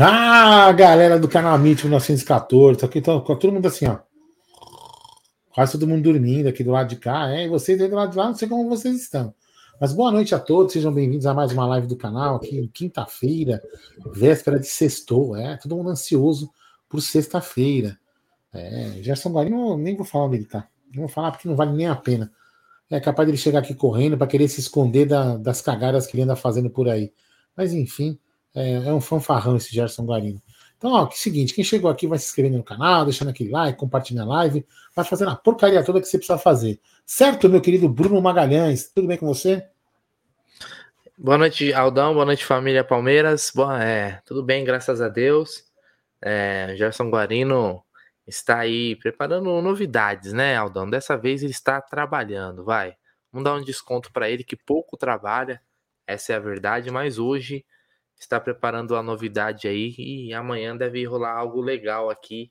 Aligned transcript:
Ah, 0.00 0.70
galera 0.70 1.18
do 1.18 1.26
canal 1.26 1.52
Amit 1.54 1.82
1914, 1.82 2.84
aqui 2.84 3.00
tá, 3.00 3.18
todo 3.18 3.50
mundo 3.50 3.66
assim, 3.66 3.84
ó. 3.84 3.98
Quase 5.52 5.72
todo 5.72 5.88
mundo 5.88 6.04
dormindo 6.04 6.46
aqui 6.46 6.62
do 6.62 6.70
lado 6.70 6.88
de 6.88 6.94
cá. 6.94 7.28
É, 7.32 7.46
e 7.46 7.48
vocês 7.48 7.80
aí 7.80 7.88
do 7.88 7.96
lado 7.96 8.12
de 8.12 8.16
lá, 8.16 8.28
não 8.28 8.34
sei 8.36 8.46
como 8.46 8.68
vocês 8.68 8.94
estão. 8.94 9.34
Mas 9.80 9.92
boa 9.92 10.12
noite 10.12 10.36
a 10.36 10.38
todos, 10.38 10.72
sejam 10.72 10.94
bem-vindos 10.94 11.26
a 11.26 11.34
mais 11.34 11.50
uma 11.50 11.66
live 11.66 11.88
do 11.88 11.96
canal 11.96 12.36
aqui, 12.36 12.70
quinta-feira, 12.72 13.60
véspera 14.12 14.60
de 14.60 14.68
sextou. 14.68 15.36
É, 15.36 15.56
todo 15.56 15.74
mundo 15.74 15.90
ansioso 15.90 16.48
por 16.88 17.02
sexta-feira. 17.02 17.98
É, 18.52 19.02
Gerson 19.02 19.30
Guarino, 19.30 19.76
nem 19.76 19.96
vou 19.96 20.06
falar 20.06 20.28
dele, 20.28 20.44
tá? 20.44 20.68
Não 20.94 21.00
vou 21.00 21.08
falar 21.08 21.32
porque 21.32 21.48
não 21.48 21.56
vale 21.56 21.72
nem 21.72 21.88
a 21.88 21.96
pena. 21.96 22.30
É 22.88 23.00
capaz 23.00 23.26
dele 23.26 23.36
chegar 23.36 23.58
aqui 23.58 23.74
correndo 23.74 24.16
para 24.16 24.28
querer 24.28 24.46
se 24.46 24.60
esconder 24.60 25.06
da, 25.06 25.36
das 25.36 25.60
cagadas 25.60 26.06
que 26.06 26.14
ele 26.14 26.22
anda 26.22 26.36
fazendo 26.36 26.70
por 26.70 26.88
aí. 26.88 27.12
Mas 27.56 27.72
enfim, 27.74 28.16
é, 28.58 28.88
é 28.88 28.92
um 28.92 29.00
fanfarrão 29.00 29.56
esse 29.56 29.74
Gerson 29.74 30.04
Guarino. 30.04 30.42
Então, 30.76 30.92
ó, 30.92 31.06
que 31.06 31.14
é 31.14 31.18
seguinte, 31.18 31.54
quem 31.54 31.64
chegou 31.64 31.90
aqui 31.90 32.06
vai 32.06 32.18
se 32.18 32.26
inscrevendo 32.26 32.58
no 32.58 32.62
canal, 32.62 33.04
deixando 33.04 33.28
aquele 33.28 33.50
like, 33.50 33.78
compartilhando 33.78 34.30
a 34.30 34.36
live, 34.36 34.64
vai 34.94 35.04
fazendo 35.04 35.30
a 35.30 35.36
porcaria 35.36 35.82
toda 35.84 36.00
que 36.00 36.06
você 36.06 36.18
precisa 36.18 36.38
fazer. 36.38 36.80
Certo, 37.04 37.48
meu 37.48 37.60
querido 37.60 37.88
Bruno 37.88 38.20
Magalhães? 38.20 38.88
Tudo 38.92 39.08
bem 39.08 39.16
com 39.16 39.26
você? 39.26 39.66
Boa 41.16 41.36
noite, 41.36 41.72
Aldão. 41.72 42.14
Boa 42.14 42.24
noite, 42.24 42.44
família 42.44 42.84
Palmeiras. 42.84 43.50
Boa, 43.52 43.82
é, 43.82 44.20
tudo 44.24 44.40
bem, 44.40 44.64
graças 44.64 45.00
a 45.00 45.08
Deus. 45.08 45.64
É, 46.22 46.74
Gerson 46.76 47.10
Guarino 47.10 47.82
está 48.24 48.60
aí 48.60 48.94
preparando 48.96 49.60
novidades, 49.60 50.32
né, 50.32 50.56
Aldão? 50.56 50.88
Dessa 50.88 51.16
vez 51.16 51.42
ele 51.42 51.50
está 51.50 51.80
trabalhando, 51.80 52.64
vai. 52.64 52.94
Vamos 53.32 53.44
dar 53.44 53.54
um 53.54 53.64
desconto 53.64 54.12
para 54.12 54.30
ele 54.30 54.44
que 54.44 54.54
pouco 54.54 54.96
trabalha, 54.96 55.60
essa 56.06 56.32
é 56.32 56.36
a 56.36 56.40
verdade, 56.40 56.88
mas 56.90 57.18
hoje 57.18 57.64
está 58.18 58.40
preparando 58.40 58.96
a 58.96 59.02
novidade 59.02 59.68
aí 59.68 59.94
e 59.98 60.34
amanhã 60.34 60.76
deve 60.76 61.04
rolar 61.04 61.32
algo 61.32 61.60
legal 61.60 62.10
aqui 62.10 62.50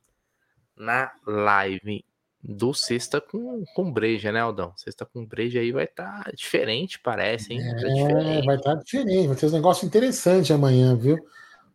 na 0.75 1.11
live 1.25 2.05
do 2.41 2.73
Sexta 2.73 3.19
com, 3.19 3.63
com 3.75 3.91
Breja, 3.91 4.31
né, 4.31 4.39
Aldão? 4.39 4.73
Sexta 4.77 5.05
com 5.05 5.25
Breja 5.25 5.59
aí 5.59 5.71
vai 5.71 5.85
estar 5.85 6.23
tá 6.23 6.31
diferente, 6.31 6.99
parece, 6.99 7.53
hein? 7.53 7.59
Tá 7.59 7.87
é, 7.87 8.41
vai 8.43 8.55
estar 8.55 8.75
tá 8.75 8.81
diferente, 8.81 9.27
vai 9.27 9.35
ter 9.35 9.47
um 9.47 9.51
negócio 9.51 9.85
interessante 9.85 10.53
amanhã, 10.53 10.95
viu? 10.95 11.17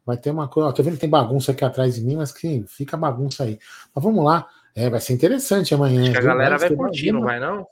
Vai 0.05 0.17
ter 0.17 0.31
uma 0.31 0.49
coisa. 0.49 0.73
Tô 0.73 0.83
vendo 0.83 0.95
que 0.95 1.01
tem 1.01 1.11
bagunça 1.11 1.53
aqui 1.53 1.65
atrás 1.65 1.95
de 1.95 2.01
mim, 2.03 2.17
mas 2.17 2.33
que 2.33 2.65
fica 2.67 2.97
bagunça 2.97 3.45
aí. 3.45 3.59
Mas 3.95 4.03
vamos 4.03 4.25
lá. 4.25 4.49
É, 4.75 4.89
vai 4.89 5.01
ser 5.01 5.13
interessante 5.13 5.75
amanhã. 5.75 6.03
Acho 6.03 6.13
que 6.13 6.19
a 6.19 6.23
galera 6.23 6.59
vai, 6.59 6.75
curtir, 6.75 7.13
não 7.13 7.23
vai, 7.23 7.39
não? 7.39 7.67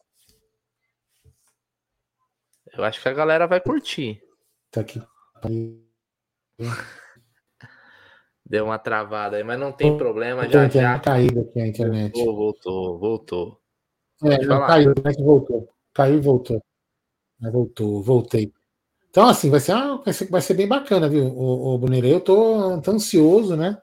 Eu 2.73 2.85
acho 2.85 3.01
que 3.03 3.09
a 3.09 3.13
galera 3.13 3.47
vai 3.47 3.61
curtir. 3.61 4.23
Tá 4.71 4.83
aqui. 4.83 5.03
Deu 8.45 8.65
uma 8.65 8.79
travada 8.79 9.37
aí, 9.37 9.45
mas 9.45 9.59
não 9.59 9.71
tem 9.71 9.97
problema. 9.97 10.49
Já, 10.49 10.69
já 10.69 10.99
caiu 10.99 11.41
aqui 11.43 11.61
a 11.61 11.67
internet. 11.67 12.13
Voltou, 12.13 12.37
voltou, 12.37 12.99
voltou. 12.99 13.61
É, 14.25 14.39
caiu, 14.39 14.89
a 14.89 14.93
internet 14.93 15.23
voltou. 15.23 15.69
Caiu 15.95 16.17
e 16.17 16.21
voltou. 16.21 16.63
Voltou, 17.41 18.03
voltei. 18.03 18.53
Então, 19.09 19.29
assim, 19.29 19.51
vai 19.51 19.61
ser, 19.61 19.73
ah, 19.73 19.97
vai 19.97 20.13
ser, 20.13 20.29
vai 20.29 20.41
ser 20.41 20.55
bem 20.55 20.69
bacana, 20.69 21.09
viu, 21.09 21.27
o, 21.27 21.77
o? 21.77 21.95
Eu 22.05 22.21
tô, 22.21 22.81
tô, 22.81 22.91
ansioso, 22.93 23.57
né? 23.57 23.81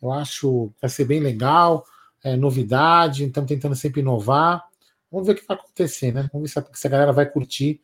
Eu 0.00 0.12
acho 0.12 0.70
que 0.74 0.80
vai 0.82 0.90
ser 0.90 1.04
bem 1.04 1.20
legal, 1.20 1.84
é, 2.22 2.36
novidade, 2.36 3.24
estamos 3.24 3.48
tentando 3.48 3.74
sempre 3.74 4.00
inovar. 4.00 4.64
Vamos 5.10 5.26
ver 5.26 5.32
o 5.32 5.36
que 5.36 5.46
vai 5.46 5.56
acontecer, 5.56 6.12
né? 6.12 6.28
Vamos 6.32 6.48
ver 6.48 6.52
se 6.52 6.58
a, 6.58 6.74
se 6.74 6.86
a 6.86 6.90
galera 6.90 7.12
vai 7.12 7.26
curtir 7.26 7.80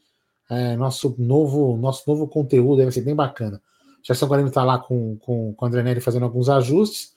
é, 0.49 0.77
nosso, 0.77 1.15
novo, 1.19 1.77
nosso 1.77 2.05
novo 2.09 2.29
conteúdo, 2.29 2.83
vai 2.83 2.93
ser 2.93 3.03
bem 3.03 3.15
bacana. 3.15 3.61
Gerson 4.07 4.27
Guarino 4.27 4.49
está 4.49 4.63
lá 4.63 4.79
com, 4.79 5.17
com, 5.17 5.53
com 5.53 5.65
o 5.65 5.69
André 5.69 5.83
Neri 5.83 6.01
fazendo 6.01 6.23
alguns 6.23 6.49
ajustes 6.49 7.17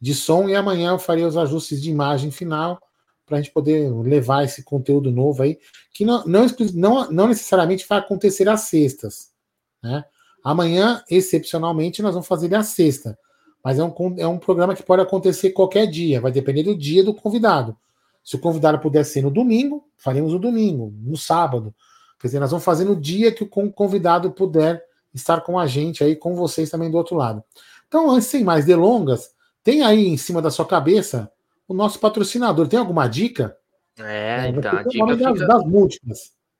de 0.00 0.14
som 0.14 0.48
e 0.48 0.56
amanhã 0.56 0.92
eu 0.92 0.98
farei 0.98 1.22
os 1.22 1.36
ajustes 1.36 1.82
de 1.82 1.90
imagem 1.90 2.30
final 2.30 2.80
para 3.26 3.36
a 3.36 3.40
gente 3.42 3.52
poder 3.52 3.92
levar 3.92 4.44
esse 4.44 4.64
conteúdo 4.64 5.12
novo 5.12 5.42
aí, 5.42 5.58
que 5.92 6.04
não, 6.04 6.24
não, 6.24 6.46
não, 6.74 7.10
não 7.10 7.28
necessariamente 7.28 7.86
vai 7.86 7.98
acontecer 7.98 8.48
às 8.48 8.62
sextas. 8.62 9.30
Né? 9.82 10.02
Amanhã, 10.42 11.04
excepcionalmente, 11.08 12.00
nós 12.00 12.14
vamos 12.14 12.26
fazer 12.26 12.46
ele 12.46 12.56
à 12.56 12.62
sexta. 12.62 13.16
Mas 13.62 13.78
é 13.78 13.84
um, 13.84 13.94
é 14.16 14.26
um 14.26 14.38
programa 14.38 14.74
que 14.74 14.82
pode 14.82 15.02
acontecer 15.02 15.50
qualquer 15.50 15.86
dia, 15.86 16.20
vai 16.20 16.32
depender 16.32 16.62
do 16.62 16.74
dia 16.74 17.04
do 17.04 17.12
convidado. 17.12 17.76
Se 18.24 18.34
o 18.34 18.40
convidado 18.40 18.78
puder 18.78 19.04
ser 19.04 19.22
no 19.22 19.30
domingo, 19.30 19.84
faremos 19.96 20.32
no 20.32 20.38
domingo, 20.38 20.92
no 21.02 21.16
sábado. 21.16 21.74
Quer 22.18 22.28
dizer, 22.28 22.40
nós 22.40 22.50
vamos 22.50 22.64
fazer 22.64 22.84
no 22.84 22.96
dia 22.96 23.30
que 23.30 23.44
o 23.44 23.48
convidado 23.48 24.30
puder 24.32 24.82
estar 25.14 25.40
com 25.40 25.58
a 25.58 25.66
gente 25.66 26.02
aí, 26.04 26.16
com 26.16 26.34
vocês 26.34 26.70
também 26.70 26.90
do 26.90 26.96
outro 26.96 27.16
lado. 27.16 27.42
Então, 27.88 28.10
antes, 28.10 28.28
sem 28.28 28.44
mais 28.44 28.64
delongas, 28.64 29.30
tem 29.62 29.82
aí 29.82 30.06
em 30.06 30.16
cima 30.16 30.40
da 30.40 30.50
sua 30.50 30.66
cabeça 30.66 31.30
o 31.66 31.74
nosso 31.74 31.98
patrocinador. 31.98 32.68
Tem 32.68 32.78
alguma 32.78 33.08
dica? 33.08 33.56
É, 33.98 34.46
é 34.46 34.48
então, 34.48 34.76
a 34.76 34.82
dica 34.82 35.16
das, 35.16 35.32
fica... 35.32 35.46
das 35.46 35.64
múltiplas. 35.64 36.18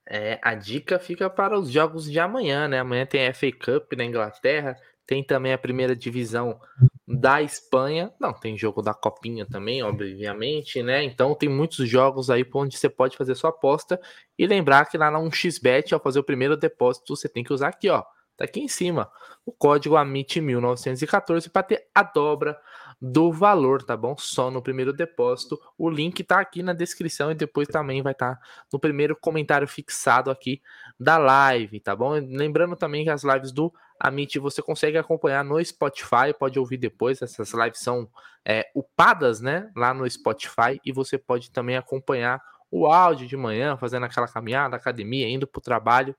É, 0.08 0.40
a 0.42 0.54
dica 0.54 0.98
fica 0.98 1.30
para 1.30 1.58
os 1.58 1.70
jogos 1.70 2.10
de 2.10 2.18
amanhã, 2.18 2.66
né? 2.66 2.80
Amanhã 2.80 3.06
tem 3.06 3.28
a 3.28 3.34
FA 3.34 3.52
Cup 3.52 3.92
na 3.96 4.04
Inglaterra, 4.04 4.76
tem 5.06 5.22
também 5.24 5.52
a 5.52 5.58
primeira 5.58 5.94
divisão 5.94 6.60
da 7.06 7.42
Espanha. 7.42 8.12
Não, 8.20 8.32
tem 8.32 8.56
jogo 8.58 8.82
da 8.82 8.94
Copinha 8.94 9.46
também, 9.46 9.82
obviamente, 9.82 10.82
né? 10.82 11.04
Então 11.04 11.34
tem 11.34 11.48
muitos 11.48 11.88
jogos 11.88 12.30
aí 12.30 12.44
onde 12.54 12.76
você 12.76 12.88
pode 12.88 13.16
fazer 13.16 13.34
sua 13.34 13.50
aposta 13.50 14.00
e 14.38 14.46
lembrar 14.46 14.86
que 14.86 14.98
lá 14.98 15.10
na 15.10 15.18
1xBet, 15.18 15.92
ao 15.92 16.00
fazer 16.00 16.18
o 16.18 16.24
primeiro 16.24 16.56
depósito, 16.56 17.16
você 17.16 17.28
tem 17.28 17.42
que 17.44 17.52
usar 17.52 17.68
aqui, 17.68 17.88
ó, 17.88 18.04
tá 18.40 18.44
aqui 18.46 18.60
em 18.60 18.68
cima, 18.68 19.10
o 19.44 19.52
código 19.52 19.94
AMIT1914 19.96 21.50
para 21.50 21.62
ter 21.62 21.86
a 21.94 22.02
dobra 22.02 22.58
do 23.00 23.32
valor, 23.32 23.82
tá 23.82 23.96
bom? 23.96 24.14
Só 24.18 24.50
no 24.50 24.62
primeiro 24.62 24.92
depósito. 24.92 25.58
O 25.76 25.88
link 25.88 26.22
tá 26.24 26.40
aqui 26.40 26.62
na 26.62 26.72
descrição 26.72 27.30
e 27.30 27.34
depois 27.34 27.68
também 27.68 28.02
vai 28.02 28.12
estar 28.12 28.36
tá 28.36 28.40
no 28.72 28.78
primeiro 28.78 29.16
comentário 29.16 29.66
fixado 29.68 30.30
aqui 30.30 30.60
da 30.98 31.16
live, 31.16 31.80
tá 31.80 31.94
bom? 31.94 32.12
Lembrando 32.12 32.76
também 32.76 33.04
que 33.04 33.10
as 33.10 33.24
lives 33.24 33.52
do 33.52 33.72
Amit 33.98 34.38
você 34.38 34.62
consegue 34.62 34.96
acompanhar 34.96 35.44
no 35.44 35.62
Spotify, 35.64 36.32
pode 36.38 36.58
ouvir 36.58 36.78
depois. 36.78 37.20
Essas 37.22 37.52
lives 37.52 37.80
são 37.80 38.08
é, 38.44 38.70
upadas, 38.74 39.40
né? 39.40 39.70
Lá 39.76 39.94
no 39.94 40.08
Spotify 40.08 40.80
e 40.84 40.92
você 40.92 41.18
pode 41.18 41.50
também 41.50 41.76
acompanhar 41.76 42.42
o 42.70 42.86
áudio 42.86 43.26
de 43.26 43.36
manhã, 43.36 43.76
fazendo 43.76 44.04
aquela 44.04 44.28
caminhada, 44.28 44.76
academia, 44.76 45.28
indo 45.28 45.46
para 45.46 45.58
o 45.58 45.62
trabalho 45.62 46.14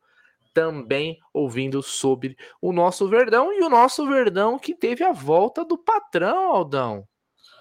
também 0.53 1.17
ouvindo 1.33 1.81
sobre 1.81 2.35
o 2.61 2.71
nosso 2.71 3.07
Verdão 3.07 3.51
e 3.53 3.63
o 3.63 3.69
nosso 3.69 4.07
Verdão 4.07 4.59
que 4.59 4.75
teve 4.75 5.03
a 5.03 5.11
volta 5.11 5.63
do 5.63 5.77
patrão, 5.77 6.53
Aldão. 6.53 7.07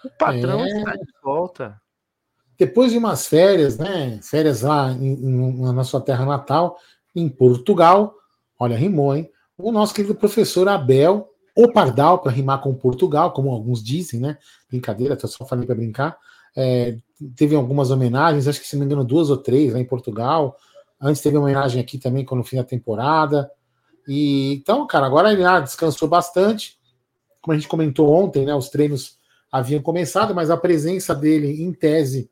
O 0.05 0.11
patrão 0.19 0.65
é... 0.65 0.69
está 0.69 0.93
de 0.93 1.13
volta. 1.23 1.81
Depois 2.59 2.93
de 2.93 2.99
umas 2.99 3.27
férias, 3.27 3.79
né? 3.79 4.21
Férias 4.23 4.63
lá 4.63 4.91
em, 4.91 5.15
em, 5.15 5.73
na 5.73 5.85
sua 5.85 6.01
terra 6.01 6.27
natal, 6.27 6.77
em 7.15 7.29
Portugal. 7.29 8.15
Olha, 8.59 8.77
rimou, 8.77 9.17
hein? 9.17 9.31
O 9.57 9.73
nosso 9.73 9.95
querido 9.95 10.15
professor 10.15 10.69
Abel, 10.69 11.29
o 11.57 11.73
Pardal, 11.73 12.19
para 12.19 12.33
rimar 12.33 12.61
com 12.61 12.75
Portugal, 12.75 13.33
como 13.33 13.51
alguns 13.51 13.83
dizem, 13.83 14.21
né? 14.21 14.39
Brincadeira, 14.69 15.19
só 15.19 15.47
falei 15.47 15.67
para 15.67 15.75
brincar. 15.75 16.19
É, 16.57 16.97
teve 17.37 17.55
algumas 17.55 17.91
homenagens, 17.91 18.49
acho 18.49 18.61
que 18.61 18.67
se 18.67 18.77
não 18.77 18.81
me 18.81 18.87
engano, 18.87 19.05
duas 19.05 19.31
ou 19.31 19.37
três 19.37 19.73
lá 19.73 19.79
em 19.79 19.85
Portugal. 19.85 20.57
Antes 21.01 21.23
teve 21.23 21.37
uma 21.37 21.45
homenagem 21.45 21.81
aqui 21.81 21.99
também 21.99 22.25
quando 22.25 22.45
fim 22.45 22.57
da 22.57 22.65
temporada. 22.65 23.51
E 24.07 24.55
então, 24.55 24.87
cara, 24.87 25.07
agora 25.07 25.33
ele 25.33 25.45
ah, 25.45 25.61
descansou 25.61 26.09
bastante. 26.09 26.79
Como 27.41 27.55
a 27.55 27.59
gente 27.59 27.69
comentou 27.69 28.13
ontem, 28.13 28.45
né? 28.45 28.55
Os 28.55 28.69
treinos 28.69 29.19
haviam 29.51 29.81
começado, 29.81 30.35
mas 30.35 30.51
a 30.51 30.57
presença 30.57 31.15
dele, 31.15 31.63
em 31.63 31.73
tese, 31.73 32.31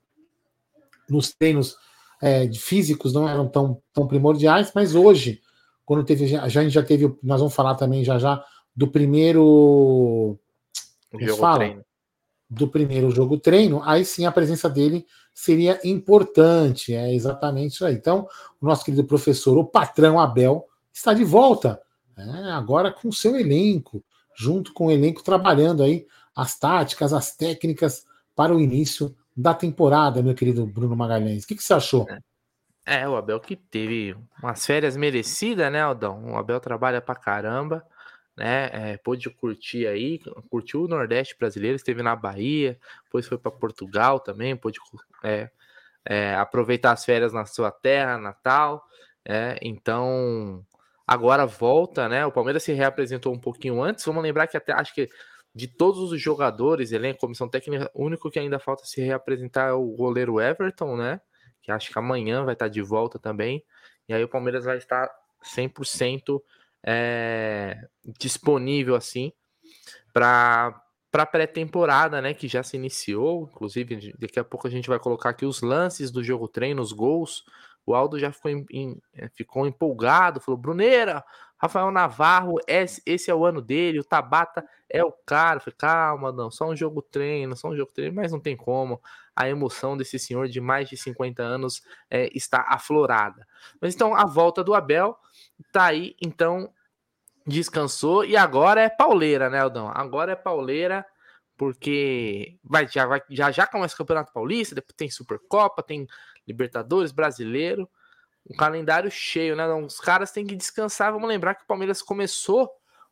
nos 1.09 1.33
treinos 1.33 1.77
é, 2.23 2.53
físicos 2.53 3.13
não 3.13 3.29
eram 3.29 3.49
tão, 3.49 3.81
tão 3.93 4.07
primordiais, 4.07 4.73
mas 4.75 4.95
hoje, 4.95 5.41
quando 5.85 6.05
teve. 6.05 6.27
Já, 6.27 6.43
a 6.43 6.49
gente 6.49 6.71
já 6.71 6.83
teve. 6.83 7.17
Nós 7.23 7.41
vamos 7.41 7.55
falar 7.55 7.75
também 7.75 8.05
já 8.05 8.19
já 8.19 8.45
do 8.77 8.89
primeiro. 8.89 10.39
Jogo 11.19 11.41
fala, 11.41 11.59
treino. 11.59 11.85
Do 12.51 12.67
primeiro 12.67 13.11
jogo 13.11 13.39
treino, 13.39 13.83
aí 13.85 14.05
sim 14.05 14.25
a 14.25 14.33
presença 14.33 14.71
dele 14.71 15.07
seria 15.35 15.79
importante. 15.85 16.95
É 16.95 17.13
exatamente 17.13 17.75
isso 17.75 17.85
aí. 17.85 17.95
Então, 17.95 18.27
o 18.61 18.67
nosso 18.67 18.85
querido 18.85 19.05
professor, 19.05 19.59
o 19.59 19.65
patrão 19.65 20.19
Abel, 20.19 20.67
está 20.93 21.13
de 21.13 21.25
volta, 21.25 21.81
né, 22.17 22.51
agora 22.53 22.91
com 22.93 23.13
seu 23.13 23.37
elenco, 23.37 24.03
junto 24.35 24.73
com 24.73 24.87
o 24.87 24.91
elenco 24.91 25.23
trabalhando 25.23 25.83
aí 25.83 26.07
as 26.35 26.59
táticas, 26.59 27.13
as 27.13 27.37
técnicas 27.37 28.05
para 28.35 28.55
o 28.55 28.61
início 28.61 29.15
da 29.37 29.55
temporada, 29.55 30.23
meu 30.23 30.35
querido 30.35 30.67
Bruno 30.67 30.97
Magalhães. 30.97 31.45
O 31.45 31.47
que, 31.47 31.55
que 31.55 31.63
você 31.63 31.75
achou? 31.75 32.07
É, 32.85 33.03
é, 33.03 33.09
o 33.09 33.17
Abel 33.17 33.39
que 33.39 33.55
teve 33.55 34.17
umas 34.43 34.65
férias 34.65 34.97
merecidas, 34.97 35.71
né, 35.71 35.81
Aldão? 35.81 36.33
O 36.33 36.37
Abel 36.37 36.59
trabalha 36.59 37.01
pra 37.01 37.15
caramba, 37.15 37.85
né? 38.39 38.71
É, 38.73 38.97
pôde 38.99 39.29
curtir 39.29 39.87
aí, 39.87 40.21
curtiu 40.49 40.85
o 40.85 40.89
Nordeste 40.89 41.37
brasileiro, 41.39 41.77
esteve 41.77 42.03
na 42.03 42.15
Bahia, 42.15 42.79
depois 43.05 43.27
foi 43.27 43.37
para 43.37 43.51
Portugal 43.51 44.21
também, 44.21 44.57
pôde 44.57 44.79
é, 45.25 45.51
é, 46.05 46.35
aproveitar 46.37 46.93
as 46.93 47.05
férias 47.05 47.33
na 47.33 47.45
sua 47.45 47.71
terra 47.71 48.17
natal. 48.17 48.85
É, 49.25 49.59
então, 49.61 50.65
agora 51.07 51.45
volta, 51.45 52.09
né? 52.09 52.25
O 52.25 52.33
Palmeiras 52.33 52.63
se 52.63 52.73
reapresentou 52.73 53.35
um 53.35 53.41
pouquinho 53.41 53.83
antes. 53.83 54.05
Vamos 54.05 54.23
lembrar 54.23 54.47
que 54.47 54.57
até 54.57 54.73
acho 54.73 54.95
que 54.95 55.09
de 55.55 55.67
todos 55.67 56.13
os 56.13 56.21
jogadores, 56.21 56.93
elenco, 56.93 57.21
comissão 57.21 57.49
técnica, 57.49 57.91
o 57.93 58.05
único 58.05 58.31
que 58.31 58.39
ainda 58.39 58.61
falta 58.61 58.85
se 58.85 59.01
reapresentar 59.01 59.71
é 59.71 59.73
o 59.73 59.85
goleiro 59.97 60.41
Everton, 60.41 60.97
né? 60.97 61.21
Que 61.61 61.73
acho 61.73 61.93
que 61.93 61.99
amanhã 61.99 62.45
vai 62.45 62.55
estar 62.55 62.69
de 62.69 62.81
volta 62.81 63.19
também. 63.19 63.65
E 64.09 64.15
aí 64.15 64.23
o 64.23 64.29
Palmeiras 64.29 64.65
vai 64.65 64.79
estar 64.79 65.11
100% 65.43 66.41
é, 66.85 67.77
disponível 68.19 68.95
assim 68.95 69.33
para 70.13 70.81
para 71.11 71.25
pré-temporada, 71.25 72.21
né, 72.21 72.35
que 72.35 72.47
já 72.47 72.63
se 72.63 72.77
iniciou, 72.77 73.49
inclusive 73.51 74.15
daqui 74.19 74.39
a 74.39 74.45
pouco 74.45 74.67
a 74.67 74.71
gente 74.71 74.91
vai 74.91 74.99
colocar 74.99 75.31
aqui 75.31 75.47
os 75.47 75.63
lances 75.63 76.11
do 76.11 76.23
jogo 76.23 76.47
treino, 76.47 76.83
os 76.83 76.93
gols. 76.93 77.45
O 77.87 77.95
Aldo 77.95 78.19
já 78.19 78.31
ficou, 78.31 78.51
em, 78.51 78.67
em, 78.71 79.03
é, 79.15 79.29
ficou 79.31 79.67
empolgado, 79.67 80.39
falou: 80.39 80.61
Bruneira, 80.61 81.25
Rafael 81.57 81.91
Navarro, 81.91 82.57
esse, 82.69 83.03
esse, 83.05 83.31
é 83.31 83.35
o 83.35 83.45
ano 83.45 83.63
dele, 83.63 83.99
o 83.99 84.05
Tabata 84.05 84.65
é 84.89 85.03
o 85.03 85.11
cara. 85.11 85.59
Falei, 85.59 85.75
calma, 85.77 86.31
não, 86.31 86.51
só 86.51 86.69
um 86.69 86.77
jogo 86.77 87.03
treino, 87.03 87.57
só 87.57 87.69
um 87.69 87.77
jogo 87.77 87.91
treino, 87.93 88.15
mas 88.15 88.31
não 88.31 88.39
tem 88.39 88.57
como. 88.57 89.01
A 89.35 89.49
emoção 89.49 89.97
desse 89.97 90.19
senhor 90.19 90.49
de 90.49 90.61
mais 90.61 90.89
de 90.89 90.97
50 90.97 91.43
anos 91.43 91.83
é, 92.11 92.29
está 92.37 92.65
aflorada. 92.69 93.47
Mas 93.81 93.95
então, 93.95 94.15
a 94.15 94.25
volta 94.25 94.63
do 94.63 94.75
Abel 94.75 95.17
tá 95.73 95.87
aí, 95.87 96.17
então 96.21 96.73
descansou 97.47 98.25
e 98.25 98.37
agora 98.37 98.83
é 98.83 98.89
pauleira, 98.89 99.49
né, 99.49 99.61
Aldão? 99.61 99.91
Agora 99.95 100.33
é 100.33 100.37
pauleira 100.37 101.05
porque 101.57 102.59
vai 102.63 102.87
já 102.87 103.05
vai, 103.05 103.21
já 103.29 103.51
já 103.51 103.67
começa 103.67 103.95
o 103.95 103.99
Campeonato 103.99 104.33
Paulista, 104.33 104.75
depois 104.75 104.95
tem 104.97 105.11
Supercopa, 105.11 105.83
tem 105.83 106.07
Libertadores, 106.47 107.11
Brasileiro, 107.11 107.89
um 108.49 108.57
calendário 108.57 109.11
cheio, 109.11 109.57
né? 109.57 109.65
Então, 109.65 109.85
os 109.85 110.01
caras 110.01 110.31
têm 110.31 110.47
que 110.47 110.57
descansar. 110.57 111.13
Vamos 111.13 111.29
lembrar 111.29 111.55
que 111.55 111.65
o 111.65 111.67
Palmeiras 111.67 112.01
começou 112.01 112.71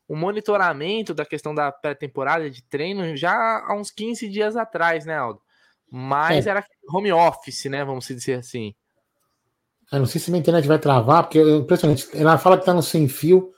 o 0.08 0.16
monitoramento 0.16 1.12
da 1.12 1.26
questão 1.26 1.54
da 1.54 1.70
pré-temporada 1.70 2.48
de 2.48 2.62
treino 2.62 3.16
já 3.16 3.34
há 3.66 3.74
uns 3.74 3.90
15 3.90 4.28
dias 4.28 4.56
atrás, 4.56 5.04
né, 5.04 5.16
Aldo? 5.16 5.42
Mas 5.90 6.46
é. 6.46 6.50
era 6.50 6.66
home 6.88 7.12
office, 7.12 7.64
né? 7.66 7.84
Vamos 7.84 8.06
dizer 8.06 8.38
assim. 8.38 8.74
Eu 9.92 10.00
não 10.00 10.06
sei 10.06 10.20
se 10.20 10.30
minha 10.30 10.40
internet 10.40 10.66
vai 10.66 10.78
travar, 10.78 11.24
porque 11.24 11.38
é 11.38 11.56
impressionante. 11.56 12.08
Ela 12.14 12.38
fala 12.38 12.58
que 12.58 12.64
tá 12.64 12.74
no 12.74 12.82
sem 12.82 13.08
fio, 13.08 13.52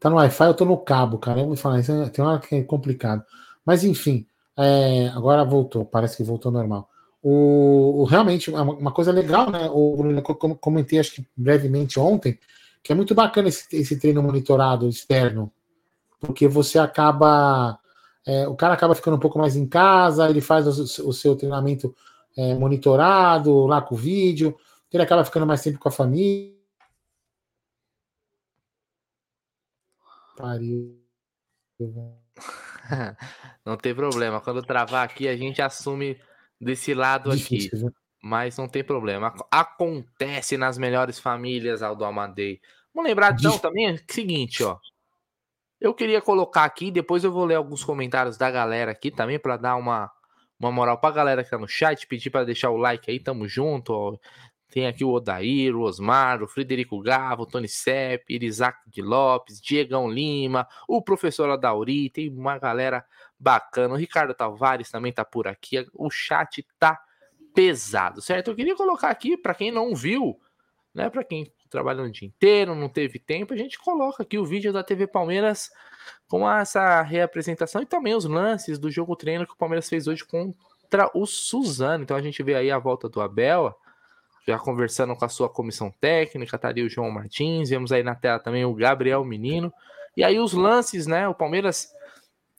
Tá 0.00 0.10
no 0.10 0.16
Wi-Fi, 0.16 0.46
eu 0.46 0.54
tô 0.54 0.64
no 0.64 0.76
cabo, 0.76 1.18
cara. 1.18 1.40
Eu 1.40 1.46
vou 1.46 1.56
falar, 1.56 1.80
isso 1.80 1.92
é, 1.92 2.08
tem 2.08 2.24
uma 2.24 2.32
hora 2.32 2.40
que 2.40 2.54
é 2.54 2.62
complicado. 2.62 3.24
Mas 3.64 3.84
enfim, 3.84 4.26
é, 4.56 5.08
agora 5.08 5.44
voltou, 5.44 5.84
parece 5.84 6.16
que 6.16 6.22
voltou 6.22 6.52
normal. 6.52 6.88
O, 7.22 8.02
o 8.02 8.04
realmente, 8.04 8.50
uma, 8.50 8.92
coisa 8.92 9.10
legal, 9.10 9.50
né? 9.50 9.68
O 9.72 9.96
Bruno, 9.96 10.22
como 10.22 10.56
comentei, 10.56 10.98
acho 10.98 11.14
que 11.14 11.26
brevemente 11.36 11.98
ontem, 11.98 12.38
que 12.82 12.92
é 12.92 12.94
muito 12.94 13.14
bacana 13.14 13.48
esse, 13.48 13.66
esse 13.76 13.98
treino 13.98 14.22
monitorado 14.22 14.88
externo, 14.88 15.50
porque 16.20 16.46
você 16.46 16.78
acaba. 16.78 17.78
É, 18.24 18.46
o 18.48 18.54
cara 18.56 18.74
acaba 18.74 18.94
ficando 18.94 19.16
um 19.16 19.20
pouco 19.20 19.38
mais 19.38 19.56
em 19.56 19.66
casa, 19.66 20.28
ele 20.28 20.40
faz 20.40 20.66
o, 20.66 21.08
o 21.08 21.12
seu 21.12 21.36
treinamento 21.36 21.94
é, 22.36 22.54
monitorado, 22.54 23.66
lá 23.66 23.80
com 23.80 23.94
o 23.94 23.98
vídeo, 23.98 24.56
ele 24.92 25.02
acaba 25.02 25.24
ficando 25.24 25.46
mais 25.46 25.62
tempo 25.62 25.78
com 25.78 25.88
a 25.88 25.92
família 25.92 26.56
Pariu. 30.36 31.00
não 33.64 33.76
tem 33.76 33.94
problema. 33.94 34.40
Quando 34.40 34.62
travar 34.62 35.04
aqui, 35.04 35.26
a 35.26 35.36
gente 35.36 35.62
assume 35.62 36.20
desse 36.60 36.94
lado 36.94 37.30
Difícil, 37.30 37.70
aqui. 37.72 37.84
Né? 37.84 37.90
Mas 38.22 38.56
não 38.56 38.68
tem 38.68 38.84
problema. 38.84 39.34
Acontece 39.50 40.56
nas 40.56 40.76
melhores 40.76 41.18
famílias, 41.18 41.82
Aldo 41.82 42.04
Amadei. 42.04 42.60
Vamos 42.94 43.08
lembrar 43.08 43.34
então 43.34 43.58
também 43.58 43.88
é 43.88 43.96
seguinte, 44.08 44.62
ó. 44.62 44.78
Eu 45.80 45.92
queria 45.94 46.22
colocar 46.22 46.64
aqui, 46.64 46.90
depois 46.90 47.22
eu 47.24 47.30
vou 47.30 47.44
ler 47.44 47.56
alguns 47.56 47.84
comentários 47.84 48.38
da 48.38 48.50
galera 48.50 48.92
aqui 48.92 49.10
também 49.10 49.38
para 49.38 49.58
dar 49.58 49.76
uma, 49.76 50.10
uma 50.58 50.72
moral 50.72 50.98
pra 50.98 51.10
galera 51.10 51.44
que 51.44 51.50
tá 51.50 51.58
no 51.58 51.68
chat, 51.68 52.06
pedir 52.06 52.30
para 52.30 52.46
deixar 52.46 52.70
o 52.70 52.78
like 52.78 53.10
aí, 53.10 53.20
tamo 53.20 53.46
junto, 53.46 53.92
ó. 53.92 54.16
Tem 54.70 54.86
aqui 54.86 55.04
o 55.04 55.10
Odair, 55.10 55.76
o 55.76 55.82
Osmar, 55.82 56.42
o 56.42 56.48
Frederico 56.48 57.00
Gavo, 57.00 57.44
o 57.44 57.46
Tony 57.46 57.68
Sepp, 57.68 58.24
Irisac 58.28 58.78
de 58.90 59.00
Lopes, 59.00 59.60
Diegão 59.60 60.10
Lima, 60.10 60.66
o 60.88 61.00
professor 61.00 61.48
Adauri, 61.50 62.10
tem 62.10 62.28
uma 62.28 62.58
galera 62.58 63.04
bacana. 63.38 63.94
O 63.94 63.96
Ricardo 63.96 64.34
Tavares 64.34 64.90
também 64.90 65.12
tá 65.12 65.24
por 65.24 65.46
aqui. 65.46 65.86
O 65.94 66.10
chat 66.10 66.66
tá 66.78 67.00
pesado, 67.54 68.20
certo? 68.20 68.50
Eu 68.50 68.56
queria 68.56 68.76
colocar 68.76 69.08
aqui, 69.08 69.36
para 69.36 69.54
quem 69.54 69.70
não 69.70 69.94
viu, 69.94 70.38
né? 70.92 71.08
Para 71.08 71.24
quem 71.24 71.50
trabalha 71.70 72.02
o 72.02 72.10
dia 72.10 72.26
inteiro, 72.26 72.74
não 72.74 72.88
teve 72.88 73.18
tempo, 73.18 73.52
a 73.52 73.56
gente 73.56 73.78
coloca 73.78 74.22
aqui 74.22 74.38
o 74.38 74.44
vídeo 74.44 74.72
da 74.72 74.82
TV 74.82 75.06
Palmeiras 75.06 75.70
com 76.28 76.48
essa 76.50 77.02
reapresentação 77.02 77.82
e 77.82 77.86
também 77.86 78.14
os 78.14 78.24
lances 78.24 78.78
do 78.78 78.90
jogo 78.90 79.16
treino 79.16 79.46
que 79.46 79.52
o 79.52 79.56
Palmeiras 79.56 79.88
fez 79.88 80.06
hoje 80.06 80.24
contra 80.24 81.10
o 81.14 81.26
Suzano. 81.26 82.04
Então 82.04 82.16
a 82.16 82.22
gente 82.22 82.42
vê 82.42 82.54
aí 82.54 82.70
a 82.70 82.78
volta 82.78 83.08
do 83.08 83.20
Abel 83.20 83.74
já 84.46 84.58
conversando 84.58 85.16
com 85.16 85.24
a 85.24 85.28
sua 85.28 85.48
comissão 85.48 85.90
técnica, 86.00 86.58
tá 86.58 86.68
ali 86.68 86.82
o 86.82 86.88
João 86.88 87.10
Martins, 87.10 87.70
vemos 87.70 87.90
aí 87.90 88.02
na 88.02 88.14
tela 88.14 88.38
também 88.38 88.64
o 88.64 88.74
Gabriel 88.74 89.24
Menino. 89.24 89.72
E 90.16 90.22
aí 90.22 90.38
os 90.38 90.52
lances, 90.52 91.06
né? 91.06 91.28
O 91.28 91.34
Palmeiras 91.34 91.92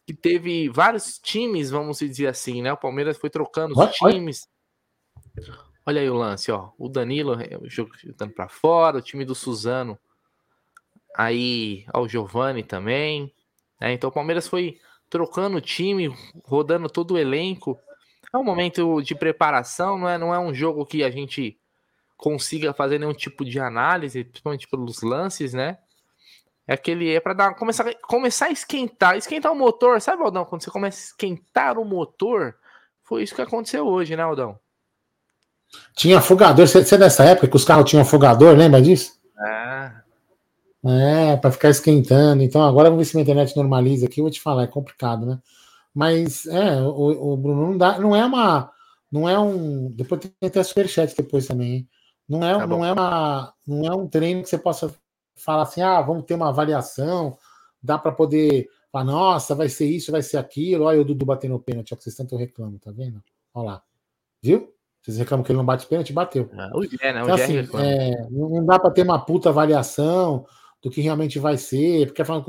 que 0.06 0.14
teve 0.14 0.70
vários 0.70 1.18
times, 1.18 1.70
vamos 1.70 2.00
dizer 2.00 2.28
assim, 2.28 2.62
né? 2.62 2.72
O 2.72 2.78
Palmeiras 2.78 3.18
foi 3.18 3.30
trocando 3.30 3.78
os 3.78 3.92
times. 3.96 4.48
Olha 5.86 6.02
aí 6.02 6.10
o 6.10 6.14
lance, 6.14 6.52
ó. 6.52 6.72
O 6.78 6.90
Danilo 6.90 7.34
é, 7.42 7.58
jogando 7.66 8.34
para 8.34 8.50
fora, 8.50 8.98
o 8.98 9.02
time 9.02 9.24
do 9.24 9.34
Suzano. 9.34 9.98
Aí, 11.16 11.86
ó, 11.94 12.02
o 12.02 12.08
Giovani 12.08 12.64
também. 12.64 13.34
Né? 13.80 13.94
Então 13.94 14.10
o 14.10 14.14
Palmeiras 14.14 14.48
foi 14.48 14.80
trocando 15.10 15.58
o 15.58 15.62
time, 15.62 16.14
rodando 16.44 16.90
todo 16.90 17.14
o 17.14 17.18
elenco. 17.18 17.80
É 18.34 18.38
um 18.38 18.44
momento 18.44 19.02
de 19.02 19.16
preparação, 19.16 19.98
não 19.98 20.10
é, 20.10 20.18
não 20.18 20.34
é 20.34 20.40
um 20.40 20.54
jogo 20.54 20.86
que 20.86 21.04
a 21.04 21.10
gente 21.10 21.58
consiga 22.18 22.74
fazer 22.74 23.00
nenhum 23.00 23.14
tipo 23.14 23.46
de 23.46 23.60
análise, 23.60 24.24
principalmente 24.24 24.68
pelos 24.68 25.02
lances, 25.02 25.54
né? 25.54 25.78
É 26.68 26.74
aquele 26.74 27.10
é 27.14 27.20
para 27.20 27.34
dar 27.34 27.56
começar 27.56 27.94
começar 28.02 28.48
a 28.48 28.52
esquentar, 28.52 29.16
esquentar 29.16 29.52
o 29.52 29.56
motor, 29.56 30.02
sabe, 30.02 30.24
Aldão? 30.24 30.44
Quando 30.44 30.64
você 30.64 30.72
começa 30.72 30.98
a 30.98 31.06
esquentar 31.06 31.78
o 31.78 31.86
motor, 31.86 32.56
foi 33.04 33.24
isso 33.24 33.36
que 33.36 33.42
aconteceu 33.42 33.88
hoje, 33.88 34.16
né, 34.16 34.24
Aldão? 34.24 34.60
Tinha 35.96 36.18
afogador, 36.18 36.68
você 36.68 36.96
é 36.96 36.98
dessa 36.98 37.24
época 37.24 37.48
que 37.48 37.56
os 37.56 37.64
carros 37.64 37.90
tinham 37.90 38.02
afogador, 38.02 38.56
lembra 38.56 38.82
disso? 38.82 39.14
É. 39.40 39.92
É, 40.86 41.38
para 41.38 41.52
ficar 41.52 41.70
esquentando. 41.70 42.44
Então 42.44 42.64
agora 42.64 42.90
vamos 42.90 43.06
ver 43.06 43.12
se 43.12 43.18
a 43.18 43.22
internet 43.22 43.56
normaliza 43.56 44.06
aqui, 44.06 44.20
eu 44.20 44.26
vou 44.26 44.32
te 44.32 44.42
falar, 44.42 44.64
é 44.64 44.68
complicado, 44.68 45.26
né? 45.26 45.40
Mas 45.94 46.46
é, 46.46 46.82
o, 46.82 47.34
o 47.34 47.38
Bruno 47.38 47.68
não 47.68 47.78
dá, 47.78 48.00
não 48.00 48.16
é 48.16 48.24
uma, 48.26 48.72
não 49.12 49.28
é 49.28 49.38
um, 49.40 49.90
depois 49.92 50.22
tem 50.22 50.32
até 50.44 50.62
superchat 50.64 51.16
depois 51.16 51.48
também, 51.48 51.74
hein? 51.74 51.90
Não 52.28 52.44
é, 52.44 52.58
tá 52.58 52.68
não, 52.68 52.84
é 52.84 52.92
uma, 52.92 53.54
não 53.66 53.86
é 53.86 53.96
um 53.96 54.08
treino 54.08 54.44
que 54.44 54.50
você 54.50 54.58
possa 54.58 54.94
falar 55.36 55.64
assim, 55.64 55.82
ah, 55.82 56.02
vamos 56.02 56.26
ter 56.26 56.34
uma 56.34 56.50
avaliação, 56.50 57.38
dá 57.82 57.98
para 57.98 58.12
poder 58.12 58.68
falar, 58.92 59.06
nossa, 59.06 59.56
vai 59.56 59.70
ser 59.70 59.86
isso, 59.86 60.12
vai 60.12 60.22
ser 60.22 60.38
aquilo. 60.38 60.86
Olha 60.86 61.02
o 61.02 61.06
Dudu 61.06 61.26
batendo 61.26 61.56
o 61.56 61.60
pênalti, 61.60 61.94
ó, 61.94 61.98
que 61.98 62.04
vocês 62.04 62.16
tanto 62.16 62.36
reclamam, 62.36 62.78
tá 62.80 62.92
vendo? 62.92 63.24
Olha 63.54 63.66
lá. 63.66 63.84
Viu? 64.42 64.74
Vocês 65.02 65.18
reclamam 65.18 65.44
que 65.44 65.52
ele 65.52 65.58
não 65.58 65.66
bate 65.66 65.88
pênalti, 65.88 66.12
bateu. 66.12 66.50
Ah, 66.54 66.72
o 66.74 66.84
Gé, 66.84 67.14
né? 67.14 67.22
O 67.22 67.24
então, 67.24 67.36
assim, 67.36 67.58
é, 67.58 68.28
não 68.30 68.66
dá 68.66 68.78
para 68.78 68.92
ter 68.92 69.04
uma 69.04 69.24
puta 69.24 69.50
avaliação 69.50 70.46
do 70.82 70.90
que 70.90 71.00
realmente 71.02 71.40
vai 71.40 71.58
ser, 71.58 72.08
porque 72.08 72.22
afinal 72.22 72.44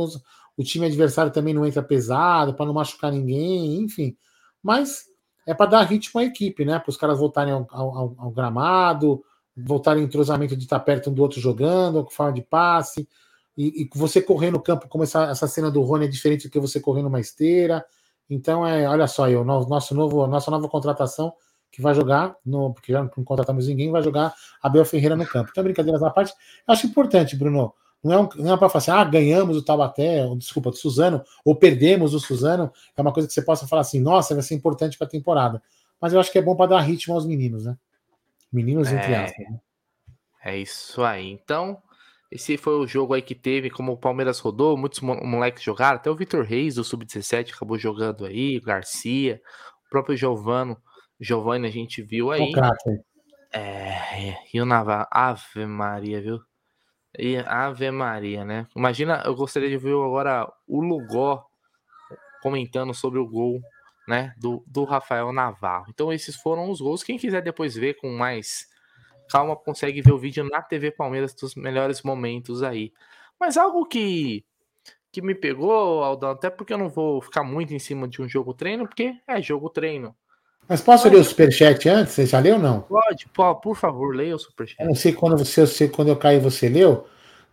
o 0.56 0.64
time 0.64 0.86
adversário 0.86 1.32
também 1.32 1.54
não 1.54 1.64
entra 1.64 1.82
pesado, 1.82 2.54
para 2.54 2.66
não 2.66 2.74
machucar 2.74 3.12
ninguém, 3.12 3.76
enfim. 3.76 4.16
Mas 4.60 5.04
é 5.46 5.54
para 5.54 5.70
dar 5.70 5.82
ritmo 5.84 6.20
à 6.20 6.24
equipe, 6.24 6.64
né? 6.64 6.80
Para 6.80 6.90
os 6.90 6.96
caras 6.96 7.18
voltarem 7.18 7.52
ao, 7.52 7.66
ao, 7.70 8.14
ao 8.18 8.30
gramado, 8.30 9.22
voltar 9.64 9.96
em 9.96 10.02
entrosamento 10.02 10.56
de 10.56 10.64
estar 10.64 10.80
perto 10.80 11.10
um 11.10 11.14
do 11.14 11.22
outro 11.22 11.40
jogando, 11.40 12.04
com 12.04 12.10
forma 12.10 12.32
de 12.32 12.42
passe, 12.42 13.08
e, 13.56 13.82
e, 13.82 13.90
você 13.94 14.22
correr 14.22 14.52
no 14.52 14.60
campo, 14.60 14.88
como 14.88 15.02
essa, 15.02 15.24
essa 15.24 15.48
cena 15.48 15.70
do 15.70 15.82
Rony 15.82 16.04
é 16.04 16.08
diferente 16.08 16.46
do 16.46 16.50
que 16.50 16.60
você 16.60 16.78
correr 16.78 17.02
numa 17.02 17.18
esteira. 17.18 17.84
Então, 18.30 18.64
é, 18.64 18.88
olha 18.88 19.08
só, 19.08 19.28
eu, 19.28 19.44
nosso 19.44 19.94
novo, 19.94 20.26
nossa 20.28 20.48
nova 20.50 20.68
contratação 20.68 21.32
que 21.70 21.82
vai 21.82 21.94
jogar, 21.94 22.36
no, 22.46 22.72
porque 22.72 22.92
já 22.92 23.02
não 23.02 23.08
contratamos 23.24 23.66
ninguém, 23.66 23.90
vai 23.90 24.02
jogar 24.02 24.32
Abel 24.62 24.84
Ferreira 24.84 25.16
no 25.16 25.26
campo. 25.26 25.50
Então, 25.50 25.64
brincadeiras 25.64 26.02
à 26.02 26.10
parte, 26.10 26.32
eu 26.66 26.72
acho 26.72 26.86
importante, 26.86 27.34
Bruno. 27.36 27.74
Não 28.02 28.12
é, 28.12 28.18
um, 28.20 28.52
é 28.52 28.56
para 28.56 28.68
falar 28.68 28.78
assim, 28.78 28.90
ah, 28.92 29.02
ganhamos 29.02 29.56
o 29.56 29.62
Taubaté, 29.62 30.24
ou, 30.24 30.36
desculpa, 30.36 30.70
do 30.70 30.76
Suzano, 30.76 31.20
ou 31.44 31.56
perdemos 31.56 32.14
o 32.14 32.20
Suzano. 32.20 32.70
É 32.96 33.02
uma 33.02 33.12
coisa 33.12 33.26
que 33.26 33.34
você 33.34 33.42
possa 33.42 33.66
falar 33.66 33.82
assim, 33.82 34.00
nossa, 34.00 34.34
vai 34.34 34.42
ser 34.42 34.54
importante 34.54 34.96
para 34.96 35.08
a 35.08 35.10
temporada. 35.10 35.60
Mas 36.00 36.12
eu 36.12 36.20
acho 36.20 36.30
que 36.30 36.38
é 36.38 36.42
bom 36.42 36.54
para 36.54 36.70
dar 36.70 36.80
ritmo 36.80 37.14
aos 37.14 37.26
meninos, 37.26 37.64
né? 37.64 37.76
Meninos, 38.52 38.92
entre 38.92 39.12
é, 39.12 39.24
aspas. 39.24 39.46
Né? 39.48 39.60
É 40.44 40.56
isso 40.56 41.02
aí. 41.02 41.30
Então, 41.30 41.82
esse 42.30 42.56
foi 42.56 42.74
o 42.74 42.86
jogo 42.86 43.14
aí 43.14 43.22
que 43.22 43.34
teve, 43.34 43.70
como 43.70 43.92
o 43.92 43.96
Palmeiras 43.96 44.38
rodou, 44.38 44.76
muitos 44.76 45.00
moleques 45.00 45.62
jogaram, 45.62 45.96
até 45.96 46.10
o 46.10 46.16
Vitor 46.16 46.44
Reis, 46.44 46.74
do 46.74 46.84
Sub-17, 46.84 47.54
acabou 47.54 47.78
jogando 47.78 48.24
aí, 48.24 48.60
Garcia, 48.60 49.40
o 49.86 49.90
próprio 49.90 50.16
Giovano, 50.16 50.76
Giovanni 51.20 51.66
a 51.66 51.70
gente 51.70 52.02
viu 52.02 52.30
aí. 52.30 52.52
Craque. 52.52 53.00
É, 53.52 54.36
e 54.52 54.60
o 54.60 54.66
Navarro, 54.66 55.06
Ave 55.10 55.66
Maria, 55.66 56.20
viu? 56.20 56.38
E 57.18 57.38
Ave 57.38 57.90
Maria, 57.90 58.44
né? 58.44 58.66
Imagina, 58.76 59.22
eu 59.24 59.34
gostaria 59.34 59.70
de 59.70 59.78
ver 59.78 59.92
agora 59.92 60.46
o 60.66 60.80
Lugó 60.82 61.44
comentando 62.42 62.92
sobre 62.92 63.18
o 63.18 63.26
gol, 63.26 63.60
né, 64.08 64.32
do, 64.38 64.64
do 64.66 64.84
Rafael 64.84 65.30
Navarro. 65.34 65.84
Então 65.90 66.10
esses 66.10 66.34
foram 66.34 66.70
os 66.70 66.80
gols. 66.80 67.02
Quem 67.02 67.18
quiser 67.18 67.42
depois 67.42 67.74
ver 67.74 67.94
com 67.98 68.08
mais 68.08 68.66
calma, 69.30 69.54
consegue 69.54 70.00
ver 70.00 70.12
o 70.12 70.18
vídeo 70.18 70.48
na 70.50 70.62
TV 70.62 70.90
Palmeiras 70.90 71.34
dos 71.34 71.54
melhores 71.54 72.02
momentos 72.02 72.62
aí. 72.62 72.90
Mas 73.38 73.58
algo 73.58 73.84
que 73.84 74.42
que 75.10 75.22
me 75.22 75.34
pegou, 75.34 76.02
Aldão, 76.02 76.30
até 76.30 76.50
porque 76.50 76.72
eu 76.72 76.78
não 76.78 76.88
vou 76.88 77.20
ficar 77.20 77.42
muito 77.42 77.72
em 77.72 77.78
cima 77.78 78.06
de 78.06 78.20
um 78.20 78.28
jogo 78.28 78.52
treino, 78.52 78.86
porque 78.86 79.14
é 79.26 79.40
jogo 79.40 79.70
treino. 79.70 80.14
Mas 80.68 80.82
posso 80.82 81.04
Mas, 81.04 81.12
ler 81.14 81.20
o 81.20 81.24
superchat 81.24 81.88
antes? 81.88 82.12
Você 82.12 82.26
já 82.26 82.38
leu 82.38 82.56
ou 82.56 82.60
não? 82.60 82.82
Pode, 82.82 83.26
por 83.62 83.74
favor, 83.74 84.14
leia 84.14 84.36
o 84.36 84.38
superchat. 84.38 84.80
Eu 84.80 84.88
não 84.88 84.94
sei 84.94 85.12
quando 85.12 85.36
você, 85.36 85.62
eu 85.62 85.66
sei 85.66 85.88
quando 85.88 86.08
eu 86.08 86.16
caí 86.16 86.38
você 86.38 86.68
leu. 86.68 87.06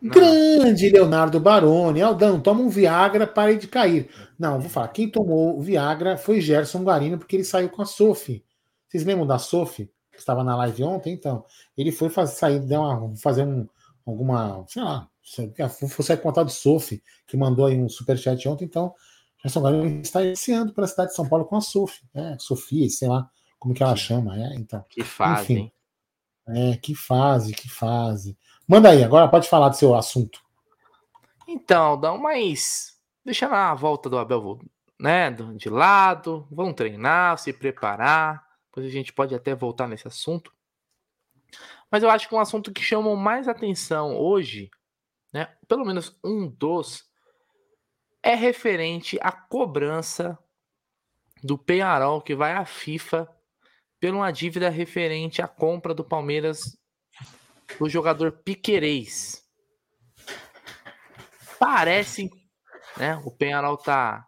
Não. 0.05 0.13
Grande 0.13 0.89
Leonardo 0.89 1.39
Baroni, 1.39 2.01
Aldão, 2.01 2.39
toma 2.39 2.61
um 2.61 2.69
Viagra, 2.69 3.25
pare 3.25 3.57
de 3.57 3.67
cair. 3.67 4.09
Não, 4.37 4.59
vou 4.59 4.69
falar, 4.69 4.89
quem 4.89 5.09
tomou 5.09 5.57
o 5.57 5.61
Viagra 5.61 6.17
foi 6.17 6.41
Gerson 6.41 6.83
Guarino, 6.83 7.17
porque 7.17 7.35
ele 7.35 7.43
saiu 7.43 7.69
com 7.69 7.81
a 7.81 7.85
Sophie. 7.85 8.43
Vocês 8.87 9.03
lembram 9.03 9.25
da 9.25 9.37
Sophie? 9.37 9.91
Que 10.11 10.19
estava 10.19 10.43
na 10.43 10.55
live 10.57 10.83
ontem, 10.83 11.13
então. 11.13 11.43
Ele 11.77 11.91
foi 11.91 12.09
fazer, 12.09 12.35
sair, 12.35 12.59
deu 12.59 12.81
uma, 12.81 13.15
fazer 13.17 13.45
um, 13.45 13.67
alguma, 14.05 14.63
sei 14.67 14.83
lá, 14.83 15.09
você 15.21 16.17
contar 16.17 16.43
do 16.43 16.51
Sophie, 16.51 17.01
que 17.27 17.35
mandou 17.35 17.65
aí 17.65 17.77
um 17.77 17.89
superchat 17.89 18.47
ontem, 18.47 18.65
então 18.65 18.93
Gerson 19.41 19.61
Guarino 19.61 20.01
está 20.01 20.23
iniciando 20.23 20.73
para 20.73 20.85
a 20.85 20.87
cidade 20.87 21.09
de 21.09 21.15
São 21.15 21.27
Paulo 21.27 21.45
com 21.45 21.55
a 21.55 21.61
Sophie, 21.61 22.03
né? 22.13 22.37
Sofia, 22.39 22.87
sei 22.89 23.07
lá 23.07 23.29
como 23.65 23.73
que 23.73 23.81
ela 23.81 23.95
chama, 23.95 24.37
é, 24.37 24.55
então. 24.55 24.85
Que 24.87 25.03
fase, 25.03 25.53
enfim, 25.53 25.71
É, 26.47 26.77
que 26.77 26.93
fase, 26.93 27.51
que 27.51 27.67
fase. 27.67 28.37
Manda 28.67 28.89
aí, 28.89 29.03
agora 29.03 29.27
pode 29.27 29.47
falar 29.47 29.69
do 29.69 29.77
seu 29.77 29.93
assunto. 29.93 30.43
Então, 31.47 31.99
dá 31.99 32.17
mais. 32.17 32.99
Deixa 33.23 33.47
na 33.47 33.73
volta 33.75 34.09
do 34.09 34.17
Abel, 34.17 34.59
né? 34.99 35.29
De 35.31 35.69
lado, 35.69 36.47
vão 36.49 36.73
treinar, 36.73 37.37
se 37.37 37.53
preparar. 37.53 38.43
Depois 38.67 38.87
a 38.87 38.89
gente 38.89 39.13
pode 39.13 39.35
até 39.35 39.53
voltar 39.53 39.87
nesse 39.87 40.07
assunto. 40.07 40.51
Mas 41.91 42.01
eu 42.01 42.09
acho 42.09 42.27
que 42.27 42.35
um 42.35 42.39
assunto 42.39 42.73
que 42.73 42.81
chama 42.81 43.15
mais 43.15 43.47
atenção 43.47 44.17
hoje, 44.17 44.69
né? 45.31 45.55
Pelo 45.67 45.85
menos 45.85 46.17
um 46.23 46.47
dos, 46.47 47.07
é 48.23 48.33
referente 48.33 49.19
à 49.21 49.31
cobrança 49.31 50.37
do 51.43 51.57
Penharol 51.57 52.19
que 52.19 52.33
vai 52.33 52.53
à 52.53 52.65
FIFA 52.65 53.29
por 54.01 54.09
uma 54.09 54.31
dívida 54.31 54.69
referente 54.69 55.41
à 55.41 55.47
compra 55.47 55.93
do 55.93 56.03
Palmeiras 56.03 56.75
o 57.79 57.89
jogador 57.89 58.31
Piquerez. 58.31 59.43
Parece, 61.59 62.29
né? 62.97 63.21
O 63.23 63.31
Penharol 63.31 63.77
tá, 63.77 64.27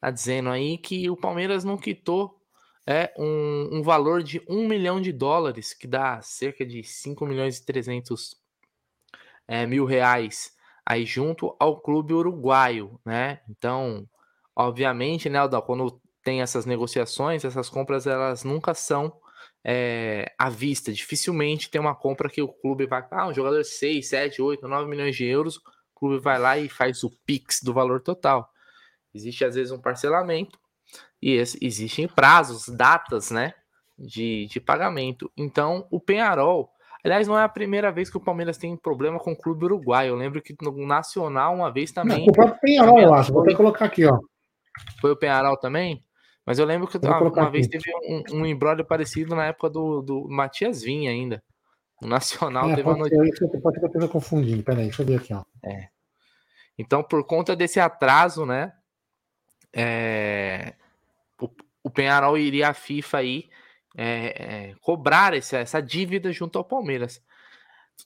tá 0.00 0.10
dizendo 0.10 0.50
aí 0.50 0.78
que 0.78 1.10
o 1.10 1.16
Palmeiras 1.16 1.64
não 1.64 1.76
quitou 1.76 2.40
é, 2.86 3.12
um, 3.18 3.78
um 3.78 3.82
valor 3.82 4.22
de 4.22 4.42
1 4.48 4.66
milhão 4.66 5.00
de 5.00 5.12
dólares, 5.12 5.72
que 5.72 5.86
dá 5.86 6.20
cerca 6.22 6.64
de 6.64 6.82
5 6.82 7.24
milhões 7.26 7.58
e 7.58 7.64
300 7.64 8.36
é, 9.46 9.66
mil 9.66 9.84
reais 9.84 10.56
aí 10.84 11.06
junto 11.06 11.54
ao 11.58 11.80
clube 11.80 12.12
uruguaio, 12.12 13.00
né? 13.04 13.40
Então, 13.48 14.08
obviamente, 14.54 15.28
né, 15.28 15.38
quando 15.64 16.00
tem 16.22 16.42
essas 16.42 16.66
negociações, 16.66 17.44
essas 17.44 17.68
compras 17.68 18.06
elas 18.06 18.44
nunca 18.44 18.74
são 18.74 19.12
é, 19.64 20.32
à 20.38 20.48
vista. 20.48 20.92
Dificilmente 20.92 21.70
tem 21.70 21.80
uma 21.80 21.94
compra 21.94 22.28
que 22.28 22.42
o 22.42 22.48
clube 22.48 22.86
vai. 22.86 23.06
Ah, 23.10 23.28
um 23.28 23.34
jogador 23.34 23.64
6, 23.64 24.08
7, 24.08 24.42
8, 24.42 24.66
9 24.66 24.88
milhões 24.88 25.16
de 25.16 25.24
euros. 25.24 25.56
O 25.56 25.60
clube 25.94 26.18
vai 26.18 26.38
lá 26.38 26.58
e 26.58 26.68
faz 26.68 27.04
o 27.04 27.10
PIX 27.24 27.60
do 27.62 27.72
valor 27.72 28.00
total. 28.00 28.48
Existe 29.14 29.44
às 29.44 29.54
vezes 29.54 29.72
um 29.72 29.80
parcelamento 29.80 30.58
e 31.20 31.36
existem 31.60 32.08
prazos, 32.08 32.68
datas, 32.68 33.30
né? 33.30 33.54
De, 33.98 34.46
de 34.46 34.60
pagamento. 34.60 35.30
Então, 35.36 35.86
o 35.90 36.00
Penharol. 36.00 36.70
Aliás, 37.04 37.26
não 37.26 37.38
é 37.38 37.42
a 37.42 37.48
primeira 37.48 37.90
vez 37.90 38.08
que 38.08 38.16
o 38.16 38.20
Palmeiras 38.20 38.56
tem 38.56 38.76
problema 38.76 39.18
com 39.18 39.32
o 39.32 39.36
clube 39.36 39.64
uruguai. 39.64 40.08
Eu 40.08 40.16
lembro 40.16 40.40
que 40.40 40.54
no 40.60 40.86
Nacional, 40.86 41.54
uma 41.54 41.70
vez 41.70 41.92
também. 41.92 42.18
Não, 42.18 42.26
o 42.26 42.32
próprio 42.32 42.60
Penharol, 42.60 42.98
eu 42.98 43.14
acho. 43.14 43.32
Vou 43.32 43.42
até 43.42 43.54
colocar 43.54 43.84
aqui, 43.84 44.04
ó. 44.06 44.18
Foi 45.00 45.10
o 45.10 45.16
Penharol 45.16 45.56
também? 45.56 46.02
Mas 46.44 46.58
eu 46.58 46.66
lembro 46.66 46.88
que 46.88 46.98
uma, 46.98 47.20
uma 47.20 47.50
vez 47.50 47.68
teve 47.68 47.84
um, 48.04 48.40
um 48.40 48.46
embrólio 48.46 48.84
parecido 48.84 49.34
na 49.34 49.46
época 49.46 49.70
do, 49.70 50.02
do 50.02 50.28
Matias 50.28 50.82
Vinha 50.82 51.10
ainda. 51.10 51.42
O 52.02 52.06
Nacional 52.06 52.70
é, 52.70 52.74
teve 52.74 52.88
uma 52.88 52.98
notícia. 52.98 53.48
Pode 53.60 53.78
estar 53.78 54.08
confundindo. 54.08 54.62
Peraí, 54.62 54.84
deixa 54.84 55.02
eu 55.02 55.06
ver 55.06 55.16
aqui, 55.16 55.32
ó. 55.32 55.44
É. 55.64 55.88
Então, 56.76 57.02
por 57.02 57.24
conta 57.24 57.54
desse 57.54 57.78
atraso, 57.78 58.44
né? 58.44 58.72
É, 59.72 60.74
o, 61.40 61.48
o 61.84 61.90
Penharol 61.90 62.36
iria 62.36 62.70
à 62.70 62.74
FIFA 62.74 63.18
aí 63.18 63.48
é, 63.96 64.04
é, 64.04 64.74
cobrar 64.80 65.34
essa, 65.34 65.58
essa 65.58 65.80
dívida 65.80 66.32
junto 66.32 66.58
ao 66.58 66.64
Palmeiras. 66.64 67.22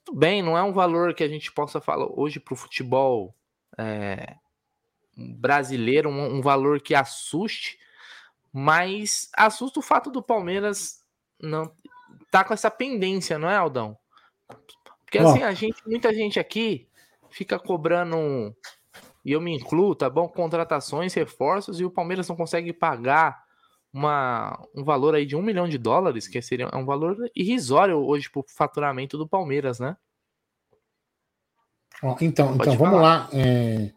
Tudo 0.04 0.18
bem, 0.18 0.42
não 0.42 0.58
é 0.58 0.62
um 0.62 0.72
valor 0.72 1.14
que 1.14 1.24
a 1.24 1.28
gente 1.28 1.50
possa 1.52 1.80
falar 1.80 2.06
hoje 2.06 2.38
para 2.38 2.54
o 2.54 2.56
futebol 2.56 3.34
é, 3.78 4.36
brasileiro, 5.16 6.10
um, 6.10 6.36
um 6.36 6.40
valor 6.42 6.80
que 6.80 6.94
assuste, 6.94 7.78
mas 8.58 9.28
assusta 9.36 9.80
o 9.80 9.82
fato 9.82 10.10
do 10.10 10.22
Palmeiras 10.22 11.04
não 11.38 11.70
tá 12.30 12.42
com 12.42 12.54
essa 12.54 12.70
pendência, 12.70 13.38
não 13.38 13.50
é, 13.50 13.54
Aldão? 13.54 13.98
Porque 15.04 15.18
assim, 15.18 15.42
a 15.42 15.52
gente, 15.52 15.76
muita 15.86 16.14
gente 16.14 16.40
aqui 16.40 16.88
fica 17.28 17.58
cobrando, 17.58 18.16
e 19.22 19.32
eu 19.32 19.42
me 19.42 19.54
incluo, 19.54 19.94
tá 19.94 20.08
bom? 20.08 20.26
Contratações, 20.26 21.12
reforços, 21.12 21.80
e 21.80 21.84
o 21.84 21.90
Palmeiras 21.90 22.28
não 22.28 22.34
consegue 22.34 22.72
pagar 22.72 23.44
uma, 23.92 24.58
um 24.74 24.82
valor 24.82 25.14
aí 25.14 25.26
de 25.26 25.36
um 25.36 25.42
milhão 25.42 25.68
de 25.68 25.76
dólares, 25.76 26.26
que 26.26 26.40
seria 26.40 26.70
é 26.72 26.76
um 26.78 26.86
valor 26.86 27.30
irrisório 27.36 27.98
hoje 27.98 28.30
pro 28.30 28.42
faturamento 28.48 29.18
do 29.18 29.28
Palmeiras, 29.28 29.78
né? 29.78 29.98
então, 32.22 32.54
então 32.54 32.74
vamos 32.78 33.02
lá. 33.02 33.28
É, 33.34 33.92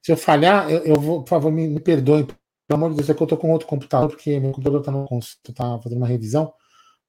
se 0.00 0.12
eu 0.12 0.16
falhar, 0.16 0.70
eu, 0.70 0.84
eu, 0.84 0.94
vou, 0.94 1.24
por 1.24 1.28
favor, 1.28 1.50
me, 1.50 1.66
me 1.66 1.80
perdoem, 1.80 2.24
pelo 2.70 2.78
amor 2.78 2.90
de 2.90 2.96
Deus, 2.98 3.10
é 3.10 3.14
que 3.14 3.20
eu 3.20 3.26
tô 3.26 3.36
com 3.36 3.50
outro 3.50 3.66
computador, 3.66 4.08
porque 4.08 4.38
meu 4.38 4.52
computador 4.52 4.80
tá, 4.80 4.92
no, 4.92 5.08
tá 5.52 5.80
fazendo 5.82 5.98
uma 5.98 6.06
revisão. 6.06 6.52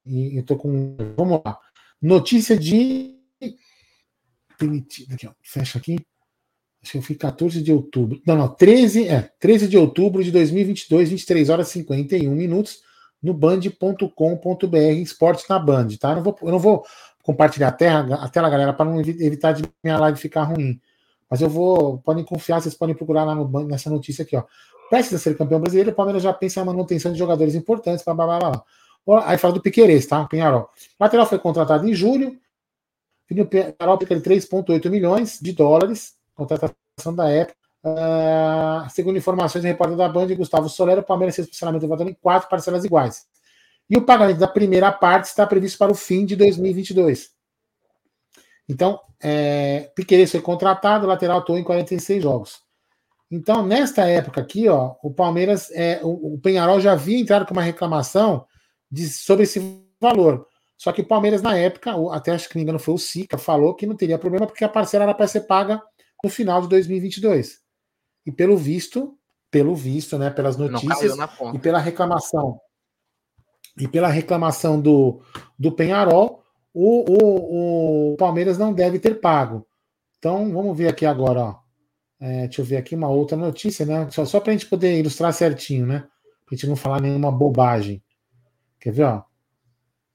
E 0.04 0.36
eu 0.36 0.44
tô 0.44 0.58
com. 0.58 0.98
Vamos 1.16 1.40
lá. 1.46 1.60
Notícia 2.02 2.58
de. 2.58 3.16
Aqui, 5.14 5.28
ó, 5.28 5.32
fecha 5.44 5.78
aqui. 5.78 6.00
Acho 6.82 6.94
que 6.94 6.98
eu 6.98 7.02
fui 7.04 7.16
14 7.16 7.62
de 7.62 7.72
outubro. 7.72 8.20
Não, 8.26 8.36
não, 8.36 8.48
13, 8.48 9.08
é, 9.08 9.30
13 9.40 9.68
de 9.68 9.78
outubro 9.78 10.24
de 10.24 10.32
2022, 10.32 11.10
23 11.10 11.50
horas 11.50 11.70
e 11.70 11.74
51 11.74 12.32
minutos, 12.34 12.82
no 13.22 13.32
band.com.br, 13.32 14.78
esporte 15.00 15.48
na 15.48 15.60
Band, 15.60 15.90
tá? 16.00 16.10
Eu 16.10 16.16
não 16.16 16.24
vou, 16.24 16.38
eu 16.42 16.52
não 16.52 16.60
vou 16.60 16.84
compartilhar 17.22 17.68
a 17.68 17.72
tela, 17.72 18.16
a 18.16 18.30
tela 18.30 18.50
galera, 18.50 18.74
para 18.74 18.90
não 18.90 19.00
evitar 19.00 19.52
de 19.52 19.64
minha 19.84 20.00
live 20.00 20.18
ficar 20.18 20.44
ruim. 20.44 20.82
Mas 21.30 21.40
eu 21.40 21.50
vou, 21.50 22.00
podem 22.00 22.24
confiar, 22.24 22.60
vocês 22.60 22.74
podem 22.74 22.96
procurar 22.96 23.26
lá 23.26 23.36
no, 23.36 23.68
nessa 23.68 23.92
notícia 23.92 24.24
aqui, 24.24 24.36
ó. 24.36 24.44
Precisa 24.92 25.18
ser 25.18 25.38
campeão 25.38 25.62
brasileiro, 25.62 25.92
o 25.92 25.96
Palmeiras 25.96 26.22
já 26.22 26.34
pensa 26.34 26.60
em 26.60 26.66
manutenção 26.66 27.14
de 27.14 27.18
jogadores 27.18 27.56
importantes, 27.56 28.04
blá, 28.04 28.14
blá, 28.14 28.38
blá, 28.38 28.52
blá. 29.06 29.26
Aí 29.26 29.38
fala 29.38 29.54
do 29.54 29.62
Piqueires, 29.62 30.06
tá? 30.06 30.26
Penharol. 30.26 30.64
O 30.64 30.68
lateral 31.00 31.26
foi 31.26 31.40
contratado 31.40 31.88
em 31.88 31.94
julho. 31.94 32.38
O 33.32 33.46
Penharol 33.46 33.98
fica 33.98 34.18
de 34.18 34.22
3,8 34.22 34.90
milhões 34.90 35.40
de 35.42 35.54
dólares, 35.54 36.16
contratação 36.36 37.16
da 37.16 37.30
época. 37.30 37.58
Uh, 37.86 38.90
segundo 38.90 39.18
informações 39.18 39.62
do 39.62 39.68
repórter 39.70 39.96
da 39.96 40.10
Band, 40.10 40.36
Gustavo 40.36 40.68
Solero, 40.68 41.00
o 41.00 41.06
Palmeiras 41.06 41.38
fez 41.38 41.48
parcelamento 41.48 41.86
levantando 41.86 42.10
em 42.10 42.14
quatro 42.14 42.50
parcelas 42.50 42.84
iguais. 42.84 43.26
E 43.90 43.96
o 43.96 44.06
pagamento 44.06 44.40
da 44.40 44.48
primeira 44.48 44.92
parte 44.92 45.24
está 45.30 45.48
previsto 45.48 45.78
para 45.78 45.94
o 45.94 45.96
fim 45.96 46.26
de 46.26 46.36
2022. 46.36 47.30
Então, 48.68 49.00
é, 49.24 49.90
Piqueires 49.96 50.32
foi 50.32 50.42
contratado, 50.42 51.08
lateral 51.08 51.38
atuou 51.38 51.58
em 51.58 51.64
46 51.64 52.22
jogos. 52.22 52.71
Então, 53.32 53.66
nesta 53.66 54.06
época 54.06 54.42
aqui, 54.42 54.68
ó, 54.68 54.96
o 55.02 55.10
Palmeiras, 55.10 55.72
é, 55.72 56.02
o, 56.04 56.34
o 56.34 56.40
Penharol 56.40 56.82
já 56.82 56.92
havia 56.92 57.18
entrado 57.18 57.46
com 57.46 57.54
uma 57.54 57.62
reclamação 57.62 58.46
de, 58.92 59.08
sobre 59.08 59.44
esse 59.44 59.82
valor. 60.02 60.46
Só 60.78 60.92
que 60.92 61.02
o 61.02 61.08
Palmeiras, 61.08 61.42
na 61.42 61.56
época, 61.56 61.94
até 62.12 62.32
acho 62.32 62.50
que 62.50 62.56
não 62.56 62.64
engano 62.64 62.80
foi 62.80 62.94
o 62.94 62.98
Sica, 62.98 63.38
falou 63.38 63.74
que 63.74 63.88
não 63.88 63.96
teria 63.96 64.20
problema 64.20 64.46
porque 64.46 64.66
a 64.66 64.70
parcela 64.70 65.06
era 65.06 65.14
para 65.14 65.28
ser 65.28 65.42
paga 65.42 65.82
no 66.22 66.30
final 66.30 66.62
de 66.62 66.68
2022. 66.68 67.60
E 68.26 68.32
pelo 68.32 68.58
visto, 68.58 69.18
pelo 69.50 69.76
visto, 69.76 70.18
né, 70.18 70.30
pelas 70.30 70.58
notícias 70.58 71.16
e 71.54 71.60
pela 71.60 71.80
reclamação 71.80 72.60
e 73.78 73.88
pela 73.88 74.10
reclamação 74.10 74.80
do, 74.82 75.22
do 75.58 75.72
Penharol, 75.72 76.44
o, 76.74 77.06
o, 77.12 78.14
o 78.14 78.18
Palmeiras 78.18 78.58
não 78.58 78.74
deve 78.74 79.00
ter 79.00 79.22
pago. 79.22 79.66
Então, 80.18 80.52
vamos 80.52 80.78
ver 80.78 80.88
aqui 80.88 81.06
agora, 81.06 81.42
ó. 81.42 81.61
É, 82.22 82.46
deixa 82.46 82.62
eu 82.62 82.66
ver 82.66 82.78
aqui 82.78 82.94
uma 82.94 83.10
outra 83.10 83.36
notícia, 83.36 83.84
né? 83.84 84.08
Só, 84.12 84.24
só 84.26 84.40
para 84.40 84.52
a 84.52 84.54
gente 84.54 84.68
poder 84.68 85.00
ilustrar 85.00 85.34
certinho, 85.34 85.88
né? 85.88 86.02
Para 86.46 86.54
a 86.54 86.56
gente 86.56 86.68
não 86.68 86.76
falar 86.76 87.02
nenhuma 87.02 87.32
bobagem. 87.32 88.02
Quer 88.80 88.92
ver, 88.92 89.04
ó? 89.06 89.24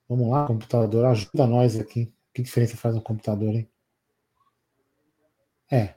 Vamos 0.08 0.30
lá, 0.30 0.46
computador, 0.46 1.04
ajuda 1.06 1.48
nós 1.48 1.76
aqui. 1.76 2.12
Que 2.32 2.42
diferença 2.42 2.76
faz 2.76 2.94
um 2.94 3.00
computador, 3.00 3.52
hein? 3.52 3.68
É. 5.68 5.94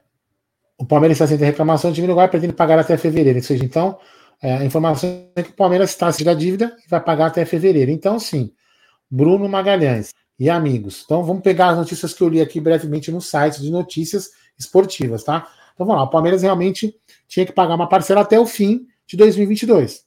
O 0.76 0.84
Palmeiras 0.84 1.14
está 1.14 1.28
sendo 1.28 1.44
reclamação, 1.44 1.92
o 1.92 1.94
time 1.94 2.12
vai 2.12 2.28
pretende 2.28 2.54
pagar 2.54 2.80
até 2.80 2.96
fevereiro. 2.96 3.38
Ou 3.38 3.44
seja, 3.44 3.64
então, 3.64 3.96
é, 4.42 4.54
a 4.54 4.64
informação 4.64 5.30
é 5.36 5.42
que 5.44 5.50
o 5.50 5.54
Palmeiras 5.54 5.90
está 5.90 6.10
se 6.10 6.24
da 6.24 6.34
dívida 6.34 6.76
e 6.84 6.88
vai 6.88 7.00
pagar 7.00 7.26
até 7.26 7.44
fevereiro. 7.44 7.90
Então, 7.92 8.18
sim, 8.18 8.52
Bruno 9.08 9.48
Magalhães 9.48 10.12
e 10.36 10.50
amigos. 10.50 11.02
Então, 11.04 11.22
vamos 11.22 11.42
pegar 11.42 11.68
as 11.68 11.76
notícias 11.76 12.12
que 12.12 12.22
eu 12.22 12.28
li 12.28 12.40
aqui 12.40 12.58
brevemente 12.58 13.12
no 13.12 13.20
site 13.20 13.60
de 13.60 13.70
notícias 13.70 14.30
esportivas, 14.58 15.22
tá? 15.22 15.46
Então, 15.80 15.86
vamos 15.86 16.02
lá. 16.02 16.06
O 16.06 16.10
Palmeiras 16.10 16.42
realmente 16.42 16.94
tinha 17.26 17.46
que 17.46 17.52
pagar 17.52 17.74
uma 17.74 17.88
parcela 17.88 18.20
até 18.20 18.38
o 18.38 18.44
fim 18.44 18.86
de 19.06 19.16
2022, 19.16 20.04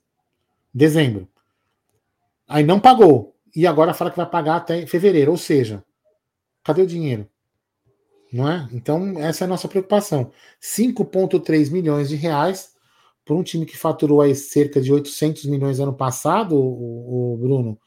dezembro. 0.72 1.28
Aí 2.48 2.64
não 2.64 2.80
pagou. 2.80 3.36
E 3.56 3.66
agora 3.66 3.92
fala 3.92 4.12
que 4.12 4.18
vai 4.18 4.30
pagar 4.30 4.58
até 4.58 4.86
fevereiro. 4.86 5.32
Ou 5.32 5.38
seja, 5.38 5.84
cadê 6.64 6.84
o 6.84 6.88
dinheiro? 6.88 7.28
Não 8.32 8.48
é? 8.48 8.70
Então, 8.72 9.18
essa 9.18 9.44
é 9.44 9.46
a 9.46 9.48
nossa 9.48 9.68
preocupação. 9.68 10.32
5,3 10.62 11.72
milhões 11.72 12.08
de 12.08 12.16
reais 12.18 12.74
para 13.26 13.34
um 13.34 13.42
time 13.42 13.66
que 13.66 13.76
faturou 13.76 14.22
aí 14.22 14.36
cerca 14.36 14.80
de 14.80 14.94
800 14.94 15.46
milhões 15.46 15.80
ano 15.80 15.94
passado, 15.94 16.56
o, 16.56 17.34
o 17.34 17.38
Bruno. 17.38 17.80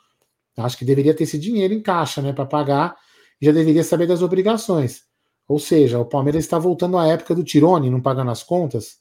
Acho 0.57 0.77
que 0.77 0.85
deveria 0.85 1.15
ter 1.15 1.23
esse 1.23 1.39
dinheiro 1.39 1.73
em 1.73 1.81
caixa, 1.81 2.21
né, 2.21 2.33
para 2.33 2.47
pagar, 2.47 2.97
já 3.41 3.53
deveria 3.53 3.85
saber 3.85 4.09
das 4.09 4.23
obrigações. 4.23 5.06
Ou 5.49 5.59
seja, 5.59 5.99
o 5.99 6.05
Palmeiras 6.05 6.45
está 6.45 6.59
voltando 6.59 6.99
à 6.99 7.07
época 7.07 7.35
do 7.35 7.45
Tirone, 7.45 7.91
não 7.91 8.01
pagando 8.01 8.31
as 8.31 8.43
contas. 8.43 9.01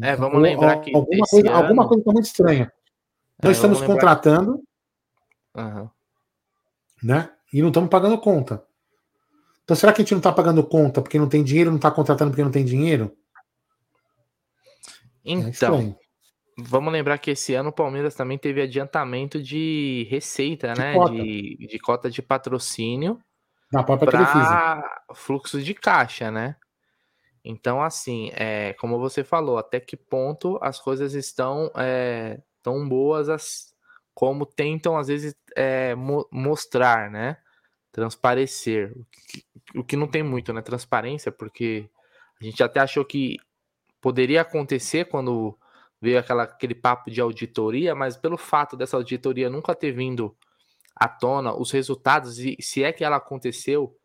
É, 0.00 0.14
vamos 0.14 0.40
lembrar 0.40 0.80
que. 0.80 0.94
Alguma 0.94 1.26
coisa, 1.26 1.48
ano... 1.48 1.56
alguma 1.56 1.88
coisa 1.88 2.00
está 2.00 2.12
muito 2.12 2.26
estranha. 2.26 2.72
Nós 3.42 3.50
é, 3.50 3.52
estamos 3.52 3.82
contratando, 3.82 4.62
uhum. 5.56 5.88
né? 7.02 7.30
E 7.52 7.60
não 7.60 7.68
estamos 7.68 7.90
pagando 7.90 8.16
conta. 8.18 8.64
Então, 9.64 9.76
será 9.76 9.92
que 9.92 10.00
a 10.00 10.04
gente 10.04 10.12
não 10.12 10.18
está 10.18 10.32
pagando 10.32 10.62
conta 10.62 11.02
porque 11.02 11.18
não 11.18 11.28
tem 11.28 11.42
dinheiro, 11.42 11.70
não 11.70 11.76
está 11.76 11.90
contratando 11.90 12.30
porque 12.30 12.44
não 12.44 12.50
tem 12.50 12.64
dinheiro? 12.64 13.16
É 15.24 15.32
então, 15.32 15.80
é 15.80 16.62
vamos 16.62 16.92
lembrar 16.92 17.18
que 17.18 17.32
esse 17.32 17.54
ano 17.54 17.70
o 17.70 17.72
Palmeiras 17.72 18.14
também 18.14 18.38
teve 18.38 18.62
adiantamento 18.62 19.42
de 19.42 20.06
receita, 20.08 20.72
de 20.72 20.80
né? 20.80 20.94
Cota. 20.94 21.12
De, 21.12 21.56
de 21.68 21.78
cota 21.80 22.10
de 22.10 22.22
patrocínio 22.22 23.18
para 23.72 25.04
fluxo 25.14 25.62
de 25.62 25.74
caixa, 25.74 26.30
né? 26.30 26.56
Então, 27.44 27.82
assim, 27.82 28.30
é, 28.34 28.72
como 28.74 28.98
você 28.98 29.24
falou, 29.24 29.58
até 29.58 29.80
que 29.80 29.96
ponto 29.96 30.58
as 30.62 30.78
coisas 30.78 31.14
estão 31.14 31.70
é, 31.76 32.40
tão 32.62 32.88
boas 32.88 33.28
as, 33.28 33.74
como 34.14 34.46
tentam, 34.46 34.96
às 34.96 35.08
vezes, 35.08 35.34
é, 35.56 35.94
mo 35.94 36.28
mostrar, 36.30 37.10
né? 37.10 37.38
Transparecer. 37.90 38.92
O 38.96 39.04
que, 39.04 39.44
o 39.78 39.84
que 39.84 39.96
não 39.96 40.06
tem 40.06 40.22
muito, 40.22 40.52
né? 40.52 40.62
Transparência, 40.62 41.32
porque 41.32 41.90
a 42.40 42.44
gente 42.44 42.62
até 42.62 42.80
achou 42.80 43.04
que 43.04 43.36
poderia 44.00 44.42
acontecer 44.42 45.06
quando 45.06 45.58
veio 46.00 46.18
aquela, 46.18 46.44
aquele 46.44 46.74
papo 46.74 47.10
de 47.10 47.20
auditoria, 47.20 47.94
mas 47.94 48.16
pelo 48.16 48.36
fato 48.36 48.76
dessa 48.76 48.96
auditoria 48.96 49.48
nunca 49.48 49.74
ter 49.74 49.92
vindo 49.92 50.36
à 51.02 51.08
tona 51.08 51.54
os 51.54 51.70
resultados, 51.72 52.38
e 52.38 52.56
se 52.60 52.84
é 52.84 52.92
que 52.92 53.02
ela 53.04 53.16
aconteceu, 53.16 53.96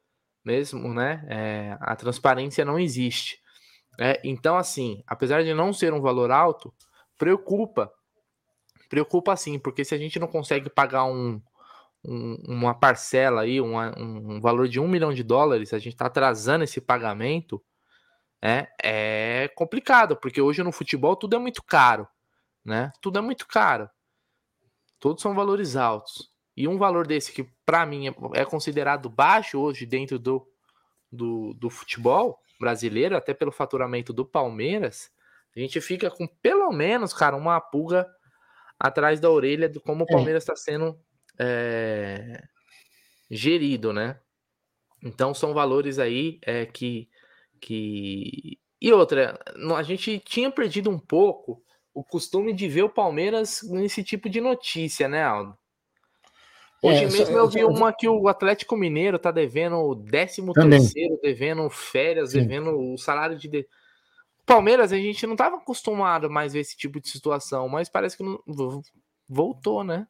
mesmo, 0.43 0.93
né? 0.93 1.25
É, 1.29 1.77
a 1.81 1.95
transparência 1.95 2.63
não 2.63 2.79
existe. 2.79 3.41
É, 3.99 4.19
então, 4.23 4.57
assim, 4.57 5.03
apesar 5.05 5.43
de 5.43 5.53
não 5.53 5.73
ser 5.73 5.93
um 5.93 6.01
valor 6.01 6.31
alto, 6.31 6.73
preocupa. 7.17 7.91
Preocupa 8.89 9.35
sim, 9.35 9.59
porque 9.59 9.83
se 9.83 9.93
a 9.93 9.97
gente 9.97 10.17
não 10.17 10.27
consegue 10.27 10.69
pagar 10.69 11.03
um, 11.03 11.41
um 12.05 12.35
uma 12.47 12.73
parcela 12.73 13.41
aí, 13.41 13.59
uma, 13.59 13.93
um 13.99 14.39
valor 14.39 14.67
de 14.69 14.79
um 14.79 14.87
milhão 14.87 15.13
de 15.13 15.23
dólares, 15.23 15.73
a 15.73 15.79
gente 15.79 15.93
está 15.93 16.05
atrasando 16.05 16.63
esse 16.63 16.79
pagamento, 16.79 17.61
é, 18.41 18.67
é 18.81 19.47
complicado, 19.49 20.15
porque 20.15 20.41
hoje 20.41 20.63
no 20.63 20.71
futebol 20.71 21.15
tudo 21.15 21.35
é 21.35 21.39
muito 21.39 21.61
caro, 21.63 22.07
né? 22.63 22.91
Tudo 23.01 23.19
é 23.19 23.21
muito 23.21 23.45
caro. 23.47 23.89
Todos 24.99 25.21
são 25.21 25.35
valores 25.35 25.75
altos. 25.75 26.31
E 26.57 26.67
um 26.67 26.79
valor 26.79 27.05
desse 27.05 27.31
que, 27.31 27.47
para 27.63 27.85
mim, 27.85 28.07
é, 28.07 28.13
é 28.33 28.43
considerado 28.43 29.07
baixo 29.11 29.59
hoje 29.59 29.85
dentro 29.85 30.17
do, 30.17 30.45
do, 31.11 31.53
do 31.53 31.69
futebol 31.69 32.39
brasileiro, 32.59 33.15
até 33.15 33.31
pelo 33.31 33.51
faturamento 33.51 34.11
do 34.11 34.25
Palmeiras, 34.25 35.11
a 35.55 35.59
gente 35.59 35.79
fica 35.79 36.09
com 36.09 36.27
pelo 36.27 36.71
menos, 36.71 37.13
cara, 37.13 37.35
uma 37.35 37.61
pulga 37.61 38.07
atrás 38.79 39.19
da 39.19 39.29
orelha 39.29 39.69
de 39.69 39.79
como 39.79 40.03
o 40.03 40.07
é. 40.09 40.11
Palmeiras 40.11 40.43
está 40.43 40.55
sendo 40.55 40.99
é, 41.37 42.43
gerido, 43.29 43.93
né? 43.93 44.19
Então 45.03 45.35
são 45.35 45.53
valores 45.53 45.99
aí 45.99 46.39
é, 46.41 46.65
que, 46.65 47.07
que. 47.61 48.59
E 48.81 48.91
outra, 48.91 49.39
a 49.75 49.83
gente 49.83 50.19
tinha 50.19 50.51
perdido 50.51 50.89
um 50.89 50.99
pouco 50.99 51.63
o 51.93 52.03
costume 52.03 52.51
de 52.51 52.67
ver 52.67 52.83
o 52.83 52.89
Palmeiras 52.89 53.61
nesse 53.63 54.03
tipo 54.03 54.27
de 54.27 54.41
notícia, 54.41 55.07
né, 55.07 55.23
Aldo? 55.23 55.57
Hoje 56.81 57.05
é, 57.05 57.09
mesmo 57.09 57.37
eu 57.37 57.49
vi 57.49 57.63
uma 57.63 57.91
que 57.91 58.07
o 58.07 58.27
Atlético 58.27 58.77
Mineiro 58.77 59.17
tá 59.17 59.31
devendo 59.31 59.77
o 59.77 59.95
13 59.95 60.43
terceiro, 60.53 61.19
devendo 61.21 61.67
férias, 61.69 62.31
Sim. 62.31 62.41
devendo 62.41 62.77
o 62.77 62.97
salário 62.97 63.37
de. 63.37 63.67
Palmeiras, 64.45 64.93
a 64.93 64.97
gente 64.97 65.25
não 65.25 65.33
estava 65.33 65.57
acostumado 65.57 66.29
mais 66.29 66.51
a 66.51 66.53
ver 66.53 66.59
esse 66.61 66.77
tipo 66.77 67.01
de 67.01 67.09
situação, 67.09 67.67
mas 67.67 67.89
parece 67.89 68.15
que 68.15 68.23
não... 68.23 68.39
voltou, 69.27 69.83
né? 69.83 70.07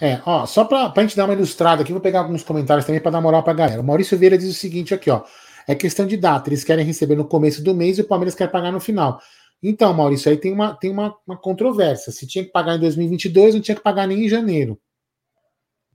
É, 0.00 0.20
ó, 0.26 0.44
só 0.44 0.64
para 0.64 0.92
a 0.94 1.00
gente 1.00 1.16
dar 1.16 1.24
uma 1.24 1.32
ilustrada 1.32 1.82
aqui, 1.82 1.92
vou 1.92 2.00
pegar 2.00 2.20
alguns 2.20 2.42
comentários 2.42 2.84
também 2.84 3.00
para 3.00 3.12
dar 3.12 3.20
moral 3.20 3.42
para 3.42 3.52
a 3.52 3.56
galera. 3.56 3.80
O 3.80 3.84
Maurício 3.84 4.18
Vieira 4.18 4.36
diz 4.36 4.50
o 4.50 4.54
seguinte 4.54 4.92
aqui, 4.92 5.10
ó. 5.10 5.22
É 5.66 5.74
questão 5.74 6.06
de 6.06 6.16
data, 6.16 6.50
eles 6.50 6.62
querem 6.62 6.84
receber 6.84 7.16
no 7.16 7.26
começo 7.26 7.64
do 7.64 7.74
mês 7.74 7.96
e 7.96 8.02
o 8.02 8.06
Palmeiras 8.06 8.34
quer 8.34 8.50
pagar 8.50 8.70
no 8.70 8.80
final. 8.80 9.18
Então, 9.62 9.94
Maurício, 9.94 10.30
aí 10.30 10.36
tem 10.36 10.52
uma, 10.52 10.74
tem 10.74 10.90
uma, 10.90 11.16
uma 11.26 11.38
controvérsia. 11.38 12.12
Se 12.12 12.26
tinha 12.26 12.44
que 12.44 12.50
pagar 12.50 12.76
em 12.76 12.80
2022, 12.80 13.54
não 13.54 13.62
tinha 13.62 13.74
que 13.74 13.82
pagar 13.82 14.06
nem 14.06 14.26
em 14.26 14.28
janeiro. 14.28 14.78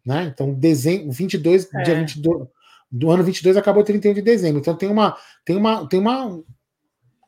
Né? 0.05 0.31
Então, 0.33 0.53
dezembro, 0.53 1.11
22, 1.11 1.73
é. 1.73 1.81
dia 1.83 1.95
22, 1.95 2.47
do 2.91 3.11
ano 3.11 3.23
22 3.23 3.55
acabou 3.55 3.83
31 3.83 4.13
de 4.13 4.21
dezembro. 4.21 4.59
Então 4.59 4.75
tem 4.75 4.89
uma 4.89 5.15
tem 5.45 5.55
uma 5.55 5.87
tem 5.87 5.99
uma 5.99 6.43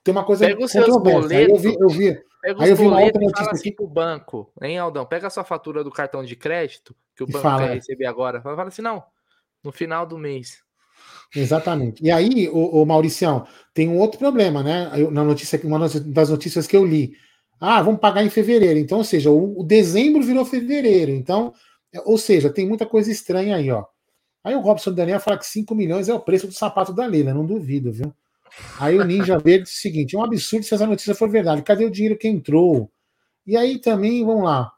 tem 0.03 0.11
uma 0.11 0.23
coisa 0.23 0.47
Pega 0.47 0.63
os 0.63 0.71
seus 0.71 0.87
boletos, 0.87 1.31
aí 1.31 1.49
eu 1.49 1.57
vi, 1.57 1.75
eu 1.79 1.89
vi 1.89 2.19
Pega 2.41 2.63
aí 2.63 2.69
eu 2.71 2.75
vi 2.75 2.85
uma 2.87 2.99
outra 2.99 3.21
notícia 3.21 3.51
assim 3.51 3.69
aqui 3.69 3.71
pro 3.71 3.87
banco, 3.87 4.51
hein, 4.61 4.79
Aldão? 4.79 5.05
Pega 5.05 5.27
a 5.27 5.29
sua 5.29 5.43
fatura 5.43 5.83
do 5.83 5.91
cartão 5.91 6.23
de 6.23 6.35
crédito 6.35 6.95
que 7.15 7.23
o 7.23 7.27
banco 7.27 7.39
fala, 7.39 7.67
quer 7.67 7.73
receber 7.75 8.07
agora. 8.07 8.41
Fala 8.41 8.63
assim, 8.63 8.81
não, 8.81 9.03
no 9.63 9.71
final 9.71 10.07
do 10.07 10.17
mês. 10.17 10.63
Exatamente. 11.35 12.03
E 12.03 12.09
aí, 12.09 12.49
o, 12.49 12.81
o 12.81 12.85
Mauricião, 12.85 13.45
tem 13.73 13.87
um 13.87 13.99
outro 13.99 14.17
problema, 14.17 14.63
né? 14.63 14.91
Eu, 14.95 15.11
na 15.11 15.23
notícia, 15.23 15.59
uma 15.63 15.87
das 15.87 16.29
notícias 16.29 16.65
que 16.65 16.75
eu 16.75 16.83
li. 16.83 17.13
Ah, 17.59 17.81
vamos 17.83 17.99
pagar 17.99 18.23
em 18.23 18.29
fevereiro. 18.29 18.79
Então, 18.79 18.97
ou 18.97 19.03
seja, 19.03 19.29
o, 19.29 19.59
o 19.59 19.63
dezembro 19.63 20.23
virou 20.23 20.43
fevereiro. 20.43 21.11
Então, 21.11 21.53
ou 21.99 22.17
seja, 22.17 22.49
tem 22.49 22.67
muita 22.67 22.85
coisa 22.85 23.11
estranha 23.11 23.55
aí, 23.55 23.69
ó. 23.69 23.85
Aí 24.43 24.55
o 24.55 24.59
Robson 24.59 24.91
Daniel 24.91 25.19
fala 25.19 25.37
que 25.37 25.45
5 25.45 25.75
milhões 25.75 26.09
é 26.09 26.13
o 26.13 26.19
preço 26.19 26.47
do 26.47 26.53
sapato 26.53 26.93
da 26.93 27.05
Leila, 27.05 27.33
não 27.33 27.45
duvido, 27.45 27.91
viu? 27.91 28.13
Aí 28.79 28.97
o 28.97 29.03
Ninja 29.03 29.37
Verde 29.39 29.65
diz 29.65 29.77
o 29.77 29.81
seguinte: 29.81 30.15
é 30.15 30.19
um 30.19 30.23
absurdo 30.23 30.65
se 30.65 30.73
essa 30.73 30.87
notícia 30.87 31.15
for 31.15 31.29
verdade. 31.29 31.61
Cadê 31.61 31.85
o 31.85 31.91
dinheiro 31.91 32.17
que 32.17 32.27
entrou? 32.27 32.91
E 33.45 33.55
aí 33.55 33.79
também, 33.79 34.25
vamos 34.25 34.43
lá. 34.43 34.71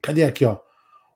Cadê 0.00 0.24
aqui, 0.24 0.44
ó? 0.44 0.58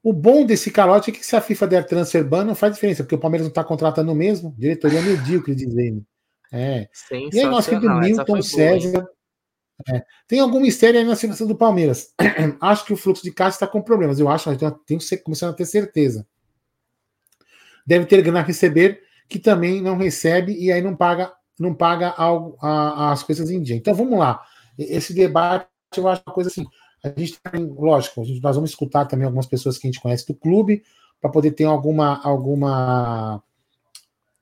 O 0.03 0.13
bom 0.13 0.47
desse 0.47 0.71
calote 0.71 1.11
é 1.11 1.15
que 1.15 1.25
se 1.25 1.37
a 1.37 1.41
FIFA 1.41 1.67
der 1.67 1.87
transfer 1.87 2.25
ban, 2.25 2.45
não 2.45 2.55
faz 2.55 2.75
diferença, 2.75 3.03
porque 3.03 3.15
o 3.15 3.19
Palmeiras 3.19 3.47
não 3.47 3.51
está 3.51 3.63
contratando 3.63 4.15
mesmo. 4.15 4.55
Diretoria 4.57 5.03
medíocre, 5.03 5.55
dizendo. 5.55 6.05
É. 6.53 6.89
E 7.33 7.39
aí, 7.39 7.47
nosso 7.47 7.69
querido 7.69 7.95
Milton 7.95 8.43
César. 8.43 9.09
É. 9.89 10.05
Tem 10.27 10.41
algum 10.41 10.61
mistério 10.61 10.99
aí 10.99 11.07
na 11.07 11.17
situação 11.17 11.47
do 11.47 11.57
Palmeiras. 11.57 12.13
acho 12.61 12.85
que 12.85 12.93
o 12.93 12.97
fluxo 12.97 13.23
de 13.23 13.33
caixa 13.33 13.57
está 13.57 13.67
com 13.67 13.81
problemas. 13.81 14.19
Eu 14.19 14.29
acho, 14.29 14.49
mas 14.49 14.59
tenho 14.87 15.01
começando 15.23 15.51
a 15.51 15.55
ter 15.55 15.65
certeza. 15.65 16.27
Deve 17.87 18.07
ter 18.07 18.23
grana 18.23 18.41
a 18.41 18.43
receber, 18.43 19.03
que 19.29 19.39
também 19.39 19.81
não 19.81 19.97
recebe 19.97 20.53
e 20.53 20.71
aí 20.71 20.83
não 20.83 20.95
paga, 20.95 21.33
não 21.59 21.75
paga 21.75 22.11
algo, 22.11 22.57
a, 22.61 23.13
as 23.13 23.23
coisas 23.23 23.51
em 23.51 23.63
dia. 23.63 23.77
Então 23.77 23.95
vamos 23.95 24.19
lá. 24.19 24.43
Esse 24.79 25.15
debate 25.15 25.67
eu 25.97 26.09
acho 26.09 26.23
uma 26.27 26.35
coisa 26.35 26.51
assim. 26.51 26.67
A 27.03 27.09
gente 27.09 27.41
tem, 27.51 27.65
lógico, 27.67 28.21
a 28.21 28.25
gente, 28.25 28.43
nós 28.43 28.57
vamos 28.57 28.71
escutar 28.71 29.07
também 29.07 29.25
algumas 29.25 29.47
pessoas 29.47 29.79
que 29.79 29.87
a 29.87 29.91
gente 29.91 30.01
conhece 30.01 30.27
do 30.27 30.35
clube 30.35 30.83
para 31.21 31.31
poder 31.31 31.53
ter 31.53 31.65
alguma 31.65 32.21
alguma 32.23 33.43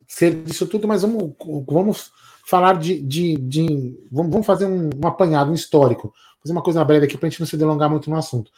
ser 0.07 0.43
disso 0.43 0.67
tudo, 0.67 0.89
mas 0.89 1.03
vamos, 1.03 1.35
vamos 1.67 2.11
falar 2.49 2.79
de. 2.79 3.01
de, 3.03 3.37
de 3.37 3.99
vamos, 4.11 4.47
fazer 4.47 4.65
um, 4.65 4.89
um, 5.03 5.07
apanhado, 5.07 5.51
um 5.51 5.55
histórico. 5.55 6.15
Fazer 6.43 6.53
uma 6.53 6.63
coisa 6.63 6.83
breve 6.83 7.05
aqui 7.05 7.19
para 7.19 7.27
a 7.27 7.31
gente 7.31 7.41
não 7.41 7.47
se 7.47 7.57
delongar 7.59 7.91
muito 7.91 8.09
no 8.09 8.17
assunto. 8.17 8.51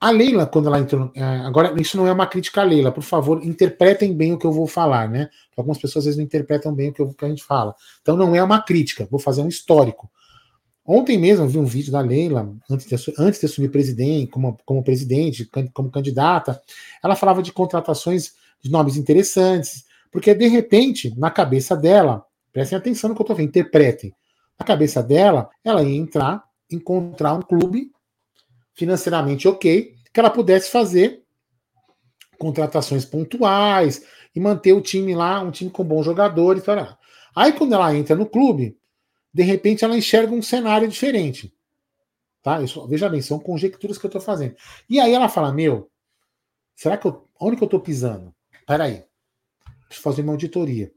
A 0.00 0.10
Leila, 0.10 0.46
quando 0.46 0.66
ela 0.66 0.80
entrou. 0.80 1.12
É, 1.14 1.22
agora, 1.22 1.80
isso 1.80 1.96
não 1.96 2.08
é 2.08 2.12
uma 2.12 2.26
crítica 2.26 2.60
à 2.60 2.64
Leila, 2.64 2.90
por 2.90 3.02
favor, 3.04 3.44
interpretem 3.44 4.12
bem 4.12 4.32
o 4.32 4.38
que 4.38 4.44
eu 4.44 4.52
vou 4.52 4.66
falar, 4.66 5.08
né? 5.08 5.30
Algumas 5.56 5.78
pessoas 5.78 6.02
às 6.02 6.04
vezes 6.06 6.18
não 6.18 6.24
interpretam 6.24 6.74
bem 6.74 6.90
o 6.90 6.92
que, 6.92 7.00
eu, 7.00 7.14
que 7.14 7.24
a 7.24 7.28
gente 7.28 7.44
fala. 7.44 7.74
Então 8.02 8.16
não 8.16 8.34
é 8.34 8.42
uma 8.42 8.60
crítica, 8.60 9.06
vou 9.08 9.20
fazer 9.20 9.42
um 9.42 9.48
histórico. 9.48 10.10
Ontem 10.84 11.16
mesmo 11.16 11.44
eu 11.44 11.48
vi 11.48 11.58
um 11.58 11.64
vídeo 11.64 11.92
da 11.92 12.00
Leila, 12.00 12.52
antes 12.68 12.86
de, 12.86 13.14
antes 13.16 13.40
de 13.40 13.46
assumir 13.46 13.68
presidente, 13.68 14.30
como, 14.30 14.58
como 14.66 14.82
presidente, 14.82 15.48
como 15.72 15.90
candidata, 15.90 16.60
ela 17.02 17.14
falava 17.14 17.42
de 17.42 17.52
contratações 17.52 18.32
de 18.60 18.70
nomes 18.70 18.96
interessantes, 18.96 19.84
Porque 20.10 20.34
de 20.34 20.48
repente, 20.48 21.14
na 21.16 21.30
cabeça 21.30 21.76
dela, 21.76 22.24
prestem 22.54 22.78
atenção 22.78 23.10
no 23.10 23.16
que 23.16 23.20
eu 23.20 23.24
estou 23.24 23.36
falando, 23.36 23.48
interpretem. 23.48 24.14
Na 24.58 24.64
cabeça 24.64 25.02
dela, 25.02 25.50
ela 25.64 25.82
ia 25.82 25.96
entrar, 25.96 26.44
encontrar 26.70 27.34
um 27.34 27.42
clube 27.42 27.90
financeiramente 28.72 29.48
ok, 29.48 29.92
que 30.12 30.20
ela 30.20 30.30
pudesse 30.30 30.70
fazer 30.70 31.24
contratações 32.38 33.04
pontuais 33.04 34.06
e 34.34 34.38
manter 34.38 34.72
o 34.72 34.80
time 34.80 35.14
lá, 35.16 35.40
um 35.40 35.50
time 35.50 35.68
com 35.68 35.82
bons 35.82 36.04
jogadores. 36.04 36.62
Tará. 36.62 36.96
Aí 37.34 37.52
quando 37.52 37.74
ela 37.74 37.92
entra 37.94 38.14
no 38.14 38.24
clube, 38.24 38.78
de 39.32 39.42
repente 39.42 39.84
ela 39.84 39.96
enxerga 39.96 40.32
um 40.32 40.42
cenário 40.42 40.86
diferente. 40.86 41.52
Tá? 42.40 42.62
Isso, 42.62 42.86
veja 42.86 43.08
bem, 43.08 43.20
são 43.20 43.40
conjecturas 43.40 43.98
que 43.98 44.06
eu 44.06 44.08
estou 44.08 44.20
fazendo. 44.20 44.54
E 44.88 45.00
aí 45.00 45.12
ela 45.12 45.28
fala: 45.28 45.52
Meu, 45.52 45.90
será 46.76 46.96
que 46.96 47.06
eu. 47.06 47.26
Onde 47.40 47.56
que 47.56 47.64
eu 47.64 47.66
estou 47.66 47.80
pisando? 47.80 48.32
Peraí. 48.64 49.04
Preciso 49.88 50.02
fazer 50.02 50.22
uma 50.22 50.32
auditoria. 50.32 50.92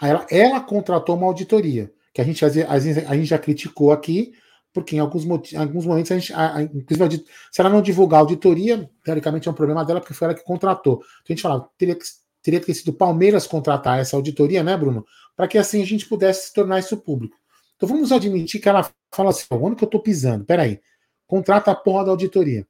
Ela, 0.00 0.26
ela 0.30 0.60
contratou 0.60 1.16
uma 1.16 1.26
auditoria, 1.26 1.92
que 2.12 2.20
a 2.20 2.24
gente, 2.24 2.44
às 2.44 2.54
vezes, 2.54 3.06
a 3.06 3.14
gente 3.14 3.26
já 3.26 3.38
criticou 3.38 3.92
aqui, 3.92 4.32
porque 4.72 4.96
em 4.96 4.98
alguns, 4.98 5.24
em 5.52 5.56
alguns 5.56 5.84
momentos 5.84 6.10
a 6.12 6.18
gente. 6.18 6.32
A, 6.32 6.56
a, 6.56 6.62
inclusive, 6.62 7.24
se 7.50 7.60
ela 7.60 7.70
não 7.70 7.82
divulgar 7.82 8.18
a 8.18 8.22
auditoria, 8.22 8.88
teoricamente 9.04 9.48
é 9.48 9.50
um 9.50 9.54
problema 9.54 9.84
dela, 9.84 10.00
porque 10.00 10.14
foi 10.14 10.26
ela 10.26 10.34
que 10.34 10.44
contratou. 10.44 10.94
Então 10.94 11.24
a 11.28 11.32
gente 11.32 11.42
falava, 11.42 11.68
teria 11.76 11.94
que, 11.94 12.04
teria 12.42 12.60
que 12.60 12.66
ter 12.66 12.74
sido 12.74 12.92
Palmeiras 12.92 13.46
contratar 13.46 13.98
essa 13.98 14.16
auditoria, 14.16 14.62
né, 14.62 14.76
Bruno? 14.76 15.04
Para 15.36 15.48
que 15.48 15.58
assim 15.58 15.82
a 15.82 15.86
gente 15.86 16.06
pudesse 16.06 16.52
tornar 16.52 16.78
isso 16.78 16.96
público. 16.96 17.36
Então 17.76 17.88
vamos 17.88 18.12
admitir 18.12 18.60
que 18.60 18.68
ela 18.68 18.88
fala 19.10 19.30
assim: 19.30 19.46
onde 19.50 19.76
que 19.76 19.84
eu 19.84 19.86
estou 19.86 20.00
pisando? 20.00 20.44
Peraí, 20.44 20.80
contrata 21.26 21.70
a 21.70 21.74
porra 21.74 22.04
da 22.04 22.10
auditoria. 22.12 22.66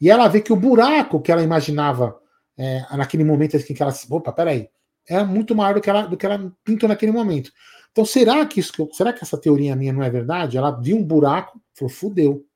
E 0.00 0.10
ela 0.10 0.28
vê 0.28 0.40
que 0.40 0.52
o 0.52 0.56
buraco 0.56 1.20
que 1.20 1.32
ela 1.32 1.42
imaginava 1.42 2.16
é, 2.56 2.84
naquele 2.96 3.24
momento 3.24 3.56
assim, 3.56 3.74
que 3.74 3.82
ela. 3.82 3.92
Opa, 4.10 4.32
peraí. 4.32 4.68
É 5.08 5.24
muito 5.24 5.54
maior 5.54 5.74
do 5.74 5.80
que 5.80 5.88
ela, 5.88 6.02
do 6.02 6.16
que 6.16 6.26
ela 6.26 6.52
pintou 6.64 6.88
naquele 6.88 7.12
momento. 7.12 7.50
Então, 7.90 8.04
será 8.04 8.44
que 8.46 8.60
isso 8.60 8.72
será 8.92 9.12
que 9.12 9.24
essa 9.24 9.38
teoria 9.38 9.74
minha 9.74 9.92
não 9.92 10.02
é 10.02 10.10
verdade? 10.10 10.56
Ela 10.56 10.70
viu 10.70 10.96
um 10.96 11.04
buraco, 11.04 11.60
falou, 11.74 11.92
fudeu. 11.92 12.46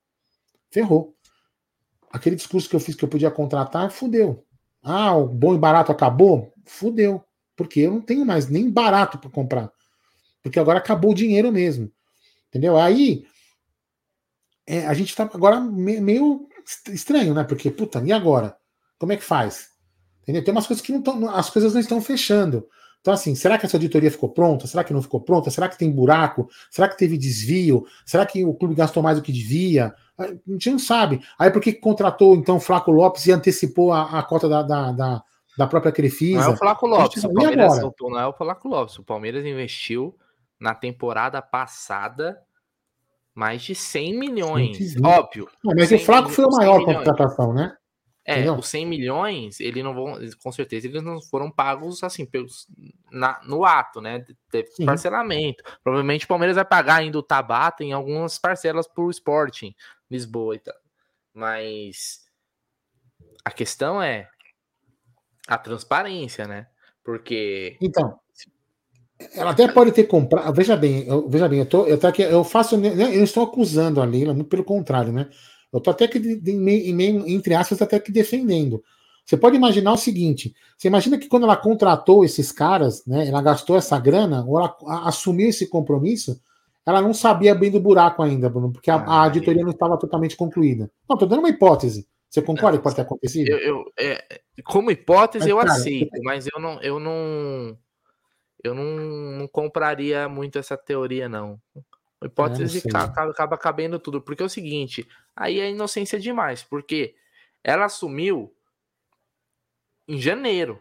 Ferrou. 0.71 1.17
Aquele 2.11 2.37
discurso 2.37 2.69
que 2.69 2.77
eu 2.77 2.81
fiz 2.81 2.95
que 2.95 3.05
eu 3.05 3.09
podia 3.09 3.31
contratar, 3.31 3.91
fudeu. 3.91 4.45
Ah, 4.83 5.17
o 5.17 5.27
bom 5.27 5.55
e 5.55 5.59
barato 5.59 5.91
acabou? 5.91 6.53
Fudeu. 6.65 7.25
Porque 7.57 7.81
eu 7.81 7.93
não 7.93 8.01
tenho 8.01 8.25
mais 8.25 8.49
nem 8.49 8.71
barato 8.71 9.19
para 9.19 9.31
comprar. 9.31 9.73
Porque 10.43 10.59
agora 10.59 10.79
acabou 10.79 11.13
o 11.13 11.15
dinheiro 11.15 11.51
mesmo. 11.51 11.91
Entendeu? 12.49 12.77
Aí 12.77 13.25
é, 14.67 14.87
a 14.87 14.95
gente 14.95 15.09
está 15.09 15.25
agora 15.25 15.61
meio 15.61 16.49
estranho, 16.89 17.35
né? 17.35 17.45
Porque, 17.45 17.71
puta, 17.71 18.03
e 18.05 18.13
agora? 18.13 18.57
Como 18.99 19.13
é 19.13 19.17
que 19.17 19.25
faz? 19.25 19.72
Entendeu? 20.23 20.45
Tem 20.45 20.53
umas 20.53 20.67
coisas 20.67 20.85
que 20.85 20.93
não 20.93 21.01
estão. 21.01 21.29
As 21.29 21.51
coisas 21.51 21.75
não 21.75 21.81
estão 21.81 22.01
fechando. 22.01 22.67
Então, 23.03 23.13
assim, 23.13 23.35
será 23.35 23.59
que 23.59 23.67
essa 23.67 23.77
auditoria 23.77 24.11
ficou 24.13 24.29
pronta? 24.29 24.67
Será 24.69 24.85
que 24.85 24.93
não 24.93 25.03
ficou 25.03 25.21
pronta? 25.21 25.51
Será 25.51 25.69
que 25.69 25.77
tem 25.77 25.91
buraco? 25.91 26.49
Será 26.71 26.89
que 26.89 26.97
teve 26.97 27.19
desvio? 27.19 27.85
Será 28.07 28.25
que 28.25 28.45
o 28.45 28.55
clube 28.55 28.77
gastou 28.77 29.03
mais 29.03 29.19
do 29.19 29.23
que 29.23 29.33
devia? 29.33 29.93
A 30.17 30.29
gente 30.53 30.71
não 30.71 30.79
sabe. 30.79 31.21
Aí 31.37 31.51
por 31.51 31.61
que 31.61 31.73
contratou 31.73 32.37
então 32.37 32.57
o 32.57 32.61
Flaco 32.61 32.93
Lopes 32.93 33.27
e 33.27 33.33
antecipou 33.33 33.93
a, 33.93 34.21
a 34.21 34.23
cota 34.23 34.49
da, 34.49 34.63
da, 34.63 34.93
da, 34.93 35.23
da 35.59 35.67
própria 35.67 35.91
Crefisa? 35.91 36.43
Não 36.43 36.51
é 36.51 36.55
o 36.55 36.57
Flaco 36.57 36.87
Lopes, 36.87 37.25
o 37.25 37.33
Palmeiras 37.33 37.81
não 38.01 38.19
é 38.21 38.27
o 38.29 38.33
Flaco 38.33 38.69
Lopes. 38.69 38.99
O 39.01 39.03
Palmeiras 39.03 39.45
investiu 39.45 40.17
na 40.61 40.73
temporada 40.73 41.43
passada 41.43 42.41
mais 43.35 43.63
de 43.63 43.75
100 43.75 44.17
milhões. 44.17 44.77
120. 44.77 45.05
Óbvio. 45.05 45.49
Não, 45.65 45.75
mas 45.77 45.91
o 45.91 45.99
Flaco 45.99 46.29
foi 46.29 46.45
a 46.45 46.49
maior 46.49 46.85
contratação, 46.85 47.53
né? 47.53 47.75
É, 48.25 48.35
Entendeu? 48.35 48.55
os 48.55 48.69
100 48.69 48.87
milhões, 48.87 49.59
ele 49.59 49.83
não 49.83 49.93
vão, 49.93 50.17
com 50.41 50.53
certeza, 50.53 50.87
eles 50.87 51.03
não 51.03 51.21
foram 51.21 51.51
pagos 51.51 52.05
assim 52.05 52.25
pelos, 52.25 52.69
na, 53.11 53.41
no 53.45 53.65
ato, 53.65 54.01
né? 54.01 54.25
Teve 54.49 54.69
Sim. 54.69 54.87
parcelamento. 54.87 55.65
Provavelmente 55.83 56.25
o 56.25 56.29
Palmeiras 56.29 56.55
vai 56.55 56.65
pagar 56.65 56.97
ainda 56.97 57.19
o 57.19 57.23
Tabata 57.23 57.83
em 57.83 57.93
algumas 57.93 58.39
parcelas 58.39 58.87
por 58.87 59.11
Sporting, 59.11 59.75
Lisboa 60.09 60.55
e 60.55 60.59
tal. 60.61 60.75
Mas 61.35 62.23
a 63.45 63.51
questão 63.51 64.01
é 64.01 64.29
a 65.49 65.59
transparência, 65.59 66.47
né? 66.47 66.69
Porque. 67.03 67.77
Então, 67.81 68.19
ela 69.35 69.51
até 69.51 69.67
pode 69.67 69.93
ter 69.93 70.05
comprado. 70.05 70.55
Veja 70.55 70.77
bem, 70.77 71.07
eu, 71.07 71.29
veja 71.29 71.49
bem, 71.49 71.61
eu, 71.61 71.67
tô, 71.67 71.87
eu, 71.87 71.99
tô 71.99 72.07
aqui, 72.07 72.23
eu 72.23 72.45
faço. 72.45 72.77
Eu 72.77 72.81
não 72.97 73.25
estou 73.25 73.45
acusando 73.45 74.01
a 74.01 74.05
Leila, 74.05 74.35
muito 74.35 74.49
pelo 74.49 74.65
contrário, 74.65 75.13
né? 75.13 75.29
Eu 75.73 75.79
estou 75.79 75.93
até 75.93 76.07
que, 76.07 76.19
meio, 76.19 77.27
entre 77.27 77.55
aspas, 77.55 77.81
até 77.81 77.99
que 77.99 78.13
defendendo. 78.13 78.83
Você 79.25 79.37
pode 79.37 79.57
imaginar 79.57 79.93
o 79.93 79.97
seguinte: 79.97 80.55
você 80.77 80.89
imagina 80.89 81.19
que 81.19 81.29
quando 81.29 81.45
ela 81.45 81.57
contratou 81.57 82.25
esses 82.25 82.53
caras, 82.53 83.05
né? 83.07 83.27
Ela 83.29 83.41
gastou 83.41 83.77
essa 83.77 83.99
grana, 83.99 84.45
ou 84.47 84.59
ela 84.59 84.77
assumiu 85.07 85.49
esse 85.49 85.69
compromisso, 85.69 86.41
ela 86.85 87.01
não 87.01 87.15
sabia 87.15 87.55
bem 87.55 87.71
do 87.71 87.81
buraco 87.81 88.23
ainda, 88.23 88.51
Bruno, 88.51 88.73
porque 88.73 88.91
a, 88.91 88.97
a 88.97 89.05
ah, 89.05 89.25
auditoria 89.25 89.63
não 89.63 89.71
estava 89.71 89.97
totalmente 89.97 90.37
concluída. 90.37 90.91
Não, 91.09 91.15
estou 91.15 91.29
dando 91.29 91.39
uma 91.39 91.49
hipótese. 91.49 92.07
Você 92.29 92.43
concorda 92.43 92.79
que 92.79 92.85
pode 92.85 92.97
ter 92.97 93.03
acontecido? 93.03 93.49
Eu, 93.49 93.59
eu 93.59 93.85
é, 93.99 94.41
como 94.65 94.91
hipótese, 94.91 95.45
mas, 95.45 95.51
eu 95.51 95.57
cara, 95.59 95.73
aceito, 95.73 96.23
mas 96.23 96.47
eu 96.53 96.61
não, 96.61 96.81
eu 96.83 96.99
não 96.99 97.79
eu 98.65 98.75
não, 98.75 98.85
não 99.39 99.49
compraria 99.49 100.29
muito 100.29 100.59
essa 100.59 100.77
teoria, 100.77 101.29
não. 101.29 101.61
Hipótese 102.25 102.83
acaba, 102.89 103.31
acaba 103.31 103.59
cabendo 103.59 103.99
tudo. 103.99 104.21
Porque 104.21 104.43
é 104.43 104.47
o 104.47 104.51
seguinte, 104.51 105.09
aí 105.35 105.61
é 105.61 105.71
inocência 105.71 106.19
demais, 106.19 106.63
porque 106.63 107.15
ela 107.63 107.87
assumiu 107.87 108.55
em 110.07 110.21
janeiro. 110.21 110.81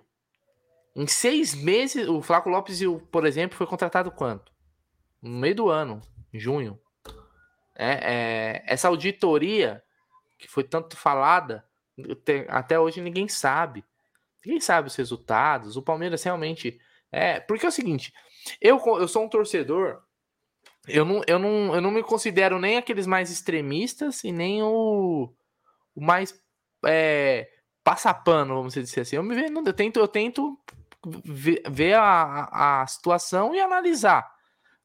Em 0.95 1.07
seis 1.07 1.53
meses, 1.53 2.07
o 2.07 2.21
Flaco 2.21 2.49
Lopes, 2.49 2.81
por 3.11 3.25
exemplo, 3.25 3.57
foi 3.57 3.65
contratado 3.65 4.11
quanto? 4.11 4.51
No 5.21 5.37
meio 5.37 5.55
do 5.55 5.69
ano, 5.69 6.01
em 6.33 6.39
junho. 6.39 6.79
É, 7.75 7.91
é, 7.91 8.63
essa 8.65 8.89
auditoria, 8.89 9.81
que 10.37 10.47
foi 10.47 10.63
tanto 10.63 10.97
falada, 10.97 11.65
até 12.49 12.79
hoje 12.79 12.99
ninguém 12.99 13.27
sabe. 13.27 13.85
Ninguém 14.45 14.59
sabe 14.59 14.87
os 14.87 14.95
resultados. 14.95 15.77
O 15.77 15.81
Palmeiras 15.81 16.23
realmente 16.23 16.79
é, 17.11 17.39
porque 17.41 17.65
é 17.65 17.69
o 17.69 17.73
seguinte, 17.73 18.13
eu, 18.61 18.81
eu 18.97 19.07
sou 19.07 19.25
um 19.25 19.29
torcedor, 19.29 20.01
eu 20.87 21.05
não, 21.05 21.21
eu, 21.27 21.37
não, 21.37 21.75
eu 21.75 21.81
não 21.81 21.91
me 21.91 22.03
considero 22.03 22.59
nem 22.59 22.77
aqueles 22.77 23.05
mais 23.05 23.29
extremistas 23.29 24.23
e 24.23 24.31
nem 24.31 24.63
o, 24.63 25.31
o 25.95 26.01
mais 26.01 26.39
é, 26.85 27.49
passapano, 27.83 28.55
vamos 28.55 28.73
dizer 28.73 29.01
assim. 29.01 29.15
Eu, 29.15 29.23
me, 29.23 29.35
eu 29.35 29.73
tento, 29.73 29.99
eu 29.99 30.07
tento 30.07 30.59
ver, 31.23 31.93
a, 31.95 32.81
a 32.81 32.87
situação 32.87 33.53
e 33.55 33.61
analisar, 33.61 34.29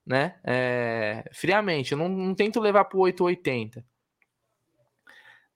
né? 0.05 0.39
É, 0.45 1.29
friamente, 1.33 1.93
eu 1.93 1.99
não, 1.99 2.09
não 2.09 2.35
tento 2.35 2.61
levar 2.61 2.85
para 2.85 2.99
o 2.99 3.03
880. 3.03 3.85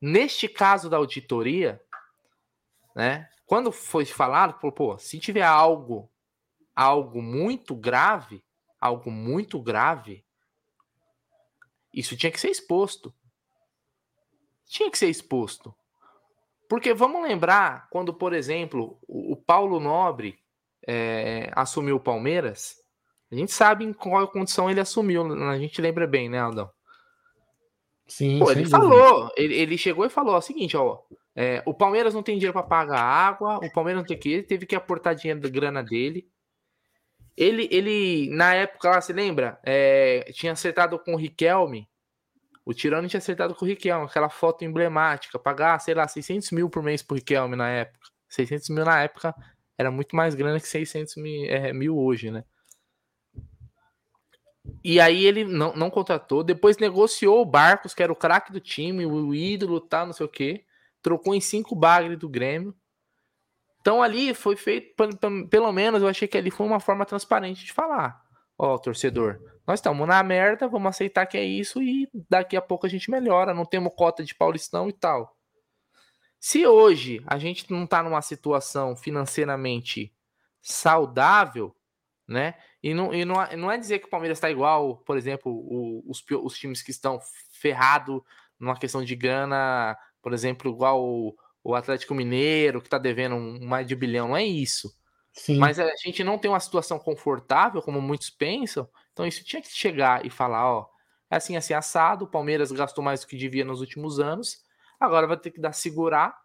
Neste 0.00 0.48
caso 0.48 0.88
da 0.88 0.96
auditoria, 0.96 1.80
né? 2.94 3.28
Quando 3.44 3.72
foi 3.72 4.04
falado, 4.04 4.54
pô, 4.72 4.96
se 4.98 5.18
tiver 5.18 5.42
algo 5.42 6.10
algo 6.74 7.20
muito 7.20 7.74
grave, 7.74 8.42
algo 8.80 9.10
muito 9.10 9.60
grave, 9.60 10.24
isso 11.92 12.16
tinha 12.16 12.30
que 12.30 12.40
ser 12.40 12.50
exposto. 12.50 13.12
Tinha 14.66 14.90
que 14.90 14.98
ser 14.98 15.08
exposto. 15.08 15.74
Porque 16.68 16.94
vamos 16.94 17.22
lembrar 17.22 17.88
quando, 17.90 18.14
por 18.14 18.32
exemplo, 18.32 18.96
o, 19.08 19.34
Paulo 19.36 19.80
Nobre 19.80 20.38
é, 20.86 21.50
assumiu 21.54 21.96
o 21.96 22.00
Palmeiras. 22.00 22.76
A 23.30 23.34
gente 23.34 23.50
sabe 23.50 23.84
em 23.84 23.92
qual 23.92 24.28
condição 24.28 24.70
ele 24.70 24.80
assumiu. 24.80 25.24
A 25.48 25.58
gente 25.58 25.80
lembra 25.80 26.06
bem, 26.06 26.28
né, 26.28 26.38
Aldão? 26.38 26.70
Sim. 28.06 28.38
Pô, 28.38 28.50
ele 28.50 28.66
falou, 28.66 29.30
ele, 29.36 29.54
ele, 29.54 29.78
chegou 29.78 30.04
e 30.04 30.10
falou 30.10 30.36
o 30.36 30.40
seguinte, 30.40 30.76
ó. 30.76 31.00
É, 31.34 31.62
o 31.64 31.72
Palmeiras 31.72 32.12
não 32.12 32.22
tem 32.22 32.36
dinheiro 32.36 32.52
para 32.52 32.62
pagar 32.62 33.00
água, 33.00 33.58
o 33.64 33.72
Palmeiras 33.72 34.02
não 34.02 34.06
tem 34.06 34.18
que, 34.18 34.30
ele 34.30 34.42
teve 34.42 34.66
que 34.66 34.74
aportar 34.74 35.14
dinheiro 35.14 35.40
da 35.40 35.48
grana 35.48 35.82
dele. 35.82 36.28
Ele, 37.36 37.68
ele, 37.70 38.28
na 38.30 38.54
época 38.54 38.90
lá, 38.90 39.00
você 39.00 39.12
lembra? 39.12 39.58
É, 39.62 40.30
tinha 40.32 40.52
acertado 40.52 40.98
com 40.98 41.14
o 41.14 41.16
Riquelme. 41.16 41.88
O 42.64 42.74
Tirano 42.74 43.08
tinha 43.08 43.18
acertado 43.18 43.54
com 43.54 43.64
o 43.64 43.68
Riquelme, 43.68 44.06
aquela 44.06 44.28
foto 44.28 44.64
emblemática. 44.64 45.38
Pagar, 45.38 45.78
sei 45.80 45.94
lá, 45.94 46.06
600 46.06 46.50
mil 46.50 46.68
por 46.68 46.82
mês 46.82 47.02
pro 47.02 47.16
Riquelme 47.16 47.56
na 47.56 47.68
época. 47.68 48.08
600 48.28 48.68
mil 48.70 48.84
na 48.84 49.02
época 49.02 49.34
era 49.76 49.90
muito 49.90 50.14
mais 50.14 50.34
grana 50.34 50.60
que 50.60 50.68
600 50.68 51.16
mil, 51.16 51.46
é, 51.46 51.72
mil 51.72 51.98
hoje, 51.98 52.30
né? 52.30 52.44
E 54.84 55.00
aí 55.00 55.24
ele 55.24 55.44
não, 55.44 55.74
não 55.74 55.90
contratou. 55.90 56.44
Depois 56.44 56.78
negociou 56.78 57.40
o 57.40 57.46
Barcos, 57.46 57.94
que 57.94 58.02
era 58.02 58.12
o 58.12 58.16
craque 58.16 58.52
do 58.52 58.60
time, 58.60 59.06
o 59.06 59.34
ídolo, 59.34 59.80
tal, 59.80 60.06
não 60.06 60.12
sei 60.12 60.26
o 60.26 60.28
quê. 60.28 60.64
Trocou 61.02 61.34
em 61.34 61.40
cinco 61.40 61.74
bagres 61.74 62.18
do 62.18 62.28
Grêmio. 62.28 62.74
Então 63.80 64.02
ali 64.02 64.34
foi 64.34 64.56
feito, 64.56 64.94
pelo 65.48 65.72
menos 65.72 66.02
eu 66.02 66.08
achei 66.08 66.28
que 66.28 66.36
ali 66.36 66.50
foi 66.50 66.66
uma 66.66 66.80
forma 66.80 67.06
transparente 67.06 67.64
de 67.64 67.72
falar. 67.72 68.22
Ó, 68.58 68.74
oh, 68.74 68.78
torcedor, 68.78 69.40
nós 69.66 69.78
estamos 69.80 70.06
na 70.06 70.22
merda, 70.22 70.68
vamos 70.68 70.90
aceitar 70.90 71.24
que 71.24 71.38
é 71.38 71.44
isso 71.44 71.82
e 71.82 72.08
daqui 72.28 72.56
a 72.56 72.60
pouco 72.60 72.86
a 72.86 72.88
gente 72.90 73.10
melhora, 73.10 73.54
não 73.54 73.64
temos 73.64 73.92
cota 73.96 74.22
de 74.22 74.34
Paulistão 74.34 74.88
e 74.88 74.92
tal. 74.92 75.34
Se 76.38 76.66
hoje 76.66 77.22
a 77.26 77.38
gente 77.38 77.70
não 77.70 77.84
está 77.84 78.02
numa 78.02 78.20
situação 78.22 78.94
financeiramente 78.96 80.12
saudável, 80.62 81.74
né? 82.28 82.54
E 82.82 82.94
não, 82.94 83.12
e 83.12 83.24
não, 83.24 83.34
não 83.56 83.70
é 83.70 83.76
dizer 83.76 83.98
que 83.98 84.06
o 84.06 84.10
Palmeiras 84.10 84.38
está 84.38 84.50
igual, 84.50 84.98
por 84.98 85.16
exemplo, 85.16 85.52
o, 85.52 86.02
os, 86.06 86.24
os 86.42 86.58
times 86.58 86.82
que 86.82 86.90
estão 86.90 87.18
ferrados 87.52 88.22
numa 88.58 88.78
questão 88.78 89.04
de 89.04 89.14
grana, 89.16 89.98
por 90.22 90.32
exemplo, 90.32 90.70
igual 90.70 91.02
o, 91.02 91.36
o 91.62 91.74
Atlético 91.74 92.14
Mineiro, 92.14 92.80
que 92.80 92.86
está 92.86 92.98
devendo 92.98 93.34
um, 93.34 93.64
mais 93.64 93.86
de 93.86 93.94
bilhão. 93.94 94.28
Não 94.28 94.36
é 94.36 94.44
isso. 94.44 94.94
Sim. 95.32 95.58
Mas 95.58 95.78
a 95.78 95.88
gente 95.96 96.24
não 96.24 96.38
tem 96.38 96.50
uma 96.50 96.60
situação 96.60 96.98
confortável, 96.98 97.82
como 97.82 98.00
muitos 98.00 98.30
pensam. 98.30 98.88
Então 99.12 99.26
isso 99.26 99.44
tinha 99.44 99.62
que 99.62 99.70
chegar 99.70 100.24
e 100.24 100.30
falar, 100.30 100.70
ó, 100.70 100.86
é 101.30 101.36
assim, 101.36 101.56
assim, 101.56 101.74
assado, 101.74 102.24
o 102.24 102.28
Palmeiras 102.28 102.72
gastou 102.72 103.04
mais 103.04 103.20
do 103.20 103.26
que 103.26 103.36
devia 103.36 103.64
nos 103.64 103.80
últimos 103.80 104.18
anos, 104.18 104.64
agora 104.98 105.26
vai 105.26 105.36
ter 105.36 105.50
que 105.50 105.60
dar 105.60 105.72
segurar. 105.72 106.36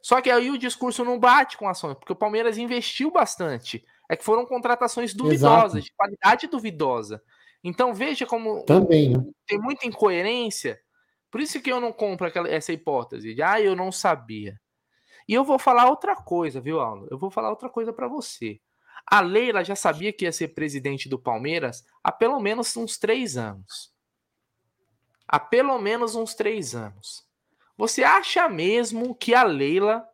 Só 0.00 0.20
que 0.20 0.30
aí 0.30 0.50
o 0.50 0.58
discurso 0.58 1.04
não 1.04 1.18
bate 1.18 1.56
com 1.56 1.66
a 1.66 1.72
ação, 1.72 1.94
porque 1.94 2.12
o 2.12 2.16
Palmeiras 2.16 2.58
investiu 2.58 3.10
bastante. 3.10 3.84
É 4.08 4.16
que 4.16 4.24
foram 4.24 4.44
contratações 4.44 5.14
duvidosas, 5.14 5.74
Exato. 5.74 5.84
de 5.84 5.92
qualidade 5.92 6.46
duvidosa. 6.46 7.22
Então 7.62 7.94
veja 7.94 8.26
como 8.26 8.62
Também, 8.64 9.10
né? 9.10 9.24
tem 9.46 9.58
muita 9.58 9.86
incoerência. 9.86 10.80
Por 11.30 11.40
isso 11.40 11.60
que 11.60 11.70
eu 11.70 11.80
não 11.80 11.92
compro 11.92 12.26
aquela, 12.26 12.48
essa 12.48 12.72
hipótese 12.72 13.34
de, 13.34 13.42
ah, 13.42 13.60
eu 13.60 13.76
não 13.76 13.92
sabia. 13.92 14.60
E 15.28 15.34
eu 15.34 15.44
vou 15.44 15.58
falar 15.58 15.88
outra 15.88 16.16
coisa, 16.16 16.60
viu, 16.60 16.80
Aldo? 16.80 17.06
Eu 17.10 17.18
vou 17.18 17.30
falar 17.30 17.50
outra 17.50 17.68
coisa 17.68 17.92
para 17.92 18.08
você. 18.08 18.60
A 19.06 19.20
Leila 19.20 19.64
já 19.64 19.76
sabia 19.76 20.12
que 20.12 20.24
ia 20.24 20.32
ser 20.32 20.48
presidente 20.48 21.08
do 21.08 21.18
Palmeiras 21.18 21.84
há 22.02 22.10
pelo 22.10 22.40
menos 22.40 22.76
uns 22.76 22.98
três 22.98 23.36
anos. 23.36 23.92
Há 25.28 25.38
pelo 25.38 25.78
menos 25.78 26.16
uns 26.16 26.34
três 26.34 26.74
anos. 26.74 27.24
Você 27.76 28.02
acha 28.02 28.48
mesmo 28.48 29.14
que 29.14 29.34
a 29.34 29.42
Leila 29.42 30.06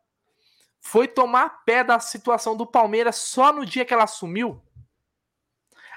foi 0.80 1.08
tomar 1.08 1.64
pé 1.64 1.82
da 1.82 1.98
situação 1.98 2.56
do 2.56 2.66
Palmeiras 2.66 3.16
só 3.16 3.52
no 3.52 3.64
dia 3.64 3.84
que 3.84 3.92
ela 3.92 4.04
assumiu? 4.04 4.62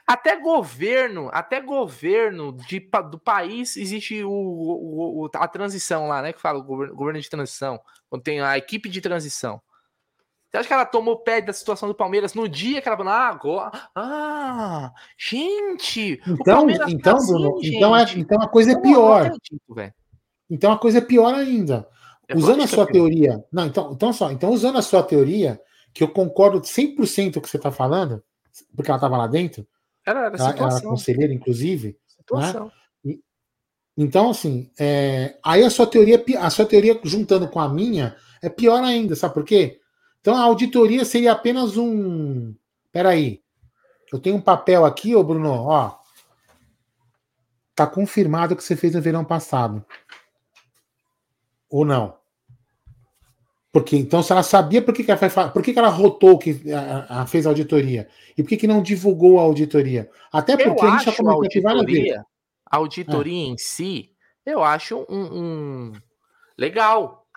Até 0.09 0.35
governo, 0.37 1.29
até 1.31 1.61
governo 1.61 2.51
de, 2.67 2.79
do 3.11 3.19
país 3.19 3.77
existe 3.77 4.23
o, 4.23 4.31
o, 4.31 5.29
a 5.35 5.47
transição 5.47 6.07
lá, 6.07 6.19
né? 6.19 6.33
Que 6.33 6.41
fala 6.41 6.57
o 6.57 6.63
governo, 6.63 6.95
governo 6.95 7.21
de 7.21 7.29
transição, 7.29 7.79
quando 8.09 8.23
tem 8.23 8.41
a 8.41 8.57
equipe 8.57 8.89
de 8.89 9.01
transição. 9.01 9.61
Você 10.49 10.57
acha 10.57 10.67
que 10.67 10.73
ela 10.73 10.85
tomou 10.85 11.19
pé 11.19 11.41
da 11.41 11.53
situação 11.53 11.87
do 11.87 11.93
Palmeiras 11.93 12.33
no 12.33 12.49
dia 12.49 12.81
que 12.81 12.87
ela 12.87 12.97
falou, 12.97 13.13
ah, 13.13 13.27
agora. 13.27 13.71
Ah, 13.93 14.91
gente! 15.15 16.19
Então, 16.25 16.65
tá 16.65 16.89
então, 16.89 17.19
tá 17.19 17.23
Bruno, 17.23 17.59
assim, 17.59 17.75
então, 17.75 17.95
é, 17.95 18.03
então 18.17 18.41
a 18.41 18.49
coisa 18.49 18.71
é 18.71 18.81
pior. 18.81 19.27
Acredito, 19.27 19.93
então 20.49 20.71
a 20.71 20.79
coisa 20.79 20.97
é 20.97 21.01
pior 21.01 21.35
ainda. 21.35 21.87
É 22.27 22.35
usando 22.35 22.63
a 22.63 22.67
sua 22.67 22.87
teoria. 22.87 23.45
Não, 23.51 23.67
então, 23.67 23.91
então 23.93 24.11
só, 24.11 24.31
então 24.31 24.49
usando 24.49 24.79
a 24.79 24.81
sua 24.81 25.03
teoria, 25.03 25.61
que 25.93 26.03
eu 26.03 26.07
concordo 26.07 26.61
100% 26.61 27.33
com 27.33 27.39
o 27.39 27.41
que 27.43 27.49
você 27.49 27.57
está 27.57 27.71
falando, 27.71 28.23
porque 28.75 28.89
ela 28.89 28.97
estava 28.97 29.15
lá 29.15 29.27
dentro, 29.27 29.67
era, 30.09 30.25
era, 30.25 30.37
ela, 30.37 30.57
ela 30.57 30.77
era 30.77 30.81
conselheira, 30.81 31.33
inclusive. 31.33 31.97
Né? 32.31 32.71
E, 33.05 33.21
então, 33.97 34.29
assim, 34.29 34.71
é, 34.79 35.37
aí 35.43 35.63
a 35.63 35.69
sua 35.69 35.87
teoria, 35.87 36.23
a 36.39 36.49
sua 36.49 36.65
teoria 36.65 36.99
juntando 37.03 37.47
com 37.47 37.59
a 37.59 37.69
minha, 37.69 38.15
é 38.41 38.49
pior 38.49 38.83
ainda, 38.83 39.15
sabe 39.15 39.33
por 39.33 39.43
quê? 39.43 39.79
Então 40.21 40.35
a 40.35 40.41
auditoria 40.41 41.05
seria 41.05 41.31
apenas 41.31 41.77
um. 41.77 42.53
Peraí. 42.91 43.41
Eu 44.11 44.19
tenho 44.19 44.35
um 44.35 44.41
papel 44.41 44.85
aqui, 44.85 45.15
ô 45.15 45.23
Bruno, 45.23 45.51
ó. 45.51 45.97
Tá 47.75 47.87
confirmado 47.87 48.55
que 48.55 48.63
você 48.63 48.75
fez 48.75 48.93
no 48.93 49.01
verão 49.01 49.23
passado. 49.23 49.85
Ou 51.69 51.85
não? 51.85 52.18
Porque 53.71 53.95
então, 53.95 54.23
se 54.23 54.31
ela 54.31 54.41
sabia 54.41 54.81
por 54.81 54.93
que, 54.93 55.03
que 55.03 55.11
ela, 55.11 55.49
por 55.49 55.61
que, 55.61 55.73
que 55.73 55.79
ela 55.79 55.89
rotou 55.89 56.39
que 56.39 56.61
a, 56.73 57.21
a, 57.21 57.27
fez 57.27 57.45
a 57.45 57.49
auditoria 57.49 58.07
e 58.35 58.41
por 58.41 58.49
que, 58.49 58.57
que 58.57 58.67
não 58.67 58.81
divulgou 58.81 59.39
a 59.39 59.43
auditoria? 59.43 60.09
Até 60.31 60.57
porque 60.57 60.85
a 60.85 60.91
gente 60.91 61.05
já 61.05 61.15
comentou 61.15 61.45
aqui 61.45 61.61
várias 61.61 61.85
vezes. 61.85 62.17
A 62.65 62.77
auditoria 62.77 63.43
é. 63.43 63.47
em 63.47 63.57
si, 63.57 64.11
eu 64.45 64.63
acho 64.63 65.05
um, 65.07 65.21
um, 65.21 65.91
legal. 66.57 67.27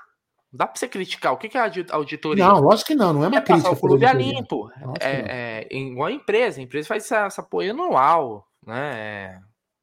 Dá 0.51 0.67
para 0.67 0.79
você 0.79 0.89
criticar. 0.89 1.33
O 1.33 1.39
que, 1.39 1.49
que 1.49 1.57
é 1.57 1.61
a 1.61 1.71
auditoria? 1.91 2.47
Não, 2.47 2.61
lógico 2.61 2.89
que 2.89 2.95
não. 2.95 3.13
Não 3.13 3.25
é 3.25 3.29
uma 3.29 3.39
é 3.39 3.41
crítica. 3.41 3.71
O 3.71 3.77
clube 3.77 4.05
a 4.05 4.13
limpo. 4.13 4.71
É, 5.01 5.67
é, 5.71 5.77
igual 5.77 6.09
a 6.09 6.13
empresa. 6.13 6.61
A 6.61 6.63
empresa 6.63 6.89
faz 6.89 7.05
essa, 7.05 7.27
essa 7.27 7.41
apoio 7.41 7.71
anual. 7.71 8.47
Né? 8.67 8.93
É, 8.95 9.39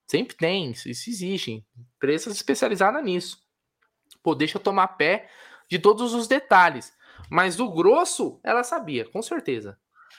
sempre 0.07 0.35
tem. 0.35 0.69
Isso, 0.69 0.88
isso 0.88 1.09
existe. 1.09 1.65
Empresas 1.95 2.35
especializadas 2.35 3.03
nisso. 3.03 3.39
Pô, 4.21 4.35
deixa 4.35 4.57
eu 4.57 4.62
tomar 4.62 4.89
pé 4.89 5.27
de 5.69 5.79
todos 5.79 6.13
os 6.13 6.27
detalhes. 6.27 6.91
Mas 7.29 7.55
do 7.55 7.71
grosso, 7.71 8.39
ela 8.43 8.63
sabia, 8.63 9.05
com 9.05 9.21
certeza. 9.21 9.77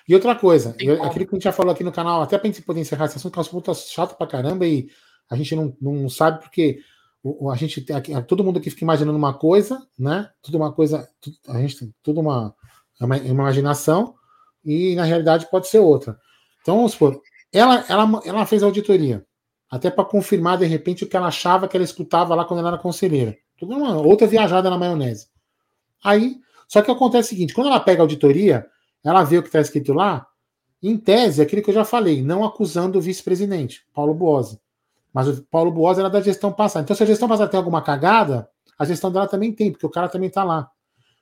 E 0.08 0.14
outra 0.14 0.34
coisa, 0.34 0.74
eu, 0.78 1.02
aquilo 1.02 1.26
que 1.26 1.34
a 1.34 1.36
gente 1.36 1.44
já 1.44 1.52
falou 1.52 1.72
aqui 1.72 1.84
no 1.84 1.92
canal, 1.92 2.22
até 2.22 2.38
pra 2.38 2.46
gente 2.46 2.62
poder 2.62 2.80
encerrar 2.80 3.06
esse 3.06 3.16
assunto, 3.16 3.32
que 3.32 3.38
é 3.38 3.40
um 3.40 3.42
assunto 3.42 3.74
chato 3.74 4.16
pra 4.16 4.26
caramba 4.26 4.66
e 4.66 4.88
a 5.28 5.36
gente 5.36 5.54
não, 5.54 5.76
não 5.80 6.08
sabe 6.08 6.40
porque 6.40 6.80
a 7.52 7.56
gente 7.56 7.84
todo 8.26 8.42
mundo 8.42 8.58
aqui 8.58 8.70
fica 8.70 8.84
imaginando 8.84 9.16
uma 9.16 9.34
coisa, 9.34 9.86
né? 9.98 10.30
Tudo 10.42 10.56
uma 10.56 10.72
coisa, 10.72 11.08
a 11.48 11.60
gente 11.60 11.78
tem 11.78 11.94
tudo 12.02 12.20
uma, 12.20 12.54
uma 13.00 13.18
imaginação 13.18 14.14
e 14.64 14.94
na 14.94 15.04
realidade 15.04 15.48
pode 15.50 15.68
ser 15.68 15.80
outra. 15.80 16.18
Então, 16.62 16.76
vamos 16.76 16.92
supor, 16.92 17.20
ela, 17.52 17.84
ela, 17.88 18.22
ela 18.24 18.46
fez 18.46 18.62
auditoria, 18.62 19.24
até 19.70 19.90
para 19.90 20.04
confirmar 20.04 20.58
de 20.58 20.66
repente 20.66 21.04
o 21.04 21.08
que 21.08 21.16
ela 21.16 21.28
achava 21.28 21.68
que 21.68 21.76
ela 21.76 21.84
escutava 21.84 22.34
lá 22.34 22.44
quando 22.44 22.60
ela 22.60 22.70
era 22.70 22.78
conselheira. 22.78 23.36
Tudo 23.58 23.76
uma 23.76 24.00
outra 24.00 24.26
viajada 24.26 24.70
na 24.70 24.78
maionese. 24.78 25.28
Aí, 26.02 26.38
só 26.68 26.82
que 26.82 26.90
acontece 26.90 27.28
o 27.28 27.30
seguinte: 27.30 27.54
quando 27.54 27.68
ela 27.68 27.80
pega 27.80 28.00
a 28.00 28.04
auditoria, 28.04 28.66
ela 29.04 29.24
vê 29.24 29.38
o 29.38 29.42
que 29.42 29.48
está 29.48 29.60
escrito 29.60 29.92
lá, 29.92 30.26
em 30.82 30.96
tese, 30.96 31.40
é 31.40 31.44
aquilo 31.44 31.62
que 31.62 31.70
eu 31.70 31.74
já 31.74 31.84
falei, 31.84 32.22
não 32.22 32.44
acusando 32.44 32.98
o 32.98 33.02
vice-presidente, 33.02 33.84
Paulo 33.92 34.14
Boazzi. 34.14 34.58
Mas 35.12 35.28
o 35.28 35.42
Paulo 35.44 35.70
Boas 35.70 35.98
era 35.98 36.08
da 36.08 36.20
gestão 36.20 36.52
passada. 36.52 36.84
Então, 36.84 36.96
se 36.96 37.02
a 37.02 37.06
gestão 37.06 37.28
passada 37.28 37.50
tem 37.50 37.58
alguma 37.58 37.82
cagada, 37.82 38.48
a 38.78 38.84
gestão 38.84 39.10
dela 39.10 39.26
também 39.26 39.52
tem, 39.52 39.70
porque 39.70 39.84
o 39.84 39.90
cara 39.90 40.08
também 40.08 40.28
está 40.28 40.44
lá. 40.44 40.70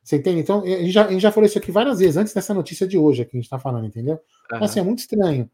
Você 0.03 0.17
entende? 0.17 0.41
Então, 0.41 0.63
a 0.63 0.67
gente, 0.67 0.91
já, 0.91 1.07
a 1.07 1.11
gente 1.11 1.21
já 1.21 1.33
falou 1.33 1.47
isso 1.47 1.59
aqui 1.59 1.73
várias 1.73 1.99
vezes, 1.99 2.17
antes 2.17 2.33
dessa 2.33 2.55
notícia 2.55 2.87
de 2.87 2.97
hoje 2.97 3.25
que 3.25 3.37
a 3.37 3.39
gente 3.39 3.47
está 3.47 3.59
falando, 3.59 3.87
entendeu? 3.87 4.21
Uhum. 4.53 4.65
Assim, 4.65 4.81
é 4.81 4.83
muito 4.83 5.01
estranho. 5.01 5.51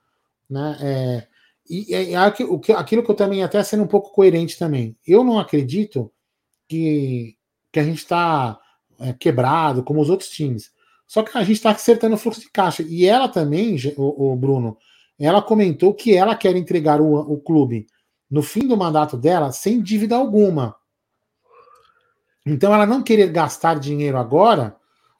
Né? 0.50 0.76
É, 0.80 1.26
e 1.68 1.94
é 1.94 2.16
aquilo 2.16 2.60
que 3.02 3.10
eu 3.10 3.14
também, 3.14 3.42
até 3.42 3.62
sendo 3.62 3.84
um 3.84 3.88
pouco 3.88 4.12
coerente 4.12 4.58
também, 4.58 4.96
eu 5.06 5.24
não 5.24 5.38
acredito 5.38 6.12
que, 6.68 7.36
que 7.72 7.80
a 7.80 7.84
gente 7.84 7.98
está 7.98 8.60
é, 9.00 9.12
quebrado, 9.12 9.82
como 9.82 10.00
os 10.00 10.10
outros 10.10 10.28
times. 10.28 10.72
Só 11.06 11.22
que 11.22 11.36
a 11.36 11.42
gente 11.42 11.56
está 11.56 11.70
acertando 11.70 12.14
o 12.14 12.18
fluxo 12.18 12.40
de 12.40 12.50
caixa. 12.50 12.82
E 12.82 13.06
ela 13.06 13.28
também, 13.28 13.76
o, 13.96 14.32
o 14.32 14.36
Bruno, 14.36 14.76
ela 15.18 15.42
comentou 15.42 15.94
que 15.94 16.14
ela 16.14 16.34
quer 16.34 16.56
entregar 16.56 17.00
o, 17.00 17.14
o 17.14 17.38
clube 17.38 17.86
no 18.30 18.42
fim 18.42 18.66
do 18.66 18.76
mandato 18.76 19.16
dela 19.16 19.52
sem 19.52 19.80
dívida 19.80 20.16
alguma. 20.16 20.74
Então, 22.44 22.74
ela 22.74 22.84
não 22.84 23.02
querer 23.02 23.28
gastar 23.30 23.78
dinheiro 23.78 24.18
agora, 24.18 24.76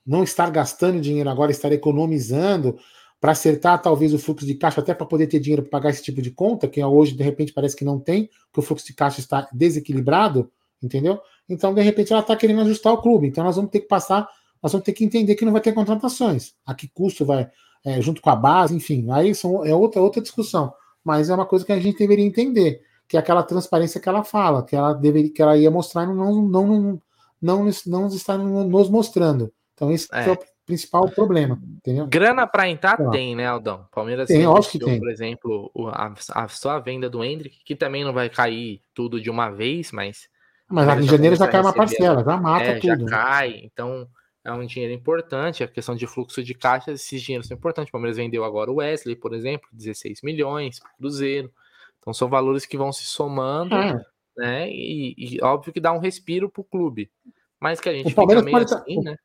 não 0.07 0.23
estar 0.23 0.51
gastando 0.51 1.01
dinheiro 1.01 1.31
agora, 1.31 1.51
estar 1.51 1.73
economizando 1.73 2.79
para 3.21 3.33
acertar 3.33 3.81
talvez 3.81 4.13
o 4.13 4.19
fluxo 4.19 4.45
de 4.45 4.55
caixa, 4.55 4.81
até 4.81 4.93
para 4.93 5.07
poder 5.07 5.27
ter 5.27 5.41
dinheiro 5.41 5.63
para 5.63 5.71
pagar 5.71 5.91
esse 5.91 6.03
tipo 6.03 6.21
de 6.21 6.31
conta, 6.31 6.69
que 6.69 6.85
hoje 6.85 7.15
de 7.15 7.23
repente 7.23 7.55
parece 7.55 7.75
que 7.75 7.85
não 7.85 7.99
tem, 7.99 8.29
que 8.53 8.59
o 8.59 8.63
fluxo 8.63 8.87
de 8.87 8.93
caixa 8.93 9.21
está 9.21 9.49
desequilibrado, 9.51 10.51
entendeu? 10.83 11.19
Então, 11.49 11.75
de 11.75 11.83
repente, 11.83 12.13
ela 12.13 12.23
está 12.23 12.37
querendo 12.37 12.63
ajustar 12.63 12.93
o 12.93 13.03
clube. 13.03 13.29
Então, 13.29 13.45
nós 13.45 13.57
vamos 13.57 13.71
ter 13.71 13.81
que 13.81 13.89
passar, 13.89 14.29
nós 14.63 14.73
vamos 14.73 14.85
ter 14.85 14.93
que 14.93 15.05
entender 15.05 15.35
que 15.35 15.45
não 15.45 15.53
vai 15.53 15.61
ter 15.61 15.73
contratações. 15.73 16.55
A 16.65 16.75
que 16.75 16.89
custo 16.89 17.25
vai, 17.25 17.49
é, 17.85 18.01
junto 18.01 18.23
com 18.23 18.31
a 18.31 18.37
base, 18.37 18.75
enfim, 18.75 19.11
aí 19.11 19.35
são, 19.35 19.65
é 19.65 19.75
outra, 19.75 20.01
outra 20.01 20.23
discussão. 20.23 20.73
Mas 21.05 21.29
é 21.29 21.35
uma 21.35 21.47
coisa 21.47 21.65
que 21.65 21.73
a 21.73 21.79
gente 21.79 21.99
deveria 21.99 22.25
entender 22.25 22.81
que 23.09 23.17
é 23.17 23.21
aquela 23.21 23.43
transparência 23.43 24.01
que 24.01 24.09
ela 24.09 24.25
fala, 24.25 24.65
que 24.65 24.75
ela 24.75 24.93
deveria, 24.93 25.33
que 25.33 25.43
ela 25.43 25.57
ia 25.57 25.71
mostrar 25.71 26.05
e 26.05 26.07
não, 26.07 26.43
não, 26.43 26.67
não, 26.67 27.03
não, 27.41 27.71
não 27.87 28.07
está 28.09 28.37
nos 28.39 28.89
mostrando. 28.89 29.53
Então, 29.75 29.91
esse 29.91 30.09
é, 30.13 30.29
é 30.29 30.33
o 30.33 30.39
principal 30.65 31.09
problema. 31.11 31.61
Entendeu? 31.77 32.07
Grana 32.07 32.47
para 32.47 32.69
entrar 32.69 32.95
então, 32.95 33.11
tem, 33.11 33.37
né, 33.37 33.47
Aldão? 33.47 33.87
Palmeiras 33.93 34.29
tem, 34.29 34.47
acho 34.47 34.71
que 34.71 34.79
tem. 34.79 34.99
por 34.99 35.11
exemplo, 35.11 35.71
a, 35.93 36.15
a, 36.33 36.49
só 36.49 36.71
a 36.71 36.79
venda 36.79 37.11
do 37.11 37.23
Hendrick, 37.23 37.59
que 37.65 37.77
também 37.77 38.05
não 38.05 38.13
vai 38.13 38.31
cair 38.31 38.81
tudo 38.95 39.21
de 39.21 39.31
uma 39.31 39.51
vez, 39.51 39.93
mas. 39.93 40.33
Mas 40.75 41.05
em 41.05 41.09
janeiro 41.09 41.37
já 41.37 41.47
cai 41.47 41.61
uma 41.61 41.73
parcela, 41.73 42.25
já 42.25 42.37
mata 42.37 42.65
é, 42.65 42.79
tudo. 42.79 43.01
Já 43.01 43.07
cai, 43.07 43.61
então 43.63 44.09
é 44.45 44.53
um 44.53 44.67
dinheiro 44.67 44.93
importante. 44.93 45.63
A 45.63 45.69
questão 45.69 45.95
de 45.95 46.07
fluxo 46.07 46.43
de 46.43 46.55
caixa, 46.55 46.93
esses 46.93 47.23
dinheiros 47.23 47.47
são 47.47 47.57
importantes. 47.57 47.89
O 47.89 47.93
Palmeiras 47.93 48.17
vendeu 48.17 48.45
agora 48.45 48.71
o 48.71 48.77
Wesley, 48.77 49.17
por 49.17 49.33
exemplo, 49.35 49.69
16 49.73 50.21
milhões, 50.23 50.81
Cruzeiro. 50.99 51.51
Então 51.99 52.13
são 52.13 52.29
valores 52.29 52.67
que 52.67 52.77
vão 52.77 52.93
se 52.93 53.05
somando, 53.05 53.75
é. 53.75 54.05
né? 54.37 54.71
E, 54.71 55.15
e, 55.17 55.43
óbvio 55.43 55.73
que 55.73 55.81
dá 55.81 55.93
um 55.93 55.99
respiro 55.99 56.51
para 56.51 56.61
o 56.61 56.65
clube. 56.65 57.11
Mas 57.59 57.81
que 57.81 57.89
a 57.89 57.93
gente 57.95 58.13
o 58.13 58.15
Palmeiras 58.15 58.45
pode 58.45 58.67
tá 58.69 58.79
assim, 58.79 59.01
né? 59.01 59.17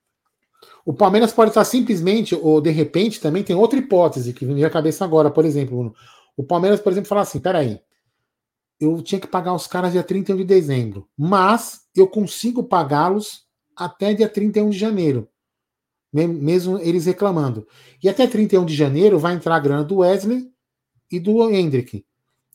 O 0.86 0.94
Palmeiras 0.94 1.34
pode 1.34 1.52
estar 1.52 1.64
simplesmente, 1.66 2.36
ou 2.36 2.62
de 2.62 2.70
repente, 2.70 3.20
também 3.20 3.44
tem 3.44 3.56
outra 3.56 3.78
hipótese 3.78 4.34
que 4.34 4.46
vem 4.46 4.64
à 4.64 4.70
cabeça 4.70 5.04
agora, 5.04 5.30
por 5.30 5.46
exemplo. 5.46 5.94
O 6.38 6.44
Palmeiras, 6.44 6.80
por 6.80 6.92
exemplo, 6.92 7.10
fala 7.10 7.22
assim: 7.22 7.40
peraí, 7.40 7.82
eu 8.80 9.02
tinha 9.02 9.20
que 9.20 9.28
pagar 9.28 9.54
os 9.54 9.68
caras 9.68 9.92
dia 9.92 10.04
31 10.04 10.38
de 10.38 10.44
dezembro, 10.46 11.08
mas 11.18 11.82
eu 11.96 12.08
consigo 12.08 12.64
pagá-los 12.64 13.44
até 13.76 14.14
dia 14.14 14.30
31 14.30 14.70
de 14.70 14.78
janeiro. 14.78 15.28
mesmo 16.12 16.80
eles 16.80 17.06
reclamando. 17.06 17.68
E 18.02 18.10
até 18.10 18.26
31 18.26 18.66
de 18.66 18.76
janeiro 18.76 19.20
vai 19.20 19.34
entrar 19.34 19.56
a 19.56 19.60
grana 19.60 19.84
do 19.84 19.98
Wesley 19.98 20.50
e 21.12 21.20
do 21.20 21.50
Hendrick. 21.50 22.06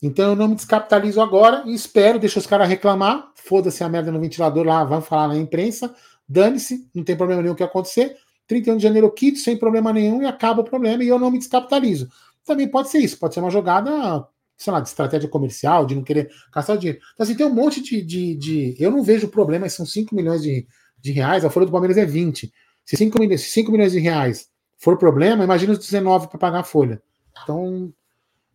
Então 0.02 0.30
eu 0.30 0.36
não 0.36 0.48
me 0.48 0.54
descapitalizo 0.54 1.20
agora 1.20 1.62
e 1.66 1.72
espero, 1.72 2.18
deixa 2.18 2.38
os 2.38 2.46
caras 2.46 2.68
reclamar, 2.68 3.32
foda-se 3.36 3.82
a 3.84 3.88
merda 3.88 4.10
no 4.10 4.20
ventilador 4.20 4.66
lá, 4.66 4.84
vão 4.84 5.00
falar 5.00 5.28
na 5.28 5.36
imprensa, 5.36 5.94
dane-se, 6.28 6.88
não 6.94 7.04
tem 7.04 7.16
problema 7.16 7.42
nenhum 7.42 7.54
que 7.54 7.62
acontecer. 7.62 8.16
31 8.46 8.76
de 8.76 8.82
janeiro 8.82 9.06
eu 9.06 9.12
quito 9.12 9.38
sem 9.38 9.56
problema 9.56 9.92
nenhum 9.92 10.22
e 10.22 10.26
acaba 10.26 10.60
o 10.60 10.64
problema 10.64 11.02
e 11.02 11.08
eu 11.08 11.18
não 11.18 11.30
me 11.30 11.38
descapitalizo. 11.38 12.08
Também 12.44 12.68
pode 12.68 12.90
ser 12.90 12.98
isso, 12.98 13.18
pode 13.18 13.32
ser 13.32 13.40
uma 13.40 13.50
jogada, 13.50 14.26
sei 14.56 14.72
lá, 14.72 14.80
de 14.80 14.88
estratégia 14.88 15.28
comercial, 15.28 15.86
de 15.86 15.94
não 15.94 16.02
querer 16.02 16.30
gastar 16.52 16.76
dinheiro. 16.76 17.00
Então, 17.12 17.24
assim, 17.24 17.36
tem 17.36 17.46
um 17.46 17.54
monte 17.54 17.82
de. 17.82 18.02
de, 18.02 18.34
de... 18.36 18.76
Eu 18.78 18.90
não 18.90 19.02
vejo 19.02 19.28
problema, 19.28 19.68
são 19.68 19.84
5 19.86 20.14
milhões 20.14 20.42
de, 20.42 20.66
de 20.98 21.12
reais, 21.12 21.44
a 21.44 21.50
folha 21.50 21.66
do 21.66 21.72
Palmeiras 21.72 21.96
é 21.96 22.04
20. 22.04 22.52
Se 22.84 22.96
5 22.96 23.18
milhões, 23.18 23.40
5 23.42 23.72
milhões 23.72 23.92
de 23.92 23.98
reais 23.98 24.48
for 24.78 24.98
problema, 24.98 25.44
imagina 25.44 25.72
os 25.72 25.78
19 25.78 26.28
para 26.28 26.38
pagar 26.38 26.60
a 26.60 26.64
folha. 26.64 27.02
Então, 27.42 27.92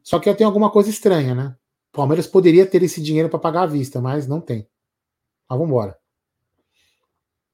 só 0.04 0.20
que 0.20 0.34
tenho 0.34 0.48
alguma 0.48 0.72
coisa 0.72 0.90
estranha, 0.90 1.36
né? 1.36 1.56
O 1.94 1.98
Palmeiras 1.98 2.28
poderia 2.28 2.66
ter 2.66 2.84
esse 2.84 3.02
dinheiro 3.02 3.30
para 3.30 3.40
pagar 3.40 3.64
à 3.64 3.66
vista, 3.66 4.00
mas 4.00 4.28
não 4.28 4.40
tem. 4.40 4.68
Mas 5.50 5.58
vamos 5.58 5.68
embora. 5.68 5.98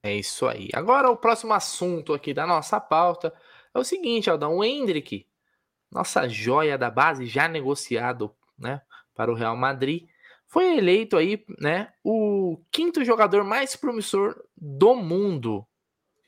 É 0.04 0.14
isso 0.16 0.46
aí. 0.46 0.70
Agora 0.74 1.10
o 1.10 1.18
próximo 1.18 1.54
assunto 1.54 2.14
aqui 2.14 2.34
da 2.34 2.46
nossa 2.46 2.80
pauta 2.80 3.34
é 3.74 3.80
o 3.80 3.84
seguinte, 3.84 4.30
Aldão, 4.30 4.58
o 4.58 4.64
Hendrick, 4.64 5.26
nossa 5.96 6.28
joia 6.28 6.78
da 6.78 6.92
base, 6.92 7.26
já 7.26 7.48
negociado, 7.48 8.30
né, 8.60 8.82
para 9.16 9.32
o 9.32 9.36
Real 9.36 9.56
Madrid, 9.56 10.04
foi 10.46 10.78
eleito 10.78 11.16
aí, 11.16 11.44
né, 11.58 11.88
o 12.04 12.60
quinto 12.70 13.04
jogador 13.06 13.46
mais 13.46 13.78
promissor 13.78 14.36
do 14.58 14.94
mundo. 14.94 15.66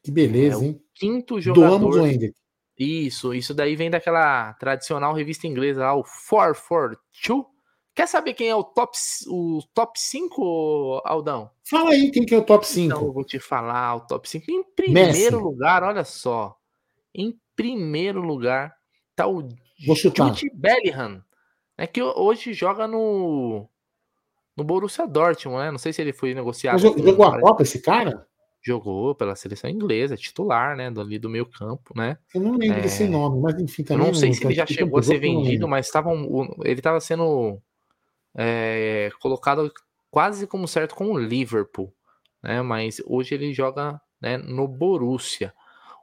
Que 0.02 0.10
beleza, 0.10 0.64
é, 0.64 0.68
hein? 0.68 0.82
Quinto 0.96 1.42
jogador. 1.42 1.80
Doamos 1.80 1.96
o 1.98 2.08
Hendrick. 2.08 2.34
Isso, 2.80 3.34
isso 3.34 3.54
daí 3.54 3.76
vem 3.76 3.90
daquela 3.90 4.54
tradicional 4.54 5.14
revista 5.14 5.48
inglesa 5.48 5.82
lá, 5.82 5.94
o 5.94 6.04
442, 6.04 7.46
Quer 7.94 8.08
saber 8.08 8.36
quem 8.36 8.48
é 8.48 8.56
o 8.56 8.64
top, 8.64 8.96
o 9.28 9.60
top 9.74 10.00
5, 10.00 11.02
Aldão? 11.04 11.50
Fala 11.68 11.90
aí 11.90 12.12
quem 12.12 12.24
que 12.24 12.36
é 12.36 12.38
o 12.38 12.44
top 12.44 12.66
5. 12.66 12.86
Então, 12.86 13.08
eu 13.08 13.12
vou 13.12 13.26
te 13.26 13.40
falar 13.40 13.96
o 13.96 14.02
top 14.02 14.30
5. 14.30 14.52
Em 14.52 14.64
primeiro 14.64 15.12
Messi. 15.12 15.32
lugar, 15.32 15.82
olha 15.82 16.04
só. 16.04 16.56
Em 17.12 17.36
primeiro 17.56 18.22
lugar 18.22 18.77
tá 19.18 19.28
o 19.28 19.42
Jude 19.78 20.52
Bellingham, 20.54 21.24
né, 21.78 21.88
que 21.88 22.02
hoje 22.02 22.54
joga 22.54 22.88
no 22.88 23.68
no 24.56 24.64
Borussia 24.64 25.06
Dortmund, 25.06 25.60
né? 25.60 25.72
Não 25.72 25.78
sei 25.78 25.94
se 25.94 26.02
ele 26.02 26.12
foi 26.12 26.34
negociado. 26.34 26.74
Mas 26.74 26.82
jogou 26.82 27.26
a 27.26 27.40
Copa 27.40 27.62
esse 27.62 27.80
cara? 27.80 28.26
Jogou 28.60 29.14
pela 29.14 29.36
seleção 29.36 29.70
inglesa, 29.70 30.18
titular, 30.18 30.76
né? 30.76 30.92
Ali 30.98 31.20
do 31.20 31.30
meio 31.30 31.46
campo, 31.46 31.94
né? 31.96 32.18
Eu 32.34 32.42
não 32.42 32.58
lembro 32.58 32.80
é... 32.80 32.82
desse 32.82 33.08
nome, 33.08 33.40
mas 33.40 33.60
enfim, 33.62 33.84
também. 33.84 34.08
Eu 34.08 34.12
não 34.12 34.20
sei 34.20 34.34
se 34.34 34.44
ele 34.44 34.56
já 34.56 34.66
chegou 34.66 34.98
a 34.98 35.04
ser 35.04 35.20
vendido, 35.20 35.68
mas 35.68 35.92
tava, 35.92 36.12
ele 36.64 36.80
estava 36.80 37.00
sendo 37.00 37.62
é, 38.36 39.12
colocado 39.22 39.72
quase 40.10 40.48
como 40.48 40.68
certo 40.68 40.96
com 40.96 41.12
o 41.12 41.20
Liverpool, 41.20 41.94
né? 42.42 42.64
Mas 42.64 43.00
hoje 43.06 43.36
ele 43.36 43.54
joga 43.54 44.02
né, 44.20 44.38
no 44.38 44.68
Borussia. 44.68 45.54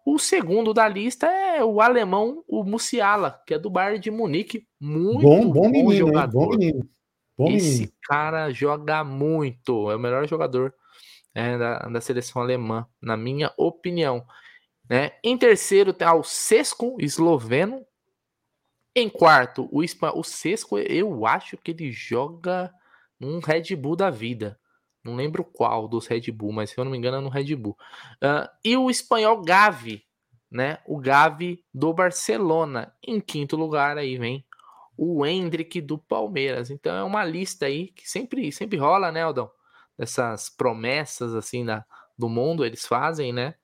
O 0.04 0.18
segundo 0.18 0.74
da 0.74 0.86
lista 0.86 1.26
é 1.26 1.64
o 1.64 1.80
alemão, 1.80 2.44
o 2.46 2.62
Musiala, 2.62 3.42
que 3.46 3.54
é 3.54 3.58
do 3.58 3.70
Bayern 3.70 3.98
de 3.98 4.10
Munique. 4.10 4.66
Muito 4.78 5.22
bom, 5.22 5.44
bom, 5.46 5.52
bom 5.52 5.68
menino, 5.70 5.96
jogador. 5.96 6.46
Bom 6.46 6.50
menino. 6.50 6.88
Bom 7.36 7.48
Esse 7.48 7.72
menino. 7.72 7.92
cara 8.02 8.50
joga 8.50 9.02
muito. 9.02 9.90
É 9.90 9.96
o 9.96 9.98
melhor 9.98 10.28
jogador 10.28 10.74
é, 11.34 11.56
da, 11.56 11.78
da 11.78 12.00
seleção 12.00 12.42
alemã, 12.42 12.86
na 13.00 13.16
minha 13.16 13.52
opinião. 13.56 14.26
Né? 14.88 15.12
Em 15.24 15.38
terceiro 15.38 15.92
tem 15.92 16.06
o 16.06 16.22
Sesco, 16.22 16.96
esloveno, 17.00 17.84
em 18.94 19.08
quarto, 19.08 19.68
o, 19.72 19.80
o 19.80 20.22
Sesco, 20.22 20.78
eu 20.78 21.26
acho 21.26 21.56
que 21.56 21.72
ele 21.72 21.90
joga 21.90 22.72
num 23.18 23.40
Red 23.40 23.74
Bull 23.74 23.96
da 23.96 24.08
vida. 24.08 24.58
Não 25.04 25.14
lembro 25.14 25.44
qual 25.44 25.86
dos 25.86 26.06
Red 26.06 26.30
Bull, 26.32 26.52
mas 26.52 26.70
se 26.70 26.78
eu 26.78 26.84
não 26.84 26.90
me 26.90 26.98
engano 26.98 27.18
é 27.18 27.20
no 27.20 27.28
Red 27.28 27.54
Bull. 27.56 27.76
Uh, 28.16 28.48
e 28.64 28.76
o 28.76 28.88
espanhol 28.88 29.42
Gavi, 29.42 30.02
né? 30.50 30.78
O 30.86 30.98
Gavi 30.98 31.62
do 31.72 31.92
Barcelona. 31.92 32.94
Em 33.06 33.20
quinto 33.20 33.56
lugar 33.56 33.98
aí 33.98 34.16
vem 34.16 34.44
o 34.96 35.26
Hendrick 35.26 35.80
do 35.80 35.98
Palmeiras. 35.98 36.70
Então 36.70 36.94
é 36.96 37.02
uma 37.02 37.24
lista 37.24 37.66
aí 37.66 37.88
que 37.88 38.08
sempre, 38.08 38.50
sempre 38.50 38.78
rola, 38.78 39.12
né, 39.12 39.22
Aldão? 39.22 39.50
Dessas 39.98 40.48
promessas 40.48 41.34
assim 41.34 41.64
da, 41.64 41.84
do 42.16 42.28
mundo 42.28 42.64
eles 42.64 42.86
fazem, 42.86 43.32
né? 43.32 43.54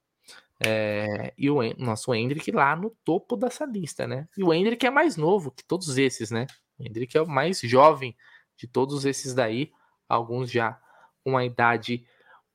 É, 0.63 1.33
e 1.39 1.51
o 1.51 1.61
nosso 1.79 2.15
Hendrick 2.15 2.53
lá 2.53 2.77
no 2.77 2.91
topo 3.03 3.35
dessa 3.35 3.65
lista, 3.65 4.07
né? 4.07 4.29
E 4.37 4.45
o 4.45 4.53
Hendrick 4.53 4.85
é 4.87 4.91
mais 4.91 5.17
novo 5.17 5.51
que 5.51 5.65
todos 5.65 5.97
esses, 5.97 6.31
né? 6.31 6.47
O 6.79 6.85
Hendrick 6.85 7.17
é 7.17 7.23
o 7.23 7.27
mais 7.27 7.61
jovem 7.61 8.15
de 8.57 8.67
todos 8.67 9.07
esses 9.07 9.33
daí, 9.33 9.73
alguns 10.07 10.51
já 10.51 10.79
uma 11.25 11.45
idade 11.45 12.05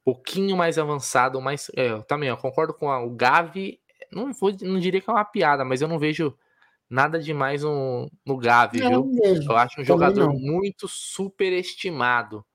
um 0.01 0.13
pouquinho 0.13 0.55
mais 0.55 0.77
avançada, 0.77 1.39
mais 1.39 1.71
é, 1.75 1.99
também 2.03 2.29
eu 2.29 2.37
concordo 2.37 2.73
com 2.73 2.89
a, 2.89 3.03
o 3.03 3.09
Gavi, 3.09 3.79
não 4.11 4.31
vou, 4.33 4.51
não 4.61 4.79
diria 4.79 5.01
que 5.01 5.09
é 5.09 5.13
uma 5.13 5.25
piada, 5.25 5.65
mas 5.65 5.81
eu 5.81 5.87
não 5.87 5.97
vejo 5.97 6.37
nada 6.89 7.19
demais 7.19 7.63
no, 7.63 8.09
no 8.25 8.37
Gavi, 8.37 8.79
não, 8.79 9.03
viu? 9.03 9.21
Mesmo. 9.21 9.51
Eu 9.51 9.57
acho 9.57 9.81
um 9.81 9.83
jogador 9.83 10.33
muito 10.33 10.87
superestimado. 10.87 12.45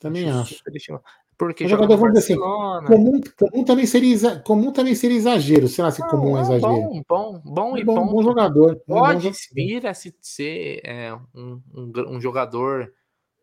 Também 0.00 0.30
acho. 0.30 0.54
Superestimado. 0.54 1.04
Porque 1.36 1.64
um 1.64 1.68
jogador, 1.68 1.96
vamos 1.96 2.14
dizer 2.14 2.34
assim, 2.34 2.40
comum, 2.86 3.20
comum, 3.36 3.64
também 3.64 3.86
seria, 3.86 4.38
comum 4.40 4.72
também 4.72 4.94
seria 4.94 5.16
exagero, 5.16 5.66
sei 5.66 5.82
lá 5.82 5.90
se 5.90 6.00
Não, 6.00 6.08
comum 6.08 6.36
é, 6.36 6.40
é 6.40 6.42
exagero. 6.42 6.72
Bom, 6.72 7.02
bom, 7.08 7.42
bom 7.44 7.76
e 7.76 7.84
bom, 7.84 8.06
bom 8.06 8.22
jogador. 8.22 8.80
Pode 8.86 9.32
vir 9.52 9.86
a 9.86 9.94
se 9.94 10.16
ser 10.20 10.80
é, 10.84 11.12
um, 11.34 11.60
um, 11.74 11.92
um, 12.08 12.20
jogador 12.20 12.92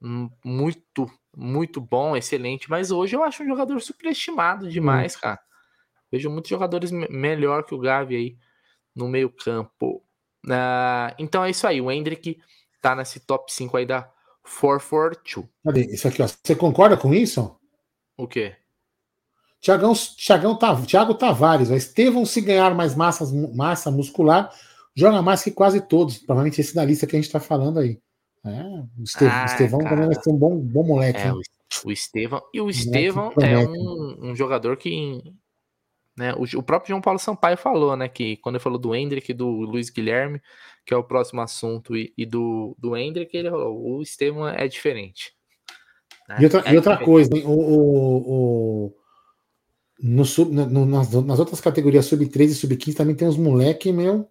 muito, 0.02 1.10
muito 1.36 1.80
bom, 1.80 2.16
excelente, 2.16 2.70
mas 2.70 2.92
hoje 2.92 3.16
eu 3.16 3.24
acho 3.24 3.44
um 3.44 3.48
jogador 3.48 3.80
superestimado 3.80 4.70
demais, 4.70 5.16
hum. 5.16 5.20
cara. 5.22 5.40
Vejo 6.12 6.30
muitos 6.30 6.50
jogadores 6.50 6.92
melhor 6.92 7.64
que 7.64 7.74
o 7.74 7.80
Gavi 7.80 8.16
aí 8.16 8.38
no 8.94 9.08
meio 9.08 9.30
campo. 9.30 10.04
Uh, 10.46 11.14
então 11.18 11.44
é 11.44 11.52
isso 11.52 11.66
aí, 11.66 11.80
o 11.80 11.92
Hendrick 11.92 12.42
tá 12.82 12.96
nesse 12.96 13.20
top 13.20 13.54
5 13.54 13.78
aí 13.78 13.86
da 13.86 14.12
442. 14.44 15.48
Cadê? 15.64 15.86
Isso 15.94 16.08
aqui, 16.08 16.22
ó. 16.22 16.28
Você 16.28 16.56
concorda 16.56 16.98
com 16.98 17.14
isso? 17.14 17.56
O 18.18 18.28
quê? 18.28 18.56
Tiagão, 19.60 19.94
Tiagão, 19.94 20.58
Thiago 20.86 21.14
Tavares, 21.14 21.70
o 21.70 21.76
Estevão, 21.76 22.26
se 22.26 22.42
ganhar 22.42 22.74
mais 22.74 22.96
massa, 22.96 23.26
massa 23.54 23.92
muscular, 23.92 24.52
joga 24.96 25.22
mais 25.22 25.44
que 25.44 25.52
quase 25.52 25.80
todos. 25.80 26.18
Provavelmente 26.18 26.60
esse 26.60 26.74
da 26.74 26.84
lista 26.84 27.06
que 27.06 27.16
a 27.16 27.20
gente 27.20 27.28
está 27.28 27.40
falando 27.40 27.80
aí. 27.80 28.02
É, 28.44 28.64
o 28.98 29.04
Estevão, 29.04 29.36
ah, 29.36 29.46
Estevão 29.46 29.80
também 29.80 30.06
vai 30.08 30.16
ser 30.16 30.30
um 30.32 30.38
bom, 30.38 30.58
bom 30.58 30.84
moleque. 30.84 31.20
É, 31.20 31.32
o, 31.32 31.42
o 31.86 31.92
Estevão. 31.92 32.42
E 32.54 32.60
o 32.60 32.70
Estevão 32.70 33.32
é 33.40 33.58
um, 33.58 34.32
um, 34.32 34.36
jogador 34.36 34.78
que. 34.78 35.22
Né, 36.18 36.34
o, 36.34 36.44
o, 36.58 36.64
próprio 36.64 36.90
João 36.90 37.02
Paulo 37.02 37.20
Sampaio 37.20 37.58
falou, 37.58 37.96
né? 37.96 38.08
Que 38.08 38.38
quando 38.38 38.56
ele 38.56 38.64
falou 38.64 38.80
do 38.80 38.96
Hendrick, 38.96 39.34
do 39.34 39.48
Luiz 39.48 39.90
Guilherme, 39.90 40.42
que 40.86 40.94
é 40.94 40.98
o 40.98 41.04
próximo 41.04 41.42
assunto, 41.42 41.96
e, 41.96 42.14
e 42.18 42.26
do, 42.26 42.76
do 42.80 42.98
Hendrick, 42.98 43.36
ele 43.36 43.50
falou: 43.50 43.80
o 43.80 44.02
Estevão 44.02 44.48
é 44.48 44.68
diferente. 44.68 45.34
Né? 46.28 46.38
E 46.40 46.44
outra, 46.46 46.64
é, 46.66 46.74
e 46.74 46.76
outra 46.78 46.98
coisa, 46.98 47.30
hein? 47.36 47.44
O, 47.46 47.52
o, 47.52 48.88
o 48.88 49.02
no 50.02 50.26
sub, 50.26 50.52
no, 50.52 50.86
nas, 50.86 51.12
nas, 51.12 51.40
outras 51.40 51.62
categorias 51.62 52.06
sub-13 52.08 52.46
e 52.50 52.56
sub-15 52.56 52.96
também 52.96 53.16
tem 53.16 53.28
uns 53.28 53.38
moleque, 53.38 53.92
meu. 53.92 54.28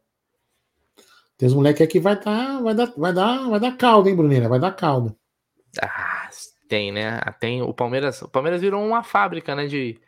Tem 1.41 1.49
uns 1.49 1.55
moleque 1.55 1.83
aqui 1.83 1.95
que 1.95 2.01
vai, 2.01 2.21
tá, 2.21 2.61
vai, 2.61 2.75
dar, 2.75 2.93
vai, 2.95 3.15
dar, 3.15 3.49
vai 3.49 3.59
dar 3.59 3.75
caldo, 3.75 4.11
hein, 4.11 4.15
Bruneira? 4.15 4.47
Vai 4.47 4.61
dar 4.61 4.73
caldo. 4.73 5.17
Ah, 5.83 6.29
tem, 6.69 6.93
né? 6.93 7.19
Tem 7.41 7.63
o 7.63 7.73
Palmeiras. 7.73 8.21
O 8.21 8.29
Palmeiras 8.29 8.61
virou 8.61 8.85
uma 8.85 9.03
fábrica, 9.03 9.55
né? 9.55 9.67
De, 9.67 9.99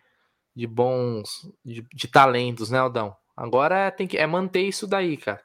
de 0.54 0.66
bons. 0.66 1.50
De, 1.64 1.80
de 1.90 2.06
talentos, 2.06 2.70
né, 2.70 2.78
Aldão? 2.78 3.16
Agora 3.34 3.90
tem 3.90 4.06
que 4.06 4.18
é 4.18 4.26
manter 4.26 4.60
isso 4.60 4.86
daí, 4.86 5.16
cara. 5.16 5.42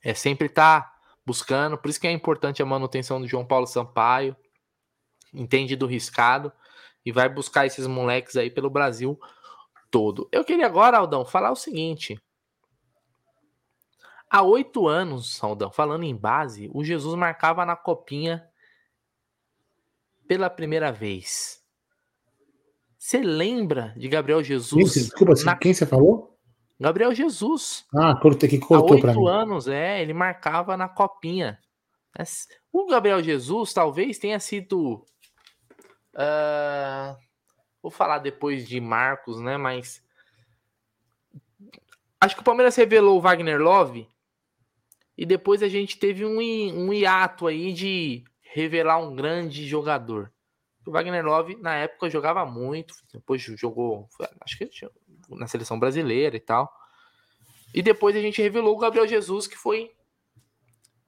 É 0.00 0.14
sempre 0.14 0.46
estar 0.46 0.82
tá 0.82 0.92
buscando. 1.26 1.76
Por 1.76 1.88
isso 1.90 2.00
que 2.00 2.06
é 2.06 2.12
importante 2.12 2.62
a 2.62 2.66
manutenção 2.66 3.20
do 3.20 3.26
João 3.26 3.44
Paulo 3.44 3.66
Sampaio 3.66 4.36
entende 5.32 5.74
do 5.74 5.88
riscado 5.88 6.52
e 7.04 7.10
vai 7.10 7.28
buscar 7.28 7.66
esses 7.66 7.88
moleques 7.88 8.36
aí 8.36 8.48
pelo 8.48 8.70
Brasil 8.70 9.18
todo. 9.90 10.28
Eu 10.30 10.44
queria 10.44 10.66
agora, 10.66 10.98
Aldão, 10.98 11.24
falar 11.24 11.50
o 11.50 11.56
seguinte. 11.56 12.16
Há 14.34 14.42
oito 14.42 14.88
anos, 14.88 15.40
Aldão, 15.44 15.70
falando 15.70 16.02
em 16.02 16.16
base, 16.16 16.68
o 16.74 16.82
Jesus 16.82 17.14
marcava 17.14 17.64
na 17.64 17.76
copinha 17.76 18.44
pela 20.26 20.50
primeira 20.50 20.90
vez. 20.90 21.62
Você 22.98 23.18
lembra 23.18 23.94
de 23.96 24.08
Gabriel 24.08 24.42
Jesus? 24.42 24.92
Desculpa, 24.92 25.34
na... 25.44 25.54
quem 25.56 25.72
você 25.72 25.86
falou? 25.86 26.36
Gabriel 26.80 27.14
Jesus. 27.14 27.86
Ah, 27.94 28.18
cortei 28.20 28.48
que 28.48 28.58
cortou 28.58 28.98
para 28.98 29.12
mim. 29.12 29.18
Há 29.18 29.22
oito 29.22 29.28
anos, 29.28 29.68
é, 29.68 30.02
ele 30.02 30.12
marcava 30.12 30.76
na 30.76 30.88
copinha. 30.88 31.60
O 32.72 32.86
Gabriel 32.86 33.22
Jesus 33.22 33.72
talvez 33.72 34.18
tenha 34.18 34.40
sido 34.40 35.06
Uh, 36.12 37.16
vou 37.80 37.90
falar 37.90 38.18
depois 38.18 38.66
de 38.66 38.80
Marcos, 38.80 39.40
né? 39.40 39.56
Mas 39.56 40.02
Acho 42.20 42.34
que 42.34 42.40
o 42.40 42.44
Palmeiras 42.44 42.74
revelou 42.74 43.18
o 43.18 43.20
Wagner 43.20 43.60
Love 43.60 44.08
e 45.16 45.24
depois 45.24 45.62
a 45.62 45.68
gente 45.68 45.98
teve 45.98 46.24
um, 46.24 46.38
um 46.38 46.92
hiato 46.92 47.46
aí 47.46 47.72
de 47.72 48.24
revelar 48.42 48.98
um 48.98 49.14
grande 49.14 49.66
jogador. 49.66 50.32
O 50.86 50.90
Wagner 50.90 51.24
Love, 51.24 51.56
na 51.56 51.76
época, 51.76 52.10
jogava 52.10 52.44
muito, 52.44 52.94
depois 53.12 53.40
jogou, 53.42 54.08
acho 54.40 54.58
que 54.58 54.68
na 55.30 55.46
seleção 55.46 55.78
brasileira 55.78 56.36
e 56.36 56.40
tal. 56.40 56.70
E 57.74 57.82
depois 57.82 58.14
a 58.14 58.20
gente 58.20 58.42
revelou 58.42 58.76
o 58.76 58.78
Gabriel 58.78 59.06
Jesus, 59.06 59.46
que 59.46 59.56
foi 59.56 59.90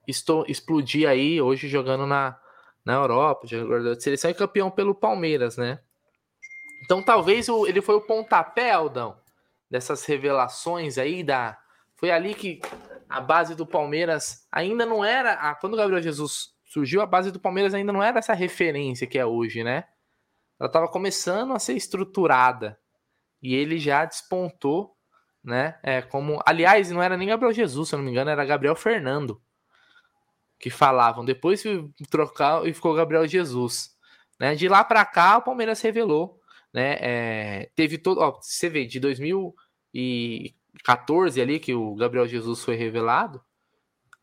estou, 0.07 0.45
explodir 0.47 1.07
aí, 1.07 1.41
hoje 1.41 1.67
jogando 1.67 2.05
na, 2.05 2.39
na 2.83 2.93
Europa, 2.93 3.45
jogador 3.45 3.95
de 3.95 4.03
seleção 4.03 4.31
e 4.31 4.33
campeão 4.33 4.71
pelo 4.71 4.95
Palmeiras, 4.95 5.57
né? 5.57 5.79
Então 6.83 7.03
talvez 7.03 7.49
o, 7.49 7.67
ele 7.67 7.81
foi 7.81 7.95
o 7.95 8.01
pontapé, 8.01 8.71
Aldão, 8.71 9.17
dessas 9.69 10.05
revelações 10.05 10.97
aí 10.97 11.23
da. 11.23 11.57
Foi 11.95 12.11
ali 12.11 12.33
que 12.33 12.61
a 13.09 13.21
base 13.21 13.55
do 13.55 13.65
Palmeiras 13.65 14.47
ainda 14.51 14.85
não 14.85 15.03
era. 15.03 15.33
A, 15.33 15.55
quando 15.55 15.73
o 15.73 15.77
Gabriel 15.77 16.01
Jesus 16.01 16.53
surgiu, 16.65 17.01
a 17.01 17.05
base 17.05 17.31
do 17.31 17.39
Palmeiras 17.39 17.73
ainda 17.73 17.93
não 17.93 18.03
era 18.03 18.19
essa 18.19 18.33
referência 18.33 19.07
que 19.07 19.17
é 19.17 19.25
hoje, 19.25 19.63
né? 19.63 19.85
Ela 20.59 20.67
estava 20.67 20.87
começando 20.87 21.53
a 21.53 21.59
ser 21.59 21.73
estruturada. 21.73 22.79
E 23.41 23.53
ele 23.55 23.77
já 23.77 24.03
despontou 24.03 24.97
né? 25.47 25.79
É 25.81 26.01
como, 26.01 26.41
aliás, 26.45 26.91
não 26.91 27.01
era 27.01 27.15
nem 27.15 27.29
Gabriel 27.29 27.53
Jesus, 27.53 27.87
se 27.87 27.95
eu 27.95 27.97
não 27.97 28.03
me 28.03 28.11
engano, 28.11 28.29
era 28.29 28.43
Gabriel 28.43 28.75
Fernando 28.75 29.41
que 30.59 30.69
falavam. 30.69 31.23
Depois 31.23 31.63
trocar 32.09 32.67
e 32.67 32.73
ficou 32.73 32.93
Gabriel 32.93 33.25
Jesus, 33.25 33.91
né? 34.37 34.55
De 34.55 34.67
lá 34.67 34.83
para 34.83 35.05
cá, 35.05 35.37
o 35.37 35.41
Palmeiras 35.41 35.79
revelou, 35.79 36.41
né? 36.73 36.97
É, 36.99 37.71
teve 37.75 37.97
todo, 37.97 38.19
ó, 38.19 38.31
você 38.41 38.67
vê, 38.67 38.85
de 38.85 38.99
2014 40.77 41.41
ali 41.41 41.59
que 41.59 41.73
o 41.73 41.95
Gabriel 41.95 42.27
Jesus 42.27 42.63
foi 42.63 42.75
revelado, 42.75 43.41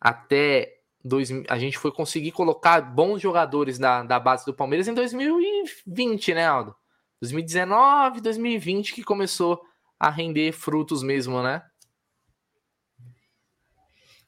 até 0.01 0.79
dois, 1.05 1.31
a 1.49 1.59
gente 1.59 1.79
foi 1.79 1.93
conseguir 1.93 2.33
colocar 2.33 2.81
bons 2.81 3.21
jogadores 3.21 3.79
da, 3.79 4.03
da 4.03 4.19
base 4.19 4.45
do 4.45 4.55
Palmeiras 4.55 4.89
em 4.89 4.95
2020, 4.95 6.35
né, 6.35 6.47
Aldo? 6.47 6.75
2019, 7.21 8.21
2020 8.21 8.95
que 8.95 9.03
começou 9.03 9.63
a 9.99 10.11
render 10.11 10.53
frutos 10.53 11.03
mesmo, 11.03 11.43
né? 11.43 11.63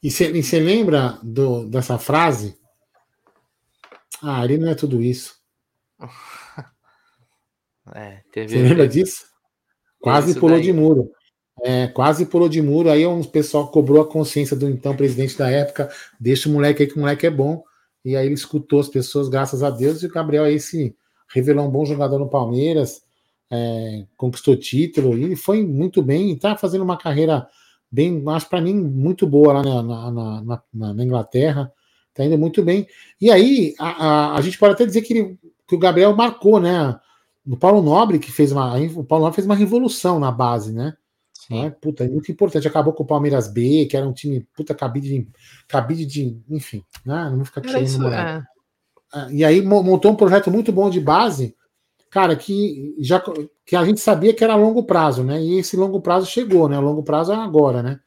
E 0.03 0.11
você 0.11 0.61
lembra 0.61 1.19
do, 1.23 1.69
dessa 1.69 1.99
frase? 1.99 2.59
Ah, 4.23 4.45
ele 4.45 4.59
não 4.59 4.71
é 4.71 4.75
tudo 4.75 5.03
isso. 5.03 5.37
É, 7.95 8.21
Você 8.35 8.63
lembra 8.63 8.89
disso? 8.89 9.25
Quase 10.01 10.33
isso 10.33 10.41
pulou 10.41 10.57
daí. 10.57 10.65
de 10.65 10.73
muro. 10.73 11.09
É, 11.65 11.89
quase 11.89 12.27
pulou 12.27 12.49
de 12.49 12.61
muro. 12.61 12.91
Aí 12.91 13.07
um 13.07 13.23
pessoal 13.23 13.69
cobrou 13.69 14.03
a 14.03 14.07
consciência 14.07 14.57
do 14.57 14.69
então 14.69 14.97
presidente 14.97 15.37
da 15.37 15.51
época. 15.51 15.91
Deixa 16.19 16.49
o 16.49 16.53
moleque 16.53 16.83
aí 16.83 16.89
que 16.89 16.97
o 16.97 17.01
moleque 17.01 17.27
é 17.27 17.31
bom. 17.31 17.65
E 18.05 18.17
aí 18.17 18.27
ele 18.27 18.35
escutou 18.35 18.81
as 18.81 18.89
pessoas, 18.89 19.29
graças 19.29 19.63
a 19.63 19.71
Deus. 19.71 20.03
E 20.03 20.07
o 20.07 20.13
Gabriel 20.13 20.45
aí 20.45 20.61
se 20.61 20.95
revelou 21.35 21.67
um 21.67 21.71
bom 21.71 21.85
jogador 21.85 22.19
no 22.19 22.29
Palmeiras 22.29 23.07
é, 23.51 24.05
conquistou 24.17 24.57
título 24.57 25.17
e 25.17 25.37
foi 25.37 25.65
muito 25.65 26.03
bem, 26.03 26.33
está 26.33 26.57
fazendo 26.57 26.83
uma 26.83 26.97
carreira 26.97 27.47
bem, 27.91 28.23
acho 28.29 28.49
para 28.49 28.61
mim, 28.61 28.75
muito 28.75 29.27
boa 29.27 29.55
lá 29.55 29.63
na, 29.63 29.83
na, 29.83 30.63
na, 30.75 30.95
na 30.95 31.05
Inglaterra, 31.05 31.73
está 32.09 32.25
indo 32.25 32.37
muito 32.37 32.63
bem. 32.63 32.87
E 33.21 33.31
aí, 33.31 33.75
a, 33.79 33.89
a, 33.89 34.37
a, 34.37 34.41
gente 34.41 34.59
pode 34.59 34.75
até 34.75 34.85
dizer 34.85 35.03
que, 35.03 35.13
ele, 35.15 35.39
que 35.67 35.75
o 35.75 35.79
Gabriel 35.79 36.15
marcou, 36.15 36.61
né? 36.61 36.99
O 37.47 37.57
Paulo 37.57 37.81
Nobre, 37.81 38.19
que 38.19 38.33
fez 38.33 38.51
uma. 38.51 38.77
O 38.97 39.05
Paulo 39.05 39.25
Nobre 39.25 39.37
fez 39.37 39.47
uma 39.47 39.55
revolução 39.55 40.19
na 40.19 40.33
base, 40.33 40.73
né? 40.73 40.97
É, 41.51 41.71
puta, 41.71 42.05
é 42.05 42.09
muito 42.09 42.31
importante. 42.31 42.67
Acabou 42.67 42.93
com 42.93 43.05
o 43.05 43.07
Palmeiras 43.07 43.47
B, 43.49 43.87
que 43.87 43.97
era 43.97 44.07
um 44.07 44.13
time, 44.13 44.47
puta, 44.57 44.75
cabide 44.75 45.09
de. 45.09 45.29
Cabide 45.69 46.05
de. 46.07 46.41
Enfim, 46.51 46.83
né? 47.05 47.29
Não 47.31 47.37
vou 47.37 47.45
ficar 47.45 47.61
querendo 47.61 48.09
é. 48.09 48.43
é. 49.15 49.33
E 49.33 49.45
aí 49.45 49.63
montou 49.63 50.11
um 50.11 50.17
projeto 50.17 50.51
muito 50.51 50.73
bom 50.73 50.91
de 50.91 51.01
base 51.01 51.55
cara, 52.17 52.35
que 52.35 52.95
já 52.99 53.23
que 53.65 53.77
a 53.77 53.85
gente 53.85 54.01
sabia 54.01 54.33
que 54.33 54.43
era 54.43 54.57
longo 54.57 54.85
prazo, 54.85 55.23
né? 55.23 55.39
E 55.43 55.59
esse 55.59 55.77
longo 55.77 56.01
prazo 56.01 56.27
chegou, 56.27 56.67
né? 56.67 56.79
O 56.79 56.83
longo 56.83 57.03
prazo 57.03 57.31
é 57.31 57.37
agora, 57.37 57.83
né? 57.83 58.01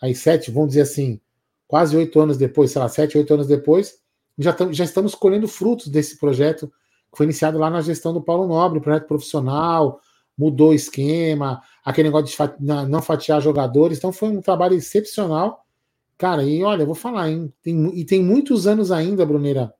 Aí 0.00 0.14
sete, 0.14 0.52
vamos 0.52 0.68
dizer 0.68 0.82
assim, 0.82 1.20
quase 1.66 1.96
oito 1.96 2.20
anos 2.20 2.36
depois, 2.36 2.70
sei 2.70 2.80
lá, 2.80 2.88
sete, 2.88 3.18
oito 3.18 3.34
anos 3.34 3.48
depois, 3.48 3.94
já, 4.38 4.52
tam, 4.52 4.72
já 4.72 4.84
estamos 4.84 5.16
colhendo 5.16 5.48
frutos 5.48 5.88
desse 5.88 6.16
projeto 6.16 6.68
que 7.10 7.16
foi 7.16 7.26
iniciado 7.26 7.58
lá 7.58 7.68
na 7.68 7.80
gestão 7.80 8.12
do 8.12 8.22
Paulo 8.22 8.46
Nobre, 8.46 8.80
projeto 8.80 9.08
profissional, 9.08 10.00
mudou 10.36 10.70
o 10.70 10.74
esquema, 10.74 11.62
aquele 11.84 12.08
negócio 12.08 12.36
de 12.58 12.88
não 12.88 13.00
fatiar 13.00 13.40
jogadores, 13.40 13.98
então 13.98 14.12
foi 14.12 14.28
um 14.28 14.40
trabalho 14.40 14.74
excepcional. 14.74 15.64
Cara, 16.18 16.42
e 16.42 16.62
olha, 16.62 16.82
eu 16.82 16.86
vou 16.86 16.94
falar, 16.94 17.30
hein? 17.30 17.52
Tem, 17.62 17.98
e 17.98 18.04
tem 18.04 18.22
muitos 18.22 18.66
anos 18.66 18.90
ainda, 18.90 19.24
Bruneira, 19.24 19.72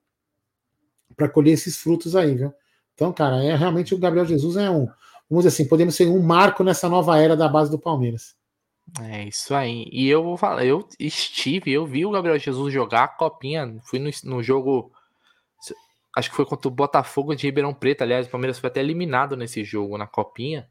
para 1.17 1.29
colher 1.29 1.53
esses 1.53 1.77
frutos 1.77 2.15
aí, 2.15 2.35
viu? 2.35 2.53
Então, 2.95 3.13
cara, 3.13 3.43
é 3.45 3.55
realmente 3.55 3.95
o 3.95 3.99
Gabriel 3.99 4.27
Jesus 4.27 4.57
é 4.57 4.71
um, 4.71 4.87
vamos 5.29 5.45
dizer 5.45 5.49
assim, 5.49 5.69
podemos 5.69 5.95
ser 5.95 6.07
um 6.07 6.23
marco 6.23 6.65
nessa 6.65 6.89
nova 6.89 7.19
era 7.19 7.37
da 7.37 7.49
base 7.49 7.71
do 7.71 7.79
Palmeiras. 7.79 8.35
É 9.01 9.25
isso 9.25 9.55
aí. 9.55 9.89
E 9.91 10.09
eu 10.09 10.23
vou 10.23 10.37
falar, 10.37 10.65
eu 10.65 10.87
estive, 10.99 11.73
eu 11.73 11.85
vi 11.85 12.07
o 12.07 12.11
Gabriel 12.11 12.39
Jesus 12.39 12.73
jogar 12.73 13.05
a 13.05 13.09
copinha, 13.09 13.77
fui 13.83 13.99
no, 13.99 14.11
no 14.25 14.43
jogo, 14.43 14.93
acho 16.17 16.31
que 16.31 16.37
foi 16.37 16.47
contra 16.47 16.67
o 16.67 16.71
Botafogo 16.71 17.35
de 17.35 17.47
Ribeirão 17.47 17.75
Preto, 17.75 18.01
aliás, 18.01 18.27
o 18.27 18.31
Palmeiras 18.31 18.59
foi 18.59 18.69
até 18.69 18.81
eliminado 18.81 19.37
nesse 19.37 19.63
jogo 19.63 19.99
na 19.99 20.07
copinha, 20.07 20.67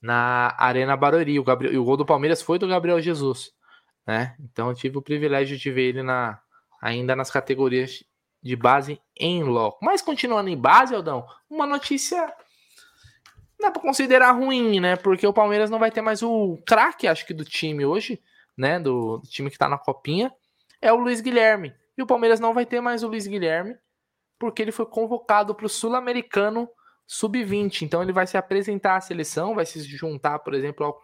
na 0.00 0.54
Arena 0.56 0.96
Barueri. 0.96 1.40
O, 1.40 1.44
Gabriel, 1.44 1.74
e 1.74 1.78
o 1.78 1.84
gol 1.84 1.96
do 1.96 2.06
Palmeiras 2.06 2.40
foi 2.40 2.56
do 2.56 2.68
Gabriel 2.68 3.00
Jesus, 3.00 3.50
né? 4.06 4.36
Então 4.38 4.68
eu 4.68 4.74
tive 4.76 4.96
o 4.96 5.02
privilégio 5.02 5.58
de 5.58 5.70
ver 5.72 5.88
ele 5.88 6.02
na 6.04 6.40
ainda 6.80 7.16
nas 7.16 7.32
categorias 7.32 8.04
de 8.40 8.54
base 8.54 9.00
em 9.16 9.42
loco. 9.42 9.84
Mas 9.84 10.00
continuando 10.00 10.48
em 10.48 10.56
base, 10.56 10.94
Aldão, 10.94 11.26
uma 11.50 11.66
notícia 11.66 12.32
dá 13.58 13.72
para 13.72 13.82
considerar 13.82 14.30
ruim, 14.32 14.78
né? 14.78 14.94
Porque 14.94 15.26
o 15.26 15.32
Palmeiras 15.32 15.68
não 15.68 15.80
vai 15.80 15.90
ter 15.90 16.00
mais 16.00 16.22
o 16.22 16.62
craque, 16.64 17.08
acho 17.08 17.26
que 17.26 17.34
do 17.34 17.44
time 17.44 17.84
hoje, 17.84 18.22
né? 18.56 18.78
Do, 18.78 19.18
do, 19.18 19.28
time 19.28 19.50
que 19.50 19.58
tá 19.58 19.68
na 19.68 19.78
copinha, 19.78 20.32
é 20.80 20.92
o 20.92 20.96
Luiz 20.96 21.20
Guilherme. 21.20 21.74
E 21.98 22.02
o 22.02 22.06
Palmeiras 22.06 22.38
não 22.38 22.54
vai 22.54 22.64
ter 22.64 22.80
mais 22.80 23.02
o 23.02 23.08
Luiz 23.08 23.26
Guilherme, 23.26 23.76
porque 24.38 24.62
ele 24.62 24.72
foi 24.72 24.86
convocado 24.86 25.54
para 25.54 25.66
o 25.66 25.68
Sul-Americano 25.68 26.68
Sub-20. 27.06 27.82
Então 27.82 28.02
ele 28.02 28.12
vai 28.12 28.26
se 28.26 28.36
apresentar 28.36 28.96
à 28.96 29.00
seleção, 29.00 29.54
vai 29.54 29.64
se 29.64 29.80
juntar, 29.82 30.40
por 30.40 30.54
exemplo, 30.54 30.84
ao, 30.84 31.00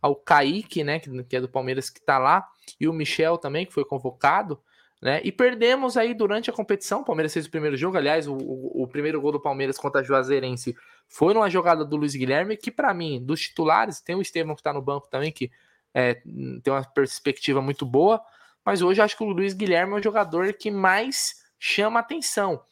ao 0.00 0.16
Kaique, 0.16 0.84
né? 0.84 0.98
Que, 1.00 1.36
é 1.36 1.40
do 1.40 1.48
Palmeiras 1.48 1.90
que 1.90 2.00
tá 2.00 2.18
lá, 2.18 2.46
e 2.78 2.86
o 2.86 2.92
Michel 2.92 3.38
também, 3.38 3.66
que 3.66 3.72
foi 3.72 3.84
convocado. 3.84 4.60
Né? 5.00 5.20
E 5.22 5.30
perdemos 5.30 5.96
aí 5.96 6.12
durante 6.12 6.50
a 6.50 6.52
competição. 6.52 7.00
O 7.00 7.04
Palmeiras 7.04 7.32
fez 7.32 7.46
o 7.46 7.50
primeiro 7.50 7.76
jogo. 7.76 7.96
Aliás, 7.96 8.26
o, 8.26 8.34
o, 8.34 8.82
o 8.82 8.88
primeiro 8.88 9.20
gol 9.20 9.30
do 9.30 9.40
Palmeiras 9.40 9.78
contra 9.78 10.00
a 10.00 10.04
Juazeirense 10.04 10.76
foi 11.06 11.32
numa 11.32 11.48
jogada 11.48 11.84
do 11.84 11.96
Luiz 11.96 12.16
Guilherme, 12.16 12.56
que 12.56 12.70
para 12.70 12.92
mim, 12.92 13.24
dos 13.24 13.40
titulares, 13.40 14.00
tem 14.00 14.16
o 14.16 14.20
Estevam 14.20 14.54
que 14.54 14.60
está 14.60 14.72
no 14.72 14.82
banco 14.82 15.08
também, 15.08 15.30
que 15.30 15.50
é, 15.94 16.14
tem 16.14 16.72
uma 16.72 16.82
perspectiva 16.82 17.62
muito 17.62 17.86
boa. 17.86 18.20
Mas 18.64 18.82
hoje 18.82 19.00
eu 19.00 19.04
acho 19.04 19.16
que 19.16 19.22
o 19.22 19.30
Luiz 19.30 19.54
Guilherme 19.54 19.94
é 19.94 19.96
o 19.96 20.02
jogador 20.02 20.52
que 20.52 20.70
mais 20.70 21.36
chama 21.58 22.00
atenção. 22.00 22.62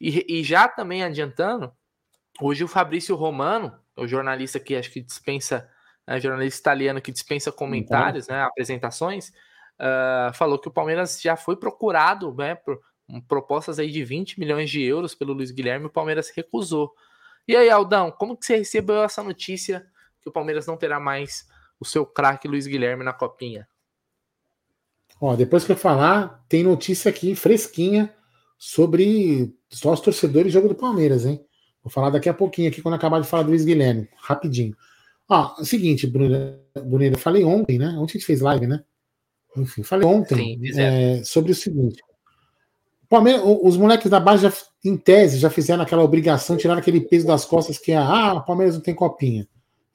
E, 0.00 0.40
e 0.40 0.44
já 0.44 0.68
também 0.68 1.02
adiantando, 1.02 1.72
hoje 2.40 2.62
o 2.62 2.68
Fabrício 2.68 3.16
Romano, 3.16 3.76
o 3.96 4.06
jornalista 4.06 4.60
que 4.60 4.76
acho 4.76 4.90
que 4.90 5.00
dispensa, 5.00 5.68
é, 6.06 6.20
jornalista 6.20 6.60
italiano 6.60 7.00
que 7.00 7.12
dispensa 7.12 7.50
comentários, 7.50 8.28
né, 8.28 8.42
apresentações, 8.42 9.30
uh, 9.78 10.32
falou 10.34 10.58
que 10.58 10.68
o 10.68 10.72
Palmeiras 10.72 11.20
já 11.20 11.36
foi 11.36 11.56
procurado 11.56 12.34
né, 12.34 12.54
por 12.54 12.80
propostas 13.26 13.78
aí 13.78 13.90
de 13.90 14.04
20 14.04 14.38
milhões 14.38 14.70
de 14.70 14.82
euros 14.82 15.14
pelo 15.14 15.32
Luiz 15.32 15.50
Guilherme 15.50 15.86
o 15.86 15.90
Palmeiras 15.90 16.30
recusou. 16.30 16.92
E 17.46 17.56
aí, 17.56 17.70
Aldão, 17.70 18.10
como 18.10 18.36
que 18.36 18.44
você 18.44 18.58
recebeu 18.58 19.02
essa 19.02 19.22
notícia 19.22 19.86
que 20.20 20.28
o 20.28 20.32
Palmeiras 20.32 20.66
não 20.66 20.76
terá 20.76 21.00
mais 21.00 21.48
o 21.80 21.84
seu 21.84 22.04
craque 22.04 22.46
Luiz 22.46 22.66
Guilherme 22.66 23.02
na 23.02 23.12
copinha? 23.12 23.66
Ó, 25.20 25.34
depois 25.34 25.64
que 25.64 25.72
eu 25.72 25.76
falar, 25.76 26.44
tem 26.48 26.62
notícia 26.62 27.08
aqui 27.08 27.34
fresquinha 27.34 28.14
sobre 28.58 29.54
só 29.70 29.92
os 29.92 30.00
torcedores 30.00 30.52
jogo 30.52 30.68
do 30.68 30.74
Palmeiras, 30.74 31.24
hein? 31.24 31.40
Vou 31.82 31.90
falar 31.90 32.10
daqui 32.10 32.28
a 32.28 32.34
pouquinho 32.34 32.68
aqui 32.68 32.82
quando 32.82 32.94
acabar 32.94 33.20
de 33.20 33.26
falar 33.28 33.44
do 33.44 33.50
Luiz 33.50 33.64
Guilherme, 33.64 34.08
rapidinho. 34.16 34.76
Ó, 35.28 35.54
é 35.58 35.62
o 35.62 35.64
seguinte, 35.64 36.06
Bruno, 36.06 36.58
Bruno, 36.74 37.04
eu 37.04 37.18
falei 37.18 37.44
ontem, 37.44 37.78
né? 37.78 37.88
Ontem 37.90 38.12
a 38.12 38.18
gente 38.18 38.26
fez 38.26 38.40
live, 38.40 38.66
né? 38.66 38.82
Enfim, 39.56 39.82
falei 39.82 40.06
ontem 40.06 40.58
Sim, 40.60 40.80
é, 40.80 41.22
sobre 41.24 41.52
o 41.52 41.54
seguinte: 41.54 42.02
o 43.10 43.68
os 43.68 43.76
moleques 43.76 44.10
da 44.10 44.20
base, 44.20 44.42
já, 44.42 44.52
em 44.84 44.96
tese, 44.96 45.38
já 45.38 45.50
fizeram 45.50 45.82
aquela 45.82 46.02
obrigação, 46.02 46.56
tiraram 46.56 46.80
aquele 46.80 47.00
peso 47.00 47.26
das 47.26 47.44
costas 47.44 47.78
que 47.78 47.92
é, 47.92 47.96
ah, 47.96 48.34
o 48.34 48.44
Palmeiras 48.44 48.74
não 48.74 48.82
tem 48.82 48.94
copinha. 48.94 49.46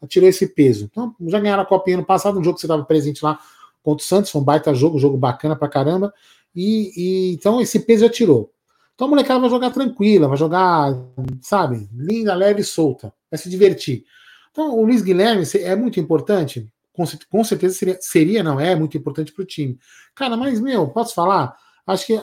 Tirou 0.07 0.27
esse 0.27 0.47
peso. 0.47 0.89
Então, 0.91 1.15
já 1.27 1.39
ganharam 1.39 1.63
a 1.63 1.65
copinha 1.65 1.97
no 1.97 2.05
passado, 2.05 2.37
um 2.37 2.43
jogo 2.43 2.55
que 2.55 2.61
você 2.61 2.67
estava 2.67 2.83
presente 2.83 3.23
lá 3.23 3.39
contra 3.81 4.03
o 4.03 4.07
Santos, 4.07 4.31
foi 4.31 4.41
um 4.41 4.43
baita 4.43 4.73
jogo, 4.73 4.97
um 4.97 4.99
jogo 4.99 5.15
bacana 5.15 5.55
pra 5.55 5.69
caramba. 5.69 6.13
E, 6.55 6.91
e, 6.95 7.33
então 7.33 7.59
esse 7.59 7.79
peso 7.79 8.05
já 8.05 8.09
tirou. 8.09 8.51
Então 8.95 9.07
a 9.07 9.09
molecada 9.09 9.39
vai 9.39 9.49
jogar 9.49 9.71
tranquila, 9.71 10.27
vai 10.27 10.37
jogar, 10.37 10.93
sabe, 11.41 11.89
linda, 11.93 12.35
leve 12.35 12.61
e 12.61 12.63
solta, 12.63 13.13
vai 13.29 13.37
se 13.37 13.49
divertir. 13.49 14.05
Então 14.51 14.77
o 14.77 14.85
Luiz 14.85 15.01
Guilherme 15.01 15.43
é 15.55 15.75
muito 15.75 15.99
importante, 15.99 16.69
com, 16.93 17.03
com 17.29 17.43
certeza 17.43 17.75
seria, 17.75 17.97
seria, 17.99 18.43
não 18.43 18.59
é, 18.59 18.75
muito 18.75 18.95
importante 18.95 19.31
para 19.31 19.41
o 19.41 19.45
time. 19.45 19.79
Cara, 20.13 20.37
mas, 20.37 20.59
meu, 20.59 20.87
posso 20.89 21.15
falar? 21.15 21.55
Acho 21.87 22.05
que 22.05 22.21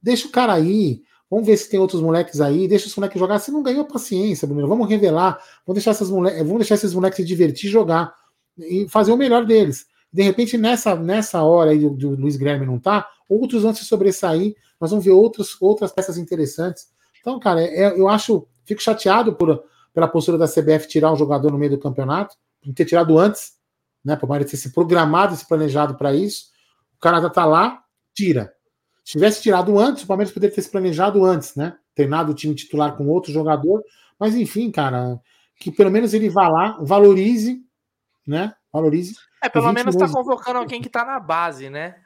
deixa 0.00 0.28
o 0.28 0.30
cara 0.30 0.52
aí, 0.52 1.02
vamos 1.30 1.46
ver 1.46 1.56
se 1.56 1.70
tem 1.70 1.80
outros 1.80 2.02
moleques 2.02 2.40
aí, 2.40 2.68
deixa 2.68 2.86
os 2.86 2.94
moleques 2.94 3.18
jogar. 3.18 3.38
Se 3.38 3.50
não 3.50 3.62
ganhou, 3.62 3.86
paciência, 3.86 4.46
Bruno, 4.46 4.68
vamos 4.68 4.88
revelar, 4.88 5.42
vamos 5.66 5.76
deixar, 5.76 5.92
essas 5.92 6.10
moleques, 6.10 6.38
vamos 6.40 6.58
deixar 6.58 6.74
esses 6.74 6.92
moleques 6.92 7.16
se 7.16 7.24
divertir 7.24 7.70
jogar 7.70 8.14
e 8.58 8.86
fazer 8.88 9.10
o 9.10 9.16
melhor 9.16 9.46
deles. 9.46 9.86
De 10.12 10.22
repente, 10.22 10.58
nessa, 10.58 10.94
nessa 10.94 11.42
hora 11.42 11.70
aí 11.70 11.78
do, 11.78 11.90
do 11.90 12.10
Luiz 12.10 12.36
Guilherme 12.36 12.66
não 12.66 12.78
tá, 12.78 13.08
outros 13.28 13.62
vão 13.62 13.74
se 13.74 13.84
sobressair, 13.84 14.54
nós 14.80 14.90
vamos 14.90 15.04
ver 15.04 15.10
outros, 15.12 15.56
outras 15.60 15.92
peças 15.92 16.16
interessantes. 16.16 16.88
Então, 17.20 17.38
cara, 17.38 17.62
é, 17.62 17.98
eu 17.98 18.08
acho, 18.08 18.46
fico 18.64 18.80
chateado 18.80 19.34
por, 19.34 19.64
pela 19.92 20.08
postura 20.08 20.38
da 20.38 20.46
CBF 20.46 20.88
tirar 20.88 21.12
um 21.12 21.16
jogador 21.16 21.50
no 21.50 21.58
meio 21.58 21.72
do 21.72 21.78
campeonato, 21.78 22.36
não 22.64 22.72
ter 22.72 22.84
tirado 22.84 23.18
antes, 23.18 23.58
né? 24.04 24.16
Por 24.16 24.28
mais 24.28 24.50
ter 24.50 24.56
se 24.56 24.72
programado, 24.72 25.36
se 25.36 25.46
planejado 25.46 25.96
para 25.96 26.14
isso. 26.14 26.46
O 26.96 27.00
Canadá 27.00 27.28
tá 27.28 27.44
lá, 27.44 27.82
tira. 28.14 28.52
Se 29.04 29.12
tivesse 29.12 29.42
tirado 29.42 29.78
antes, 29.78 30.04
o 30.04 30.06
Palmeiras 30.06 30.32
poderia 30.32 30.54
ter 30.54 30.62
se 30.62 30.70
planejado 30.70 31.24
antes, 31.24 31.54
né? 31.54 31.76
Treinado 31.94 32.32
o 32.32 32.34
time 32.34 32.54
titular 32.54 32.96
com 32.96 33.08
outro 33.08 33.32
jogador. 33.32 33.82
Mas 34.18 34.34
enfim, 34.34 34.70
cara, 34.70 35.20
que 35.56 35.70
pelo 35.70 35.90
menos 35.90 36.14
ele 36.14 36.28
vá 36.28 36.48
lá, 36.48 36.78
valorize, 36.80 37.62
né? 38.26 38.54
Valorize. 38.72 39.14
É, 39.42 39.48
pelo 39.48 39.72
menos 39.72 39.94
está 39.94 40.08
convocando 40.08 40.58
alguém 40.58 40.80
que 40.80 40.88
está 40.88 41.04
na 41.04 41.18
base, 41.18 41.70
né? 41.70 41.96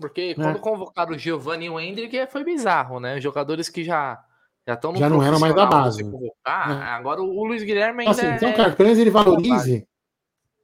Porque 0.00 0.20
é. 0.20 0.34
quando 0.34 0.58
convocaram 0.58 1.12
o 1.12 1.18
Giovanni 1.18 1.66
e 1.66 1.70
o 1.70 1.78
Hendrick 1.78 2.26
foi 2.28 2.42
bizarro, 2.42 2.98
né? 2.98 3.20
Jogadores 3.20 3.68
que 3.68 3.84
já 3.84 4.24
já 4.66 4.74
estão 4.74 4.92
no 4.92 4.98
Já 4.98 5.08
não 5.08 5.22
eram 5.22 5.38
mais 5.38 5.54
da 5.54 5.66
base. 5.66 6.02
Ah, 6.44 6.72
é. 6.72 6.90
Agora 6.92 7.20
o 7.22 7.44
Luiz 7.44 7.62
Guilherme 7.62 8.00
ainda 8.00 8.10
assim, 8.10 8.26
Então, 8.26 8.52
cara, 8.52 8.72
pelo 8.72 8.88
ele 8.88 9.10
valorize. 9.10 9.86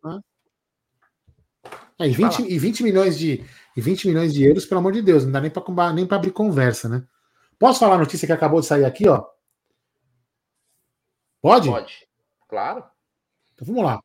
Né? 0.05 0.21
É, 1.99 2.07
e, 2.07 2.11
20, 2.11 2.41
e 2.41 2.59
20 2.59 2.83
milhões 2.83 3.19
de 3.19 3.45
e 3.77 3.81
20 3.81 4.09
milhões 4.09 4.33
de 4.33 4.43
euros, 4.43 4.65
pelo 4.65 4.81
amor 4.81 4.93
de 4.93 5.03
Deus, 5.03 5.25
não 5.25 5.33
dá 5.33 5.41
nem 5.41 5.51
para 5.51 5.93
nem 5.93 6.09
abrir 6.11 6.31
conversa, 6.31 6.89
né? 6.89 7.05
Posso 7.59 7.81
falar 7.81 7.97
a 7.97 7.99
notícia 7.99 8.27
que 8.27 8.33
acabou 8.33 8.61
de 8.61 8.67
sair 8.67 8.85
aqui, 8.85 9.09
ó? 9.09 9.25
Pode? 11.43 11.69
Pode. 11.69 12.07
Claro. 12.49 12.85
Então 13.55 13.67
vamos 13.67 13.85
lá. 13.85 14.01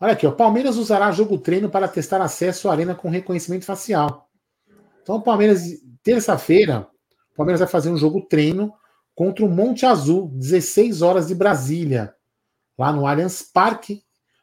Olha 0.00 0.12
aqui, 0.12 0.26
ó. 0.26 0.32
Palmeiras 0.32 0.76
usará 0.76 1.10
jogo 1.10 1.38
treino 1.38 1.70
para 1.70 1.88
testar 1.88 2.20
acesso 2.20 2.68
à 2.68 2.72
arena 2.72 2.94
com 2.94 3.08
reconhecimento 3.08 3.64
facial. 3.64 4.25
Então, 5.06 5.16
o 5.18 5.22
Palmeiras, 5.22 5.62
terça-feira, 6.02 6.88
o 7.32 7.36
Palmeiras 7.36 7.60
vai 7.60 7.68
fazer 7.68 7.90
um 7.90 7.96
jogo 7.96 8.26
treino 8.26 8.74
contra 9.14 9.44
o 9.44 9.48
Monte 9.48 9.86
Azul, 9.86 10.32
16 10.34 11.00
horas 11.00 11.28
de 11.28 11.34
Brasília, 11.36 12.12
lá 12.76 12.92
no 12.92 13.06
Allianz 13.06 13.40
Parque, 13.40 14.02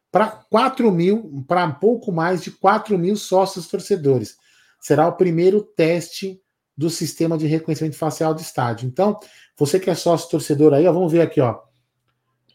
para 0.10 0.28
4 0.28 0.90
mil, 0.90 1.44
para 1.46 1.70
pouco 1.74 2.14
mais 2.14 2.42
de 2.42 2.52
4 2.52 2.98
mil 2.98 3.18
sócios 3.18 3.68
torcedores. 3.68 4.38
Será 4.80 5.06
o 5.06 5.18
primeiro 5.18 5.62
teste 5.62 6.40
do 6.78 6.90
sistema 6.90 7.38
de 7.38 7.46
reconhecimento 7.46 7.98
facial 7.98 8.34
do 8.34 8.40
estádio. 8.40 8.88
Então, 8.88 9.20
você 9.58 9.78
que 9.78 9.90
é 9.90 9.96
sócio 9.96 10.30
torcedor 10.30 10.74
aí, 10.74 10.88
ó, 10.88 10.94
vamos 10.94 11.12
ver 11.12 11.22
aqui, 11.24 11.42
ó 11.42 11.60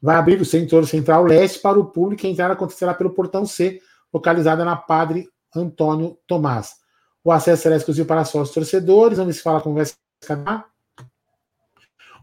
vai 0.02 0.16
abrir 0.16 0.40
o 0.40 0.44
setor 0.44 0.86
central 0.86 1.24
leste 1.24 1.60
para 1.60 1.78
o 1.78 1.86
público 1.86 2.26
a 2.26 2.30
entrada 2.30 2.54
acontecerá 2.54 2.94
pelo 2.94 3.10
portão 3.10 3.44
C, 3.44 3.80
localizada 4.12 4.64
na 4.64 4.76
Padre 4.76 5.28
Antônio 5.54 6.16
Tomás. 6.26 6.76
O 7.24 7.32
acesso 7.32 7.62
será 7.62 7.76
exclusivo 7.76 8.06
para 8.06 8.24
sócios 8.24 8.54
torcedores, 8.54 9.18
onde 9.18 9.34
se 9.34 9.42
fala 9.42 9.60
cadastrar. 9.60 10.64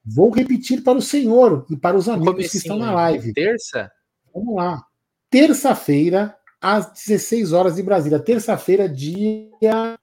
Vou 0.06 0.30
repetir 0.30 0.84
para 0.84 0.98
o 0.98 1.02
senhor 1.02 1.66
e 1.70 1.78
para 1.78 1.96
os 1.96 2.10
amigos 2.10 2.52
que 2.52 2.58
estão 2.58 2.78
na 2.78 2.92
live. 2.92 3.34
Terça? 3.34 3.92
Vamos 4.34 4.56
lá. 4.56 4.84
Terça-feira, 5.30 6.36
às 6.62 6.92
16 6.92 7.54
horas 7.54 7.76
de 7.76 7.84
Brasília. 7.84 8.20
Terça-feira, 8.20 8.90
dia. 8.90 9.98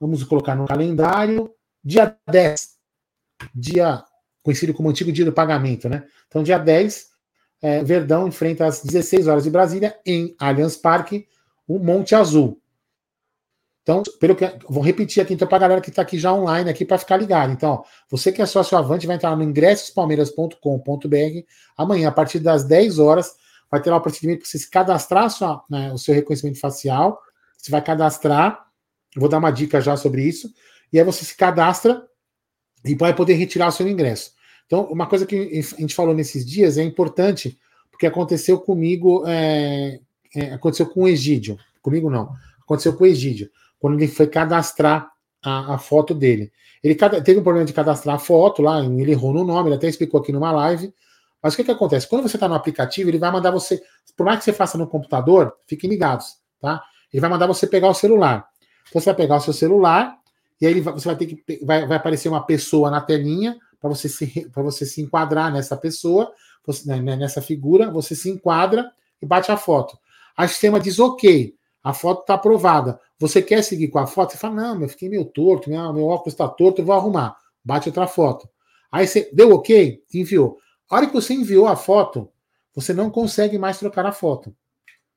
Vamos 0.00 0.24
colocar 0.24 0.54
no 0.54 0.66
calendário. 0.66 1.50
Dia 1.84 2.16
10. 2.30 2.76
Dia 3.54 4.04
conhecido 4.42 4.74
como 4.74 4.88
antigo 4.88 5.12
dia 5.12 5.24
do 5.24 5.32
pagamento, 5.32 5.88
né? 5.88 6.04
Então, 6.26 6.42
dia 6.42 6.58
10, 6.58 7.06
é, 7.60 7.84
Verdão 7.84 8.26
enfrenta 8.26 8.66
às 8.66 8.82
16 8.82 9.28
horas 9.28 9.44
de 9.44 9.50
Brasília, 9.50 9.96
em 10.04 10.34
Allianz 10.38 10.76
Parque, 10.76 11.26
o 11.66 11.78
Monte 11.78 12.14
Azul. 12.14 12.60
Então, 13.82 14.02
pelo 14.20 14.36
que 14.36 14.48
vou 14.68 14.82
repetir 14.82 15.22
aqui 15.22 15.34
então 15.34 15.48
para 15.48 15.56
a 15.56 15.60
galera 15.60 15.80
que 15.80 15.90
está 15.90 16.02
aqui 16.02 16.16
já 16.16 16.32
online 16.32 16.70
aqui 16.70 16.84
para 16.84 16.98
ficar 16.98 17.16
ligado. 17.16 17.52
Então, 17.52 17.70
ó, 17.70 17.82
você 18.08 18.30
que 18.30 18.40
é 18.40 18.46
sócio 18.46 18.78
avante 18.78 19.06
vai 19.06 19.16
entrar 19.16 19.36
no 19.36 19.42
ingressospalmeiras.com.br 19.42 21.46
amanhã 21.76 22.08
a 22.08 22.12
partir 22.12 22.38
das 22.38 22.64
10 22.64 23.00
horas 23.00 23.34
vai 23.72 23.80
ter 23.80 23.90
lá 23.90 23.96
o 23.96 24.00
procedimento 24.00 24.40
para 24.40 24.48
você 24.48 24.58
se 24.58 24.70
cadastrar 24.70 25.30
sua, 25.30 25.64
né, 25.68 25.90
o 25.92 25.98
seu 25.98 26.14
reconhecimento 26.14 26.60
facial. 26.60 27.18
Você 27.56 27.70
vai 27.70 27.82
cadastrar, 27.82 28.66
vou 29.16 29.30
dar 29.30 29.38
uma 29.38 29.50
dica 29.50 29.80
já 29.80 29.96
sobre 29.96 30.22
isso. 30.22 30.52
E 30.92 30.98
aí 30.98 31.04
você 31.04 31.24
se 31.24 31.34
cadastra 31.34 32.06
e 32.84 32.94
vai 32.94 33.14
poder 33.14 33.32
retirar 33.32 33.68
o 33.68 33.72
seu 33.72 33.88
ingresso. 33.88 34.32
Então, 34.66 34.84
uma 34.84 35.06
coisa 35.06 35.24
que 35.24 35.62
a 35.76 35.80
gente 35.80 35.94
falou 35.94 36.14
nesses 36.14 36.44
dias 36.44 36.76
é 36.76 36.82
importante, 36.82 37.58
porque 37.90 38.06
aconteceu 38.06 38.60
comigo, 38.60 39.24
é, 39.26 40.00
é, 40.36 40.52
aconteceu 40.52 40.86
com 40.86 41.04
o 41.04 41.08
Egídio. 41.08 41.56
Comigo 41.80 42.10
não. 42.10 42.34
Aconteceu 42.60 42.94
com 42.94 43.04
o 43.04 43.06
Egídio, 43.06 43.50
quando 43.82 44.00
ele 44.00 44.06
foi 44.06 44.28
cadastrar 44.28 45.10
a, 45.44 45.74
a 45.74 45.78
foto 45.78 46.14
dele. 46.14 46.52
Ele 46.84 46.94
teve 46.94 47.40
um 47.40 47.42
problema 47.42 47.66
de 47.66 47.72
cadastrar 47.72 48.14
a 48.14 48.18
foto 48.18 48.62
lá, 48.62 48.78
ele 48.78 49.10
errou 49.10 49.34
no 49.34 49.42
nome, 49.42 49.70
ele 49.70 49.74
até 49.74 49.88
explicou 49.88 50.20
aqui 50.20 50.30
numa 50.30 50.52
live. 50.52 50.94
Mas 51.42 51.52
o 51.52 51.56
que, 51.56 51.64
que 51.64 51.72
acontece? 51.72 52.08
Quando 52.08 52.22
você 52.22 52.36
está 52.36 52.46
no 52.46 52.54
aplicativo, 52.54 53.10
ele 53.10 53.18
vai 53.18 53.32
mandar 53.32 53.50
você, 53.50 53.82
por 54.16 54.24
mais 54.24 54.38
que 54.38 54.44
você 54.44 54.52
faça 54.52 54.78
no 54.78 54.86
computador, 54.86 55.52
fiquem 55.66 55.90
ligados, 55.90 56.36
tá? 56.60 56.80
Ele 57.12 57.20
vai 57.20 57.28
mandar 57.28 57.48
você 57.48 57.66
pegar 57.66 57.88
o 57.88 57.94
celular. 57.94 58.46
Então, 58.88 59.00
você 59.00 59.06
vai 59.06 59.16
pegar 59.16 59.36
o 59.36 59.40
seu 59.40 59.52
celular, 59.52 60.16
e 60.60 60.66
aí 60.66 60.80
você 60.80 61.08
vai 61.08 61.16
ter 61.16 61.26
que. 61.26 61.64
Vai, 61.64 61.84
vai 61.84 61.96
aparecer 61.96 62.28
uma 62.28 62.46
pessoa 62.46 62.88
na 62.88 63.00
telinha 63.00 63.56
para 63.80 63.90
você, 63.90 64.08
se, 64.08 64.48
você 64.54 64.86
se 64.86 65.02
enquadrar 65.02 65.52
nessa 65.52 65.76
pessoa, 65.76 66.32
você, 66.64 66.88
né, 66.88 67.00
né, 67.00 67.16
nessa 67.16 67.42
figura, 67.42 67.90
você 67.90 68.14
se 68.14 68.30
enquadra 68.30 68.88
e 69.20 69.26
bate 69.26 69.50
a 69.50 69.56
foto. 69.56 69.98
A 70.36 70.46
sistema 70.46 70.78
diz 70.78 71.00
ok, 71.00 71.52
a 71.82 71.92
foto 71.92 72.20
está 72.20 72.34
aprovada. 72.34 73.00
Você 73.18 73.42
quer 73.42 73.62
seguir 73.62 73.88
com 73.88 73.98
a 73.98 74.06
foto? 74.06 74.32
Você 74.32 74.38
fala, 74.38 74.54
não, 74.54 74.82
eu 74.82 74.88
fiquei 74.88 75.08
meio 75.08 75.24
torto, 75.24 75.68
meu, 75.68 75.92
meu 75.92 76.06
óculos 76.06 76.34
está 76.34 76.48
torto, 76.48 76.80
eu 76.80 76.84
vou 76.84 76.94
arrumar. 76.94 77.36
Bate 77.64 77.88
outra 77.88 78.06
foto. 78.06 78.48
Aí 78.90 79.06
você 79.06 79.30
deu 79.32 79.52
ok, 79.52 80.02
enviou. 80.12 80.58
A 80.88 80.96
hora 80.96 81.06
que 81.06 81.12
você 81.12 81.34
enviou 81.34 81.66
a 81.66 81.74
foto, 81.74 82.30
você 82.74 82.92
não 82.92 83.10
consegue 83.10 83.58
mais 83.58 83.78
trocar 83.78 84.06
a 84.06 84.12
foto. 84.12 84.54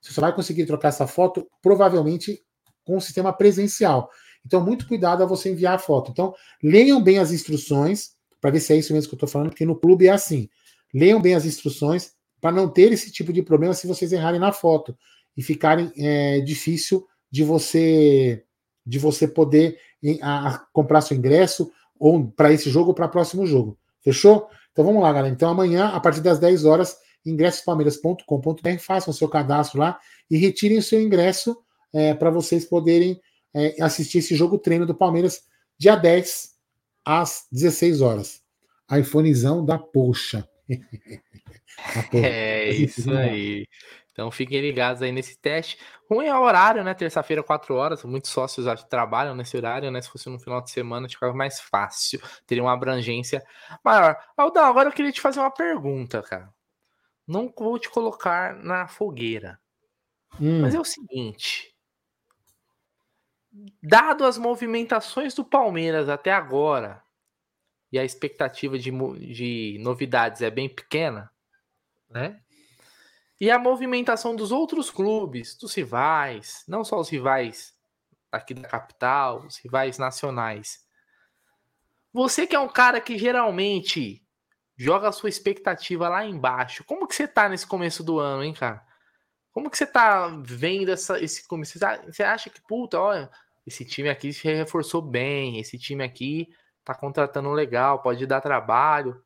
Você 0.01 0.13
só 0.13 0.21
vai 0.21 0.33
conseguir 0.33 0.65
trocar 0.65 0.89
essa 0.89 1.07
foto, 1.07 1.47
provavelmente, 1.61 2.41
com 2.85 2.97
o 2.97 3.01
sistema 3.01 3.33
presencial. 3.33 4.09
Então, 4.45 4.63
muito 4.63 4.87
cuidado 4.87 5.23
a 5.23 5.25
você 5.25 5.51
enviar 5.51 5.75
a 5.75 5.79
foto. 5.79 6.11
Então, 6.11 6.33
leiam 6.61 7.01
bem 7.01 7.17
as 7.17 7.31
instruções, 7.31 8.11
para 8.39 8.51
ver 8.51 8.59
se 8.59 8.73
é 8.73 8.77
isso 8.77 8.93
mesmo 8.93 9.09
que 9.09 9.15
eu 9.15 9.17
estou 9.17 9.29
falando, 9.29 9.49
porque 9.49 9.65
no 9.65 9.75
clube 9.75 10.07
é 10.07 10.11
assim. 10.11 10.47
Leiam 10.93 11.19
bem 11.19 11.33
as 11.33 11.45
instruções 11.45 12.13
para 12.39 12.51
não 12.51 12.69
ter 12.69 12.91
esse 12.91 13.11
tipo 13.11 13.33
de 13.33 13.41
problema 13.41 13.73
se 13.73 13.87
vocês 13.87 14.13
errarem 14.13 14.39
na 14.39 14.51
foto 14.51 14.95
e 15.35 15.43
ficarem 15.43 15.91
é, 15.97 16.39
difícil 16.41 17.05
de 17.31 17.43
você 17.43 18.43
de 18.85 18.99
você 18.99 19.27
poder 19.27 19.79
a, 20.21 20.49
a 20.49 20.59
comprar 20.71 21.01
seu 21.01 21.17
ingresso 21.17 21.71
ou 21.99 22.27
para 22.27 22.53
esse 22.53 22.69
jogo 22.69 22.89
ou 22.89 22.93
para 22.93 23.07
o 23.07 23.09
próximo 23.09 23.45
jogo. 23.45 23.77
Fechou? 24.03 24.47
Então 24.71 24.85
vamos 24.85 25.01
lá, 25.01 25.11
galera. 25.11 25.33
Então 25.33 25.49
amanhã, 25.49 25.87
a 25.87 25.99
partir 25.99 26.21
das 26.21 26.37
10 26.37 26.65
horas, 26.65 26.95
ingressospalmeiras.com.br, 27.25 28.77
façam 28.79 29.11
seu 29.11 29.27
cadastro 29.27 29.79
lá 29.79 29.99
e 30.29 30.37
retirem 30.37 30.77
o 30.77 30.83
seu 30.83 31.01
ingresso 31.01 31.57
é, 31.91 32.13
para 32.13 32.29
vocês 32.29 32.65
poderem 32.65 33.19
é, 33.53 33.81
assistir 33.81 34.19
esse 34.19 34.35
jogo 34.35 34.59
treino 34.59 34.85
do 34.85 34.93
Palmeiras 34.93 35.41
dia 35.77 35.95
10 35.95 36.51
às 37.03 37.47
16 37.51 38.01
horas. 38.01 38.41
iPhonezão 38.91 39.63
da 39.65 39.79
Poxa. 39.79 40.47
é 42.13 42.69
isso 42.69 43.11
aí. 43.11 43.67
Então 44.15 44.31
fiquem 44.31 44.61
ligados 44.61 45.01
aí 45.01 45.11
nesse 45.11 45.37
teste. 45.37 45.77
Ruim 46.09 46.27
é 46.27 46.33
o 46.33 46.41
horário, 46.41 46.85
né? 46.85 46.93
Terça-feira, 46.93 47.43
4 47.43 47.75
horas. 47.75 48.01
Muitos 48.05 48.31
sócios 48.31 48.65
acho, 48.65 48.87
trabalham 48.87 49.35
nesse 49.35 49.57
horário, 49.57 49.91
né? 49.91 50.01
Se 50.01 50.09
fosse 50.09 50.29
no 50.29 50.39
final 50.39 50.61
de 50.61 50.71
semana, 50.71 51.09
ficava 51.09 51.33
mais 51.33 51.59
fácil. 51.59 52.21
Teria 52.47 52.63
uma 52.63 52.71
abrangência 52.71 53.45
maior. 53.83 54.17
Aldão, 54.37 54.63
agora 54.63 54.87
eu 54.87 54.93
queria 54.93 55.11
te 55.11 55.19
fazer 55.19 55.41
uma 55.41 55.51
pergunta, 55.51 56.23
cara. 56.23 56.49
Não 57.27 57.53
vou 57.53 57.77
te 57.77 57.89
colocar 57.89 58.55
na 58.55 58.87
fogueira. 58.87 59.59
Hum. 60.39 60.61
Mas 60.61 60.73
é 60.73 60.79
o 60.79 60.85
seguinte: 60.85 61.75
dado 63.83 64.23
as 64.23 64.37
movimentações 64.37 65.33
do 65.33 65.43
Palmeiras 65.43 66.07
até 66.07 66.31
agora, 66.31 67.03
e 67.91 67.99
a 67.99 68.05
expectativa 68.05 68.79
de, 68.79 68.91
de 69.33 69.77
novidades 69.81 70.41
é 70.41 70.49
bem 70.49 70.69
pequena, 70.69 71.29
né? 72.09 72.39
E 73.39 73.51
a 73.51 73.59
movimentação 73.59 74.35
dos 74.35 74.51
outros 74.51 74.89
clubes, 74.89 75.57
dos 75.57 75.73
rivais, 75.73 76.63
não 76.67 76.83
só 76.83 76.99
os 76.99 77.09
rivais 77.09 77.73
aqui 78.31 78.53
da 78.53 78.67
capital, 78.67 79.45
os 79.45 79.57
rivais 79.57 79.97
nacionais. 79.97 80.85
Você 82.13 82.47
que 82.47 82.55
é 82.55 82.59
um 82.59 82.69
cara 82.69 83.01
que 83.01 83.17
geralmente 83.17 84.25
joga 84.77 85.09
a 85.09 85.11
sua 85.11 85.29
expectativa 85.29 86.09
lá 86.09 86.25
embaixo. 86.25 86.83
Como 86.83 87.07
que 87.07 87.15
você 87.15 87.27
tá 87.27 87.47
nesse 87.47 87.65
começo 87.65 88.03
do 88.03 88.19
ano, 88.19 88.43
hein, 88.43 88.53
cara? 88.53 88.85
Como 89.51 89.69
que 89.69 89.77
você 89.77 89.85
tá 89.85 90.27
vendo 90.43 90.91
essa, 90.91 91.19
esse 91.23 91.47
começo? 91.47 91.79
Você 92.05 92.23
acha 92.23 92.49
que, 92.49 92.61
puta, 92.61 92.99
olha, 92.99 93.29
esse 93.65 93.85
time 93.85 94.09
aqui 94.09 94.33
se 94.33 94.47
reforçou 94.47 95.01
bem, 95.01 95.59
esse 95.59 95.79
time 95.79 96.03
aqui 96.03 96.49
tá 96.83 96.93
contratando 96.93 97.49
legal, 97.51 98.01
pode 98.01 98.25
dar 98.27 98.41
trabalho. 98.41 99.23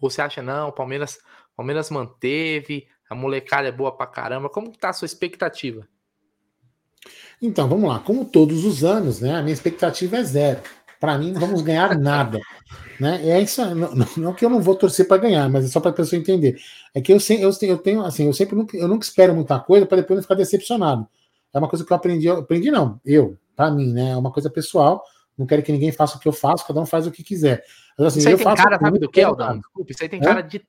Ou 0.00 0.10
você 0.10 0.20
acha, 0.20 0.42
não, 0.42 0.68
o 0.68 0.72
Palmeiras, 0.72 1.18
Palmeiras 1.56 1.90
manteve, 1.90 2.86
a 3.12 3.14
molecada 3.14 3.68
é 3.68 3.72
boa 3.72 3.92
pra 3.92 4.06
caramba. 4.06 4.48
Como 4.48 4.70
que 4.70 4.78
tá 4.78 4.88
a 4.88 4.92
sua 4.92 5.06
expectativa? 5.06 5.86
Então, 7.40 7.68
vamos 7.68 7.88
lá. 7.88 7.98
Como 7.98 8.24
todos 8.24 8.64
os 8.64 8.84
anos, 8.84 9.20
né? 9.20 9.34
A 9.34 9.42
minha 9.42 9.52
expectativa 9.52 10.16
é 10.16 10.24
zero. 10.24 10.60
Para 11.00 11.18
mim, 11.18 11.32
não 11.32 11.40
vamos 11.40 11.62
ganhar 11.62 11.94
nada. 11.98 12.40
Né? 12.98 13.20
É 13.28 13.40
isso, 13.40 13.62
não, 13.74 14.06
não 14.16 14.34
que 14.34 14.44
eu 14.44 14.50
não 14.50 14.60
vou 14.60 14.76
torcer 14.76 15.08
para 15.08 15.22
ganhar, 15.22 15.48
mas 15.48 15.64
é 15.64 15.68
só 15.68 15.80
para 15.80 15.90
a 15.90 15.94
pessoa 15.94 16.18
entender. 16.20 16.56
É 16.94 17.00
que 17.00 17.12
eu, 17.12 17.18
eu, 17.40 17.50
eu 17.62 17.78
tenho, 17.78 18.04
assim, 18.04 18.26
eu 18.26 18.32
sempre 18.32 18.54
nunca, 18.54 18.76
eu 18.76 18.86
nunca 18.86 19.04
espero 19.04 19.34
muita 19.34 19.58
coisa 19.58 19.84
para 19.84 19.96
depois 19.98 20.18
não 20.18 20.22
ficar 20.22 20.36
decepcionado. 20.36 21.06
É 21.52 21.58
uma 21.58 21.68
coisa 21.68 21.84
que 21.84 21.92
eu 21.92 21.96
aprendi, 21.96 22.26
eu 22.26 22.38
aprendi 22.38 22.70
não, 22.70 23.00
eu, 23.04 23.36
para 23.56 23.70
mim, 23.70 23.92
né? 23.92 24.12
É 24.12 24.16
uma 24.16 24.30
coisa 24.30 24.48
pessoal. 24.48 25.02
Não 25.36 25.46
quero 25.46 25.62
que 25.62 25.72
ninguém 25.72 25.90
faça 25.90 26.16
o 26.16 26.20
que 26.20 26.28
eu 26.28 26.32
faço, 26.32 26.66
cada 26.66 26.80
um 26.80 26.86
faz 26.86 27.06
o 27.06 27.10
que 27.10 27.22
quiser. 27.22 27.64
Mas, 27.98 28.08
assim, 28.08 28.18
isso 28.20 28.28
aí 28.28 28.34
eu 28.34 28.38
tem 28.38 28.44
faço 28.44 28.62
cara, 28.62 28.78
sabe 28.78 28.98
do 28.98 29.10
que, 29.10 29.20
Aldão? 29.20 29.58
Desculpa, 29.58 29.92
isso 29.92 30.02
aí 30.02 30.08
tem 30.08 30.20
é? 30.20 30.22
cara 30.22 30.40
de. 30.40 30.62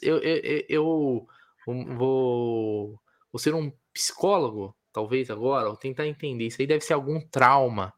Eu, 0.00 0.18
eu, 0.18 0.64
eu, 0.68 1.28
vou, 1.66 3.00
vou 3.32 3.38
ser 3.38 3.54
um 3.54 3.72
psicólogo, 3.92 4.74
talvez 4.92 5.30
agora, 5.30 5.68
ou 5.68 5.76
tentar 5.76 6.06
entender. 6.06 6.46
Isso 6.46 6.60
aí 6.60 6.66
deve 6.66 6.84
ser 6.84 6.94
algum 6.94 7.20
trauma 7.20 7.92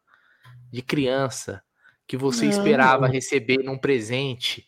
de 0.71 0.83
criança 0.83 1.63
que 2.07 2.17
você 2.17 2.45
não. 2.45 2.53
esperava 2.53 3.07
receber 3.07 3.59
num 3.59 3.79
presente, 3.79 4.67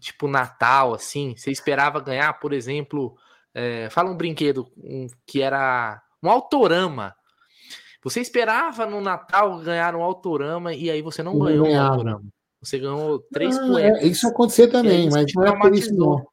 tipo 0.00 0.26
Natal, 0.26 0.94
assim. 0.94 1.34
Você 1.36 1.50
esperava 1.50 2.00
ganhar, 2.00 2.32
por 2.34 2.52
exemplo, 2.52 3.16
é, 3.54 3.90
fala 3.90 4.10
um 4.10 4.16
brinquedo 4.16 4.70
um, 4.78 5.06
que 5.26 5.42
era 5.42 6.02
um 6.22 6.30
autorama. 6.30 7.14
Você 8.02 8.20
esperava 8.20 8.86
no 8.86 9.00
Natal 9.00 9.58
ganhar 9.58 9.94
um 9.94 10.02
autorama 10.02 10.74
e 10.74 10.90
aí 10.90 11.02
você 11.02 11.22
não, 11.22 11.34
não 11.34 11.46
ganhou 11.46 11.66
ganhava. 11.66 11.88
um 11.88 11.92
autorama. 11.92 12.24
Você 12.62 12.78
ganhou 12.78 13.18
três 13.32 13.58
ah, 13.58 13.80
É, 13.80 14.06
isso 14.06 14.26
acontecer 14.26 14.68
também, 14.68 15.10
mas 15.10 15.26
não 15.34 15.44
é 15.44 15.60
por 15.60 15.74
isso 15.74 15.94
não. 15.94 16.24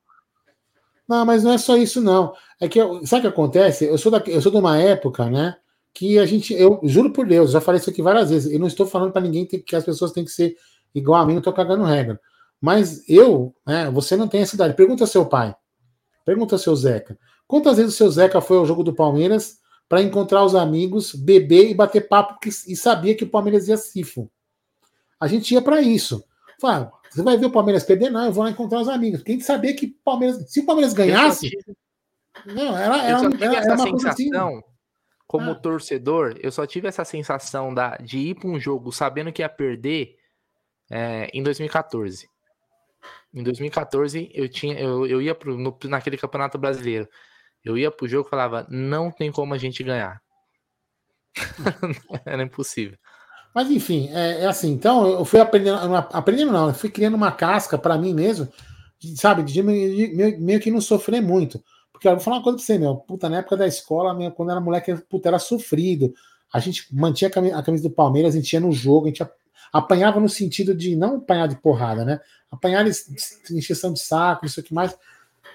Não, 1.10 1.26
mas 1.26 1.44
não 1.44 1.54
é 1.54 1.58
só 1.58 1.76
isso 1.76 2.00
não. 2.00 2.34
É 2.62 2.70
que 2.70 2.80
eu, 2.80 3.04
sabe 3.04 3.22
o 3.22 3.32
que 3.32 3.36
acontece? 3.36 3.84
Eu 3.86 3.98
sou 3.98 4.12
da, 4.12 4.22
eu 4.28 4.40
sou 4.44 4.52
de 4.52 4.60
uma 4.60 4.78
época, 4.78 5.28
né? 5.28 5.56
Que 5.92 6.20
a 6.20 6.26
gente, 6.28 6.54
eu 6.54 6.80
juro 6.84 7.12
por 7.12 7.26
Deus, 7.26 7.50
já 7.50 7.60
falei 7.60 7.82
isso 7.82 7.90
aqui 7.90 8.00
várias 8.00 8.30
vezes. 8.30 8.54
Eu 8.54 8.60
não 8.60 8.68
estou 8.68 8.86
falando 8.86 9.12
para 9.12 9.24
ninguém 9.24 9.44
que 9.44 9.76
as 9.76 9.84
pessoas 9.84 10.12
têm 10.12 10.24
que 10.24 10.30
ser 10.30 10.56
igual 10.94 11.20
a 11.20 11.26
mim, 11.26 11.34
não 11.34 11.40
estou 11.40 11.52
cagando 11.52 11.84
regra. 11.84 12.22
Mas 12.62 13.04
eu, 13.10 13.56
né? 13.66 13.90
Você 13.90 14.16
não 14.16 14.28
tem 14.28 14.42
essa 14.42 14.54
idade. 14.54 14.76
Pergunta 14.76 15.04
ao 15.04 15.08
seu 15.08 15.26
pai. 15.26 15.56
Pergunta 16.24 16.54
ao 16.54 16.60
seu 16.60 16.76
Zeca. 16.76 17.18
Quantas 17.48 17.78
vezes 17.78 17.96
o 17.96 17.98
seu 17.98 18.12
Zeca 18.12 18.40
foi 18.40 18.58
ao 18.58 18.66
jogo 18.68 18.84
do 18.84 18.94
Palmeiras 18.94 19.58
para 19.88 20.04
encontrar 20.04 20.46
os 20.46 20.54
amigos, 20.54 21.16
beber 21.16 21.72
e 21.72 21.74
bater 21.74 22.08
papo 22.08 22.38
e 22.46 22.76
sabia 22.76 23.16
que 23.16 23.24
o 23.24 23.30
Palmeiras 23.30 23.68
ia 23.68 23.78
sifo? 23.78 24.30
A 25.20 25.28
gente 25.28 25.56
ia 25.56 25.62
para 25.62 25.82
isso. 25.82 26.24
Fala, 26.62 26.92
você 27.10 27.24
vai 27.24 27.38
ver 27.38 27.48
o 27.48 27.52
Palmeiras 27.52 27.84
perder? 27.84 28.10
Não, 28.10 28.26
eu 28.26 28.32
vou 28.32 28.44
lá 28.44 28.52
encontrar 28.52 28.82
os 28.82 28.88
amigos. 28.88 29.24
Sabia 29.44 29.76
que 29.76 29.88
o 29.88 30.04
Palmeiras. 30.04 30.52
Se 30.52 30.60
o 30.60 30.66
Palmeiras 30.66 30.94
ganhasse. 30.94 31.50
Não, 32.46 32.78
era, 32.78 32.98
era, 33.04 33.22
eu 33.24 33.34
era, 33.42 33.56
era 33.56 33.76
uma 33.76 33.84
assim. 33.84 34.00
sensação, 34.00 34.58
assim. 34.58 34.64
Como 35.28 35.52
ah. 35.52 35.56
torcedor, 35.56 36.36
eu 36.42 36.52
só 36.52 36.66
tive 36.66 36.88
essa 36.88 37.04
sensação 37.04 37.74
da, 37.74 37.98
de 37.98 38.18
ir 38.18 38.36
para 38.36 38.50
um 38.50 38.60
jogo 38.60 38.92
sabendo 38.92 39.32
que 39.32 39.42
ia 39.42 39.50
perder 39.50 40.16
é, 40.90 41.30
em 41.34 41.44
2014. 41.44 42.28
Em 43.34 43.44
2014, 43.44 44.32
eu, 44.34 44.50
tinha, 44.50 44.80
eu, 44.80 45.06
eu 45.06 45.22
ia 45.22 45.36
pro, 45.36 45.58
no, 45.58 45.78
naquele 45.86 46.18
campeonato 46.18 46.58
brasileiro. 46.58 47.08
Eu 47.64 47.78
ia 47.78 47.92
pro 47.92 48.08
jogo 48.08 48.28
e 48.28 48.30
falava: 48.30 48.66
não 48.70 49.12
tem 49.12 49.32
como 49.32 49.54
a 49.54 49.58
gente 49.58 49.84
ganhar. 49.84 50.22
Era 52.26 52.44
impossível. 52.44 52.98
Mas 53.54 53.70
enfim, 53.70 54.10
é, 54.14 54.44
é, 54.44 54.46
assim. 54.46 54.72
Então 54.72 55.08
eu 55.08 55.26
fui 55.26 55.40
aprendendo, 55.40 55.78
aprendendo 55.96 56.52
não, 56.52 56.68
eu 56.68 56.74
fui 56.74 56.90
criando 56.90 57.16
uma 57.16 57.32
casca 57.32 57.78
para 57.78 57.98
mim 57.98 58.14
mesmo, 58.14 58.48
sabe, 59.16 59.44
de, 59.44 59.54
de, 59.54 59.64
meio, 59.64 60.40
meio, 60.40 60.60
que 60.60 60.72
não 60.72 60.82
sofrer 60.82 61.22
muito. 61.22 61.64
Porque 61.92 62.08
eu 62.08 62.14
vou 62.14 62.22
falar 62.22 62.38
uma 62.38 62.44
coisa 62.44 62.58
pra 62.58 62.66
você, 62.66 62.78
meu. 62.78 62.96
Puta, 62.96 63.28
na 63.28 63.40
época 63.40 63.58
da 63.58 63.68
escola, 63.68 64.14
minha, 64.14 64.32
quando 64.32 64.52
era 64.52 64.62
moleque, 64.62 64.96
puta, 65.10 65.28
era 65.28 65.40
sofrido. 65.40 66.14
A 66.54 66.60
gente 66.60 66.88
mantinha 66.92 67.28
a 67.28 67.32
camisa, 67.32 67.58
a 67.58 67.64
camisa 67.64 67.84
do 67.84 67.94
Palmeiras, 67.94 68.34
a 68.34 68.38
gente 68.38 68.54
ia 68.54 68.60
no 68.60 68.72
jogo, 68.72 69.06
a 69.06 69.10
gente 69.10 69.28
apanhava 69.72 70.20
no 70.20 70.30
sentido 70.30 70.74
de 70.74 70.96
não 70.96 71.18
apanhar 71.18 71.48
de 71.48 71.58
porrada, 71.58 72.06
né? 72.06 72.20
Apanhar 72.50 72.86
encheção 73.52 73.94
de 73.94 74.00
saco, 74.00 74.46
isso 74.46 74.60
aqui 74.60 74.74
mais. 74.74 74.98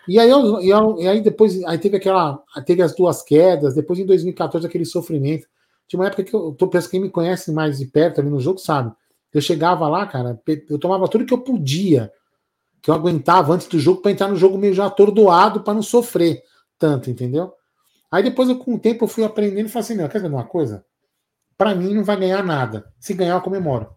E 0.07 0.19
aí, 0.19 0.29
eu, 0.29 0.61
e 0.61 1.09
aí 1.09 1.21
depois 1.23 1.65
aí 1.65 1.79
teve 1.79 1.97
aquela. 1.97 2.43
Teve 2.67 2.83
as 2.83 2.95
duas 2.95 3.23
quedas, 3.23 3.75
depois 3.75 3.99
em 3.99 4.07
2014 4.07 4.67
aquele 4.67 4.85
sofrimento. 4.85 5.49
Tinha 5.87 6.01
uma 6.01 6.07
época 6.07 6.25
que 6.25 6.35
eu 6.35 6.53
tô 6.53 6.69
pensando, 6.69 6.91
quem 6.91 7.01
me 7.01 7.11
conhece 7.11 7.53
mais 7.53 7.79
de 7.79 7.87
perto 7.87 8.21
ali 8.21 8.31
no 8.31 8.41
jogo 8.41 8.59
sabe. 8.59 8.93
Eu 9.33 9.41
chegava 9.41 9.89
lá, 9.89 10.07
cara, 10.07 10.41
eu 10.69 10.79
tomava 10.79 11.09
tudo 11.09 11.27
que 11.27 11.35
eu 11.35 11.41
podia, 11.41 12.13
que 12.81 12.91
eu 12.91 12.95
aguentava 12.95 13.53
antes 13.53 13.67
do 13.67 13.79
jogo, 13.79 14.01
para 14.01 14.13
entrar 14.13 14.29
no 14.29 14.37
jogo 14.37 14.57
meio 14.57 14.75
já 14.75 14.87
atordoado, 14.87 15.63
para 15.63 15.75
não 15.75 15.83
sofrer 15.83 16.43
tanto, 16.79 17.11
entendeu? 17.11 17.53
Aí 18.11 18.23
depois, 18.23 18.49
eu, 18.49 18.57
com 18.59 18.75
o 18.75 18.79
tempo, 18.79 19.05
eu 19.05 19.09
fui 19.09 19.25
aprendendo 19.25 19.67
e 19.67 19.69
falei 19.69 19.85
assim: 19.85 19.97
não, 19.97 20.09
quer 20.09 20.21
ver 20.21 20.29
uma 20.29 20.45
coisa? 20.45 20.85
Para 21.57 21.75
mim, 21.75 21.95
não 21.95 22.05
vai 22.05 22.17
ganhar 22.17 22.45
nada. 22.45 22.93
Se 23.01 23.13
ganhar, 23.13 23.35
eu 23.35 23.41
comemoro. 23.41 23.89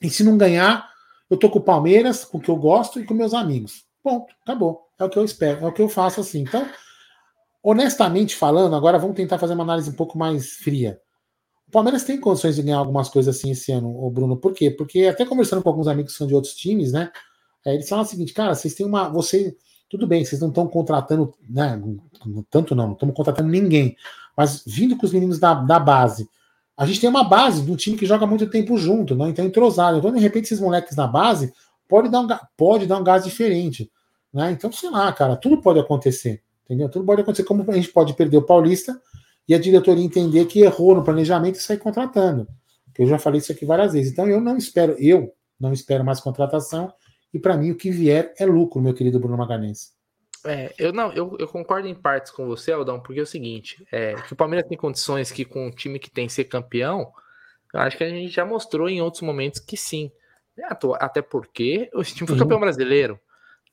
E 0.00 0.10
se 0.10 0.22
não 0.22 0.36
ganhar, 0.36 0.90
eu 1.30 1.36
tô 1.36 1.48
com 1.50 1.58
o 1.58 1.62
Palmeiras, 1.62 2.24
com 2.24 2.38
o 2.38 2.40
que 2.40 2.50
eu 2.50 2.56
gosto 2.56 3.00
e 3.00 3.04
com 3.04 3.14
meus 3.14 3.32
amigos. 3.32 3.84
Ponto, 4.02 4.34
acabou. 4.42 4.88
É 4.98 5.04
o 5.04 5.08
que 5.08 5.18
eu 5.18 5.24
espero, 5.24 5.64
é 5.64 5.68
o 5.68 5.72
que 5.72 5.82
eu 5.82 5.88
faço 5.88 6.20
assim. 6.20 6.40
Então, 6.40 6.68
honestamente 7.62 8.36
falando, 8.36 8.74
agora 8.74 8.98
vamos 8.98 9.16
tentar 9.16 9.38
fazer 9.38 9.54
uma 9.54 9.64
análise 9.64 9.90
um 9.90 9.94
pouco 9.94 10.16
mais 10.16 10.52
fria. 10.52 11.00
O 11.66 11.70
Palmeiras 11.70 12.04
tem 12.04 12.18
condições 12.18 12.56
de 12.56 12.62
ganhar 12.62 12.78
algumas 12.78 13.08
coisas 13.08 13.36
assim 13.36 13.50
esse 13.50 13.70
ano, 13.72 13.88
o 13.88 14.10
Bruno. 14.10 14.36
Por 14.36 14.54
quê? 14.54 14.70
Porque 14.70 15.04
até 15.04 15.26
conversando 15.26 15.62
com 15.62 15.68
alguns 15.68 15.86
amigos 15.86 16.12
que 16.12 16.18
são 16.18 16.26
de 16.26 16.34
outros 16.34 16.54
times, 16.54 16.92
né? 16.92 17.10
É, 17.64 17.74
eles 17.74 17.88
falam 17.88 18.04
o 18.04 18.08
seguinte, 18.08 18.32
cara, 18.32 18.54
vocês 18.54 18.74
têm 18.74 18.86
uma. 18.86 19.08
Você. 19.10 19.56
Tudo 19.88 20.06
bem, 20.06 20.24
vocês 20.24 20.40
não 20.40 20.48
estão 20.48 20.66
contratando, 20.66 21.34
né? 21.48 21.80
Tanto 22.50 22.74
não, 22.74 22.88
não 22.88 22.92
estamos 22.94 23.14
contratando 23.14 23.48
ninguém. 23.48 23.96
Mas 24.36 24.62
vindo 24.66 24.96
com 24.96 25.04
os 25.04 25.12
meninos 25.12 25.38
da, 25.38 25.54
da 25.54 25.78
base, 25.78 26.28
a 26.76 26.86
gente 26.86 27.00
tem 27.00 27.10
uma 27.10 27.24
base 27.24 27.62
de 27.62 27.72
um 27.72 27.76
time 27.76 27.96
que 27.96 28.06
joga 28.06 28.26
muito 28.26 28.48
tempo 28.48 28.76
junto, 28.78 29.14
né? 29.14 29.28
Então 29.28 29.44
entrosado. 29.44 29.98
Então, 29.98 30.12
de 30.12 30.20
repente, 30.20 30.44
esses 30.44 30.60
moleques 30.60 30.96
na 30.96 31.06
base 31.06 31.52
pode 31.88 32.08
dar 32.08 32.20
um, 32.20 32.28
pode 32.56 32.86
dar 32.86 32.98
um 32.98 33.04
gás 33.04 33.24
diferente. 33.24 33.90
Né? 34.32 34.52
Então, 34.52 34.70
sei 34.70 34.90
lá, 34.90 35.12
cara, 35.12 35.36
tudo 35.36 35.60
pode 35.60 35.80
acontecer. 35.80 36.42
Entendeu? 36.68 36.90
Tudo 36.90 37.06
pode 37.06 37.22
acontecer. 37.22 37.44
Como 37.44 37.64
a 37.70 37.74
gente 37.74 37.88
pode 37.88 38.12
perder 38.14 38.36
o 38.36 38.42
Paulista 38.42 39.00
e 39.48 39.54
a 39.54 39.58
diretoria 39.58 40.04
entender 40.04 40.44
que 40.44 40.60
errou 40.60 40.94
no 40.94 41.02
planejamento 41.02 41.54
e 41.54 41.62
sair 41.62 41.78
contratando. 41.78 42.46
Eu 42.98 43.06
já 43.06 43.18
falei 43.18 43.38
isso 43.38 43.50
aqui 43.50 43.64
várias 43.64 43.94
vezes. 43.94 44.12
Então 44.12 44.28
eu 44.28 44.40
não 44.40 44.56
espero, 44.56 44.94
eu 44.98 45.32
não 45.58 45.72
espero 45.72 46.04
mais 46.04 46.20
contratação. 46.20 46.92
E 47.32 47.38
para 47.38 47.56
mim 47.56 47.70
o 47.70 47.76
que 47.76 47.90
vier 47.90 48.34
é 48.38 48.44
lucro, 48.44 48.82
meu 48.82 48.92
querido 48.92 49.18
Bruno 49.18 49.38
Magalhães. 49.38 49.96
É, 50.44 50.72
eu 50.78 50.92
não, 50.92 51.12
eu, 51.12 51.36
eu, 51.38 51.48
concordo 51.48 51.88
em 51.88 51.94
partes 51.94 52.30
com 52.30 52.46
você, 52.46 52.70
Aldão, 52.70 53.00
porque 53.00 53.18
é 53.18 53.22
o 53.22 53.26
seguinte, 53.26 53.84
é, 53.90 54.14
que 54.14 54.32
o 54.32 54.36
Palmeiras 54.36 54.68
tem 54.68 54.78
condições 54.78 55.32
que 55.32 55.44
com 55.44 55.66
o 55.66 55.70
time 55.70 55.98
que 55.98 56.10
tem 56.10 56.28
ser 56.28 56.44
campeão, 56.44 57.12
eu 57.74 57.80
acho 57.80 57.96
que 57.96 58.04
a 58.04 58.08
gente 58.08 58.32
já 58.32 58.44
mostrou 58.44 58.88
em 58.88 59.02
outros 59.02 59.22
momentos 59.22 59.58
que 59.60 59.76
sim. 59.76 60.12
Até 61.00 61.22
porque 61.22 61.90
o 61.92 62.02
time 62.02 62.26
foi 62.26 62.38
campeão 62.38 62.58
brasileiro, 62.58 63.20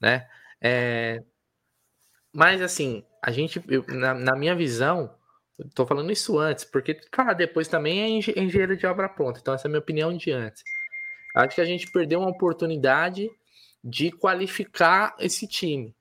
né? 0.01 0.27
É, 0.61 1.23
mas 2.35 2.61
assim, 2.61 3.01
a 3.23 3.31
gente, 3.31 3.63
eu, 3.69 3.85
na, 3.87 4.13
na, 4.13 4.35
minha 4.35 4.53
visão, 4.53 5.15
tô 5.73 5.85
falando 5.85 6.11
isso 6.11 6.37
antes, 6.37 6.65
porque 6.65 6.99
falar 7.09 7.31
depois 7.31 7.69
também 7.69 8.01
é 8.01 8.09
engenheiro 8.09 8.75
de 8.75 8.85
obra 8.85 9.07
pronta. 9.07 9.39
Então, 9.39 9.53
essa 9.53 9.67
é 9.67 9.69
a 9.69 9.71
minha 9.71 9.79
opinião 9.79 10.15
de 10.15 10.31
antes. 10.31 10.61
Acho 11.33 11.55
que 11.55 11.61
a 11.61 11.65
gente 11.65 11.89
perdeu 11.89 12.19
uma 12.19 12.29
oportunidade 12.29 13.29
de 13.81 14.11
qualificar 14.11 15.15
esse 15.17 15.47
time, 15.47 15.95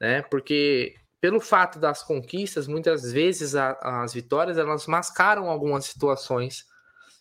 né? 0.00 0.22
Porque 0.22 0.94
pelo 1.20 1.40
fato 1.40 1.80
das 1.80 2.00
conquistas, 2.04 2.68
muitas 2.68 3.10
vezes 3.12 3.56
a, 3.56 3.72
as 4.02 4.14
vitórias 4.14 4.58
elas 4.58 4.86
mascaram 4.86 5.50
algumas 5.50 5.86
situações 5.86 6.64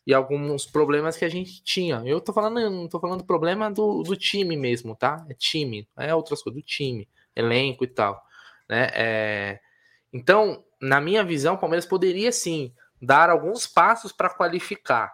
e 0.06 0.14
alguns 0.14 0.68
problemas 0.68 1.18
que 1.18 1.26
a 1.26 1.30
gente 1.30 1.64
tinha. 1.64 2.04
Eu 2.06 2.22
tô 2.22 2.32
falando, 2.32 2.70
não 2.70 2.88
tô 2.88 3.00
falando 3.00 3.24
problema 3.24 3.72
do, 3.72 4.04
do 4.04 4.16
time 4.16 4.56
mesmo, 4.56 4.96
tá? 4.96 5.26
É 5.28 5.34
time, 5.34 5.88
é 5.98 6.14
outras 6.14 6.44
coisas, 6.44 6.62
do 6.62 6.66
time, 6.66 7.10
elenco 7.36 7.84
e 7.84 7.88
tal. 7.88 8.22
Né? 8.72 8.90
É... 8.94 9.60
Então, 10.14 10.64
na 10.82 11.02
minha 11.02 11.26
visão, 11.26 11.56
o 11.56 11.58
Palmeiras 11.58 11.86
poderia 11.86 12.32
sim 12.32 12.74
dar 13.02 13.30
alguns 13.30 13.68
passos 13.68 14.14
para 14.14 14.30
qualificar, 14.30 15.14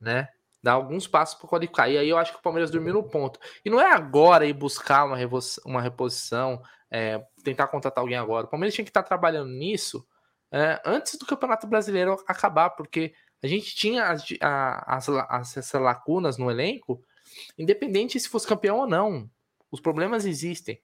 né? 0.00 0.28
Dar 0.62 0.72
alguns 0.72 1.06
passos 1.06 1.34
para 1.38 1.46
qualificar. 1.46 1.90
E 1.90 1.98
aí 1.98 2.08
eu 2.08 2.16
acho 2.16 2.32
que 2.32 2.38
o 2.38 2.42
Palmeiras 2.42 2.70
dormiu 2.70 2.94
no 2.94 3.02
ponto. 3.02 3.38
E 3.62 3.68
não 3.68 3.78
é 3.78 3.92
agora 3.92 4.46
ir 4.46 4.54
buscar 4.54 5.04
uma, 5.04 5.18
uma 5.66 5.82
reposição, 5.82 6.62
é, 6.90 7.22
tentar 7.42 7.66
contratar 7.66 8.00
alguém 8.00 8.16
agora. 8.16 8.46
O 8.46 8.48
Palmeiras 8.48 8.74
tinha 8.74 8.84
que 8.84 8.90
estar 8.90 9.02
tá 9.02 9.08
trabalhando 9.08 9.50
nisso 9.50 10.06
é, 10.50 10.80
antes 10.86 11.18
do 11.18 11.26
Campeonato 11.26 11.66
Brasileiro 11.66 12.16
acabar, 12.26 12.70
porque 12.70 13.12
a 13.42 13.46
gente 13.46 13.74
tinha 13.74 14.06
as, 14.06 14.24
as, 14.40 15.08
as, 15.08 15.56
essas 15.58 15.80
lacunas 15.82 16.38
no 16.38 16.50
elenco, 16.50 17.04
independente 17.58 18.18
se 18.18 18.30
fosse 18.30 18.46
campeão 18.46 18.78
ou 18.78 18.86
não. 18.86 19.28
Os 19.70 19.80
problemas 19.80 20.24
existem, 20.24 20.80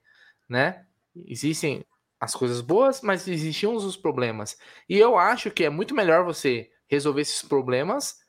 né? 0.47 0.85
Existem 1.25 1.85
as 2.21 2.35
coisas 2.35 2.61
boas, 2.61 3.01
mas 3.01 3.27
existiam 3.27 3.73
os 3.73 3.97
problemas. 3.97 4.55
E 4.87 4.95
eu 4.95 5.17
acho 5.17 5.49
que 5.49 5.63
é 5.63 5.69
muito 5.71 5.95
melhor 5.95 6.23
você 6.23 6.69
resolver 6.87 7.21
esses 7.21 7.41
problemas 7.41 8.21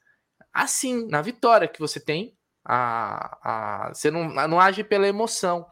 assim, 0.50 1.06
na 1.08 1.20
vitória 1.20 1.68
que 1.68 1.78
você 1.78 2.00
tem. 2.00 2.34
A, 2.64 3.86
a, 3.88 3.88
você 3.92 4.10
não, 4.10 4.28
não 4.48 4.58
age 4.58 4.82
pela 4.82 5.06
emoção, 5.06 5.66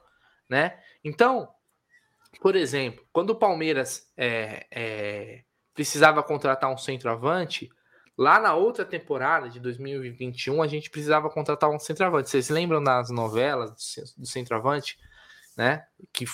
né? 0.49 0.79
Então, 1.03 1.49
por 2.43 2.57
exemplo, 2.57 3.03
quando 3.12 3.31
o 3.31 3.39
Palmeiras 3.39 4.11
é, 4.16 4.66
é, 4.71 5.45
precisava 5.73 6.23
contratar 6.23 6.71
um 6.71 6.77
centroavante, 6.77 7.71
lá 8.18 8.39
na 8.39 8.55
outra 8.55 8.85
temporada 8.85 9.49
de 9.49 9.61
2021 9.61 10.61
a 10.61 10.66
gente 10.66 10.91
precisava 10.91 11.31
contratar 11.31 11.71
um 11.71 11.79
centroavante. 11.79 12.29
Vocês 12.29 12.51
lembram 12.51 12.83
das 12.83 13.09
novelas 13.09 13.71
do 14.16 14.27
centroavante? 14.27 14.99
Né? 15.61 15.84
Que 16.11 16.24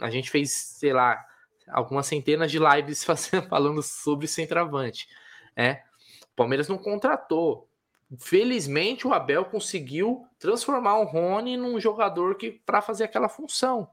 a 0.00 0.08
gente 0.08 0.30
fez, 0.30 0.52
sei 0.52 0.92
lá, 0.92 1.20
algumas 1.68 2.06
centenas 2.06 2.48
de 2.48 2.60
lives 2.60 3.04
falando 3.50 3.82
sobre 3.82 4.28
centroavante, 4.28 5.08
né? 5.56 5.82
O 6.32 6.36
Palmeiras 6.36 6.68
não 6.68 6.78
contratou. 6.78 7.68
Felizmente 8.20 9.04
o 9.04 9.12
Abel 9.12 9.46
conseguiu 9.46 10.24
transformar 10.38 11.00
o 11.00 11.04
Rony 11.04 11.56
num 11.56 11.80
jogador 11.80 12.36
que 12.36 12.52
para 12.52 12.80
fazer 12.80 13.02
aquela 13.02 13.28
função. 13.28 13.90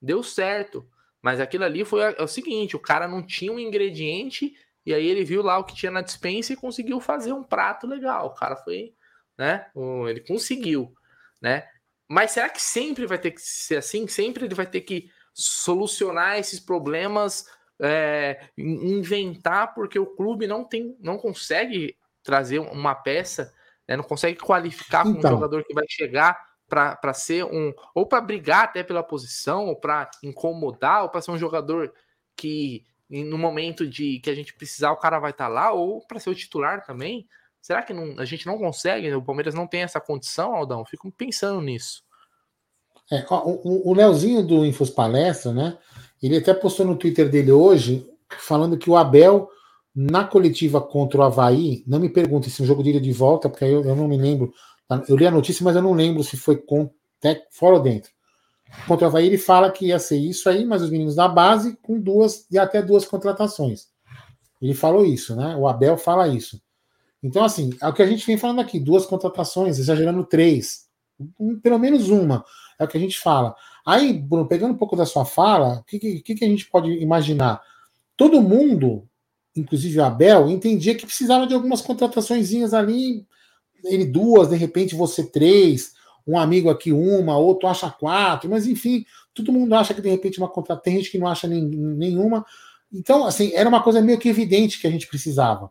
Deu 0.00 0.22
certo. 0.22 0.88
Mas 1.20 1.38
aquilo 1.38 1.64
ali 1.64 1.84
foi 1.84 2.00
é 2.00 2.22
o 2.22 2.28
seguinte, 2.28 2.74
o 2.74 2.80
cara 2.80 3.06
não 3.06 3.22
tinha 3.22 3.52
um 3.52 3.58
ingrediente 3.58 4.56
e 4.86 4.94
aí 4.94 5.06
ele 5.06 5.24
viu 5.24 5.42
lá 5.42 5.58
o 5.58 5.64
que 5.64 5.74
tinha 5.74 5.92
na 5.92 6.00
dispensa 6.00 6.54
e 6.54 6.56
conseguiu 6.56 7.00
fazer 7.00 7.34
um 7.34 7.44
prato 7.44 7.86
legal. 7.86 8.28
O 8.28 8.34
cara 8.34 8.56
foi, 8.56 8.94
né? 9.36 9.66
Ele 10.08 10.20
conseguiu, 10.20 10.94
né? 11.42 11.68
Mas 12.08 12.32
será 12.32 12.48
que 12.48 12.62
sempre 12.62 13.06
vai 13.06 13.18
ter 13.18 13.32
que 13.32 13.40
ser 13.40 13.76
assim? 13.76 14.06
Sempre 14.06 14.44
ele 14.44 14.54
vai 14.54 14.66
ter 14.66 14.82
que 14.82 15.10
solucionar 15.34 16.38
esses 16.38 16.60
problemas, 16.60 17.46
é, 17.80 18.48
inventar, 18.56 19.74
porque 19.74 19.98
o 19.98 20.06
clube 20.06 20.46
não 20.46 20.64
tem, 20.64 20.96
não 21.00 21.18
consegue 21.18 21.96
trazer 22.22 22.58
uma 22.58 22.94
peça, 22.94 23.52
né, 23.86 23.96
não 23.96 24.04
consegue 24.04 24.38
qualificar 24.38 25.06
então, 25.06 25.30
um 25.30 25.34
jogador 25.34 25.64
que 25.64 25.74
vai 25.74 25.84
chegar 25.88 26.40
para 26.68 27.14
ser 27.14 27.44
um 27.44 27.72
ou 27.94 28.06
para 28.06 28.20
brigar 28.20 28.64
até 28.64 28.82
pela 28.82 29.02
posição, 29.02 29.66
ou 29.66 29.76
para 29.76 30.10
incomodar, 30.22 31.02
ou 31.02 31.08
para 31.08 31.20
ser 31.20 31.30
um 31.30 31.38
jogador 31.38 31.92
que 32.36 32.84
no 33.08 33.38
momento 33.38 33.86
de 33.86 34.18
que 34.18 34.30
a 34.30 34.34
gente 34.34 34.52
precisar 34.52 34.90
o 34.90 34.96
cara 34.96 35.20
vai 35.20 35.30
estar 35.30 35.46
tá 35.46 35.52
lá, 35.52 35.72
ou 35.72 36.04
para 36.06 36.18
ser 36.18 36.30
o 36.30 36.34
titular 36.34 36.84
também. 36.84 37.28
Será 37.66 37.82
que 37.82 37.92
não, 37.92 38.16
a 38.20 38.24
gente 38.24 38.46
não 38.46 38.58
consegue? 38.58 39.12
O 39.12 39.20
Palmeiras 39.20 39.52
não 39.52 39.66
tem 39.66 39.82
essa 39.82 40.00
condição, 40.00 40.54
Aldão? 40.54 40.84
Fico 40.84 41.10
pensando 41.10 41.60
nisso. 41.60 42.00
É, 43.10 43.26
o, 43.28 43.90
o 43.90 43.92
Leozinho 43.92 44.46
do 44.46 44.64
Infos 44.64 44.88
Palestra, 44.88 45.52
né? 45.52 45.76
Ele 46.22 46.36
até 46.36 46.54
postou 46.54 46.86
no 46.86 46.94
Twitter 46.94 47.28
dele 47.28 47.50
hoje, 47.50 48.08
falando 48.38 48.78
que 48.78 48.88
o 48.88 48.94
Abel, 48.94 49.48
na 49.92 50.22
coletiva 50.22 50.80
contra 50.80 51.18
o 51.18 51.24
Havaí, 51.24 51.82
não 51.88 51.98
me 51.98 52.08
pergunte 52.08 52.50
se 52.50 52.62
é 52.62 52.64
um 52.64 52.68
jogo 52.68 52.84
dele 52.84 53.00
de 53.00 53.10
volta, 53.10 53.48
porque 53.48 53.64
eu, 53.64 53.82
eu 53.84 53.96
não 53.96 54.06
me 54.06 54.16
lembro. 54.16 54.54
Eu 55.08 55.16
li 55.16 55.26
a 55.26 55.30
notícia, 55.32 55.64
mas 55.64 55.74
eu 55.74 55.82
não 55.82 55.92
lembro 55.92 56.22
se 56.22 56.36
foi 56.36 56.58
com, 56.58 56.88
fora 57.50 57.74
ou 57.74 57.82
dentro. 57.82 58.12
Contra 58.86 59.06
o 59.06 59.10
Havaí, 59.10 59.26
ele 59.26 59.38
fala 59.38 59.72
que 59.72 59.86
ia 59.86 59.98
ser 59.98 60.18
isso 60.18 60.48
aí, 60.48 60.64
mas 60.64 60.82
os 60.82 60.90
meninos 60.90 61.16
da 61.16 61.26
base 61.26 61.76
com 61.82 61.98
duas 61.98 62.46
e 62.48 62.60
até 62.60 62.80
duas 62.80 63.04
contratações. 63.04 63.88
Ele 64.62 64.72
falou 64.72 65.04
isso, 65.04 65.34
né? 65.34 65.56
O 65.56 65.66
Abel 65.66 65.98
fala 65.98 66.28
isso. 66.28 66.64
Então, 67.22 67.44
assim, 67.44 67.70
é 67.80 67.88
o 67.88 67.92
que 67.92 68.02
a 68.02 68.06
gente 68.06 68.26
vem 68.26 68.38
falando 68.38 68.60
aqui: 68.60 68.78
duas 68.78 69.06
contratações, 69.06 69.78
exagerando 69.78 70.24
três, 70.24 70.86
um, 71.38 71.58
pelo 71.58 71.78
menos 71.78 72.08
uma, 72.08 72.44
é 72.78 72.84
o 72.84 72.88
que 72.88 72.96
a 72.96 73.00
gente 73.00 73.18
fala. 73.18 73.54
Aí, 73.84 74.12
Bruno, 74.12 74.48
pegando 74.48 74.74
um 74.74 74.78
pouco 74.78 74.96
da 74.96 75.06
sua 75.06 75.24
fala, 75.24 75.78
o 75.78 75.84
que, 75.84 76.20
que, 76.20 76.34
que 76.34 76.44
a 76.44 76.48
gente 76.48 76.66
pode 76.66 76.90
imaginar? 76.90 77.60
Todo 78.16 78.42
mundo, 78.42 79.08
inclusive 79.56 79.98
o 79.98 80.04
Abel, 80.04 80.48
entendia 80.48 80.94
que 80.94 81.06
precisava 81.06 81.46
de 81.46 81.54
algumas 81.54 81.80
contratações 81.80 82.52
ali, 82.74 83.26
ele 83.84 84.04
duas, 84.04 84.48
de 84.48 84.56
repente 84.56 84.94
você 84.94 85.24
três, 85.24 85.94
um 86.26 86.38
amigo 86.38 86.68
aqui 86.68 86.92
uma, 86.92 87.38
outro 87.38 87.68
acha 87.68 87.88
quatro, 87.88 88.50
mas 88.50 88.66
enfim, 88.66 89.04
todo 89.32 89.52
mundo 89.52 89.74
acha 89.74 89.94
que 89.94 90.00
de 90.00 90.10
repente 90.10 90.38
uma 90.38 90.48
contratação, 90.48 90.82
tem 90.82 90.96
gente 90.96 91.10
que 91.10 91.18
não 91.18 91.28
acha 91.28 91.46
nem, 91.46 91.62
nenhuma. 91.62 92.44
Então, 92.92 93.24
assim, 93.24 93.52
era 93.54 93.68
uma 93.68 93.82
coisa 93.82 94.00
meio 94.00 94.18
que 94.18 94.28
evidente 94.28 94.80
que 94.80 94.86
a 94.86 94.90
gente 94.90 95.06
precisava. 95.06 95.70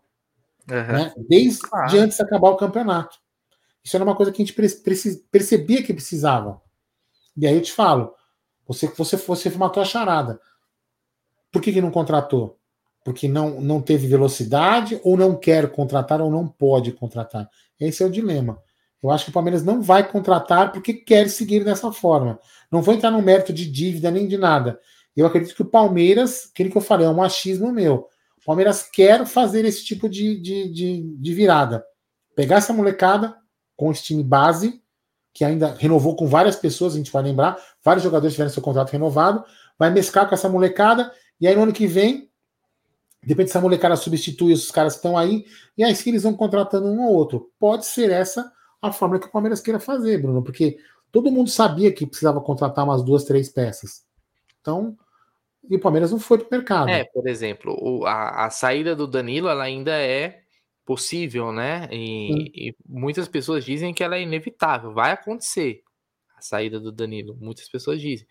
Uhum. 0.70 0.76
Né? 0.76 1.14
Desde 1.30 1.60
ah. 1.74 1.86
de 1.86 1.98
antes 1.98 2.18
de 2.18 2.24
acabar 2.24 2.50
o 2.50 2.58
campeonato. 2.58 3.18
Isso 3.84 3.96
era 3.96 4.04
uma 4.04 4.16
coisa 4.16 4.32
que 4.32 4.42
a 4.42 4.46
gente 4.46 4.54
percebia 5.32 5.84
que 5.84 5.94
precisava. 5.94 6.62
E 7.38 7.46
aí 7.46 7.56
eu 7.56 7.62
te 7.62 7.72
falo, 7.72 8.14
você 8.68 8.88
você 8.88 9.16
você 9.16 9.50
matou 9.52 9.84
a 9.84 9.86
charada. 9.86 10.40
Por 11.52 11.62
que, 11.62 11.72
que 11.72 11.82
não 11.82 11.92
contratou? 11.92 12.58
Porque 13.04 13.28
não, 13.28 13.62
não 13.62 13.82
teve 13.82 14.08
velocidade, 14.08 15.00
ou 15.04 15.16
não 15.16 15.36
quer 15.36 15.72
contratar, 15.72 16.20
ou 16.20 16.32
não 16.32 16.48
pode 16.48 16.92
contratar. 16.92 17.48
Esse 17.80 18.02
é 18.02 18.06
o 18.06 18.10
dilema. 18.10 18.60
Eu 19.02 19.12
acho 19.12 19.26
que 19.26 19.30
o 19.30 19.34
Palmeiras 19.34 19.64
não 19.64 19.82
vai 19.82 20.10
contratar 20.10 20.72
porque 20.72 20.94
quer 20.94 21.30
seguir 21.30 21.64
dessa 21.64 21.92
forma. 21.92 22.40
Não 22.72 22.82
vou 22.82 22.94
entrar 22.94 23.12
no 23.12 23.22
mérito 23.22 23.54
de 23.54 23.70
dívida 23.70 24.10
nem 24.10 24.28
de 24.28 24.38
nada. 24.38 24.80
Eu 25.16 25.28
acredito 25.28 25.56
que 25.56 25.62
o 25.62 25.66
Palmeiras, 25.70 26.50
aquele 26.52 26.72
que 26.72 26.78
eu 26.78 26.82
falei, 26.82 27.06
é 27.06 27.10
um 27.10 27.14
machismo 27.14 27.72
meu. 27.72 28.10
O 28.46 28.54
Palmeiras 28.54 28.84
quer 28.84 29.26
fazer 29.26 29.66
esse 29.66 29.84
tipo 29.84 30.08
de, 30.08 30.40
de, 30.40 30.70
de, 30.70 31.18
de 31.18 31.34
virada. 31.34 31.84
Pegar 32.36 32.58
essa 32.58 32.72
molecada 32.72 33.36
com 33.76 33.92
esse 33.92 34.04
time 34.04 34.24
base, 34.24 34.84
que 35.34 35.44
ainda 35.44 35.74
renovou 35.74 36.16
com 36.16 36.28
várias 36.28 36.56
pessoas, 36.56 36.94
a 36.94 36.98
gente 36.98 37.12
vai 37.12 37.24
lembrar, 37.24 37.58
vários 37.84 38.04
jogadores 38.04 38.36
tiveram 38.36 38.52
seu 38.52 38.62
contrato 38.62 38.92
renovado, 38.92 39.44
vai 39.80 39.90
mesclar 39.90 40.30
com 40.30 40.36
essa 40.36 40.48
molecada, 40.48 41.12
e 41.42 41.48
aí 41.48 41.56
no 41.56 41.64
ano 41.64 41.74
que 41.74 41.88
vem, 41.88 42.30
depende 43.24 43.50
se 43.50 43.58
essa 43.58 43.62
molecada 43.62 43.96
substitui 43.96 44.54
os 44.54 44.70
caras 44.70 44.94
que 44.94 45.00
estão 45.00 45.18
aí, 45.18 45.44
e 45.76 45.84
aí 45.84 45.96
sim 45.96 46.12
eles 46.12 46.22
vão 46.22 46.36
contratando 46.36 46.86
um 46.86 47.02
ou 47.02 47.16
outro. 47.16 47.52
Pode 47.60 47.88
ser 47.88 48.12
essa 48.12 48.54
a 48.80 48.92
forma 48.92 49.18
que 49.18 49.26
o 49.26 49.32
Palmeiras 49.32 49.60
queira 49.60 49.80
fazer, 49.80 50.22
Bruno, 50.22 50.44
porque 50.44 50.78
todo 51.12 51.32
mundo 51.32 51.50
sabia 51.50 51.92
que 51.92 52.06
precisava 52.06 52.40
contratar 52.40 52.86
umas 52.86 53.02
duas, 53.02 53.24
três 53.24 53.50
peças. 53.50 54.04
Então, 54.62 54.96
e 55.70 55.76
o 55.76 55.80
Palmeiras 55.80 56.12
não 56.12 56.20
foi 56.20 56.38
para 56.38 56.48
o 56.48 56.52
mercado. 56.52 56.90
É, 56.90 57.04
por 57.06 57.28
exemplo, 57.28 57.76
o, 57.80 58.06
a, 58.06 58.46
a 58.46 58.50
saída 58.50 58.96
do 58.96 59.08
Danilo 59.08 59.48
ela 59.48 59.64
ainda 59.64 59.92
é 59.92 60.42
possível, 60.86 61.52
né? 61.52 61.88
E, 61.92 62.70
e, 62.70 62.76
muitas 62.88 63.28
pessoas 63.28 63.66
dizem 63.66 63.94
que 63.94 64.04
ela 64.04 64.16
é 64.16 64.22
inevitável, 64.22 64.94
vai 64.94 65.12
acontecer 65.12 65.82
a 66.38 66.42
saída 66.42 66.80
do 66.80 66.92
Danilo. 66.92 67.36
Muitas 67.40 67.68
pessoas 67.68 68.00
dizem. 68.00 68.28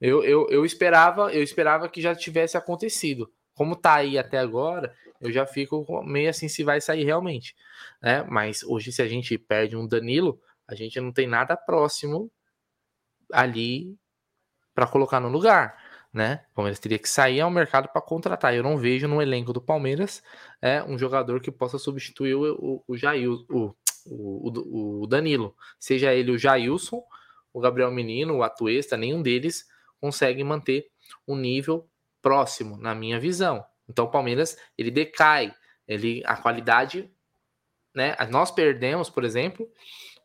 Eu, 0.00 0.22
eu, 0.22 0.46
eu 0.50 0.64
esperava, 0.64 1.32
eu 1.32 1.42
esperava 1.42 1.88
que 1.88 2.00
já 2.00 2.14
tivesse 2.14 2.56
acontecido. 2.56 3.32
Como 3.54 3.74
tá 3.74 3.94
aí 3.94 4.18
até 4.18 4.38
agora, 4.38 4.94
eu 5.20 5.32
já 5.32 5.46
fico 5.46 5.84
meio 6.04 6.28
assim 6.28 6.48
se 6.48 6.62
vai 6.62 6.80
sair 6.80 7.04
realmente, 7.04 7.54
né? 8.02 8.22
Mas 8.28 8.62
hoje 8.62 8.92
se 8.92 9.02
a 9.02 9.08
gente 9.08 9.36
perde 9.38 9.76
um 9.76 9.88
Danilo, 9.88 10.38
a 10.68 10.74
gente 10.74 11.00
não 11.00 11.12
tem 11.12 11.26
nada 11.26 11.56
próximo 11.56 12.30
ali 13.32 13.96
para 14.74 14.86
colocar 14.86 15.18
no 15.20 15.28
lugar 15.28 15.85
né? 16.16 16.40
O 16.52 16.54
Palmeiras 16.54 16.80
teria 16.80 16.98
que 16.98 17.08
sair 17.10 17.42
ao 17.42 17.50
mercado 17.50 17.88
para 17.88 18.00
contratar. 18.00 18.54
Eu 18.54 18.62
não 18.62 18.78
vejo 18.78 19.06
no 19.06 19.20
elenco 19.20 19.52
do 19.52 19.60
Palmeiras 19.60 20.22
é, 20.62 20.82
um 20.82 20.98
jogador 20.98 21.42
que 21.42 21.52
possa 21.52 21.78
substituir 21.78 22.34
o, 22.34 22.54
o, 22.54 22.84
o 22.88 22.96
Jair, 22.96 23.30
o, 23.30 23.76
o, 24.06 25.02
o, 25.02 25.06
Danilo. 25.06 25.54
Seja 25.78 26.14
ele 26.14 26.30
o 26.30 26.38
Jailson, 26.38 27.04
o 27.52 27.60
Gabriel 27.60 27.90
Menino, 27.90 28.36
o 28.36 28.42
Atuesta, 28.42 28.96
nenhum 28.96 29.20
deles 29.20 29.66
consegue 30.00 30.42
manter 30.42 30.86
um 31.28 31.36
nível 31.36 31.86
próximo, 32.22 32.78
na 32.78 32.94
minha 32.94 33.20
visão. 33.20 33.62
Então 33.86 34.06
o 34.06 34.10
Palmeiras 34.10 34.56
ele 34.78 34.90
decai, 34.90 35.54
ele 35.86 36.22
a 36.24 36.34
qualidade, 36.34 37.10
né? 37.94 38.16
Nós 38.30 38.50
perdemos, 38.50 39.10
por 39.10 39.22
exemplo, 39.22 39.70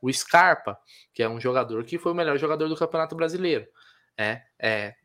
o 0.01 0.11
Scarpa, 0.11 0.79
que 1.13 1.21
é 1.21 1.27
um 1.27 1.39
jogador 1.39 1.83
que 1.83 1.97
foi 1.97 2.13
o 2.13 2.15
melhor 2.15 2.37
jogador 2.37 2.69
do 2.69 2.77
Campeonato 2.77 3.13
Brasileiro. 3.13 3.67
É, 4.17 4.41
é, 4.57 4.95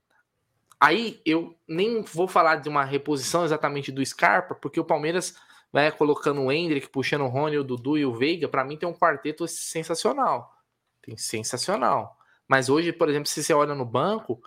Aí 0.80 1.20
eu 1.24 1.56
nem 1.66 2.02
vou 2.02 2.28
falar 2.28 2.56
de 2.56 2.68
uma 2.68 2.84
reposição 2.84 3.44
exatamente 3.44 3.90
do 3.90 4.04
Scarpa, 4.04 4.54
porque 4.54 4.78
o 4.78 4.84
Palmeiras 4.84 5.34
vai 5.72 5.90
colocando 5.90 6.42
o 6.42 6.52
Hendrick, 6.52 6.88
puxando 6.88 7.22
o 7.22 7.28
Rony, 7.28 7.58
o 7.58 7.64
Dudu 7.64 7.96
e 7.96 8.04
o 8.04 8.14
Veiga. 8.14 8.48
Para 8.48 8.64
mim 8.64 8.76
tem 8.76 8.88
um 8.88 8.94
quarteto 8.94 9.46
sensacional. 9.48 10.54
Tem 11.02 11.16
sensacional. 11.16 12.16
Mas 12.46 12.68
hoje, 12.68 12.92
por 12.92 13.08
exemplo, 13.08 13.28
se 13.28 13.42
você 13.42 13.52
olha 13.52 13.74
no 13.74 13.84
banco, 13.84 14.40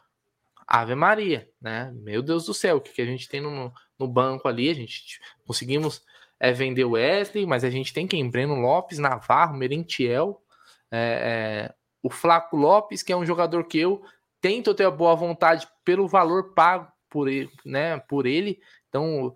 Ave 0.67 0.95
Maria, 0.95 1.49
né? 1.59 1.91
Meu 1.95 2.21
Deus 2.21 2.45
do 2.45 2.53
céu, 2.53 2.77
o 2.77 2.82
que, 2.82 2.93
que 2.93 3.01
a 3.01 3.05
gente 3.05 3.27
tem 3.27 3.41
no, 3.41 3.73
no 3.97 4.07
banco 4.07 4.47
ali? 4.47 4.69
A 4.69 4.73
gente 4.73 5.19
conseguimos 5.45 6.05
é 6.39 6.53
vender 6.53 6.86
o 6.86 6.91
Wesley, 6.91 7.45
mas 7.45 7.63
a 7.63 7.69
gente 7.69 7.93
tem 7.93 8.07
quem? 8.07 8.30
Breno 8.30 8.55
Lopes, 8.55 8.97
Navarro, 8.97 9.57
Merentiel, 9.57 10.41
é, 10.89 11.69
é, 11.69 11.75
o 12.01 12.09
Flaco 12.09 12.55
Lopes, 12.55 13.03
que 13.03 13.11
é 13.11 13.17
um 13.17 13.25
jogador 13.25 13.65
que 13.65 13.77
eu 13.77 14.01
tento 14.41 14.73
ter 14.73 14.85
a 14.85 14.91
boa 14.91 15.15
vontade 15.15 15.67
pelo 15.83 16.07
valor 16.07 16.53
pago 16.53 16.91
por 17.09 17.27
ele, 17.27 17.51
né, 17.65 17.99
por 17.99 18.25
ele. 18.25 18.61
Então, 18.87 19.33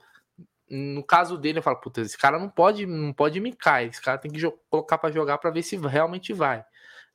no 0.69 1.03
caso 1.03 1.37
dele, 1.37 1.59
eu 1.59 1.63
falo, 1.63 1.79
puta, 1.79 2.01
esse 2.01 2.17
cara 2.17 2.39
não 2.39 2.49
pode, 2.49 2.85
não 2.85 3.13
pode 3.13 3.39
me 3.39 3.53
cair, 3.53 3.89
esse 3.89 4.01
cara 4.01 4.17
tem 4.17 4.31
que 4.31 4.39
colocar 4.69 4.97
para 4.97 5.11
jogar 5.11 5.37
para 5.37 5.51
ver 5.51 5.63
se 5.63 5.75
realmente 5.77 6.33
vai, 6.33 6.63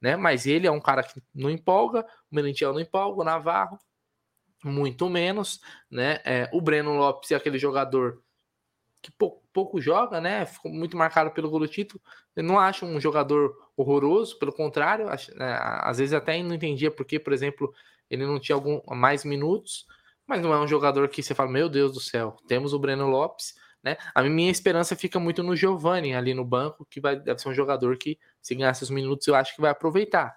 né? 0.01 0.17
Mas 0.17 0.47
ele 0.47 0.67
é 0.67 0.71
um 0.71 0.81
cara 0.81 1.03
que 1.03 1.23
não 1.35 1.51
empolga, 1.51 2.07
o 2.31 2.35
Merentiel 2.35 2.73
não 2.73 2.81
empolga, 2.81 3.21
o 3.21 3.25
Navarro 3.25 3.79
muito 4.65 5.09
menos, 5.09 5.61
né? 5.91 6.21
É, 6.25 6.51
o 6.53 6.61
Breno 6.61 6.95
Lopes 6.95 7.31
é 7.31 7.37
aquele 7.37 7.59
jogador 7.59 8.23
que 9.01 9.11
pouco, 9.13 9.43
pouco, 9.53 9.81
joga, 9.81 10.21
né? 10.21 10.45
Ficou 10.47 10.71
muito 10.71 10.97
marcado 10.97 11.31
pelo 11.31 11.51
gol 11.51 11.61
do 11.61 11.69
título. 11.69 12.01
Eu 12.35 12.43
não 12.43 12.59
acho 12.59 12.85
um 12.85 13.01
jogador 13.01 13.55
horroroso, 13.77 14.39
pelo 14.39 14.53
contrário, 14.53 15.09
acho, 15.09 15.31
é, 15.41 15.59
às 15.61 15.99
vezes 15.99 16.13
até 16.13 16.43
não 16.43 16.55
entendia 16.55 16.91
porque, 16.91 17.19
por 17.19 17.33
exemplo, 17.33 17.73
ele 18.11 18.27
não 18.27 18.41
tinha 18.41 18.57
algum 18.57 18.81
mais 18.95 19.25
minutos, 19.25 19.87
mas 20.27 20.41
não 20.43 20.53
é 20.53 20.59
um 20.59 20.67
jogador 20.67 21.09
que 21.09 21.23
você 21.23 21.35
fala, 21.35 21.51
meu 21.51 21.69
Deus 21.69 21.93
do 21.93 22.01
céu, 22.01 22.37
temos 22.47 22.73
o 22.73 22.79
Breno 22.79 23.09
Lopes, 23.09 23.55
né? 23.83 23.97
A 24.15 24.23
minha 24.23 24.51
esperança 24.51 24.97
fica 24.97 25.19
muito 25.21 25.43
no 25.43 25.55
Giovani 25.55 26.15
ali 26.15 26.35
no 26.35 26.45
banco, 26.45 26.87
que 26.91 27.01
vai 27.01 27.19
deve 27.19 27.41
ser 27.41 27.49
um 27.49 27.55
jogador 27.55 27.97
que, 27.97 28.19
se 28.43 28.55
ganhar 28.55 28.75
seus 28.75 28.91
minutos, 28.91 29.27
eu 29.27 29.35
acho 29.35 29.55
que 29.55 29.61
vai 29.61 29.71
aproveitar. 29.71 30.37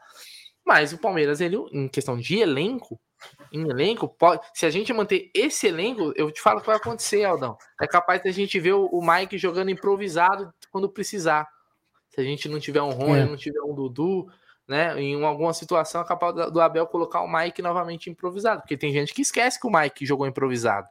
Mas 0.63 0.93
o 0.93 0.97
Palmeiras, 0.97 1.41
ele, 1.41 1.57
em 1.71 1.87
questão 1.87 2.17
de 2.17 2.37
elenco, 2.37 2.99
em 3.51 3.69
elenco, 3.69 4.07
pode, 4.07 4.41
se 4.53 4.65
a 4.65 4.69
gente 4.69 4.93
manter 4.93 5.29
esse 5.33 5.67
elenco, 5.67 6.13
eu 6.15 6.31
te 6.31 6.41
falo 6.41 6.57
o 6.57 6.61
que 6.61 6.67
vai 6.67 6.77
acontecer, 6.77 7.23
Aldão. 7.23 7.57
É 7.79 7.87
capaz 7.87 8.23
da 8.23 8.31
gente 8.31 8.59
ver 8.59 8.73
o, 8.73 8.85
o 8.85 9.05
Mike 9.05 9.37
jogando 9.37 9.69
improvisado 9.69 10.53
quando 10.71 10.89
precisar. 10.89 11.47
Se 12.09 12.19
a 12.19 12.23
gente 12.23 12.47
não 12.49 12.59
tiver 12.59 12.81
um 12.81 12.91
Rony, 12.91 13.21
é. 13.21 13.25
não 13.25 13.37
tiver 13.37 13.61
um 13.61 13.73
Dudu, 13.73 14.27
né? 14.67 14.99
Em 15.01 15.23
alguma 15.23 15.53
situação 15.53 16.01
é 16.01 16.05
capaz 16.05 16.33
do 16.51 16.61
Abel 16.61 16.87
colocar 16.87 17.21
o 17.21 17.31
Mike 17.31 17.61
novamente 17.61 18.09
improvisado, 18.09 18.61
porque 18.61 18.77
tem 18.77 18.91
gente 18.91 19.13
que 19.13 19.21
esquece 19.21 19.59
que 19.59 19.67
o 19.67 19.71
Mike 19.71 20.05
jogou 20.05 20.27
improvisado. 20.27 20.87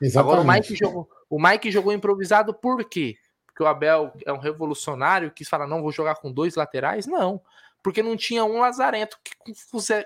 Exatamente. 0.00 0.18
Agora 0.18 0.40
o 0.40 0.52
Mike 0.52 0.76
jogou, 0.76 1.08
o 1.30 1.42
Mike 1.42 1.70
jogou 1.70 1.92
improvisado 1.92 2.54
por 2.54 2.84
quê? 2.84 3.16
Porque 3.46 3.62
o 3.62 3.66
Abel 3.66 4.12
é 4.24 4.32
um 4.32 4.38
revolucionário, 4.38 5.30
quis 5.30 5.48
falar, 5.48 5.66
não 5.66 5.82
vou 5.82 5.90
jogar 5.90 6.16
com 6.16 6.30
dois 6.30 6.54
laterais? 6.54 7.06
Não 7.06 7.40
porque 7.86 8.02
não 8.02 8.16
tinha 8.16 8.44
um 8.44 8.58
lazarento 8.58 9.16
que 9.22 9.54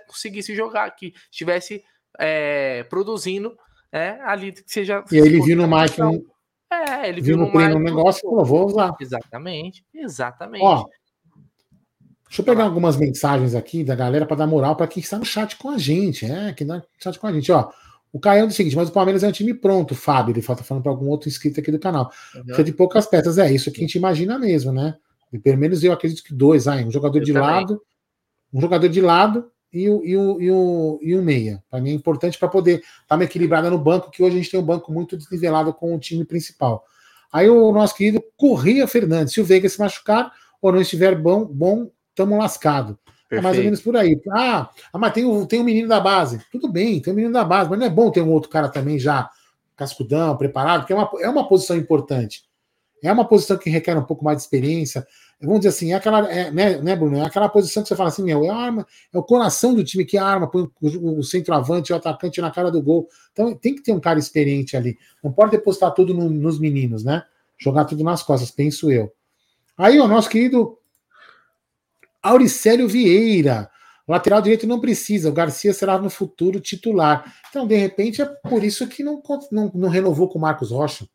conseguisse 0.07 0.55
jogar, 0.55 0.91
que 0.91 1.14
estivesse 1.31 1.83
é, 2.18 2.85
produzindo 2.91 3.57
é, 3.91 4.18
ali, 4.20 4.53
que 4.53 4.70
seja. 4.70 5.03
E 5.11 5.16
aí 5.16 5.26
ele 5.26 5.41
viu 5.41 5.57
no 5.57 5.66
Mike. 5.66 6.03
Um... 6.03 6.22
É, 6.70 7.09
ele 7.09 7.22
viu, 7.22 7.39
viu 7.39 7.47
no, 7.47 7.51
Mike 7.51 7.74
um 7.74 7.78
negócio 7.78 8.18
e 8.18 8.28
falou: 8.28 8.45
vou 8.45 8.66
usar. 8.66 8.95
Exatamente, 9.01 9.83
exatamente. 9.95 10.62
Ó, 10.62 10.85
deixa 12.28 12.43
eu 12.43 12.45
pegar 12.45 12.64
algumas 12.64 12.99
mensagens 12.99 13.55
aqui 13.55 13.83
da 13.83 13.95
galera 13.95 14.26
para 14.26 14.37
dar 14.37 14.47
moral 14.47 14.76
para 14.76 14.87
quem 14.87 15.03
está 15.03 15.18
no 15.18 15.24
chat 15.24 15.57
com 15.57 15.70
a 15.70 15.78
gente, 15.78 16.26
é, 16.26 16.53
que 16.53 16.64
está 16.64 16.76
no 16.76 16.85
chat 17.03 17.18
com 17.18 17.28
a 17.28 17.33
gente, 17.33 17.51
ó. 17.51 17.70
O 18.12 18.20
Caio 18.20 18.43
é 18.43 18.45
o 18.45 18.51
seguinte, 18.51 18.76
mas 18.76 18.91
o 18.91 18.93
Palmeiras 18.93 19.22
é 19.22 19.28
um 19.28 19.33
time 19.33 19.55
pronto, 19.55 19.95
Fábio. 19.95 20.33
Ele 20.33 20.43
falta 20.43 20.62
falando 20.62 20.83
para 20.83 20.93
algum 20.93 21.09
outro 21.09 21.31
inscrito 21.31 21.61
aqui 21.61 21.72
do 21.72 21.78
canal. 21.78 22.12
Uhum. 22.35 22.43
Precisa 22.43 22.64
de 22.64 22.74
poucas 22.74 23.07
peças, 23.07 23.39
é 23.39 23.51
isso 23.51 23.72
que 23.72 23.81
a 23.81 23.87
gente 23.87 23.97
imagina 23.97 24.39
mesmo, 24.39 24.70
né? 24.70 24.99
Pelo 25.39 25.59
menos 25.59 25.83
eu 25.85 25.93
acredito 25.93 26.22
que 26.24 26.35
dois, 26.35 26.66
aí, 26.66 26.85
um 26.85 26.91
jogador 26.91 27.18
eu 27.18 27.24
de 27.24 27.33
também. 27.33 27.49
lado, 27.49 27.83
um 28.53 28.61
jogador 28.61 28.89
de 28.89 29.01
lado 29.01 29.51
e 29.72 29.89
o, 29.89 30.05
e 30.05 30.16
o, 30.16 30.41
e 30.41 30.51
o, 30.51 30.99
e 31.03 31.16
o 31.16 31.22
meia. 31.22 31.62
Para 31.70 31.81
mim 31.81 31.91
é 31.91 31.95
importante 31.95 32.39
para 32.39 32.49
poder 32.49 32.81
estar 32.81 32.95
tá 33.09 33.16
me 33.16 33.24
equilibrada 33.24 33.70
no 33.70 33.78
banco, 33.78 34.11
que 34.11 34.22
hoje 34.22 34.37
a 34.37 34.39
gente 34.39 34.51
tem 34.51 34.59
um 34.59 34.64
banco 34.64 34.93
muito 34.93 35.16
desnivelado 35.16 35.72
com 35.72 35.95
o 35.95 35.99
time 35.99 36.24
principal. 36.24 36.85
Aí 37.33 37.49
o 37.49 37.70
nosso 37.72 37.95
querido 37.95 38.22
Corria 38.37 38.89
Fernandes, 38.89 39.35
se 39.35 39.41
o 39.41 39.45
Veiga 39.45 39.68
se 39.68 39.78
machucar 39.78 40.33
ou 40.61 40.72
não 40.72 40.81
estiver 40.81 41.14
bom, 41.14 41.45
bom, 41.45 41.91
estamos 42.11 42.37
lascados. 42.37 42.97
É 43.31 43.41
mais 43.41 43.57
ou 43.57 43.62
menos 43.62 43.81
por 43.81 43.97
aí. 43.97 44.20
Ah, 44.33 44.68
ah 44.93 44.99
mas 44.99 45.12
tem 45.12 45.24
o, 45.24 45.47
tem 45.47 45.61
um 45.61 45.64
menino 45.64 45.89
da 45.89 46.01
base. 46.01 46.41
Tudo 46.51 46.68
bem, 46.68 47.01
tem 47.01 47.12
um 47.12 47.16
menino 47.16 47.33
da 47.33 47.45
base, 47.45 47.70
mas 47.70 47.78
não 47.78 47.87
é 47.87 47.91
bom 47.91 48.11
ter 48.11 48.22
um 48.22 48.31
outro 48.33 48.51
cara 48.51 48.68
também 48.68 48.99
já 48.99 49.31
cascudão, 49.76 50.37
preparado, 50.37 50.81
porque 50.81 50.93
é 50.93 50.97
uma, 50.97 51.11
é 51.20 51.28
uma 51.28 51.49
posição 51.49 51.76
importante. 51.76 52.43
É 53.03 53.12
uma 53.12 53.26
posição 53.26 53.57
que 53.57 53.70
requer 53.70 53.96
um 53.96 54.05
pouco 54.05 54.24
mais 54.24 54.38
de 54.38 54.42
experiência. 54.42 55.07
Vamos 55.40 55.61
dizer 55.61 55.70
assim, 55.70 55.92
é 55.92 55.94
aquela, 55.94 56.30
é, 56.30 56.51
né, 56.51 56.78
né, 56.78 56.94
Bruno? 56.94 57.16
É 57.16 57.22
aquela 57.22 57.48
posição 57.48 57.82
que 57.82 57.88
você 57.88 57.96
fala 57.96 58.11
assim, 58.11 58.22
meu, 58.22 58.44
é 58.44 58.51
arma, 58.51 58.86
é 59.12 59.18
o 59.18 59.22
coração 59.22 59.74
do 59.74 59.82
time 59.82 60.05
que 60.05 60.18
arma, 60.18 60.51
põe 60.51 60.70
o, 60.82 61.18
o 61.18 61.22
centroavante, 61.22 61.92
o 61.92 61.96
atacante 61.96 62.40
na 62.42 62.51
cara 62.51 62.70
do 62.70 62.82
gol. 62.82 63.09
Então 63.32 63.55
tem 63.55 63.74
que 63.74 63.82
ter 63.82 63.92
um 63.92 64.01
cara 64.01 64.18
experiente 64.18 64.76
ali. 64.76 64.98
Não 65.24 65.32
pode 65.32 65.53
depositar 65.53 65.92
tudo 65.92 66.12
no, 66.12 66.28
nos 66.28 66.59
meninos, 66.59 67.03
né? 67.03 67.22
Jogar 67.59 67.86
tudo 67.86 68.05
nas 68.05 68.22
costas, 68.22 68.51
penso 68.51 68.90
eu. 68.90 69.12
Aí 69.78 69.98
o 69.98 70.07
nosso 70.07 70.28
querido 70.28 70.76
Auricélio 72.22 72.86
Vieira. 72.86 73.70
lateral 74.07 74.42
direito 74.42 74.66
não 74.66 74.78
precisa, 74.78 75.30
o 75.30 75.32
Garcia 75.32 75.72
será 75.72 75.98
no 75.98 76.11
futuro 76.11 76.61
titular. 76.61 77.34
Então, 77.48 77.66
de 77.66 77.76
repente, 77.76 78.20
é 78.20 78.26
por 78.26 78.62
isso 78.62 78.86
que 78.86 79.03
não, 79.03 79.22
não, 79.51 79.70
não 79.74 79.88
renovou 79.88 80.28
com 80.28 80.38
o 80.38 80.42
Marcos 80.42 80.70
Rocha. 80.70 81.07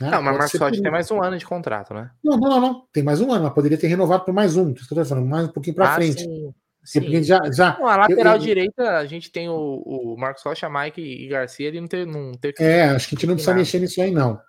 Né? 0.00 0.10
Não, 0.10 0.22
mas 0.22 0.38
Marcos 0.38 0.60
Rocha 0.60 0.82
tem 0.82 0.90
mais 0.90 1.10
um 1.10 1.22
ano 1.22 1.36
de 1.36 1.44
contrato, 1.44 1.92
né? 1.92 2.10
Não, 2.24 2.38
não, 2.38 2.48
não, 2.48 2.60
não. 2.60 2.86
Tem 2.92 3.02
mais 3.02 3.20
um 3.20 3.30
ano, 3.30 3.44
mas 3.44 3.52
poderia 3.52 3.76
ter 3.76 3.88
renovado 3.88 4.24
por 4.24 4.32
mais 4.32 4.56
um. 4.56 4.72
Tô 4.72 5.04
falando, 5.04 5.26
mais 5.26 5.46
um 5.46 5.52
pouquinho 5.52 5.76
para 5.76 5.90
ah, 5.90 5.94
frente. 5.94 6.22
Sim. 6.22 6.54
Sim. 6.84 7.22
Já, 7.22 7.38
já, 7.52 7.78
a 7.80 7.96
lateral 7.96 8.34
eu, 8.34 8.40
eu, 8.40 8.44
direita, 8.44 8.98
a 8.98 9.06
gente 9.06 9.30
tem 9.30 9.48
o, 9.48 9.54
o 9.54 10.16
Marcos 10.18 10.42
Rocha, 10.42 10.68
Mike 10.68 11.00
e 11.00 11.28
Garcia, 11.28 11.68
ele 11.68 11.80
não 11.80 11.86
tem, 11.86 12.04
não 12.04 12.32
tem 12.32 12.52
É, 12.58 12.86
acho 12.86 13.08
que 13.08 13.14
a 13.14 13.16
gente 13.16 13.26
não 13.26 13.34
precisa 13.34 13.52
nada. 13.52 13.60
mexer 13.60 13.78
nisso 13.78 14.02
aí, 14.02 14.10
não. 14.10 14.40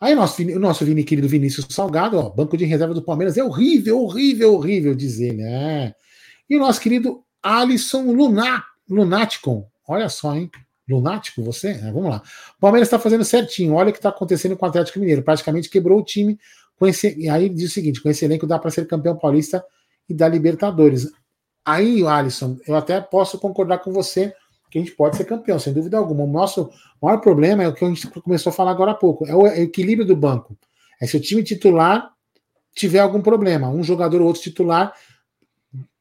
Aí 0.00 0.12
o 0.12 0.16
nosso, 0.16 0.42
o 0.42 0.58
nosso 0.58 0.84
Vini, 0.84 1.04
querido 1.04 1.28
Vinícius 1.28 1.66
Salgado, 1.70 2.18
ó, 2.18 2.28
banco 2.28 2.56
de 2.56 2.64
reserva 2.64 2.92
do 2.92 3.04
Palmeiras 3.04 3.36
é 3.38 3.44
horrível, 3.44 4.02
horrível, 4.02 4.54
horrível, 4.54 4.94
dizer, 4.94 5.32
né? 5.32 5.94
E 6.50 6.56
o 6.56 6.60
nosso 6.60 6.80
querido 6.80 7.22
Alisson 7.42 8.12
Luná, 8.12 8.64
Lunaticon, 8.90 9.68
olha 9.88 10.08
só, 10.08 10.34
hein? 10.34 10.50
Lunático 10.88 11.42
você? 11.42 11.68
É, 11.68 11.90
vamos 11.90 12.10
lá. 12.10 12.22
O 12.56 12.60
Palmeiras 12.60 12.86
está 12.86 12.98
fazendo 12.98 13.24
certinho. 13.24 13.74
Olha 13.74 13.90
o 13.90 13.92
que 13.92 13.98
está 13.98 14.08
acontecendo 14.08 14.56
com 14.56 14.64
o 14.64 14.68
Atlético 14.68 15.00
Mineiro. 15.00 15.22
Praticamente 15.22 15.68
quebrou 15.68 15.98
o 15.98 16.04
time. 16.04 16.38
Com 16.78 16.86
esse, 16.86 17.18
e 17.18 17.28
aí 17.28 17.48
diz 17.48 17.70
o 17.70 17.74
seguinte: 17.74 18.02
com 18.02 18.08
esse 18.08 18.24
elenco 18.24 18.46
dá 18.46 18.58
para 18.58 18.70
ser 18.70 18.86
campeão 18.86 19.16
paulista 19.16 19.64
e 20.08 20.14
da 20.14 20.28
Libertadores. 20.28 21.10
Aí, 21.64 22.06
Alisson, 22.06 22.58
eu 22.66 22.76
até 22.76 23.00
posso 23.00 23.38
concordar 23.38 23.78
com 23.78 23.90
você 23.90 24.32
que 24.70 24.78
a 24.78 24.80
gente 24.82 24.94
pode 24.94 25.16
ser 25.16 25.24
campeão, 25.24 25.58
sem 25.58 25.72
dúvida 25.72 25.96
alguma. 25.96 26.24
O 26.24 26.26
nosso 26.26 26.70
maior 27.02 27.18
problema 27.18 27.62
é 27.62 27.68
o 27.68 27.74
que 27.74 27.84
a 27.84 27.88
gente 27.88 28.06
começou 28.20 28.50
a 28.50 28.52
falar 28.52 28.70
agora 28.70 28.92
há 28.92 28.94
pouco: 28.94 29.26
é 29.26 29.34
o 29.34 29.46
equilíbrio 29.46 30.06
do 30.06 30.14
banco. 30.14 30.56
É 31.00 31.06
se 31.06 31.16
o 31.16 31.20
time 31.20 31.42
titular 31.42 32.10
tiver 32.74 32.98
algum 33.00 33.22
problema, 33.22 33.68
um 33.68 33.82
jogador 33.82 34.20
ou 34.20 34.26
outro 34.28 34.42
titular 34.42 34.92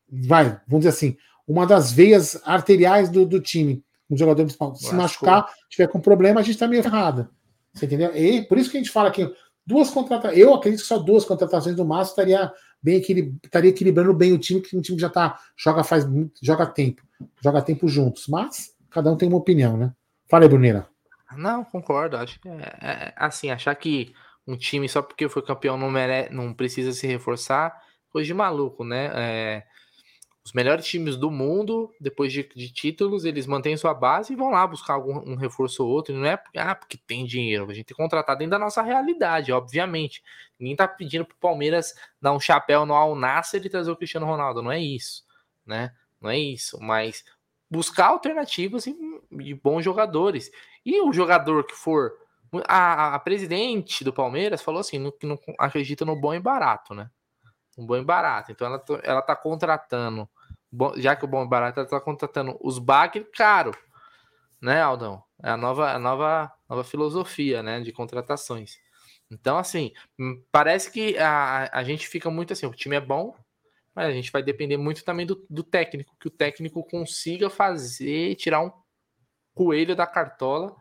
vai, 0.09 0.59
vamos 0.67 0.85
dizer 0.85 0.89
assim, 0.89 1.17
uma 1.47 1.65
das 1.65 1.91
veias 1.91 2.39
arteriais 2.45 3.09
do, 3.09 3.25
do 3.25 3.39
time 3.39 3.84
um 4.09 4.17
jogador 4.17 4.43
principal 4.43 4.75
se 4.75 4.93
machucar, 4.93 5.47
tiver 5.69 5.87
com 5.87 5.99
problema, 5.99 6.39
a 6.39 6.43
gente 6.43 6.55
está 6.55 6.67
meio 6.67 6.83
errado. 6.83 7.29
Você 7.73 7.85
entendeu? 7.85 8.15
E 8.15 8.41
por 8.43 8.57
isso 8.57 8.69
que 8.69 8.77
a 8.77 8.79
gente 8.79 8.91
fala 8.91 9.11
que 9.11 9.29
duas 9.65 9.89
contratações. 9.89 10.37
Eu 10.39 10.53
acredito 10.53 10.81
que 10.81 10.87
só 10.87 10.97
duas 10.97 11.25
contratações 11.25 11.75
do 11.75 11.83
Márcio 11.83 12.11
estaria 12.11 12.51
bem 12.81 12.97
equilib... 12.97 13.35
estaria 13.43 13.69
equilibrando 13.69 14.13
bem 14.13 14.31
o 14.31 14.37
time, 14.37 14.61
que 14.61 14.77
um 14.77 14.81
time 14.81 14.99
já 14.99 15.09
tá 15.09 15.39
joga 15.57 15.83
faz 15.83 16.05
joga 16.41 16.65
tempo, 16.67 17.01
joga 17.41 17.61
tempo 17.61 17.87
juntos. 17.87 18.27
Mas 18.27 18.73
cada 18.89 19.11
um 19.11 19.17
tem 19.17 19.27
uma 19.27 19.37
opinião, 19.37 19.75
né? 19.75 19.93
Fala 20.29 20.45
aí, 20.45 20.49
Bruneira. 20.49 20.87
Não, 21.35 21.63
concordo. 21.63 22.15
Acho 22.17 22.39
que 22.39 22.47
é, 22.47 22.77
é, 22.81 23.13
assim, 23.17 23.49
achar 23.49 23.75
que 23.75 24.13
um 24.47 24.55
time 24.55 24.87
só 24.87 25.01
porque 25.01 25.27
foi 25.27 25.41
campeão 25.41 25.77
não 25.77 25.89
mere... 25.89 26.29
não 26.29 26.53
precisa 26.53 26.91
se 26.93 27.07
reforçar, 27.07 27.75
coisa 28.09 28.27
de 28.27 28.33
maluco, 28.33 28.83
né? 28.85 29.11
É, 29.13 29.63
os 30.45 30.53
melhores 30.53 30.85
times 30.85 31.17
do 31.17 31.31
mundo, 31.31 31.91
depois 31.99 32.31
de, 32.31 32.43
de, 32.55 32.71
títulos, 32.71 33.25
eles 33.25 33.47
mantêm 33.47 33.75
sua 33.75 33.95
base 33.95 34.31
e 34.31 34.35
vão 34.35 34.51
lá 34.51 34.65
buscar 34.67 34.93
algum 34.93 35.17
um 35.27 35.35
reforço 35.35 35.83
ou 35.83 35.89
outro. 35.89 36.13
não 36.13 36.27
é 36.27 36.39
ah, 36.55 36.75
porque 36.75 36.97
tem 36.97 37.25
dinheiro. 37.25 37.63
A 37.63 37.73
gente 37.73 37.87
tem 37.87 37.95
que 37.95 38.01
contratar 38.01 38.37
dentro 38.37 38.51
da 38.51 38.59
nossa 38.59 38.83
realidade, 38.83 39.51
obviamente. 39.51 40.23
Ninguém 40.59 40.75
tá 40.75 40.87
pedindo 40.87 41.25
pro 41.25 41.35
Palmeiras 41.37 41.95
dar 42.21 42.31
um 42.31 42.39
chapéu 42.39 42.85
no 42.85 42.93
Al 42.93 43.15
Nasser 43.15 43.59
e 43.65 43.69
trazer 43.69 43.89
o 43.89 43.95
Cristiano 43.95 44.27
Ronaldo. 44.27 44.61
Não 44.61 44.71
é 44.71 44.79
isso, 44.79 45.23
né? 45.65 45.91
Não 46.21 46.29
é 46.29 46.37
isso. 46.37 46.77
Mas 46.79 47.25
buscar 47.67 48.09
alternativas 48.09 48.85
e, 48.85 48.95
e 49.39 49.55
bons 49.55 49.83
jogadores. 49.83 50.51
E 50.85 51.01
o 51.01 51.11
jogador 51.11 51.65
que 51.65 51.73
for. 51.73 52.13
A, 52.67 53.15
a 53.15 53.19
presidente 53.19 54.03
do 54.03 54.13
Palmeiras 54.13 54.61
falou 54.61 54.79
assim: 54.79 55.11
que 55.19 55.25
não 55.25 55.39
acredita 55.57 56.05
no 56.05 56.15
bom 56.15 56.35
e 56.35 56.39
barato, 56.39 56.93
né? 56.93 57.09
Um 57.75 57.83
bom 57.83 57.97
e 57.97 58.03
barato. 58.03 58.51
Então 58.51 58.67
ela, 58.67 58.83
ela 59.03 59.21
tá 59.23 59.35
contratando 59.35 60.29
já 60.97 61.15
que 61.15 61.25
o 61.25 61.27
Bom 61.27 61.43
e 61.43 61.47
Barato 61.47 61.81
está 61.81 61.99
contratando 61.99 62.57
os 62.61 62.79
bagre 62.79 63.25
caro, 63.35 63.71
né, 64.61 64.81
Aldão? 64.81 65.23
É 65.43 65.49
a 65.49 65.57
nova, 65.57 65.91
a 65.91 65.99
nova, 65.99 66.51
nova 66.69 66.83
filosofia, 66.83 67.61
né, 67.61 67.81
de 67.81 67.91
contratações. 67.91 68.77
Então, 69.29 69.57
assim, 69.57 69.91
hum, 70.19 70.41
parece 70.51 70.91
que 70.91 71.17
a, 71.17 71.69
a 71.71 71.83
gente 71.83 72.07
fica 72.07 72.29
muito 72.29 72.53
assim, 72.53 72.65
o 72.65 72.73
time 72.73 72.95
é 72.95 73.01
bom, 73.01 73.35
mas 73.93 74.07
a 74.07 74.11
gente 74.11 74.31
vai 74.31 74.43
depender 74.43 74.77
muito 74.77 75.03
também 75.03 75.25
do, 75.25 75.45
do 75.49 75.63
técnico, 75.63 76.15
que 76.19 76.27
o 76.27 76.31
técnico 76.31 76.83
consiga 76.83 77.49
fazer, 77.49 78.35
tirar 78.35 78.61
um 78.61 78.71
coelho 79.53 79.95
da 79.95 80.05
cartola 80.05 80.75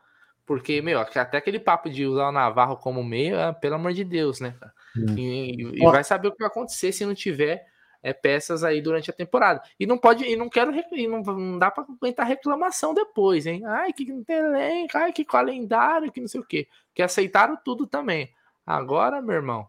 Porque, 0.45 0.83
meu, 0.83 1.01
até 1.01 1.39
aquele 1.39 1.59
papo 1.59 1.89
de 1.89 2.05
usar 2.05 2.29
o 2.29 2.33
Navarro 2.33 2.77
como 2.77 3.03
meio, 3.03 3.37
é, 3.37 3.53
pelo 3.53 3.77
amor 3.77 3.93
de 3.93 4.05
Deus, 4.05 4.41
né? 4.41 4.59
Hum. 4.97 5.17
E, 5.17 5.83
e 5.83 5.85
vai 5.85 6.05
saber 6.05 6.29
o 6.29 6.33
que 6.33 6.39
vai 6.39 6.49
acontecer 6.49 6.93
se 6.93 7.07
não 7.07 7.15
tiver 7.15 7.65
é, 8.05 8.13
peças 8.13 8.63
aí 8.63 8.83
durante 8.83 9.09
a 9.11 9.15
temporada. 9.15 9.63
E 9.81 9.87
não 9.87 9.97
pode, 9.97 10.25
e 10.25 10.37
não 10.37 10.51
quero, 10.51 10.71
e 10.93 11.09
não, 11.09 11.23
não 11.23 11.59
dá 11.59 11.71
para 11.71 11.85
aguentar 11.85 12.27
reclamação 12.27 12.93
depois, 12.93 13.47
hein? 13.47 13.65
Ai, 13.65 13.95
que 13.95 14.05
não 14.05 14.23
tem 14.23 14.37
elenco, 14.37 14.99
ai, 14.99 15.11
que 15.11 15.25
calendário, 15.25 16.13
que 16.13 16.21
não 16.21 16.29
sei 16.29 16.43
o 16.43 16.45
quê. 16.45 16.69
Que 16.95 17.03
aceitaram 17.03 17.57
tudo 17.65 17.87
também. 17.87 18.29
Agora, 18.67 19.23
meu 19.23 19.35
irmão, 19.35 19.67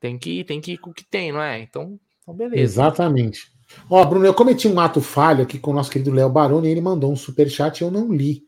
tem 0.00 0.18
que, 0.18 0.42
tem 0.42 0.60
que 0.60 0.72
ir 0.72 0.78
com 0.78 0.90
o 0.90 0.92
que 0.92 1.04
tem, 1.04 1.30
não 1.30 1.40
é? 1.40 1.60
Então, 1.60 1.96
então 2.20 2.34
beleza. 2.34 2.60
Exatamente. 2.60 3.52
Ó, 3.88 4.04
Bruno, 4.04 4.26
eu 4.26 4.34
cometi 4.34 4.66
um 4.66 4.80
ato 4.80 5.00
falho 5.00 5.44
aqui 5.44 5.56
com 5.56 5.70
o 5.70 5.74
nosso 5.74 5.90
querido 5.90 6.10
Léo 6.10 6.28
Baroni, 6.28 6.68
ele 6.68 6.80
mandou 6.80 7.12
um 7.12 7.16
super 7.16 7.48
chat 7.48 7.80
e 7.80 7.84
eu 7.84 7.90
não 7.90 8.12
li. 8.12 8.42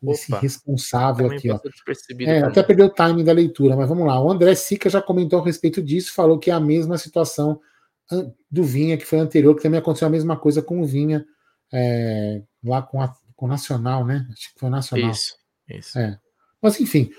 Opa, 0.00 0.12
esse 0.12 0.32
responsável 0.36 1.32
aqui, 1.32 1.50
ó. 1.50 1.58
É, 2.20 2.42
até 2.42 2.62
perdeu 2.62 2.86
o 2.86 2.90
timing 2.90 3.24
da 3.24 3.32
leitura, 3.32 3.74
mas 3.74 3.88
vamos 3.88 4.06
lá. 4.06 4.22
O 4.22 4.30
André 4.30 4.54
Sica 4.54 4.88
já 4.88 5.02
comentou 5.02 5.40
a 5.40 5.44
respeito 5.44 5.82
disso, 5.82 6.14
falou 6.14 6.38
que 6.38 6.48
é 6.48 6.54
a 6.54 6.60
mesma 6.60 6.96
situação 6.96 7.60
do 8.50 8.64
Vinha, 8.64 8.96
que 8.96 9.04
foi 9.04 9.18
anterior, 9.18 9.54
que 9.54 9.62
também 9.62 9.78
aconteceu 9.78 10.08
a 10.08 10.10
mesma 10.10 10.36
coisa 10.36 10.62
com 10.62 10.80
o 10.80 10.86
Vinha, 10.86 11.24
é, 11.72 12.42
lá 12.64 12.82
com, 12.82 13.02
a, 13.02 13.12
com 13.36 13.46
o 13.46 13.48
Nacional, 13.48 14.04
né? 14.04 14.26
Acho 14.32 14.52
que 14.52 14.60
foi 14.60 14.68
o 14.68 14.72
Nacional. 14.72 15.10
Isso, 15.10 15.34
isso. 15.68 15.98
É. 15.98 16.18
Mas 16.60 16.80
enfim, 16.80 17.10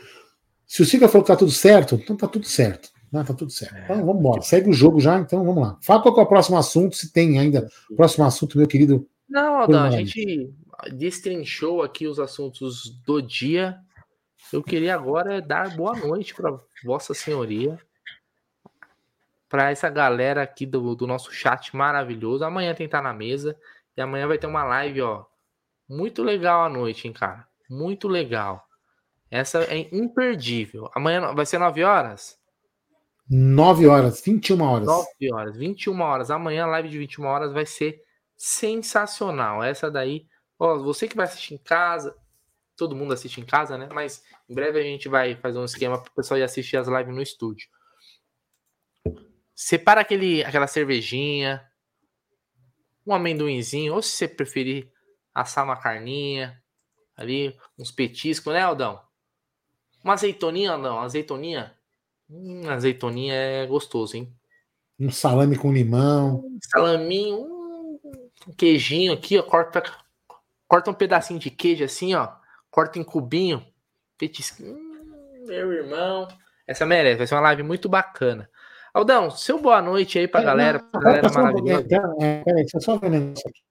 se 0.65 0.81
o 0.81 0.85
Sica 0.85 1.07
falou 1.07 1.23
que 1.23 1.31
tá 1.31 1.37
tudo 1.37 1.51
certo, 1.51 1.95
então 1.95 2.15
tá 2.15 2.27
tudo 2.27 2.45
certo. 2.45 2.89
Não, 3.11 3.23
tá 3.23 3.33
tudo 3.33 3.51
certo. 3.51 3.75
Então 3.83 4.05
vamos 4.05 4.19
embora. 4.19 4.41
Segue 4.41 4.69
o 4.69 4.73
jogo 4.73 4.99
já, 4.99 5.17
então 5.17 5.43
vamos 5.43 5.63
lá. 5.63 5.79
Fala 5.81 6.01
qual 6.01 6.19
é 6.19 6.21
o 6.21 6.27
próximo 6.27 6.57
assunto, 6.57 6.95
se 6.95 7.11
tem 7.11 7.39
ainda. 7.39 7.67
Próximo 7.95 8.23
assunto, 8.23 8.57
meu 8.57 8.67
querido. 8.67 9.07
Não, 9.27 9.61
Aldão, 9.61 9.83
a 9.83 9.91
gente 9.91 10.51
destrinchou 10.93 11.81
aqui 11.81 12.07
os 12.07 12.19
assuntos 12.19 13.01
do 13.05 13.19
dia. 13.19 13.77
Eu 14.53 14.61
queria 14.61 14.93
agora 14.93 15.41
dar 15.41 15.75
boa 15.75 15.95
noite 15.95 16.35
para 16.35 16.55
Vossa 16.83 17.13
Senhoria 17.15 17.79
para 19.49 19.71
essa 19.71 19.89
galera 19.89 20.43
aqui 20.43 20.65
do, 20.65 20.95
do 20.95 21.07
nosso 21.07 21.33
chat 21.33 21.75
maravilhoso. 21.75 22.45
Amanhã 22.45 22.69
tem 22.69 22.85
que 22.87 22.95
estar 22.95 23.01
na 23.01 23.13
mesa. 23.13 23.57
E 23.97 24.01
amanhã 24.01 24.27
vai 24.27 24.37
ter 24.37 24.47
uma 24.47 24.63
live, 24.63 25.01
ó. 25.01 25.25
Muito 25.89 26.23
legal 26.23 26.63
à 26.63 26.69
noite, 26.69 27.07
hein, 27.07 27.13
cara? 27.13 27.47
Muito 27.67 28.07
legal. 28.07 28.63
Essa 29.31 29.63
é 29.63 29.89
imperdível. 29.91 30.89
Amanhã 30.93 31.33
vai 31.33 31.45
ser 31.45 31.57
9 31.57 31.83
horas? 31.83 32.37
9 33.29 33.87
horas, 33.87 34.21
21 34.21 34.61
horas. 34.61 34.87
9 34.87 35.33
horas, 35.33 35.57
21 35.57 36.01
horas. 36.01 36.31
Amanhã 36.31 36.63
a 36.63 36.67
live 36.67 36.89
de 36.89 36.97
21 36.99 37.25
horas 37.25 37.51
vai 37.51 37.65
ser 37.65 38.01
sensacional. 38.37 39.63
Essa 39.63 39.89
daí, 39.89 40.27
ó, 40.57 40.77
você 40.77 41.07
que 41.07 41.15
vai 41.15 41.25
assistir 41.25 41.55
em 41.55 41.57
casa, 41.57 42.15
todo 42.75 42.95
mundo 42.95 43.13
assiste 43.13 43.41
em 43.41 43.45
casa, 43.45 43.77
né? 43.77 43.89
Mas 43.93 44.23
em 44.47 44.53
breve 44.55 44.79
a 44.79 44.83
gente 44.83 45.07
vai 45.09 45.35
fazer 45.35 45.59
um 45.59 45.65
esquema 45.65 46.01
para 46.01 46.09
o 46.09 46.15
pessoal 46.15 46.39
ir 46.39 46.43
assistir 46.43 46.77
as 46.77 46.87
lives 46.87 47.13
no 47.13 47.21
estúdio. 47.21 47.67
Separa 49.61 49.99
aquele, 49.99 50.41
aquela 50.41 50.67
cervejinha, 50.67 51.61
um 53.05 53.13
amendoinzinho, 53.13 53.93
ou 53.93 54.01
se 54.01 54.11
você 54.11 54.25
preferir 54.25 54.89
assar 55.35 55.65
uma 55.65 55.75
carninha, 55.75 56.63
ali, 57.13 57.53
uns 57.77 57.91
petiscos, 57.91 58.53
né, 58.53 58.61
Aldão? 58.61 59.01
Uma 60.01 60.13
azeitoninha, 60.13 60.71
Aldão, 60.71 60.95
uma 60.95 61.03
azeitoninha. 61.03 61.75
Hum, 62.29 62.69
azeitoninha 62.69 63.33
é 63.33 63.65
gostoso, 63.65 64.15
hein? 64.15 64.33
Um 64.97 65.11
salame 65.11 65.57
com 65.57 65.73
limão. 65.73 66.37
Um 66.37 66.59
salaminho, 66.61 67.41
um 68.47 68.53
queijinho 68.57 69.11
aqui, 69.11 69.37
ó, 69.37 69.43
corta, 69.43 69.83
corta 70.69 70.89
um 70.89 70.93
pedacinho 70.93 71.37
de 71.37 71.51
queijo 71.51 71.83
assim, 71.83 72.15
ó, 72.15 72.31
corta 72.71 72.97
em 72.97 73.03
cubinho, 73.03 73.61
petisco. 74.17 74.63
Hum, 74.63 75.43
meu 75.45 75.73
irmão, 75.73 76.29
essa 76.65 76.85
merece, 76.85 77.17
vai 77.17 77.27
ser 77.27 77.35
uma 77.35 77.41
live 77.41 77.63
muito 77.63 77.89
bacana. 77.89 78.49
Aldão, 78.93 79.29
seu 79.29 79.61
boa 79.61 79.81
noite 79.81 80.17
aí 80.17 80.27
pra 80.27 80.41
é, 80.41 80.43
galera, 80.43 80.79
pra 80.79 80.99
galera 80.99 81.29
maravilhosa. 81.31 81.87
É, 82.21 82.43
peraí, 82.43 82.63
deixa 82.63 82.77
eu 82.77 82.81
só 82.81 82.97
ver 82.97 83.07
um 83.07 83.09
negócio 83.09 83.49
aqui. 83.49 83.61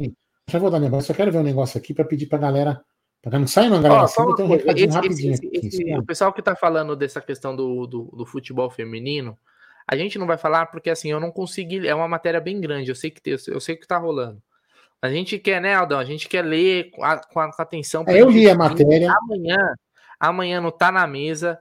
Deixa 0.00 0.56
eu 0.56 0.60
vou 0.60 0.70
dar 0.70 0.78
um 0.78 0.80
negócio, 0.80 1.12
eu 1.12 1.16
quero 1.16 1.32
ver 1.32 1.38
um 1.38 1.44
negócio 1.44 1.78
aqui 1.78 1.94
para 1.94 2.04
pedir 2.04 2.26
pra 2.26 2.38
galera. 2.38 2.82
Pra 3.22 3.38
não 3.38 3.46
sair, 3.46 3.68
não, 3.68 3.82
galera. 3.82 4.06
Ó, 4.18 4.42
um 4.42 4.46
recadinho 4.48 4.88
esse, 4.88 4.96
rapidinho. 4.96 5.34
Esse, 5.34 5.50
esse, 5.52 5.94
o 5.94 6.04
pessoal 6.04 6.32
que 6.32 6.40
tá 6.40 6.56
falando 6.56 6.96
dessa 6.96 7.20
questão 7.20 7.54
do, 7.54 7.86
do, 7.86 8.04
do, 8.16 8.26
futebol 8.26 8.70
feminino, 8.70 9.36
a 9.86 9.94
gente 9.94 10.18
não 10.18 10.26
vai 10.26 10.38
falar 10.38 10.66
porque 10.66 10.88
assim, 10.88 11.10
eu 11.10 11.20
não 11.20 11.30
consegui. 11.30 11.86
É 11.86 11.94
uma 11.94 12.08
matéria 12.08 12.40
bem 12.40 12.60
grande, 12.60 12.90
eu 12.90 12.94
sei 12.94 13.10
que, 13.10 13.20
eu 13.30 13.60
sei 13.60 13.76
que 13.76 13.86
tá 13.86 13.98
rolando. 13.98 14.42
A 15.02 15.08
gente 15.08 15.38
quer, 15.38 15.60
né, 15.60 15.74
Aldão? 15.74 15.98
A 15.98 16.04
gente 16.04 16.28
quer 16.28 16.42
ler 16.42 16.90
com, 16.90 17.02
a, 17.04 17.18
com, 17.18 17.40
atenção. 17.40 18.04
É, 18.06 18.20
eu 18.20 18.28
li 18.28 18.48
a 18.48 18.54
matéria. 18.54 19.12
Amanhã, 19.12 19.74
amanhã 20.18 20.60
não 20.60 20.70
tá 20.70 20.90
na 20.90 21.06
mesa. 21.06 21.58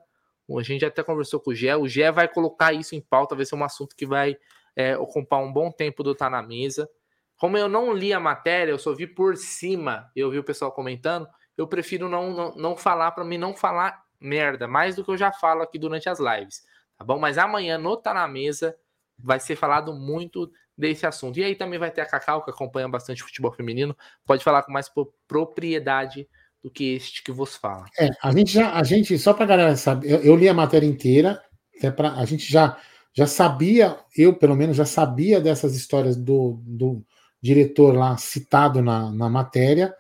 A 0.58 0.64
gente 0.64 0.86
até 0.86 1.04
conversou 1.04 1.39
com 1.39 1.52
o 1.52 1.56
Gé. 1.56 1.76
O 1.76 1.88
Gé 1.88 2.12
vai 2.12 2.28
colocar 2.28 2.74
isso 2.74 2.95
em 2.95 3.02
pauta, 3.02 3.36
vai 3.36 3.45
ser 3.45 3.56
um 3.56 3.64
assunto 3.64 3.95
que 3.95 4.06
vai 4.06 4.38
é, 4.76 4.97
ocupar 4.97 5.41
um 5.41 5.52
bom 5.52 5.72
tempo 5.72 6.02
do 6.02 6.16
Tá 6.16 6.30
na 6.30 6.41
Mesa. 6.41 6.89
Como 7.38 7.58
eu 7.58 7.70
não 7.70 7.93
li 7.93 8.14
a 8.14 8.20
matéria, 8.20 8.72
eu 8.72 8.80
só 8.80 8.93
vi 8.93 9.08
por 9.08 9.38
cima, 9.38 10.12
eu 10.16 10.30
vi 10.30 10.39
o 10.39 10.43
pessoal 10.43 10.72
comentando, 10.72 11.28
eu 11.58 11.68
prefiro 11.68 12.10
não, 12.10 12.32
não, 12.32 12.56
não 12.56 12.78
falar 12.78 13.12
para 13.12 13.24
mim 13.24 13.38
não 13.38 13.56
falar 13.56 14.04
merda, 14.20 14.68
mais 14.68 14.95
do 14.95 15.04
que 15.04 15.12
eu 15.12 15.18
já 15.18 15.32
falo 15.32 15.62
aqui 15.62 15.80
durante 15.80 16.10
as 16.10 16.20
lives, 16.20 16.64
tá 16.97 17.06
bom? 17.06 17.18
Mas 17.18 17.38
amanhã 17.38 17.78
no 17.78 17.95
Tá 17.95 18.14
na 18.14 18.28
Mesa 18.28 18.76
vai 19.18 19.39
ser 19.39 19.56
falado 19.56 19.93
muito 19.93 20.52
desse 20.78 21.06
assunto. 21.06 21.39
E 21.39 21.43
aí 21.43 21.56
também 21.56 21.80
vai 21.80 21.91
ter 21.91 22.02
a 22.02 22.06
Cacau, 22.06 22.43
que 22.43 22.52
acompanha 22.52 22.88
bastante 22.88 23.24
futebol 23.24 23.52
feminino, 23.52 23.95
pode 24.26 24.43
falar 24.43 24.64
com 24.64 24.72
mais 24.72 24.89
propriedade 25.28 26.28
do 26.64 26.70
que 26.70 26.95
este 26.95 27.24
que 27.24 27.32
vos 27.32 27.55
fala. 27.55 27.86
É, 27.97 28.10
a 28.22 28.32
gente 28.32 28.51
já, 28.51 28.74
a 28.74 28.84
gente, 28.84 29.18
só 29.18 29.34
para 29.34 29.45
galera 29.45 29.76
saber, 29.76 30.12
eu, 30.12 30.20
eu, 30.20 30.36
li 30.36 30.49
a 30.49 30.53
matéria 30.53 30.86
inteira, 30.86 31.41
é 31.82 31.89
pra, 31.89 32.14
a 32.14 32.26
gente 32.26 32.51
já, 32.51 32.78
já 33.14 33.26
sabia, 33.26 33.97
eu 34.16 34.34
pelo 34.34 34.55
menos 34.55 34.76
já 34.76 34.86
sabia 34.86 35.39
dessas 35.39 35.76
histórias 35.76 36.16
do, 36.16 36.60
do 36.66 37.03
diretor 37.41 37.95
lá 37.95 38.18
citado 38.18 38.82
na, 38.82 39.12
na 39.12 39.30
matéria, 39.30 39.93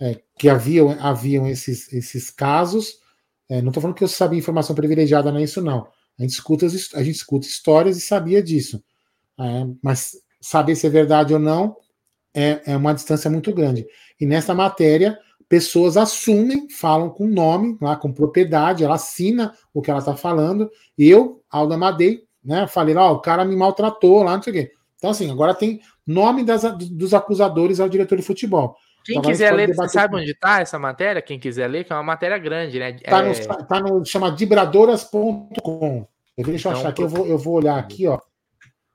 é, 0.00 0.20
que 0.38 0.48
haviam, 0.48 0.96
haviam 1.00 1.46
esses, 1.46 1.92
esses 1.92 2.30
casos. 2.30 2.98
É, 3.48 3.60
não 3.60 3.68
estou 3.68 3.80
falando 3.80 3.96
que 3.96 4.04
eu 4.04 4.08
sabia 4.08 4.38
informação 4.38 4.74
privilegiada, 4.74 5.30
não 5.30 5.40
é 5.40 5.44
isso, 5.44 5.60
não. 5.60 5.88
A 6.18 6.22
gente 6.22 6.32
escuta, 6.32 6.66
a 6.66 7.02
gente 7.02 7.16
escuta 7.16 7.46
histórias 7.46 7.96
e 7.96 8.00
sabia 8.00 8.42
disso. 8.42 8.82
É, 9.38 9.66
mas 9.82 10.16
saber 10.40 10.74
se 10.74 10.86
é 10.86 10.90
verdade 10.90 11.32
ou 11.32 11.40
não 11.40 11.76
é, 12.34 12.72
é 12.72 12.76
uma 12.76 12.94
distância 12.94 13.30
muito 13.30 13.52
grande. 13.52 13.86
E 14.20 14.26
nessa 14.26 14.54
matéria, 14.54 15.18
pessoas 15.48 15.96
assumem, 15.96 16.68
falam 16.68 17.08
com 17.08 17.26
nome, 17.26 17.78
lá, 17.80 17.96
com 17.96 18.12
propriedade, 18.12 18.84
ela 18.84 18.96
assina 18.96 19.54
o 19.72 19.80
que 19.80 19.90
ela 19.90 20.00
está 20.00 20.14
falando. 20.14 20.70
E 20.96 21.08
eu, 21.08 21.42
Alda 21.50 21.76
Madei, 21.76 22.22
né, 22.44 22.66
falei 22.66 22.94
lá, 22.94 23.10
o 23.10 23.20
cara 23.20 23.44
me 23.44 23.56
maltratou 23.56 24.22
lá, 24.22 24.36
não 24.36 24.42
sei 24.42 24.52
o 24.52 24.56
quê. 24.56 24.72
Então, 24.96 25.10
assim, 25.10 25.30
agora 25.30 25.54
tem 25.54 25.80
nome 26.06 26.44
das, 26.44 26.62
dos 26.90 27.14
acusadores 27.14 27.80
ao 27.80 27.88
diretor 27.88 28.16
de 28.16 28.24
futebol. 28.24 28.76
Quem 29.04 29.16
então, 29.16 29.30
quiser 29.30 29.54
ler, 29.54 29.74
você 29.74 29.88
sabe 29.88 30.16
onde 30.16 30.32
está 30.32 30.60
essa 30.60 30.78
matéria? 30.78 31.22
Quem 31.22 31.38
quiser 31.38 31.66
ler, 31.68 31.84
que 31.84 31.92
é 31.92 31.96
uma 31.96 32.02
matéria 32.02 32.36
grande, 32.36 32.78
né? 32.78 32.90
Está 32.90 33.24
é... 33.24 33.28
no, 33.28 33.66
tá 33.66 33.80
no 33.80 34.04
chama 34.04 34.30
dibradoras.com. 34.30 36.06
Deixa 36.36 36.68
eu 36.68 36.72
então, 36.72 36.72
achar 36.72 36.88
aqui, 36.90 37.02
eu 37.02 37.08
vou, 37.08 37.26
eu 37.26 37.38
vou 37.38 37.54
olhar 37.54 37.78
aqui, 37.78 38.06
ó. 38.06 38.18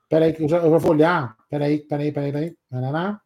Peraí, 0.08 0.32
que 0.32 0.42
eu 0.42 0.48
já, 0.48 0.58
eu 0.58 0.78
vou 0.78 0.92
olhar. 0.92 1.34
Peraí, 1.50 1.78
peraí, 1.78 2.12
peraí, 2.12 2.32
peraí. 2.32 2.56
peraí. 2.70 3.16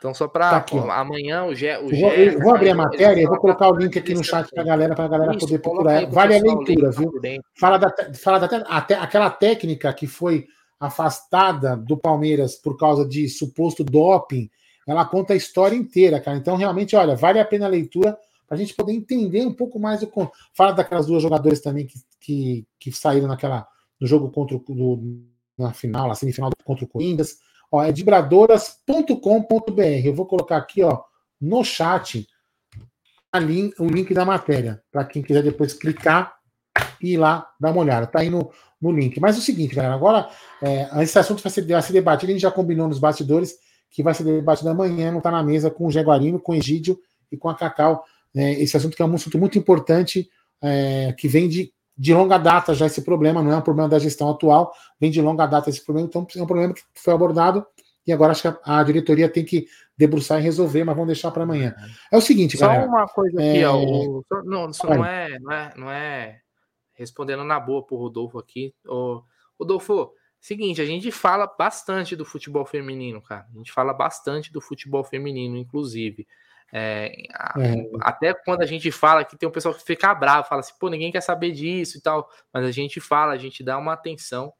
Então, 0.00 0.14
só 0.14 0.26
para 0.26 0.62
tá 0.62 0.94
amanhã 0.94 1.44
o 1.44 1.54
Gé. 1.54 1.78
O 1.78 1.92
Gé 1.92 2.28
eu 2.28 2.40
vou 2.40 2.54
abrir 2.54 2.70
a 2.70 2.74
matéria 2.74 3.20
e 3.22 3.26
vou 3.26 3.36
colocar 3.36 3.68
o 3.68 3.76
link 3.76 3.98
aqui 3.98 4.14
no 4.14 4.24
chat 4.24 4.48
para 4.50 4.62
a 4.62 4.66
galera, 4.66 4.94
para 4.94 5.04
a 5.04 5.08
galera 5.08 5.32
Isso, 5.32 5.40
poder 5.40 5.58
procurar. 5.58 6.06
Vale 6.06 6.38
a 6.38 6.42
leitura, 6.42 6.90
viu? 6.90 7.12
Fala 7.54 7.76
da, 7.76 7.94
fala 8.14 8.40
da 8.40 8.46
até, 8.66 8.94
aquela 8.94 9.28
técnica 9.28 9.92
que 9.92 10.06
foi 10.06 10.46
afastada 10.80 11.76
do 11.76 11.98
Palmeiras 11.98 12.54
por 12.56 12.78
causa 12.78 13.06
de 13.06 13.28
suposto 13.28 13.84
doping. 13.84 14.48
Ela 14.88 15.04
conta 15.04 15.34
a 15.34 15.36
história 15.36 15.76
inteira, 15.76 16.18
cara. 16.18 16.38
Então, 16.38 16.56
realmente, 16.56 16.96
olha, 16.96 17.14
vale 17.14 17.38
a 17.38 17.44
pena 17.44 17.66
a 17.66 17.68
leitura 17.68 18.16
para 18.48 18.56
a 18.56 18.58
gente 18.58 18.74
poder 18.74 18.94
entender 18.94 19.44
um 19.44 19.52
pouco 19.52 19.78
mais 19.78 20.00
do. 20.00 20.10
Fala 20.54 20.72
daquelas 20.72 21.08
duas 21.08 21.22
jogadoras 21.22 21.60
também 21.60 21.86
que, 21.86 21.98
que, 22.18 22.66
que 22.78 22.90
saíram 22.90 23.28
naquela, 23.28 23.68
no 24.00 24.06
jogo 24.06 24.30
contra 24.30 24.56
o. 24.56 24.60
Do, 24.60 25.22
na 25.58 25.74
final, 25.74 26.08
na 26.08 26.14
semifinal 26.14 26.48
contra 26.64 26.86
o 26.86 26.88
Corinthians 26.88 27.36
Ó, 27.70 27.82
é 27.82 27.92
vibradoras.com.br. 27.92 30.04
Eu 30.04 30.14
vou 30.14 30.26
colocar 30.26 30.56
aqui 30.56 30.82
ó, 30.82 31.02
no 31.40 31.64
chat 31.64 32.26
link, 33.38 33.80
o 33.80 33.86
link 33.86 34.12
da 34.12 34.24
matéria, 34.24 34.82
para 34.90 35.04
quem 35.04 35.22
quiser 35.22 35.42
depois 35.42 35.74
clicar 35.74 36.34
e 37.00 37.12
ir 37.12 37.16
lá 37.16 37.48
dar 37.60 37.70
uma 37.70 37.82
olhada. 37.82 38.06
Tá 38.06 38.20
aí 38.20 38.30
no, 38.30 38.50
no 38.80 38.90
link. 38.90 39.20
Mas 39.20 39.36
é 39.36 39.38
o 39.38 39.42
seguinte, 39.42 39.74
galera, 39.74 39.94
agora 39.94 40.28
é, 40.62 41.02
esse 41.02 41.18
assunto 41.18 41.42
vai 41.42 41.52
ser, 41.52 41.66
vai 41.66 41.82
ser 41.82 41.92
debatido, 41.92 42.30
a 42.30 42.32
gente 42.32 42.42
já 42.42 42.50
combinou 42.50 42.88
nos 42.88 42.98
bastidores 42.98 43.54
que 43.90 44.02
vai 44.02 44.14
ser 44.14 44.24
debatido 44.24 44.70
amanhã, 44.70 45.10
não 45.10 45.18
está 45.18 45.30
na 45.30 45.42
mesa 45.42 45.70
com 45.70 45.86
o 45.86 45.90
Jaguarino, 45.90 46.40
com 46.40 46.52
o 46.52 46.54
Egídio 46.54 46.98
e 47.30 47.36
com 47.36 47.48
a 47.48 47.54
Cacau. 47.54 48.04
É, 48.34 48.52
esse 48.60 48.76
assunto 48.76 48.96
que 48.96 49.02
é 49.02 49.04
um 49.04 49.14
assunto 49.14 49.38
muito 49.38 49.58
importante, 49.58 50.28
é, 50.62 51.12
que 51.18 51.28
vem 51.28 51.48
de 51.48 51.72
de 52.00 52.14
longa 52.14 52.38
data 52.38 52.72
já 52.72 52.86
esse 52.86 53.02
problema, 53.02 53.42
não 53.42 53.52
é 53.52 53.56
um 53.58 53.60
problema 53.60 53.86
da 53.86 53.98
gestão 53.98 54.30
atual, 54.30 54.72
vem 54.98 55.10
de 55.10 55.20
longa 55.20 55.44
data 55.44 55.68
esse 55.68 55.84
problema, 55.84 56.08
então 56.08 56.26
é 56.34 56.42
um 56.42 56.46
problema 56.46 56.72
que 56.72 56.82
foi 56.94 57.12
abordado 57.12 57.66
e 58.06 58.10
agora 58.10 58.32
acho 58.32 58.40
que 58.40 58.48
a, 58.48 58.58
a 58.64 58.82
diretoria 58.82 59.28
tem 59.28 59.44
que 59.44 59.66
debruçar 59.98 60.40
e 60.40 60.42
resolver, 60.42 60.82
mas 60.82 60.96
vamos 60.96 61.08
deixar 61.08 61.30
para 61.30 61.42
amanhã. 61.42 61.74
É 62.10 62.16
o 62.16 62.22
seguinte, 62.22 62.56
Só 62.56 62.68
galera. 62.68 62.86
uma 62.86 63.06
coisa 63.06 63.38
aqui, 63.38 63.58
é... 63.58 63.68
ó. 63.68 64.22
Não, 64.44 64.70
isso 64.70 64.86
não 64.86 65.04
é, 65.04 65.38
não 65.38 65.52
é, 65.52 65.72
não 65.76 65.90
é 65.90 66.40
respondendo 66.94 67.44
na 67.44 67.60
boa 67.60 67.84
pro 67.84 67.96
Rodolfo 67.96 68.38
aqui. 68.38 68.74
O, 68.86 69.22
Rodolfo, 69.58 70.14
seguinte, 70.40 70.80
a 70.80 70.86
gente 70.86 71.10
fala 71.10 71.46
bastante 71.46 72.16
do 72.16 72.24
futebol 72.24 72.64
feminino, 72.64 73.20
cara. 73.20 73.46
A 73.54 73.58
gente 73.58 73.70
fala 73.70 73.92
bastante 73.92 74.50
do 74.50 74.62
futebol 74.62 75.04
feminino, 75.04 75.58
inclusive. 75.58 76.26
É, 76.72 77.12
é. 77.58 77.90
Até 78.00 78.32
quando 78.32 78.62
a 78.62 78.66
gente 78.66 78.90
fala 78.92 79.24
que 79.24 79.36
tem 79.36 79.48
um 79.48 79.52
pessoal 79.52 79.74
que 79.74 79.82
fica 79.82 80.14
bravo, 80.14 80.48
fala 80.48 80.60
assim, 80.60 80.74
pô, 80.78 80.88
ninguém 80.88 81.10
quer 81.10 81.20
saber 81.20 81.50
disso 81.52 81.98
e 81.98 82.00
tal, 82.00 82.28
mas 82.52 82.64
a 82.64 82.70
gente 82.70 83.00
fala, 83.00 83.32
a 83.32 83.38
gente 83.38 83.64
dá 83.64 83.76
uma 83.76 83.92
atenção, 83.92 84.52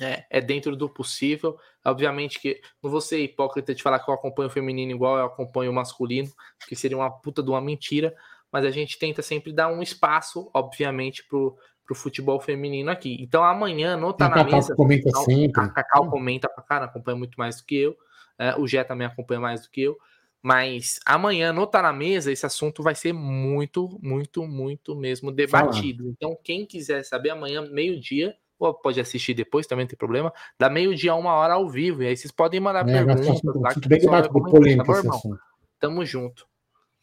é, 0.00 0.24
é 0.30 0.40
dentro 0.40 0.74
do 0.74 0.88
possível. 0.88 1.58
Obviamente 1.84 2.40
que 2.40 2.60
não 2.82 2.90
vou 2.90 3.00
ser 3.00 3.20
hipócrita 3.20 3.74
de 3.74 3.82
falar 3.82 3.98
que 3.98 4.10
eu 4.10 4.14
acompanho 4.14 4.48
o 4.48 4.52
feminino 4.52 4.92
igual 4.92 5.18
eu 5.18 5.26
acompanho 5.26 5.70
o 5.70 5.74
masculino, 5.74 6.30
que 6.66 6.74
seria 6.74 6.96
uma 6.96 7.10
puta 7.10 7.42
de 7.42 7.50
uma 7.50 7.60
mentira, 7.60 8.14
mas 8.50 8.64
a 8.64 8.70
gente 8.70 8.98
tenta 8.98 9.22
sempre 9.22 9.52
dar 9.52 9.68
um 9.68 9.82
espaço, 9.82 10.50
obviamente, 10.54 11.24
pro, 11.28 11.56
pro 11.84 11.94
futebol 11.94 12.40
feminino 12.40 12.90
aqui. 12.90 13.16
Então 13.20 13.44
amanhã 13.44 13.96
não 13.96 14.12
tá 14.12 14.28
na 14.28 14.42
mesa. 14.42 14.74
Comenta 14.74 15.10
sempre. 15.20 15.62
A 15.62 15.68
Cacau 15.68 16.08
comenta 16.08 16.48
pra 16.48 16.64
cara, 16.64 16.84
acompanha 16.86 17.18
muito 17.18 17.36
mais 17.36 17.58
do 17.58 17.64
que 17.64 17.76
eu. 17.76 17.96
É, 18.38 18.56
o 18.56 18.66
Gé 18.66 18.82
também 18.82 19.06
acompanha 19.06 19.40
mais 19.40 19.62
do 19.62 19.70
que 19.70 19.82
eu. 19.82 19.98
Mas 20.42 20.98
amanhã, 21.04 21.52
no 21.52 21.66
Tá 21.66 21.82
na 21.82 21.92
Mesa, 21.92 22.32
esse 22.32 22.46
assunto 22.46 22.82
vai 22.82 22.94
ser 22.94 23.12
muito, 23.12 23.98
muito, 24.02 24.46
muito 24.46 24.96
mesmo 24.96 25.30
debatido. 25.30 26.04
Fala. 26.04 26.14
Então, 26.16 26.38
quem 26.42 26.64
quiser 26.64 27.04
saber, 27.04 27.30
amanhã, 27.30 27.62
meio-dia, 27.70 28.34
ou 28.58 28.74
pode 28.74 29.00
assistir 29.00 29.34
depois, 29.34 29.66
também 29.66 29.84
não 29.84 29.88
tem 29.88 29.98
problema, 29.98 30.32
da 30.58 30.70
meio-dia 30.70 31.12
a 31.12 31.16
uma 31.16 31.34
hora 31.34 31.54
ao 31.54 31.68
vivo. 31.68 32.02
E 32.02 32.06
aí 32.06 32.16
vocês 32.16 32.32
podem 32.32 32.60
mandar 32.60 32.88
é, 32.88 32.92
perguntas. 32.92 33.40
Lá, 33.54 33.74
que 33.74 33.88
bem 33.88 34.00
debate 34.00 34.30
polêmico, 34.30 34.92
tá 34.92 35.02
bom, 35.02 35.36
Tamo 35.78 36.04
junto. 36.04 36.46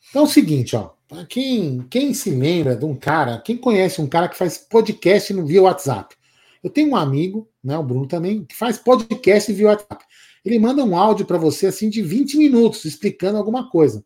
Então 0.10 0.24
é 0.24 0.26
o 0.26 0.30
seguinte, 0.30 0.76
ó. 0.76 0.92
Quem, 1.30 1.82
quem 1.90 2.14
se 2.14 2.30
lembra 2.30 2.76
de 2.76 2.86
um 2.86 2.96
cara, 2.96 3.40
quem 3.40 3.58
conhece 3.58 4.02
um 4.02 4.08
cara 4.08 4.28
que 4.28 4.38
faz 4.38 4.58
podcast 4.58 5.34
via 5.42 5.62
WhatsApp? 5.62 6.16
Eu 6.64 6.70
tenho 6.70 6.92
um 6.92 6.96
amigo, 6.96 7.50
né, 7.64 7.78
o 7.78 7.84
Bruno 7.84 8.08
também, 8.08 8.44
que 8.44 8.56
faz 8.56 8.78
podcast 8.78 9.52
via 9.54 9.68
WhatsApp 9.68 10.04
ele 10.48 10.60
manda 10.60 10.84
um 10.84 10.98
áudio 10.98 11.26
para 11.26 11.38
você 11.38 11.68
assim 11.68 11.90
de 11.90 12.02
20 12.02 12.38
minutos 12.38 12.86
explicando 12.86 13.38
alguma 13.38 13.70
coisa. 13.70 14.04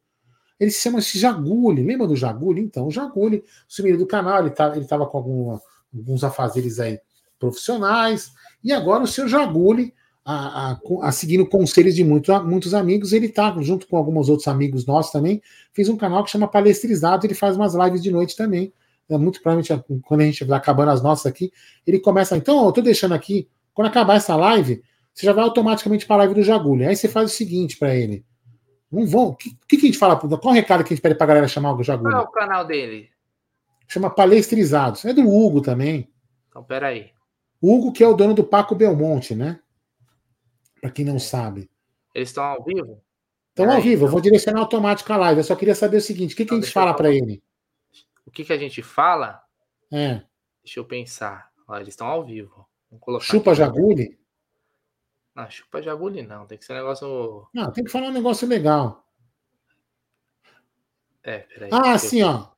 Ele 0.59 0.71
se 0.71 0.81
chama 0.81 1.01
Jaguli, 1.01 1.83
lembra 1.83 2.07
do 2.07 2.15
Jaguli? 2.15 2.61
Então, 2.61 2.87
o 2.87 2.91
Jaguli, 2.91 3.43
sumiu 3.67 3.97
do 3.97 4.05
canal, 4.05 4.41
ele 4.41 4.51
tá, 4.51 4.77
estava 4.77 5.05
com 5.07 5.17
alguma, 5.17 5.61
alguns 5.93 6.23
afazeres 6.23 6.79
aí 6.79 6.99
profissionais, 7.39 8.31
e 8.63 8.71
agora 8.71 9.03
o 9.03 9.07
seu 9.07 9.27
Jaguli, 9.27 9.93
a, 10.23 10.71
a, 10.73 10.79
a, 11.01 11.11
seguindo 11.11 11.47
conselhos 11.47 11.95
de 11.95 12.03
muito, 12.03 12.31
muitos 12.43 12.75
amigos, 12.75 13.11
ele 13.11 13.25
está 13.25 13.55
junto 13.61 13.87
com 13.87 13.97
alguns 13.97 14.29
outros 14.29 14.47
amigos 14.47 14.85
nossos 14.85 15.11
também, 15.11 15.41
fez 15.73 15.89
um 15.89 15.97
canal 15.97 16.23
que 16.23 16.29
chama 16.29 16.47
Palestrizado, 16.47 17.25
ele 17.25 17.33
faz 17.33 17.55
umas 17.55 17.73
lives 17.73 18.01
de 18.03 18.11
noite 18.11 18.35
também. 18.35 18.71
É 19.09 19.17
muito 19.17 19.41
provavelmente, 19.41 19.83
quando 20.03 20.21
a 20.21 20.25
gente 20.25 20.43
vai 20.43 20.57
acabando 20.57 20.91
as 20.91 21.01
nossas 21.01 21.25
aqui, 21.25 21.51
ele 21.85 21.99
começa, 21.99 22.37
então, 22.37 22.63
eu 22.63 22.69
estou 22.69 22.83
deixando 22.83 23.13
aqui, 23.13 23.49
quando 23.73 23.87
acabar 23.87 24.15
essa 24.15 24.35
live, 24.35 24.83
você 25.14 25.26
já 25.26 25.34
vai 25.34 25.43
automaticamente 25.43 26.05
para 26.05 26.16
a 26.16 26.20
live 26.20 26.36
do 26.36 26.43
Jagulho. 26.43 26.88
Aí 26.88 26.95
você 26.95 27.07
faz 27.07 27.32
o 27.32 27.34
seguinte 27.34 27.78
para 27.78 27.93
ele. 27.95 28.26
Não 28.91 29.05
vão. 29.05 29.30
O 29.30 29.36
que, 29.36 29.55
que, 29.68 29.78
a 29.78 29.80
gente 29.80 29.97
fala? 29.97 30.18
Qual 30.18 30.39
o 30.45 30.51
recado 30.51 30.84
que 30.84 30.93
a 30.93 30.95
gente 30.95 31.01
pede 31.01 31.16
para 31.16 31.26
a 31.26 31.28
galera 31.28 31.47
chamar 31.47 31.74
o 31.74 31.84
Jagulho? 31.84 32.12
Qual 32.12 32.24
é 32.24 32.26
o 32.26 32.32
canal 32.32 32.66
dele? 32.66 33.09
Chama 33.88 34.09
Palestrizados. 34.09 35.05
É 35.05 35.14
do 35.14 35.28
Hugo 35.28 35.62
também. 35.62 36.09
Então, 36.49 36.64
peraí. 36.64 37.12
Hugo, 37.62 37.93
que 37.93 38.03
é 38.03 38.07
o 38.07 38.14
dono 38.14 38.34
do 38.34 38.43
Paco 38.43 38.76
Belmonte, 38.76 39.36
né? 39.36 39.59
Para 40.80 40.89
quem 40.89 41.05
não 41.05 41.20
sabe. 41.20 41.70
Eles 42.14 42.30
estão 42.30 42.43
ao 42.43 42.64
vivo? 42.64 43.01
Estão 43.49 43.72
ao 43.72 43.82
vivo. 43.82 44.05
Eu 44.05 44.09
vou 44.09 44.20
direcionar 44.20 44.62
automático 44.62 45.12
a 45.14 45.18
live. 45.18 45.39
Eu 45.39 45.43
só 45.43 45.55
queria 45.55 45.76
saber 45.76 45.97
o 45.97 46.01
seguinte: 46.01 46.34
o 46.34 46.38
que, 46.38 46.45
que 46.45 46.53
a 46.53 46.57
gente 46.57 46.72
fala 46.72 46.93
para 46.93 47.14
ele? 47.14 47.41
O 48.26 48.32
que, 48.32 48.43
que 48.43 48.53
a 48.53 48.57
gente 48.57 48.82
fala? 48.82 49.41
É. 49.91 50.22
Deixa 50.64 50.80
eu 50.80 50.86
pensar. 50.86 51.51
Olha, 51.68 51.82
eles 51.82 51.93
estão 51.93 52.07
ao 52.07 52.24
vivo. 52.26 52.68
Chupa 53.22 53.53
Jagulho? 53.53 54.18
Ah, 55.41 55.49
chupa 55.49 55.81
de 55.81 55.89
agulha 55.89 56.21
não, 56.21 56.45
tem 56.45 56.55
que 56.55 56.63
ser 56.63 56.73
um 56.73 56.75
negócio. 56.75 57.47
Não, 57.51 57.71
tem 57.71 57.83
que 57.83 57.89
falar 57.89 58.09
um 58.09 58.13
negócio 58.13 58.47
legal. 58.47 59.03
É, 61.23 61.39
peraí. 61.39 61.69
Ah, 61.73 61.97
sim, 61.97 62.21
ó. 62.21 62.49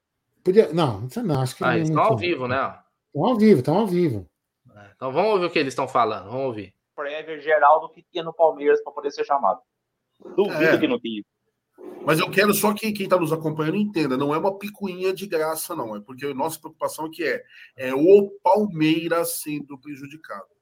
Podia... 0.44 0.74
Não, 0.74 1.08
não, 1.24 1.42
acho 1.42 1.56
que. 1.56 1.64
Ah, 1.64 1.78
eles 1.78 1.88
estão 1.88 2.04
ao 2.04 2.18
vivo, 2.18 2.46
né? 2.46 2.78
Estão 3.08 3.26
ao 3.26 3.38
vivo, 3.38 3.60
estão 3.60 3.78
ao 3.78 3.88
vivo. 3.88 4.30
É, 4.76 4.92
então 4.96 5.14
vamos 5.14 5.32
ouvir 5.32 5.46
o 5.46 5.50
que 5.50 5.60
eles 5.60 5.72
estão 5.72 5.88
falando, 5.88 6.26
vamos 6.26 6.48
ouvir. 6.48 6.74
Prévia 6.94 7.40
geral 7.40 7.80
do 7.80 7.90
que 7.90 8.04
tinha 8.12 8.22
no 8.22 8.34
Palmeiras 8.34 8.84
para 8.84 8.92
poder 8.92 9.12
ser 9.12 9.24
chamado. 9.24 9.62
Duvido 10.36 10.64
é. 10.64 10.78
que 10.78 10.88
não 10.88 11.00
tinha. 11.00 11.24
Mas 12.06 12.20
eu 12.20 12.30
quero 12.30 12.54
só 12.54 12.74
que 12.74 12.92
quem 12.92 13.06
está 13.06 13.18
nos 13.18 13.32
acompanhando 13.32 13.78
entenda, 13.78 14.18
não 14.18 14.36
é 14.36 14.38
uma 14.38 14.58
picuinha 14.58 15.14
de 15.14 15.26
graça, 15.26 15.74
não. 15.74 15.96
É 15.96 16.02
porque 16.02 16.26
a 16.26 16.34
nossa 16.34 16.60
preocupação 16.60 17.06
aqui 17.06 17.24
é, 17.24 17.44
é 17.78 17.94
o 17.94 18.30
Palmeiras 18.44 19.42
sendo 19.42 19.80
prejudicado. 19.80 20.53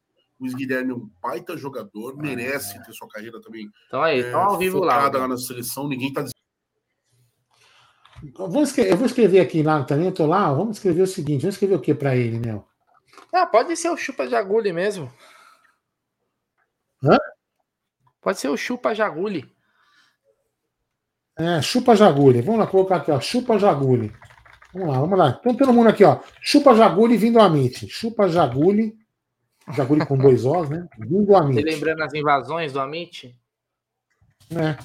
Luiz 0.42 0.56
Guilherme 0.56 0.92
é 0.92 0.96
um 0.96 1.08
baita 1.22 1.56
jogador, 1.56 2.16
ah, 2.18 2.22
merece 2.22 2.76
é. 2.76 2.82
ter 2.82 2.92
sua 2.94 3.08
carreira 3.08 3.39
também. 3.39 3.70
Então 3.86 4.02
aí, 4.02 4.22
é, 4.22 4.34
ao 4.34 4.58
vivo 4.58 4.80
lá. 4.80 5.08
lá 5.08 5.28
na 5.28 5.38
seleção, 5.38 5.88
ninguém 5.88 6.12
tá 6.12 6.26
eu 8.38 8.50
vou, 8.50 8.62
escrever, 8.62 8.92
eu 8.92 8.98
vou 8.98 9.06
escrever 9.06 9.39
aqui 9.39 9.64
lá 9.64 9.84
também, 9.84 10.06
eu 10.06 10.14
tô 10.14 10.28
lá, 10.28 10.52
vamos 10.54 10.78
escrever 10.78 11.02
o 11.02 11.08
seguinte, 11.08 11.42
vamos 11.42 11.56
escrever 11.56 11.76
o 11.76 11.82
que 11.82 11.94
para 11.94 12.16
ele, 12.16 12.39
meu? 12.39 12.68
Ah, 13.34 13.48
pode 13.48 13.76
ser 13.76 13.89
o 13.89 13.98
chupa 13.98 14.28
jagule 14.28 14.72
mesmo. 14.72 15.12
Hã? 17.04 17.18
Pode 18.20 18.39
ser 18.39 18.50
o 18.50 18.58
chupa 18.58 18.94
jagule. 18.94 19.52
É, 21.38 21.62
chupa 21.62 21.96
jagule. 21.96 22.42
Vamos 22.42 22.60
lá 22.60 22.68
colocar 22.68 22.98
aqui, 22.98 23.12
ó, 23.12 23.20
chupa 23.20 23.58
jagule. 23.58 24.14
Vamos 24.72 24.89
lá, 24.89 25.00
vamos 25.00 25.18
lá. 25.18 25.38
Então 25.39 25.56
todo 25.56 25.74
mundo 25.74 25.89
aqui, 25.89 26.04
ó, 26.04 26.20
chupa 26.42 26.76
jagule 26.76 27.18
vindo 27.18 27.39
a 27.39 27.46
Amit. 27.46 27.88
Chupa 27.89 28.30
jagule 28.30 29.01
Jaguri 29.76 30.05
com 30.05 30.17
dois 30.17 30.45
Os, 30.45 30.69
né? 30.69 30.88
Vindo 30.97 31.36
Amit. 31.36 31.61
lembrando 31.61 32.01
as 32.01 32.13
invasões 32.13 32.74
do 32.74 32.80
Amit? 32.80 33.36
É. 34.51 34.78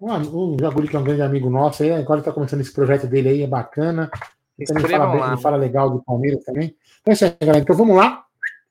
O, 0.00 0.56
Jaguri, 0.60 0.88
que 0.88 0.96
é 0.96 0.98
um 0.98 1.04
grande 1.04 1.22
amigo 1.22 1.48
nosso, 1.48 1.82
aí, 1.82 1.92
agora 1.92 2.20
está 2.20 2.32
começando 2.32 2.60
esse 2.60 2.72
projeto 2.72 3.06
dele 3.06 3.28
aí, 3.28 3.42
é 3.42 3.46
bacana. 3.46 4.10
Ele 4.58 4.66
também 4.66 4.86
fala, 4.86 5.06
bem, 5.06 5.22
ele 5.22 5.40
fala 5.40 5.56
legal 5.56 5.90
do 5.90 6.02
Palmeiras 6.02 6.44
também. 6.44 6.76
Então 7.00 7.10
é 7.10 7.14
isso 7.14 7.24
aí, 7.24 7.36
galera. 7.40 7.62
Então 7.62 7.76
vamos 7.76 7.96
lá 7.96 8.24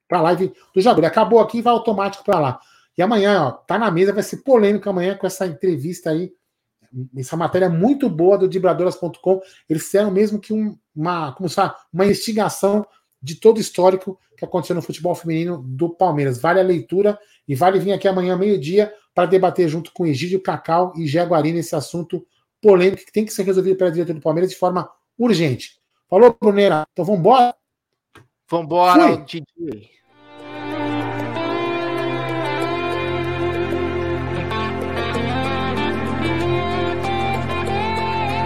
para 0.07 0.19
a 0.19 0.21
live 0.21 0.53
do 0.73 0.81
Jaguri. 0.81 1.05
Acabou 1.05 1.39
aqui 1.39 1.61
vai 1.61 1.73
automático 1.73 2.23
para 2.23 2.39
lá. 2.39 2.59
E 2.97 3.01
amanhã, 3.01 3.47
ó, 3.47 3.51
tá 3.51 3.77
na 3.77 3.89
mesa, 3.89 4.13
vai 4.13 4.23
ser 4.23 4.37
polêmico 4.37 4.89
amanhã 4.89 5.17
com 5.17 5.25
essa 5.25 5.47
entrevista 5.47 6.11
aí. 6.11 6.31
Essa 7.17 7.35
matéria 7.35 7.69
muito 7.69 8.07
boa 8.07 8.37
do 8.37 8.47
Dibradoras.com. 8.47 9.41
Eles 9.67 9.83
fizeram 9.83 10.11
mesmo 10.11 10.39
que 10.39 10.53
um, 10.53 10.77
uma, 10.95 11.31
como 11.33 11.49
sabe, 11.49 11.73
uma 11.91 12.05
investigação 12.05 12.85
de 13.21 13.35
todo 13.35 13.57
o 13.57 13.61
histórico 13.61 14.19
que 14.47 14.49
aconteceu 14.49 14.75
no 14.75 14.81
futebol 14.81 15.15
feminino 15.15 15.63
do 15.65 15.89
Palmeiras. 15.89 16.39
Vale 16.39 16.59
a 16.59 16.63
leitura 16.63 17.17
e 17.47 17.55
vale 17.55 17.79
vir 17.79 17.91
aqui 17.91 18.07
amanhã, 18.07 18.37
meio-dia, 18.37 18.93
para 19.13 19.25
debater 19.25 19.67
junto 19.67 19.91
com 19.93 20.05
Egídio 20.05 20.41
Cacau 20.41 20.93
e 20.97 21.07
Jaguari 21.07 21.51
nesse 21.51 21.75
assunto 21.75 22.25
polêmico 22.61 23.05
que 23.05 23.11
tem 23.11 23.25
que 23.25 23.33
ser 23.33 23.43
resolvido 23.43 23.77
pela 23.77 23.91
diretoria 23.91 24.19
do 24.19 24.23
Palmeiras 24.23 24.51
de 24.51 24.57
forma 24.57 24.89
urgente. 25.17 25.79
Falou, 26.09 26.35
Brunera? 26.39 26.85
Então 26.91 27.03
vamos 27.03 27.19
embora? 27.19 27.55
Vambora, 28.49 29.17
DJ. 29.17 29.43